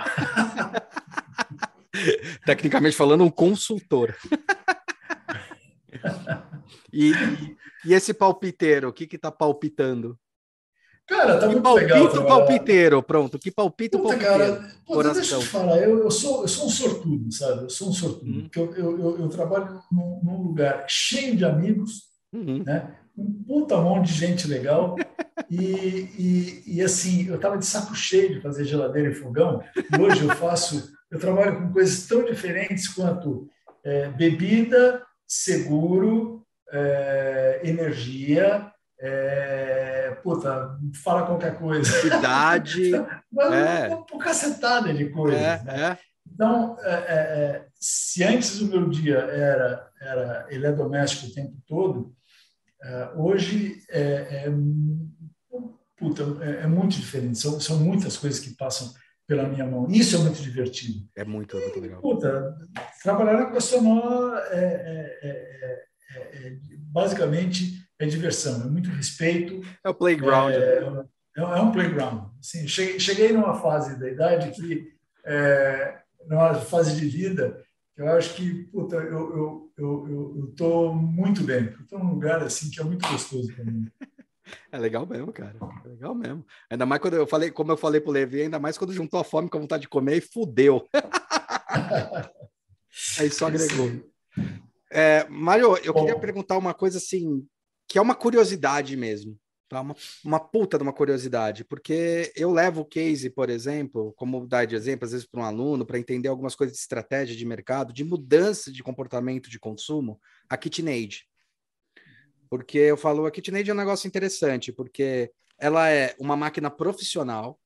Tecnicamente 2.46 2.94
falando, 2.94 3.24
um 3.24 3.30
consultor. 3.30 4.14
e, 6.92 7.10
e, 7.84 7.92
esse 7.92 8.14
palpiteiro, 8.14 8.90
o 8.90 8.92
que 8.92 9.12
está 9.16 9.32
palpitando? 9.32 10.16
Cara, 11.04 11.40
tá 11.40 11.48
que 11.48 11.54
muito 11.54 11.62
palpita 11.64 11.84
legal. 11.84 12.02
Palpita 12.04 12.20
o 12.20 12.26
palpiteiro, 12.28 13.02
pronto. 13.02 13.38
Que 13.40 13.50
palpita 13.50 13.96
o 13.98 14.02
palpiteiro. 14.04 14.38
Cara, 14.38 14.72
pô, 14.86 15.02
deixa 15.02 15.34
eu 15.34 15.40
te 15.40 15.46
falar, 15.46 15.78
eu, 15.78 15.98
eu, 15.98 16.10
sou, 16.12 16.42
eu 16.42 16.48
sou 16.48 16.66
um 16.66 16.70
sortudo, 16.70 17.32
sabe? 17.32 17.64
Eu 17.64 17.70
sou 17.70 17.88
um 17.88 17.92
sortudo. 17.92 18.30
Uhum. 18.30 18.42
Porque 18.42 18.60
eu, 18.60 18.72
eu, 18.76 19.00
eu, 19.00 19.20
eu 19.22 19.28
trabalho 19.28 19.82
num, 19.90 20.20
num, 20.22 20.42
lugar 20.44 20.84
cheio 20.88 21.36
de 21.36 21.44
amigos, 21.44 22.02
uhum. 22.32 22.62
né? 22.62 22.96
Um 23.16 23.32
puta 23.44 23.76
monte 23.78 24.08
de 24.08 24.14
gente 24.14 24.46
legal. 24.46 24.96
E, 25.50 25.62
e, 26.18 26.62
e 26.66 26.82
assim, 26.82 27.26
eu 27.28 27.36
estava 27.36 27.56
de 27.56 27.66
saco 27.66 27.94
cheio 27.94 28.34
de 28.34 28.40
fazer 28.40 28.64
geladeira 28.64 29.10
e 29.10 29.14
fogão. 29.14 29.62
E 29.76 30.00
hoje 30.00 30.24
eu 30.24 30.34
faço, 30.36 30.92
eu 31.10 31.18
trabalho 31.18 31.58
com 31.58 31.72
coisas 31.72 32.06
tão 32.06 32.24
diferentes 32.24 32.88
quanto 32.88 33.48
é, 33.84 34.08
bebida, 34.08 35.02
seguro, 35.26 36.44
é, 36.72 37.60
energia, 37.64 38.70
é, 38.98 40.16
puta, 40.22 40.76
fala 41.02 41.26
qualquer 41.26 41.58
coisa. 41.58 41.90
Cidade. 41.90 42.92
Mas 43.30 43.52
é. 43.52 43.88
uma, 43.88 44.06
uma 44.12 44.24
cacetada 44.24 44.92
de 44.92 45.10
coisas. 45.10 45.40
É, 45.40 45.62
né? 45.62 45.90
é. 45.92 45.98
Então, 46.32 46.76
é, 46.80 46.92
é, 46.92 47.66
se 47.78 48.24
antes 48.24 48.60
o 48.60 48.68
meu 48.68 48.88
dia 48.88 49.18
era, 49.18 49.90
era 50.00 50.46
ele 50.50 50.66
é 50.66 50.72
doméstico 50.72 51.26
o 51.26 51.34
tempo 51.34 51.56
todo, 51.66 52.15
hoje 53.16 53.82
é, 53.90 54.00
é, 54.00 54.52
puta, 55.96 56.22
é, 56.42 56.62
é, 56.62 56.66
muito 56.66 56.96
diferente. 56.96 57.38
São, 57.38 57.58
são 57.60 57.78
muitas 57.78 58.16
coisas 58.16 58.40
que 58.40 58.54
passam 58.54 58.92
pela 59.26 59.48
minha 59.48 59.66
mão. 59.66 59.86
Isso 59.90 60.16
é 60.16 60.18
muito 60.20 60.40
divertido. 60.40 61.08
É 61.16 61.24
muito, 61.24 61.56
muito 61.56 61.80
legal. 61.80 62.00
Puta, 62.00 62.56
trabalhar 63.02 63.34
na 63.34 63.50
Questonó 63.50 64.36
é, 64.50 65.18
é, 65.22 65.76
é, 66.12 66.56
basicamente 66.78 67.84
é 67.98 68.06
diversão, 68.06 68.62
é 68.62 68.66
muito 68.66 68.90
respeito. 68.90 69.60
É 69.84 69.88
o 69.88 69.94
playground. 69.94 70.52
É, 70.52 70.78
é, 71.36 71.42
um 71.60 71.72
playground. 71.72 72.30
Assim, 72.38 72.68
cheguei, 72.68 73.00
cheguei 73.00 73.32
numa 73.32 73.54
fase 73.54 73.98
da 73.98 74.08
idade 74.08 74.50
que, 74.50 74.92
numa 76.28 76.54
fase 76.54 76.94
de 76.94 77.06
vida, 77.08 77.65
eu 77.96 78.12
acho 78.12 78.34
que 78.34 78.64
puta, 78.64 78.96
eu, 78.96 79.36
eu, 79.36 79.72
eu, 79.76 80.36
eu, 80.36 80.54
tô 80.56 80.92
muito 80.92 81.42
bem. 81.42 81.74
Estou 81.80 81.98
num 81.98 82.12
lugar 82.12 82.42
assim 82.42 82.70
que 82.70 82.80
é 82.80 82.84
muito 82.84 83.06
gostoso 83.08 83.52
para 83.54 83.64
mim. 83.64 83.86
É 84.70 84.78
legal 84.78 85.04
mesmo, 85.04 85.32
cara. 85.32 85.56
É 85.84 85.88
legal 85.88 86.14
mesmo. 86.14 86.46
Ainda 86.70 86.86
mais 86.86 87.02
quando 87.02 87.14
eu 87.14 87.26
falei, 87.26 87.50
como 87.50 87.72
eu 87.72 87.76
falei 87.76 88.00
pro 88.00 88.12
Levi, 88.12 88.42
ainda 88.42 88.60
mais 88.60 88.78
quando 88.78 88.92
juntou 88.92 89.18
a 89.18 89.24
fome 89.24 89.50
com 89.50 89.58
a 89.58 89.60
vontade 89.60 89.80
de 89.80 89.88
comer 89.88 90.18
e 90.18 90.20
fudeu. 90.20 90.86
Aí 93.18 93.28
só 93.28 93.48
agregou. 93.48 93.90
É, 94.88 95.26
Mário, 95.28 95.76
eu 95.78 95.92
Bom. 95.92 96.00
queria 96.00 96.20
perguntar 96.20 96.56
uma 96.56 96.72
coisa 96.72 96.98
assim, 96.98 97.44
que 97.88 97.98
é 97.98 98.00
uma 98.00 98.14
curiosidade 98.14 98.96
mesmo. 98.96 99.36
Tá? 99.68 99.80
Uma, 99.80 99.96
uma 100.24 100.40
puta 100.40 100.78
de 100.78 100.82
uma 100.82 100.92
curiosidade, 100.92 101.64
porque 101.64 102.32
eu 102.36 102.52
levo 102.52 102.82
o 102.82 102.84
case, 102.84 103.28
por 103.28 103.50
exemplo, 103.50 104.12
como 104.16 104.46
dar 104.46 104.64
de 104.64 104.76
exemplo, 104.76 105.04
às 105.04 105.10
vezes 105.12 105.26
para 105.26 105.40
um 105.40 105.44
aluno, 105.44 105.84
para 105.84 105.98
entender 105.98 106.28
algumas 106.28 106.54
coisas 106.54 106.76
de 106.76 106.80
estratégia 106.80 107.36
de 107.36 107.44
mercado, 107.44 107.92
de 107.92 108.04
mudança 108.04 108.70
de 108.70 108.82
comportamento 108.82 109.50
de 109.50 109.58
consumo, 109.58 110.20
a 110.48 110.56
KitchenAid. 110.56 111.26
Porque 112.48 112.78
eu 112.78 112.96
falo, 112.96 113.26
a 113.26 113.30
KitchenAid 113.30 113.68
é 113.68 113.72
um 113.72 113.76
negócio 113.76 114.06
interessante, 114.06 114.72
porque 114.72 115.32
ela 115.58 115.90
é 115.90 116.14
uma 116.18 116.36
máquina 116.36 116.70
profissional, 116.70 117.58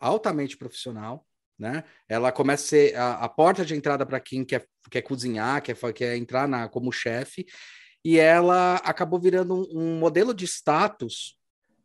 altamente 0.00 0.56
profissional, 0.56 1.24
né? 1.56 1.84
Ela 2.08 2.32
começa 2.32 2.64
a 2.64 2.68
ser 2.68 2.96
a, 2.96 3.12
a 3.24 3.28
porta 3.28 3.64
de 3.64 3.76
entrada 3.76 4.04
para 4.06 4.18
quem 4.18 4.44
quer, 4.44 4.66
quer 4.90 5.02
cozinhar, 5.02 5.62
quer, 5.62 5.76
quer 5.92 6.16
entrar 6.16 6.48
na, 6.48 6.68
como 6.68 6.90
chefe, 6.90 7.46
e 8.04 8.18
ela 8.18 8.76
acabou 8.76 9.18
virando 9.18 9.54
um, 9.54 9.78
um 9.78 9.98
modelo 9.98 10.32
de 10.32 10.44
status, 10.46 11.36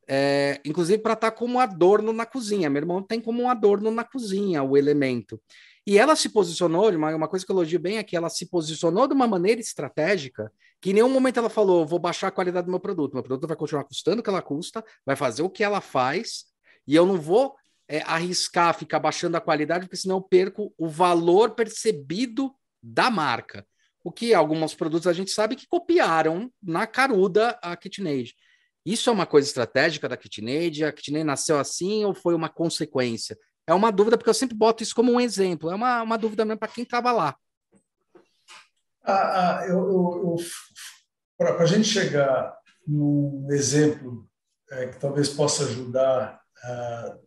é, 0.08 0.62
inclusive 0.64 1.02
para 1.02 1.14
estar 1.14 1.32
tá 1.32 1.38
como 1.38 1.60
adorno 1.60 2.14
na 2.14 2.26
cozinha. 2.26 2.70
Meu 2.70 2.82
irmão 2.82 3.02
tem 3.02 3.20
como 3.20 3.44
um 3.44 3.50
adorno 3.50 3.92
na 3.92 4.04
cozinha 4.04 4.64
o 4.64 4.78
elemento. 4.78 5.42
E 5.88 5.98
ela 6.00 6.16
se 6.16 6.30
posicionou, 6.30 6.90
uma, 6.90 7.16
uma 7.16 7.28
coisa 7.28 7.46
que 7.46 7.52
eu 7.52 7.56
elogio 7.56 7.80
bem 7.80 7.98
é 7.98 8.04
que 8.04 8.16
ela 8.16 8.30
se 8.30 8.48
posicionou 8.48 9.08
de 9.08 9.14
uma 9.14 9.28
maneira 9.28 9.62
estratégica, 9.62 10.52
que 10.82 10.90
em 10.90 10.94
nenhum 10.94 11.10
momento 11.10 11.38
ela 11.38 11.50
falou, 11.50 11.86
vou 11.86 12.00
baixar 12.00 12.28
a 12.28 12.32
qualidade 12.32 12.66
do 12.66 12.72
meu 12.72 12.80
produto, 12.80 13.14
meu 13.14 13.24
produto 13.24 13.48
vai 13.48 13.58
continuar 13.58 13.84
custando 13.84 14.20
o 14.20 14.24
que 14.24 14.30
ela 14.30 14.42
custa, 14.42 14.84
vai 15.06 15.16
fazer 15.16 15.44
o 15.44 15.50
que 15.50 15.64
ela 15.64 15.82
faz, 15.82 16.46
e 16.88 16.96
eu 16.96 17.06
não 17.06 17.20
vou 17.20 17.56
é, 17.88 18.02
arriscar 18.02 18.76
ficar 18.78 19.00
baixando 19.00 19.38
a 19.38 19.42
qualidade, 19.42 19.86
porque 19.86 19.98
senão 19.98 20.18
eu 20.18 20.22
perco 20.22 20.74
o 20.78 20.88
valor 20.88 21.52
percebido 21.52 22.52
da 22.82 23.12
marca. 23.12 23.66
O 24.06 24.12
que 24.12 24.36
alguns 24.36 24.76
produtos 24.76 25.08
a 25.08 25.14
gente 25.14 25.32
sabe 25.32 25.56
que 25.56 25.66
copiaram 25.66 26.52
na 26.62 26.86
caruda 26.86 27.58
a 27.60 27.76
KitchenAid. 27.76 28.36
Isso 28.86 29.10
é 29.10 29.14
uma 29.14 29.26
coisa 29.26 29.48
estratégica 29.48 30.08
da 30.08 30.16
KitchenAid? 30.16 30.84
A 30.84 30.94
KitchenAid 30.94 31.26
nasceu 31.26 31.58
assim 31.58 32.06
ou 32.06 32.14
foi 32.14 32.36
uma 32.36 32.48
consequência? 32.48 33.36
É 33.66 33.74
uma 33.74 33.92
dúvida, 33.92 34.16
porque 34.16 34.30
eu 34.30 34.36
sempre 34.36 34.56
boto 34.56 34.84
isso 34.84 34.94
como 34.94 35.12
um 35.12 35.20
exemplo. 35.20 35.72
É 35.72 35.76
uma, 35.76 36.04
uma 36.04 36.18
dúvida 36.20 36.46
mesmo 36.46 36.60
para 36.60 36.68
quem 36.68 36.84
estava 36.84 37.12
lá. 37.12 37.36
Ah, 39.04 39.62
ah, 39.62 39.66
eu, 39.68 39.80
eu, 39.80 40.22
eu 40.24 40.36
para 41.36 41.64
a 41.64 41.66
gente 41.66 41.88
chegar 41.88 42.56
num 42.88 43.48
exemplo 43.50 44.30
é, 44.70 44.86
que 44.86 45.00
talvez 45.00 45.30
possa 45.30 45.64
ajudar 45.64 46.40
ah, 46.64 47.18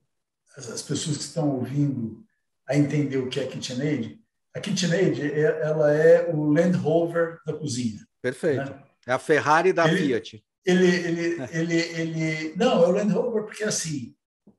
as 0.56 0.82
pessoas 0.82 1.16
que 1.16 1.24
estão 1.24 1.56
ouvindo 1.56 2.24
a 2.68 2.76
entender 2.76 3.16
o 3.16 3.28
que 3.28 3.40
é 3.40 3.46
KitchenAid, 3.48 4.17
a 4.54 4.60
KitchenAid, 4.60 5.20
é, 5.20 5.60
ela 5.62 5.92
é 5.92 6.30
o 6.32 6.50
Land 6.50 6.76
Rover 6.76 7.38
da 7.44 7.52
cozinha. 7.52 8.00
Perfeito. 8.20 8.70
Né? 8.70 8.82
É 9.06 9.12
a 9.12 9.18
Ferrari 9.18 9.72
da 9.72 9.88
ele, 9.88 10.06
Fiat. 10.06 10.44
Ele, 10.64 10.86
ele, 10.86 11.42
ele, 11.52 11.76
ele, 11.76 12.56
não, 12.56 12.84
é 12.84 12.88
o 12.88 12.90
Land 12.90 13.12
Rover 13.12 13.44
porque 13.44 13.64
assim, 13.64 14.14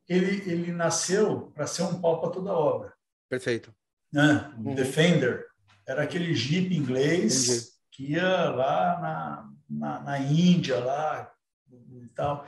ele, 0.07 0.49
ele 0.49 0.72
nasceu 0.72 1.52
para 1.53 1.68
ser 1.68 1.84
um 1.84 2.02
pau 2.02 2.20
para 2.20 2.32
toda 2.32 2.52
obra. 2.52 2.94
Perfeito. 3.30 3.74
Né? 4.11 4.52
Uhum. 4.57 4.74
Defender 4.74 5.45
era 5.86 6.03
aquele 6.03 6.34
Jeep 6.34 6.76
inglês 6.76 7.48
Entendi. 7.48 7.68
que 7.91 8.11
ia 8.14 8.49
lá 8.49 8.99
na, 8.99 9.49
na, 9.70 9.99
na, 10.02 10.20
Índia 10.20 10.80
lá 10.80 11.32
e 11.72 12.07
tal. 12.10 12.45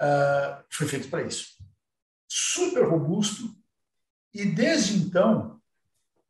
Uh, 0.00 0.64
foi 0.70 0.88
feito 0.88 1.08
para 1.08 1.22
isso. 1.22 1.58
Super 2.28 2.84
robusto 2.84 3.54
e 4.32 4.46
desde 4.46 4.96
então 4.96 5.59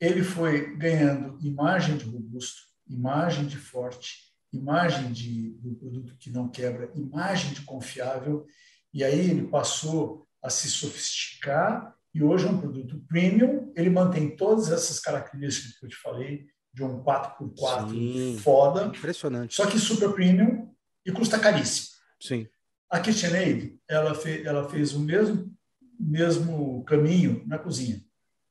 ele 0.01 0.25
foi 0.25 0.77
ganhando 0.77 1.39
imagem 1.45 1.97
de 1.97 2.05
robusto, 2.05 2.63
imagem 2.89 3.47
de 3.47 3.57
forte, 3.57 4.31
imagem 4.53 5.13
de, 5.13 5.51
do 5.61 5.75
produto 5.75 6.17
que 6.19 6.31
não 6.31 6.49
quebra, 6.49 6.91
imagem 6.95 7.53
de 7.53 7.63
confiável, 7.63 8.47
e 8.93 9.05
aí 9.05 9.31
ele 9.31 9.47
passou 9.47 10.27
a 10.43 10.49
se 10.49 10.69
sofisticar 10.71 11.95
e 12.13 12.23
hoje 12.23 12.47
é 12.47 12.51
um 12.51 12.59
produto 12.59 13.01
premium, 13.07 13.73
ele 13.77 13.91
mantém 13.91 14.35
todas 14.35 14.71
essas 14.71 14.99
características 14.99 15.79
que 15.79 15.87
eu 15.87 15.91
te 15.91 15.97
falei, 15.97 16.47
de 16.73 16.83
um 16.83 17.03
4x4 17.03 17.91
Sim, 17.91 18.39
foda. 18.39 18.87
Impressionante. 18.87 19.55
Só 19.55 19.67
que 19.67 19.79
super 19.79 20.13
premium 20.13 20.73
e 21.05 21.13
custa 21.13 21.39
caríssimo. 21.39 21.89
Sim. 22.21 22.49
A 22.89 23.01
KitchenAid, 23.01 23.79
ela, 23.89 24.15
fez, 24.15 24.45
ela 24.45 24.69
fez 24.69 24.93
o 24.95 25.01
mesmo, 25.01 25.53
mesmo 25.99 26.85
caminho 26.85 27.45
na 27.47 27.59
cozinha. 27.59 28.05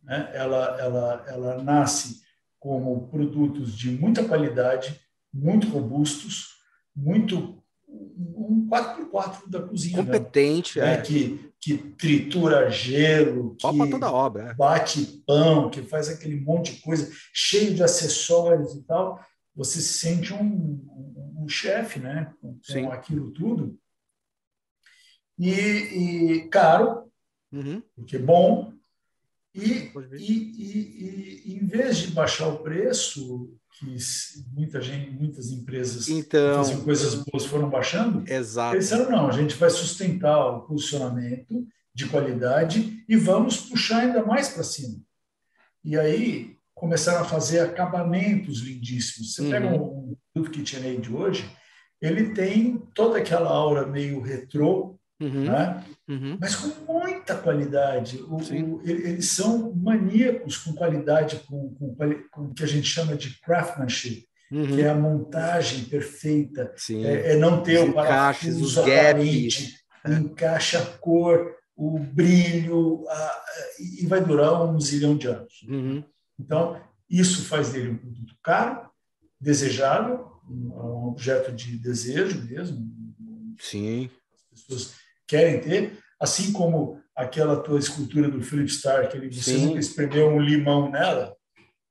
Né? 0.03 0.31
Ela, 0.33 0.77
ela, 0.79 1.25
ela 1.27 1.63
nasce 1.63 2.21
como 2.59 3.07
produtos 3.07 3.77
de 3.77 3.91
muita 3.91 4.25
qualidade, 4.25 4.99
muito 5.33 5.67
robustos, 5.69 6.59
muito 6.95 7.63
um 7.87 8.67
4x4 8.69 9.49
da 9.49 9.61
cozinha. 9.61 10.03
Competente, 10.03 10.77
mesmo, 10.77 10.91
é. 10.91 10.97
Né? 10.97 11.01
Que, 11.01 11.51
que 11.59 11.77
tritura 11.77 12.69
gelo, 12.69 13.55
que 13.55 13.89
toda 13.89 14.11
obra, 14.11 14.49
é. 14.49 14.53
bate 14.53 15.23
pão, 15.25 15.69
que 15.69 15.81
faz 15.81 16.09
aquele 16.09 16.39
monte 16.39 16.75
de 16.75 16.81
coisa, 16.81 17.11
cheio 17.33 17.73
de 17.73 17.83
acessórios 17.83 18.75
e 18.75 18.83
tal. 18.83 19.19
Você 19.55 19.81
se 19.81 19.93
sente 19.93 20.33
um, 20.33 20.45
um, 20.45 21.43
um 21.43 21.49
chefe, 21.49 21.99
né? 21.99 22.33
Com, 22.39 22.59
com 22.71 22.91
aquilo 22.91 23.31
tudo. 23.31 23.77
E, 25.37 25.51
e 25.51 26.49
caro, 26.49 27.09
uhum. 27.51 27.81
porque 27.95 28.17
é 28.17 28.19
bom, 28.19 28.73
e, 29.63 29.91
e, 30.17 30.33
e, 30.57 31.41
e, 31.45 31.53
em 31.55 31.67
vez 31.67 31.97
de 31.97 32.07
baixar 32.11 32.47
o 32.47 32.59
preço, 32.59 33.53
que 33.79 33.95
muita 34.53 34.81
gente, 34.81 35.11
muitas 35.11 35.49
empresas 35.51 36.09
então, 36.09 36.55
faziam 36.55 36.81
coisas 36.81 37.15
boas 37.15 37.45
foram 37.45 37.69
baixando, 37.69 38.23
exato. 38.29 38.75
eles 38.75 38.89
disseram, 38.89 39.09
não, 39.09 39.27
a 39.27 39.31
gente 39.31 39.55
vai 39.55 39.69
sustentar 39.69 40.37
o 40.47 40.61
posicionamento 40.61 41.65
de 41.93 42.07
qualidade 42.07 43.03
e 43.07 43.15
vamos 43.15 43.57
puxar 43.57 43.99
ainda 43.99 44.25
mais 44.25 44.49
para 44.49 44.63
cima. 44.63 44.97
E 45.83 45.97
aí 45.97 46.55
começaram 46.73 47.21
a 47.21 47.25
fazer 47.25 47.59
acabamentos 47.59 48.59
lindíssimos. 48.59 49.33
Você 49.33 49.41
uhum. 49.43 49.49
pega 49.49 49.67
um, 49.67 50.15
produto 50.33 50.51
KitchenAid 50.53 51.13
hoje, 51.13 51.49
ele 52.01 52.33
tem 52.33 52.77
toda 52.93 53.17
aquela 53.17 53.49
aura 53.49 53.85
meio 53.85 54.21
retrô, 54.21 54.99
Uhum, 55.21 55.43
né? 55.43 55.83
uhum. 56.07 56.37
mas 56.39 56.55
com 56.55 56.69
muita 57.29 57.35
qualidade. 57.35 58.21
O, 58.23 58.37
o, 58.37 58.81
eles 58.83 59.29
são 59.29 59.73
maníacos 59.75 60.57
com 60.57 60.73
qualidade, 60.73 61.37
com, 61.47 61.73
com, 61.75 61.95
com 62.31 62.41
o 62.41 62.53
que 62.53 62.63
a 62.63 62.67
gente 62.67 62.87
chama 62.87 63.15
de 63.15 63.39
craftsmanship, 63.41 64.25
uhum. 64.51 64.67
que 64.67 64.81
é 64.81 64.89
a 64.89 64.95
montagem 64.95 65.85
perfeita, 65.85 66.73
é, 66.89 67.33
é, 67.33 67.37
não 67.37 67.61
ter 67.61 67.83
os 67.83 67.89
o 67.89 67.93
parafuso 67.93 68.63
os 68.63 68.75
gaps. 68.75 69.75
encaixa 70.07 70.79
a 70.79 70.85
cor, 70.85 71.55
o 71.75 71.99
brilho, 71.99 73.05
a, 73.07 73.43
e 74.01 74.05
vai 74.05 74.23
durar 74.23 74.65
um 74.65 74.79
zilhão 74.79 75.15
de 75.15 75.27
anos. 75.27 75.61
Uhum. 75.67 76.03
Então, 76.39 76.81
isso 77.09 77.45
faz 77.45 77.69
dele 77.69 77.91
um 77.91 77.97
produto 77.97 78.35
caro, 78.43 78.89
desejável, 79.39 80.27
um 80.49 81.07
objeto 81.07 81.51
de 81.51 81.77
desejo 81.77 82.43
mesmo. 82.45 82.89
Sim. 83.59 84.09
As 84.51 84.61
pessoas 84.61 84.95
querem 85.27 85.61
ter, 85.61 85.99
assim 86.19 86.51
como 86.51 86.99
aquela 87.19 87.57
tua 87.57 87.77
escultura 87.77 88.29
do 88.29 88.41
Philip 88.41 88.69
Stark, 88.71 89.15
ele, 89.15 89.31
você 89.31 89.51
Sim. 89.51 89.65
nunca 89.65 89.79
espremeu 89.79 90.29
um 90.29 90.39
limão 90.39 90.89
nela, 90.89 91.35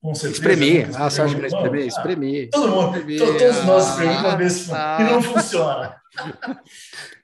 com 0.01 0.15
certeza. 0.15 0.41
Espremer, 0.41 0.89
ah, 1.01 1.11
você 1.11 1.23
acha 1.23 1.39
que 1.39 1.47
espremer? 1.47 1.87
Espremer. 1.87 2.49
Ah, 2.49 2.57
todo 2.57 2.71
mundo, 2.71 2.97
espremer. 2.97 3.19
todos 3.19 3.65
nós 3.65 3.89
esprememos 3.91 4.21
uma 4.23 4.37
vez 4.37 4.73
ah, 4.73 4.99
e 5.01 5.05
não 5.05 5.23
funciona. 5.23 5.97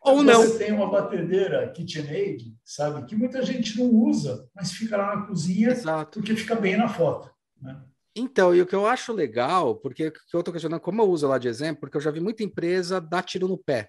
Ou 0.03 0.23
não. 0.23 0.43
Você 0.43 0.59
tem 0.59 0.73
uma 0.73 0.91
batedeira 0.91 1.67
KitchenAid, 1.71 2.55
sabe, 2.63 3.07
que 3.07 3.17
muita 3.17 3.43
gente 3.43 3.79
não 3.79 3.87
usa, 3.87 4.47
mas 4.55 4.73
fica 4.73 4.97
lá 4.97 5.17
na 5.17 5.23
cozinha 5.23 5.71
Exato. 5.71 6.19
porque 6.19 6.37
fica 6.37 6.55
bem 6.55 6.77
na 6.77 6.89
foto. 6.89 7.31
Né? 7.61 7.81
Então, 8.15 8.55
e 8.55 8.61
o 8.61 8.67
que 8.67 8.75
eu 8.75 8.87
acho 8.87 9.13
legal, 9.13 9.77
porque 9.77 10.11
que 10.11 10.19
eu 10.35 10.41
estou 10.41 10.53
questionando 10.53 10.81
como 10.81 11.01
eu 11.01 11.09
uso 11.09 11.27
lá 11.27 11.39
de 11.39 11.49
exemplo, 11.49 11.81
porque 11.81 11.97
eu 11.97 12.01
já 12.01 12.11
vi 12.11 12.21
muita 12.21 12.45
empresa 12.45 13.01
dar 13.01 13.23
tiro 13.23 13.49
no 13.49 13.57
pé 13.57 13.89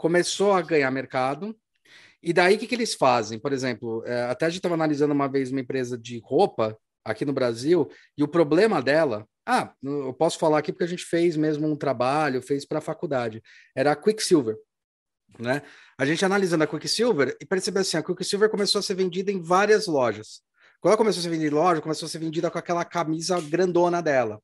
começou 0.00 0.54
a 0.54 0.62
ganhar 0.62 0.90
mercado. 0.90 1.54
E 2.22 2.32
daí 2.32 2.56
o 2.56 2.58
que, 2.58 2.66
que 2.66 2.74
eles 2.74 2.94
fazem? 2.94 3.38
Por 3.38 3.52
exemplo, 3.52 4.02
é, 4.04 4.24
até 4.24 4.46
a 4.46 4.48
gente 4.48 4.58
estava 4.58 4.74
analisando 4.74 5.14
uma 5.14 5.28
vez 5.28 5.50
uma 5.50 5.60
empresa 5.60 5.96
de 5.96 6.20
roupa 6.22 6.76
aqui 7.04 7.24
no 7.24 7.32
Brasil, 7.32 7.88
e 8.16 8.22
o 8.22 8.28
problema 8.28 8.82
dela. 8.82 9.26
Ah, 9.46 9.72
eu 9.82 10.12
posso 10.14 10.38
falar 10.38 10.58
aqui 10.58 10.72
porque 10.72 10.84
a 10.84 10.88
gente 10.88 11.04
fez 11.04 11.36
mesmo 11.36 11.66
um 11.66 11.76
trabalho, 11.76 12.42
fez 12.42 12.64
para 12.66 12.78
a 12.78 12.82
faculdade. 12.82 13.42
Era 13.74 13.92
a 13.92 13.96
Quicksilver. 13.96 14.56
Né? 15.38 15.62
A 15.98 16.04
gente 16.04 16.24
analisando 16.24 16.64
a 16.64 16.66
Quicksilver 16.66 17.36
e 17.40 17.46
percebeu 17.46 17.80
assim: 17.80 17.96
a 17.96 18.02
Quicksilver 18.02 18.50
começou 18.50 18.78
a 18.78 18.82
ser 18.82 18.94
vendida 18.94 19.32
em 19.32 19.40
várias 19.40 19.86
lojas. 19.86 20.42
Quando 20.80 20.92
ela 20.92 20.98
começou 20.98 21.20
a 21.20 21.22
ser 21.22 21.30
vendida 21.30 21.50
em 21.50 21.58
loja, 21.58 21.80
começou 21.80 22.06
a 22.06 22.08
ser 22.08 22.18
vendida 22.18 22.50
com 22.50 22.58
aquela 22.58 22.84
camisa 22.84 23.40
grandona 23.40 24.02
dela. 24.02 24.40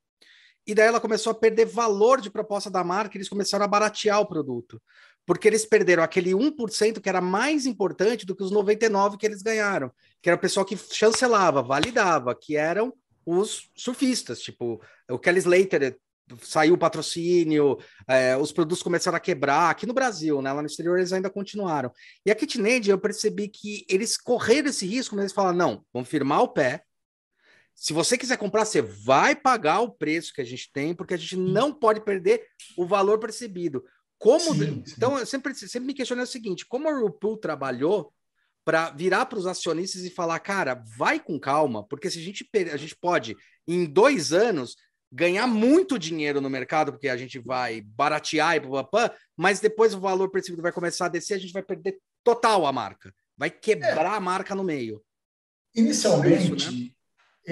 E 0.65 0.75
daí 0.75 0.87
ela 0.87 0.99
começou 0.99 1.31
a 1.31 1.35
perder 1.35 1.65
valor 1.65 2.19
de 2.19 2.29
proposta 2.29 2.69
da 2.69 2.83
marca, 2.83 3.15
e 3.15 3.17
eles 3.17 3.29
começaram 3.29 3.63
a 3.63 3.67
baratear 3.67 4.19
o 4.19 4.27
produto 4.27 4.81
porque 5.27 5.45
eles 5.45 5.65
perderam 5.65 6.01
aquele 6.01 6.31
1% 6.31 7.01
que 7.01 7.09
era 7.09 7.19
mais 7.19 7.65
importante 7.65 8.25
do 8.25 8.33
que 8.33 8.41
os 8.41 8.51
99% 8.51 9.17
que 9.17 9.25
eles 9.25 9.41
ganharam, 9.41 9.91
que 10.21 10.29
era 10.29 10.37
o 10.37 10.39
pessoal 10.39 10.65
que 10.65 10.77
chancelava, 10.77 11.61
validava, 11.61 12.33
que 12.33 12.55
eram 12.55 12.93
os 13.25 13.69
surfistas, 13.75 14.39
tipo, 14.39 14.81
o 15.11 15.19
Kelly 15.19 15.39
Slater 15.39 15.99
saiu 16.41 16.75
o 16.75 16.77
patrocínio, 16.77 17.77
é, 18.07 18.37
os 18.37 18.53
produtos 18.53 18.81
começaram 18.81 19.17
a 19.17 19.19
quebrar, 19.19 19.69
aqui 19.69 19.85
no 19.85 19.93
Brasil, 19.93 20.41
né, 20.41 20.51
lá 20.51 20.61
no 20.61 20.67
exterior 20.67 20.97
eles 20.97 21.11
ainda 21.11 21.29
continuaram. 21.29 21.91
E 22.25 22.31
a 22.31 22.35
KitchenAid, 22.35 22.89
eu 22.89 22.97
percebi 22.97 23.49
que 23.49 23.85
eles 23.89 24.15
correram 24.15 24.69
esse 24.69 24.87
risco, 24.87 25.13
mas 25.13 25.23
eles 25.23 25.33
falaram, 25.33 25.57
não, 25.57 25.85
vamos 25.93 26.07
firmar 26.07 26.41
o 26.41 26.47
pé, 26.47 26.83
se 27.77 27.93
você 27.93 28.17
quiser 28.17 28.37
comprar, 28.37 28.65
você 28.65 28.81
vai 28.81 29.35
pagar 29.35 29.81
o 29.81 29.91
preço 29.91 30.33
que 30.33 30.41
a 30.41 30.43
gente 30.43 30.71
tem, 30.73 30.95
porque 30.95 31.13
a 31.13 31.17
gente 31.17 31.37
não 31.37 31.71
pode 31.71 32.01
perder 32.01 32.43
o 32.75 32.87
valor 32.87 33.19
percebido. 33.19 33.83
Como 34.19 34.53
sim, 34.53 34.83
sim. 34.83 34.93
então 34.95 35.17
eu 35.17 35.25
sempre 35.25 35.53
sempre 35.53 35.87
me 35.87 35.93
questionei 35.93 36.23
o 36.23 36.27
seguinte, 36.27 36.65
como 36.65 36.89
a 36.89 36.91
Whirlpool 36.91 37.37
trabalhou 37.37 38.11
para 38.65 38.89
virar 38.89 39.25
para 39.27 39.39
os 39.39 39.45
acionistas 39.45 40.03
e 40.03 40.09
falar, 40.09 40.39
cara, 40.39 40.83
vai 40.97 41.19
com 41.19 41.39
calma, 41.39 41.87
porque 41.87 42.09
se 42.09 42.19
a 42.19 42.21
gente 42.21 42.49
a 42.71 42.77
gente 42.77 42.95
pode 42.95 43.35
em 43.67 43.85
dois 43.85 44.33
anos 44.33 44.75
ganhar 45.11 45.47
muito 45.47 45.97
dinheiro 45.97 46.41
no 46.41 46.49
mercado, 46.49 46.91
porque 46.91 47.07
a 47.07 47.15
gente 47.15 47.39
vai 47.39 47.81
baratear 47.81 48.55
e 48.55 48.61
papapá, 48.61 49.15
mas 49.37 49.59
depois 49.59 49.93
o 49.93 49.99
valor 49.99 50.29
percebido 50.29 50.61
vai 50.61 50.71
começar 50.71 51.05
a 51.05 51.09
descer, 51.09 51.35
a 51.35 51.39
gente 51.39 51.53
vai 51.53 51.63
perder 51.63 51.97
total 52.23 52.65
a 52.65 52.73
marca, 52.73 53.13
vai 53.37 53.49
quebrar 53.49 54.13
é. 54.13 54.17
a 54.17 54.19
marca 54.19 54.53
no 54.53 54.63
meio. 54.63 55.01
Inicialmente, 55.73 56.55
isso, 56.55 56.71
né? 56.71 56.91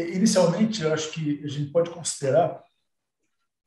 inicialmente 0.09 0.81
eu 0.81 0.93
acho 0.93 1.11
que 1.11 1.41
a 1.43 1.47
gente 1.47 1.71
pode 1.71 1.91
considerar 1.91 2.61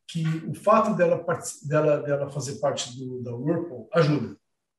que 0.08 0.24
o 0.48 0.54
fato 0.54 0.96
dela, 0.96 1.24
dela, 1.64 2.02
dela 2.02 2.30
fazer 2.30 2.56
parte 2.56 2.96
do, 2.98 3.22
da 3.22 3.34
Whirlpool 3.34 3.88
ajuda. 3.92 4.36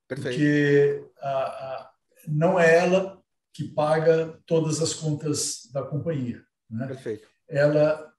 Perfeito. 0.08 0.36
Porque 0.36 1.06
a, 1.22 1.30
a, 1.30 1.92
não 2.28 2.60
é 2.60 2.78
ela 2.78 3.22
que 3.54 3.64
paga 3.64 4.40
todas 4.48 4.82
as 4.82 4.94
contas 4.94 5.70
da 5.72 5.84
companhia. 5.84 6.44
Né? 6.70 6.88
Perfeito. 6.88 7.28
Ela 7.48 8.12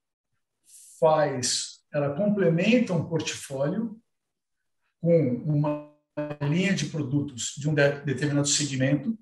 faz, 1.01 1.81
ela 1.93 2.15
complementa 2.15 2.93
um 2.93 3.09
portfólio 3.09 4.01
com 5.01 5.35
uma 5.45 5.91
linha 6.43 6.75
de 6.75 6.87
produtos 6.87 7.55
de 7.57 7.69
um 7.69 7.75
determinado 7.75 8.47
segmento 8.47 9.19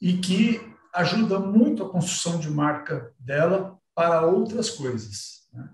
e 0.00 0.18
que 0.18 0.60
ajuda 0.94 1.40
muito 1.40 1.82
a 1.82 1.90
construção 1.90 2.38
de 2.38 2.50
marca 2.50 3.12
dela 3.18 3.78
para 3.94 4.24
outras 4.26 4.70
coisas. 4.70 5.48
Né? 5.52 5.68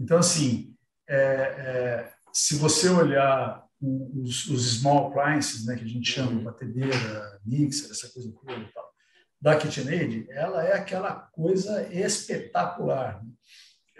Então, 0.00 0.18
assim, 0.18 0.74
é, 1.08 1.16
é, 1.16 2.12
se 2.32 2.56
você 2.56 2.88
olhar 2.88 3.64
os, 3.80 4.46
os, 4.48 4.78
small 4.78 5.08
appliances, 5.08 5.64
né, 5.64 5.76
que 5.76 5.84
a 5.84 5.88
gente 5.88 6.10
chama, 6.10 6.32
uhum. 6.32 6.44
batedeira, 6.44 7.40
mixer, 7.44 7.90
essa 7.90 8.08
coisa 8.08 8.32
toda 8.32 8.60
e 8.60 8.72
tal, 8.72 8.88
da 9.40 9.56
KitchenAid, 9.56 10.26
ela 10.30 10.64
é 10.64 10.74
aquela 10.74 11.14
coisa 11.14 11.88
espetacular. 11.92 13.24
Né? 13.24 13.30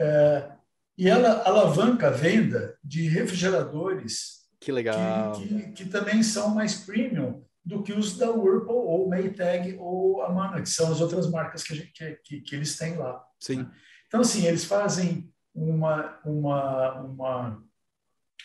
É, 0.01 0.51
e 0.97 1.09
ela 1.09 1.43
alavanca 1.45 2.09
a 2.09 2.11
venda 2.11 2.77
de 2.83 3.09
refrigeradores 3.09 4.39
que, 4.61 4.73
legal. 4.73 5.33
Que, 5.33 5.47
que, 5.47 5.73
que, 5.73 5.85
também 5.89 6.23
são 6.23 6.55
mais 6.55 6.75
premium 6.75 7.45
do 7.65 7.83
que 7.83 7.93
os 7.93 8.17
da 8.17 8.31
Whirlpool 8.31 8.87
ou 8.87 9.09
Maytag 9.09 9.77
ou 9.79 10.23
Amana, 10.23 10.61
que 10.61 10.69
são 10.69 10.91
as 10.91 11.01
outras 11.01 11.31
marcas 11.31 11.63
que, 11.63 11.77
gente, 11.77 11.93
que, 12.25 12.41
que, 12.41 12.57
eles 12.57 12.77
têm 12.77 12.97
lá. 12.97 13.23
Sim. 13.39 13.59
Né? 13.59 13.71
Então, 14.09 14.21
assim, 14.21 14.47
eles 14.47 14.65
fazem 14.65 15.33
uma, 15.59 16.19
uma, 16.25 17.01
uma 17.01 17.63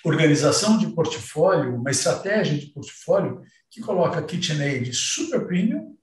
organização 0.04 0.78
de 0.78 0.88
portfólio, 0.88 1.76
uma 1.76 1.92
estratégia 1.92 2.58
de 2.58 2.68
portfólio 2.68 3.42
que 3.70 3.82
coloca 3.82 4.20
a 4.20 4.24
KitchenAid 4.24 4.94
super 4.94 5.46
premium 5.46 5.96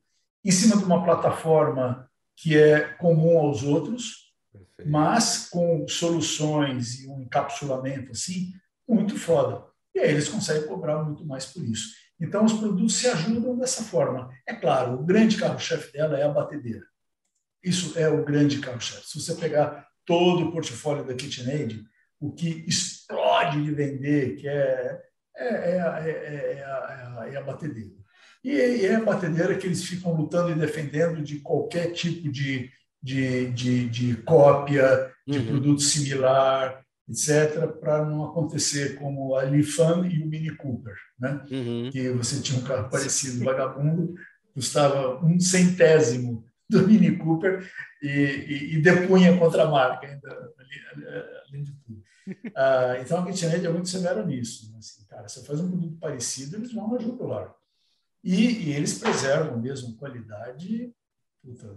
em 0.45 0.51
cima 0.51 0.77
de 0.77 0.85
uma 0.85 1.05
plataforma 1.05 2.09
que 2.37 2.57
é 2.57 2.81
comum 2.95 3.39
aos 3.39 3.62
outros, 3.62 4.32
Perfeito. 4.51 4.91
mas 4.91 5.49
com 5.51 5.87
soluções 5.87 7.01
e 7.01 7.09
um 7.09 7.20
encapsulamento 7.20 8.12
assim 8.12 8.53
muito 8.89 9.19
foda. 9.19 9.66
E 9.95 10.01
aí 10.01 10.11
eles 10.11 10.28
conseguem 10.28 10.66
cobrar 10.66 11.03
muito 11.03 11.24
mais 11.27 11.45
por 11.47 11.62
isso. 11.62 11.95
Então 12.19 12.45
os 12.45 12.53
produtos 12.53 12.97
se 12.97 13.09
ajudam 13.09 13.59
dessa 13.59 13.82
forma. 13.82 14.31
É 14.47 14.55
claro, 14.55 14.95
o 14.95 15.05
grande 15.05 15.37
carro-chefe 15.37 15.93
dela 15.93 16.19
é 16.19 16.23
a 16.23 16.28
batedeira. 16.28 16.87
Isso 17.62 17.99
é 17.99 18.09
o 18.09 18.24
grande 18.24 18.59
carro-chefe. 18.59 19.07
Se 19.07 19.20
você 19.20 19.35
pegar 19.35 19.90
todo 20.11 20.49
o 20.49 20.51
portfólio 20.51 21.05
da 21.05 21.15
KitchenAid, 21.15 21.85
o 22.19 22.32
que 22.32 22.65
explode 22.66 23.62
de 23.62 23.70
vender, 23.70 24.35
que 24.35 24.49
é, 24.49 25.01
é, 25.37 25.47
é, 25.47 26.59
é, 26.59 26.65
a, 26.65 27.28
é 27.32 27.37
a 27.37 27.43
batedeira. 27.43 27.93
E 28.43 28.85
é 28.85 28.97
a 28.97 29.05
batedeira 29.05 29.57
que 29.57 29.69
eles 29.69 29.85
ficam 29.85 30.12
lutando 30.12 30.51
e 30.51 30.57
defendendo 30.57 31.23
de 31.23 31.39
qualquer 31.39 31.93
tipo 31.93 32.28
de, 32.28 32.69
de, 33.01 33.53
de, 33.53 33.89
de 33.89 34.16
cópia, 34.23 35.12
de 35.24 35.39
uhum. 35.39 35.47
produto 35.47 35.81
similar, 35.81 36.82
etc., 37.09 37.69
para 37.81 38.05
não 38.05 38.24
acontecer 38.24 38.97
como 38.97 39.37
a 39.37 39.45
Lifan 39.45 40.09
e 40.09 40.20
o 40.20 40.27
Mini 40.27 40.51
Cooper, 40.57 40.95
né? 41.20 41.41
Uhum. 41.53 41.89
que 41.93 42.11
você 42.11 42.41
tinha 42.41 42.59
um 42.59 42.65
carro 42.65 42.91
parecido, 42.91 43.45
vagabundo, 43.45 44.15
custava 44.55 45.24
um 45.24 45.39
centésimo 45.39 46.45
do 46.71 46.87
Mini 46.87 47.17
Cooper 47.19 47.69
e, 48.03 48.09
e, 48.09 48.75
e 48.75 48.83
depunha 48.83 49.37
contra 49.37 49.65
a 49.65 49.71
marca, 49.71 50.07
ainda, 50.07 50.55
além 51.49 51.63
de 51.63 51.73
tudo. 51.73 52.03
Ah, 52.55 52.97
então 53.01 53.19
a 53.19 53.27
KitchenAid 53.27 53.67
é 53.67 53.71
muito 53.71 53.89
severa 53.89 54.25
nisso. 54.25 54.71
Né? 54.71 54.79
Assim, 54.79 55.05
cara, 55.07 55.27
você 55.27 55.43
faz 55.43 55.59
um 55.59 55.69
produto 55.69 55.99
parecido, 55.99 56.57
eles 56.57 56.73
vão 56.73 56.89
na 56.89 56.99
jugular. 56.99 57.53
E, 58.23 58.69
e 58.69 58.73
eles 58.73 58.99
preservam 58.99 59.59
mesmo 59.59 59.97
qualidade. 59.97 60.93
Puta, 61.43 61.77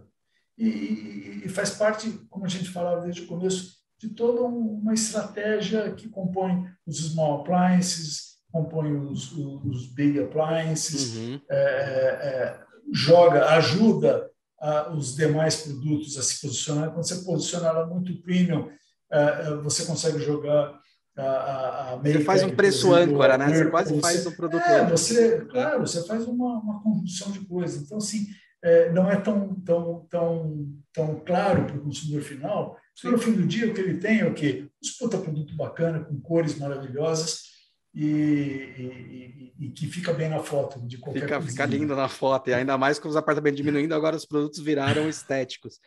e, 0.58 1.42
e, 1.46 1.50
faz 1.50 1.72
parte, 1.72 2.12
como 2.30 2.46
a 2.46 2.50
gente 2.50 2.70
falava 2.70 3.02
desde 3.02 3.24
o 3.24 3.28
começo, 3.28 3.78
de 3.98 4.10
toda 4.10 4.44
uma 4.44 4.94
estratégia 4.94 5.92
que 5.94 6.10
compõe 6.10 6.70
os 6.86 6.98
small 6.98 7.42
appliances, 7.42 8.38
compõe 8.52 8.96
os, 8.96 9.32
os 9.32 9.88
big 9.88 10.20
appliances, 10.20 11.16
uhum. 11.16 11.42
é, 11.50 11.58
é, 11.58 12.64
joga, 12.92 13.50
ajuda 13.56 14.30
a, 14.64 14.90
os 14.94 15.16
demais 15.16 15.58
produtos 15.58 16.18
a 16.18 16.24
se 16.24 16.40
posicionar. 16.40 16.92
Quando 16.92 17.06
você 17.06 17.16
posiciona 17.18 17.68
ela 17.68 17.86
muito 17.86 18.22
premium, 18.22 18.70
é 19.12 19.56
você 19.58 19.86
consegue 19.86 20.20
jogar 20.20 20.80
a, 21.18 21.94
a 21.94 21.96
Você 21.98 22.22
faz 22.22 22.44
um 22.44 22.50
preço 22.50 22.96
exemplo, 22.96 23.16
âncora, 23.16 23.38
né? 23.38 23.50
Você 23.50 23.70
quase 23.70 23.94
você, 23.94 24.02
faz 24.02 24.26
um 24.26 24.32
produto 24.32 24.64
é, 24.64 24.90
você, 24.90 25.46
Claro, 25.52 25.82
você 25.82 26.08
faz 26.08 26.26
uma, 26.26 26.60
uma 26.60 26.82
conjunção 26.82 27.32
de 27.32 27.42
coisas. 27.42 27.84
Então, 27.84 27.98
assim, 27.98 28.26
é, 28.64 28.92
não 28.92 29.12
é 29.12 29.18
tão, 29.18 29.54
tão, 29.66 30.08
tão, 30.10 30.68
tão 30.94 31.20
claro 31.26 31.66
para 31.66 31.76
o 31.76 31.82
consumidor 31.82 32.24
final. 32.24 32.78
Sim. 32.96 33.12
No 33.12 33.18
fim 33.18 33.34
do 33.34 33.46
dia, 33.46 33.70
o 33.70 33.74
que 33.74 33.82
ele 33.82 33.98
tem 33.98 34.22
é 34.22 34.26
o 34.26 34.34
quê? 34.34 34.68
Um 34.84 34.98
puta 34.98 35.18
produto 35.18 35.56
bacana, 35.56 36.00
com 36.00 36.20
cores 36.22 36.58
maravilhosas 36.58 37.53
e, 37.94 38.04
e, 38.06 39.54
e, 39.60 39.70
que 39.70 39.88
fica 39.88 40.12
bem 40.14 40.28
na 40.28 40.40
foto 40.40 40.80
de 40.82 40.98
qualquer 40.98 41.22
fica, 41.22 41.42
fica 41.42 41.66
lindo 41.66 41.96
na 41.96 42.10
foto, 42.10 42.50
e 42.50 42.54
ainda 42.54 42.78
mais 42.78 42.98
com 42.98 43.08
os 43.08 43.16
apartamentos 43.16 43.58
diminuindo, 43.58 43.94
agora 43.94 44.16
os 44.16 44.26
produtos 44.26 44.60
viraram 44.60 45.08
estéticos. 45.08 45.80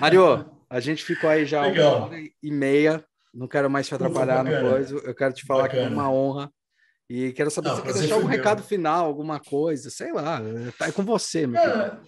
Mário, 0.00 0.50
a 0.70 0.80
gente 0.80 1.04
ficou 1.04 1.28
aí 1.28 1.44
já 1.44 1.62
Legal. 1.62 1.96
uma 1.96 2.06
hora 2.06 2.16
e 2.42 2.50
meia, 2.50 3.04
não 3.34 3.46
quero 3.46 3.68
mais 3.68 3.86
te 3.86 3.94
atrapalhar 3.94 4.42
no 4.42 4.70
coisa, 4.70 4.96
eu 4.96 5.14
quero 5.14 5.34
te 5.34 5.44
falar 5.44 5.64
bacana. 5.64 5.82
que 5.82 5.88
é 5.88 5.92
uma 5.92 6.10
honra 6.10 6.50
e 7.08 7.32
quero 7.32 7.50
saber 7.50 7.68
se 7.70 7.76
você 7.76 7.82
quer 7.82 7.98
deixar 7.98 8.14
algum 8.14 8.26
recado 8.26 8.62
final, 8.62 9.04
alguma 9.04 9.38
coisa, 9.38 9.90
sei 9.90 10.12
lá, 10.12 10.40
tá 10.78 10.90
com 10.90 11.04
você, 11.04 11.46
meu 11.46 11.60
é, 11.60 12.00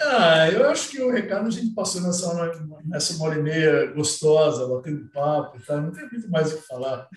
ah, 0.00 0.50
Eu 0.50 0.68
acho 0.68 0.90
que 0.90 1.00
o 1.00 1.10
recado 1.10 1.46
a 1.46 1.50
gente 1.50 1.74
passou 1.74 2.00
nessa, 2.00 2.52
nessa 2.84 3.14
uma 3.14 3.26
hora 3.26 3.38
e 3.38 3.42
meia 3.42 3.86
gostosa, 3.92 4.68
batendo 4.68 5.10
papo, 5.10 5.58
tá? 5.64 5.80
não 5.80 5.92
tem 5.92 6.08
muito 6.08 6.30
mais 6.30 6.52
o 6.52 6.58
que 6.58 6.66
falar. 6.66 7.08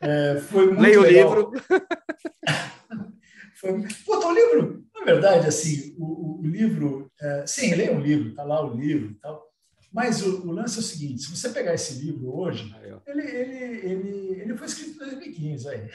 É, 0.00 0.40
foi 0.48 0.66
muito 0.66 0.80
Leia 0.80 1.00
o 1.00 1.06
livro. 1.06 1.52
foi, 3.56 3.72
pô, 4.04 4.18
tá, 4.18 4.28
o 4.28 4.34
livro, 4.34 4.84
na 4.94 5.04
verdade, 5.04 5.46
assim, 5.46 5.94
o, 5.98 6.40
o 6.40 6.46
livro, 6.46 7.10
é, 7.20 7.46
sim, 7.46 7.74
leia 7.74 7.92
um 7.92 8.00
livro, 8.00 8.34
tá 8.34 8.44
lá 8.44 8.64
o 8.64 8.76
livro 8.76 9.10
e 9.10 9.14
tal, 9.14 9.46
mas 9.92 10.22
o, 10.22 10.46
o, 10.46 10.52
lance 10.52 10.76
é 10.76 10.80
o 10.80 10.84
seguinte: 10.84 11.22
se 11.22 11.34
você 11.34 11.48
pegar 11.48 11.72
esse 11.72 12.04
livro 12.04 12.36
hoje, 12.36 12.74
ele, 13.06 13.22
ele, 13.22 13.86
ele, 13.86 14.40
ele 14.42 14.56
foi 14.56 14.66
escrito 14.66 15.02
em 15.02 15.08
2015 15.08 15.68
aí. 15.68 15.88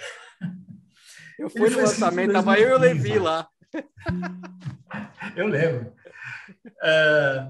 Eu 1.38 1.50
fui 1.50 1.70
no 1.70 1.78
lançamento, 1.78 2.34
tava 2.34 2.60
eu 2.60 2.70
e 2.70 2.74
o 2.74 2.80
Levi 2.80 3.20
lá. 3.20 3.48
Eu 5.36 5.48
lembro. 5.48 5.94
É, 6.84 7.48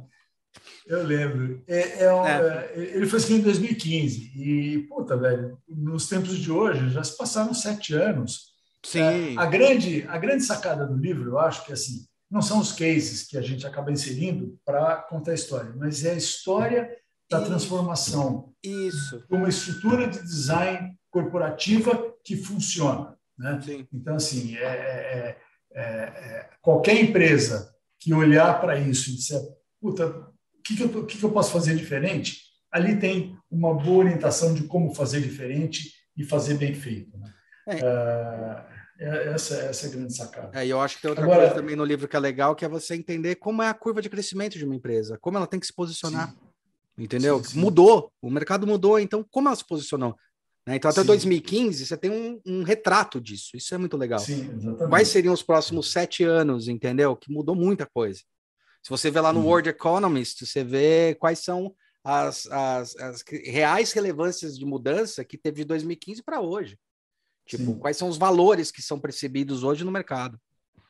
eu 0.88 1.04
lembro. 1.04 1.64
É, 1.68 2.04
é, 2.04 2.14
um, 2.14 2.26
é. 2.26 2.32
é 2.32 2.74
ele 2.76 3.06
foi 3.06 3.20
escrito 3.20 3.40
em 3.40 3.44
2015. 3.44 4.32
E, 4.36 4.80
puta, 4.90 5.16
velho, 5.16 5.58
nos 5.68 6.08
tempos 6.08 6.38
de 6.38 6.52
hoje, 6.52 6.90
já 6.90 7.04
se 7.04 7.16
passaram 7.18 7.54
sete 7.54 7.94
anos. 7.94 8.52
Sim. 8.84 9.38
a, 9.38 9.46
grande, 9.46 10.06
a 10.08 10.18
grande 10.18 10.44
sacada 10.44 10.88
do 10.88 10.98
livro, 10.98 11.30
eu 11.30 11.40
acho 11.40 11.64
que 11.66 11.72
assim, 11.72 12.04
não 12.30 12.42
são 12.42 12.60
os 12.60 12.72
cases 12.72 13.28
que 13.28 13.38
a 13.38 13.42
gente 13.42 13.68
acaba 13.68 13.92
inserindo 13.92 14.58
para 14.66 14.96
contar 15.04 15.32
a 15.32 15.36
história, 15.36 15.72
mas 15.76 16.04
é 16.04 16.12
a 16.12 16.18
história 16.18 16.90
da 17.30 17.42
transformação. 17.42 18.54
Isso. 18.64 19.24
Uma 19.30 19.50
estrutura 19.50 20.08
de 20.08 20.20
design 20.20 20.98
corporativa 21.10 22.14
que 22.24 22.36
funciona. 22.36 23.16
Né? 23.38 23.60
Então, 23.94 24.16
assim, 24.16 24.56
é, 24.58 24.64
é, 24.64 25.38
é, 25.74 26.50
qualquer 26.62 27.02
empresa 27.02 27.71
que 28.02 28.14
olhar 28.14 28.60
para 28.60 28.80
isso 28.80 29.12
e 29.12 29.16
disser, 29.16 29.40
puta, 29.80 30.08
o 30.08 30.62
que, 30.64 30.76
que, 30.76 30.84
eu, 30.84 31.06
que, 31.06 31.18
que 31.18 31.24
eu 31.24 31.32
posso 31.32 31.52
fazer 31.52 31.76
diferente? 31.76 32.42
Ali 32.72 33.00
tem 33.00 33.38
uma 33.50 33.74
boa 33.74 34.06
orientação 34.06 34.54
de 34.54 34.64
como 34.64 34.94
fazer 34.94 35.22
diferente 35.22 35.92
e 36.18 36.24
fazer 36.24 36.56
bem 36.56 36.74
feito. 36.74 37.16
Né? 37.18 37.34
É. 37.68 38.82
É, 39.02 39.34
essa, 39.34 39.56
essa 39.56 39.88
é 39.88 39.90
a 39.90 39.94
grande 39.94 40.16
sacada. 40.16 40.60
É, 40.60 40.66
e 40.66 40.70
eu 40.70 40.80
acho 40.80 40.96
que 40.96 41.02
tem 41.02 41.10
outra 41.10 41.24
Agora, 41.24 41.40
coisa 41.40 41.56
também 41.56 41.76
no 41.76 41.84
livro 41.84 42.08
que 42.08 42.16
é 42.16 42.20
legal, 42.20 42.56
que 42.56 42.64
é 42.64 42.70
você 42.70 42.94
entender 42.94 43.36
como 43.36 43.64
é 43.64 43.68
a 43.68 43.74
curva 43.74 44.00
de 44.00 44.10
crescimento 44.10 44.60
de 44.60 44.66
uma 44.66 44.76
empresa, 44.76 45.18
como 45.20 45.38
ela 45.38 45.48
tem 45.48 45.60
que 45.60 45.66
se 45.66 45.74
posicionar. 45.74 46.30
Sim. 46.30 46.38
Entendeu? 47.00 47.44
Sim, 47.44 47.52
sim. 47.52 47.60
Mudou, 47.60 48.12
o 48.22 48.30
mercado 48.30 48.68
mudou, 48.68 49.00
então 49.00 49.26
como 49.32 49.48
ela 49.48 49.56
se 49.56 49.66
posicionou? 49.66 50.16
Né? 50.72 50.78
Então, 50.78 50.90
até 50.90 51.02
Sim. 51.02 51.08
2015, 51.08 51.86
você 51.86 51.98
tem 51.98 52.10
um, 52.10 52.42
um, 52.46 52.64
retrato 52.64 53.20
disso. 53.20 53.58
Isso 53.58 53.76
é 53.76 53.78
muito 53.78 53.98
legal. 53.98 54.20
Sim, 54.20 54.50
exatamente. 54.56 54.90
Quais 54.90 55.08
seriam 55.10 55.34
os 55.34 55.44
próximos 55.44 55.92
sete 55.92 56.24
anos, 56.24 56.70
entendeu? 56.70 57.16
Que 57.16 57.32
mudou 57.32 57.54
muita 57.54 57.86
coisa. 57.86 58.22
Se 58.82 58.90
você 58.90 59.12
vê 59.12 59.20
lá 59.20 59.34
no 59.34 59.42
uhum. 59.42 59.48
World 59.48 59.70
Economist, 59.70 60.46
você 60.46 60.64
vê 60.64 61.16
quais 61.20 61.40
são 61.40 61.76
as, 62.04 62.48
as, 62.48 62.96
as, 62.96 63.24
reais 63.44 63.92
relevâncias 63.92 64.58
de 64.58 64.66
mudança 64.66 65.26
que 65.26 65.38
teve 65.38 65.58
de 65.58 65.66
2015 65.66 66.24
para 66.24 66.40
hoje. 66.40 66.80
Tipo, 67.46 67.66
Sim. 67.66 67.80
quais 67.80 67.98
são 67.98 68.08
os 68.08 68.18
valores 68.18 68.72
que 68.72 68.82
são 68.82 68.98
percebidos 68.98 69.64
hoje 69.64 69.84
no 69.84 69.92
mercado. 69.92 70.40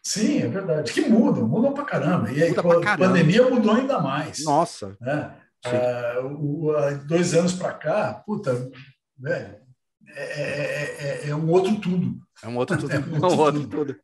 Sim, 0.03 0.43
é 0.43 0.47
verdade. 0.47 0.93
Que 0.93 1.01
mudam, 1.01 1.47
mudam 1.47 1.73
para 1.73 1.85
caramba. 1.85 2.31
E 2.31 2.41
aí, 2.41 2.49
Muda 2.49 2.91
a 2.91 2.97
pandemia 2.97 3.49
mudou 3.49 3.73
ainda 3.73 3.99
mais. 3.99 4.43
Nossa. 4.43 4.95
Né? 5.01 5.35
Ah, 5.65 6.21
o, 6.23 6.71
dois 7.07 7.33
anos 7.33 7.53
para 7.53 7.73
cá, 7.73 8.13
puta, 8.25 8.71
velho, 9.17 9.61
é, 10.15 10.23
é, 10.23 11.25
é, 11.25 11.29
é, 11.29 11.35
um 11.35 11.49
outro 11.49 11.75
tudo. 11.79 12.19
É 12.43 12.47
um 12.47 12.57
outro 12.57 12.77
tudo. 12.79 12.91
É 12.91 12.99
um 12.99 13.13
outro, 13.13 13.29
um 13.29 13.39
outro 13.39 13.61
tudo. 13.61 13.85
tudo. 13.85 13.99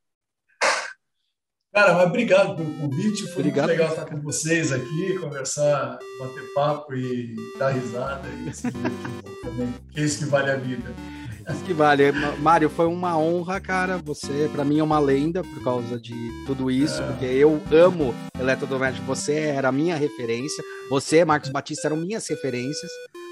Cara, 1.73 1.93
mas 1.93 2.07
obrigado 2.07 2.55
pelo 2.55 2.73
convite. 2.75 3.23
Foi 3.27 3.41
obrigado. 3.41 3.67
muito 3.67 3.79
legal 3.79 3.93
estar 3.93 4.05
com 4.05 4.21
vocês 4.21 4.71
aqui, 4.71 5.19
conversar, 5.19 5.99
bater 6.19 6.53
papo 6.55 6.95
e 6.95 7.35
dar 7.59 7.69
risada. 7.69 8.27
E 8.29 8.53
se 8.53 8.71
também. 9.43 9.73
Que 9.91 9.99
é 9.99 10.03
isso 10.03 10.19
que 10.19 10.25
vale 10.25 10.49
a 10.49 10.55
vida. 10.55 10.93
Isso 11.49 11.63
que 11.63 11.73
vale. 11.73 12.11
Mário, 12.39 12.69
foi 12.69 12.87
uma 12.87 13.17
honra, 13.17 13.59
cara. 13.59 13.97
Você, 13.99 14.49
para 14.51 14.65
mim, 14.65 14.79
é 14.79 14.83
uma 14.83 14.99
lenda 14.99 15.43
por 15.43 15.63
causa 15.63 15.99
de 15.99 16.13
tudo 16.45 16.69
isso, 16.69 17.01
é. 17.01 17.07
porque 17.07 17.25
eu 17.25 17.61
amo 17.71 18.13
eletrodoméstico. 18.39 19.05
Você 19.07 19.33
era 19.33 19.69
a 19.69 19.71
minha 19.71 19.95
referência. 19.95 20.63
Você, 20.89 21.23
Marcos 21.23 21.49
Batista, 21.49 21.87
eram 21.87 21.97
minhas 21.97 22.27
referências 22.27 22.91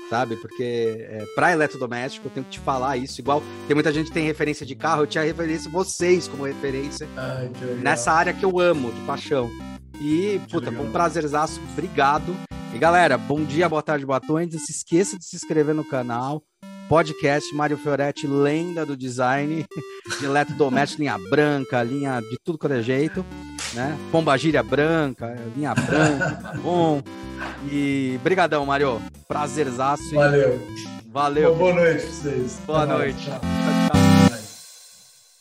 sabe? 0.09 0.35
Porque 0.35 1.07
é, 1.09 1.25
para 1.35 1.51
eletrodoméstico 1.51 2.27
eu 2.27 2.31
tenho 2.31 2.45
que 2.45 2.53
te 2.53 2.59
falar 2.59 2.97
isso. 2.97 3.19
Igual 3.19 3.41
tem 3.67 3.73
muita 3.73 3.91
gente 3.91 4.07
que 4.07 4.13
tem 4.13 4.25
referência 4.25 4.65
de 4.65 4.75
carro, 4.75 5.03
eu 5.03 5.07
tinha 5.07 5.23
referência 5.23 5.69
vocês 5.69 6.27
como 6.27 6.43
referência 6.45 7.07
Ai, 7.17 7.49
nessa 7.81 8.11
área 8.11 8.33
que 8.33 8.45
eu 8.45 8.59
amo, 8.59 8.91
de 8.91 9.01
paixão. 9.01 9.49
E, 9.99 10.39
que 10.45 10.51
puta, 10.51 10.71
foi 10.71 10.85
um 10.85 10.91
prazerzaço. 10.91 11.59
Obrigado. 11.71 12.35
E 12.73 12.77
galera, 12.77 13.17
bom 13.17 13.43
dia, 13.43 13.69
boa 13.69 13.81
tarde, 13.81 14.05
boa 14.05 14.21
noite. 14.27 14.53
Não 14.53 14.59
se 14.59 14.71
esqueça 14.71 15.17
de 15.17 15.25
se 15.25 15.35
inscrever 15.35 15.73
no 15.73 15.83
canal. 15.83 16.43
Podcast 16.87 17.53
Mário 17.55 17.77
Fioretti, 17.77 18.27
lenda 18.27 18.85
do 18.85 18.95
design 18.95 19.65
de 20.19 20.25
eletrodoméstico, 20.25 21.01
linha 21.01 21.17
branca, 21.29 21.81
linha 21.83 22.21
de 22.21 22.37
tudo 22.43 22.57
quanto 22.57 22.73
é 22.73 22.81
jeito, 22.81 23.25
né? 23.73 23.97
Pomba 24.11 24.37
gíria 24.37 24.61
branca, 24.61 25.35
linha 25.55 25.73
branca, 25.73 26.39
tá 26.41 26.53
bom. 26.61 27.01
E 27.71 28.19
brigadão, 28.23 28.65
Mário. 28.65 29.01
Prazerzaço. 29.27 30.13
Valeu. 30.13 30.61
Valeu. 31.11 31.55
Boa 31.55 31.73
noite 31.73 32.03
pra 32.05 32.11
vocês. 32.11 32.59
Boa 32.67 32.83
Até 32.83 32.93
noite. 32.93 33.29
Mais. 33.29 33.41
Tchau. 33.89 33.94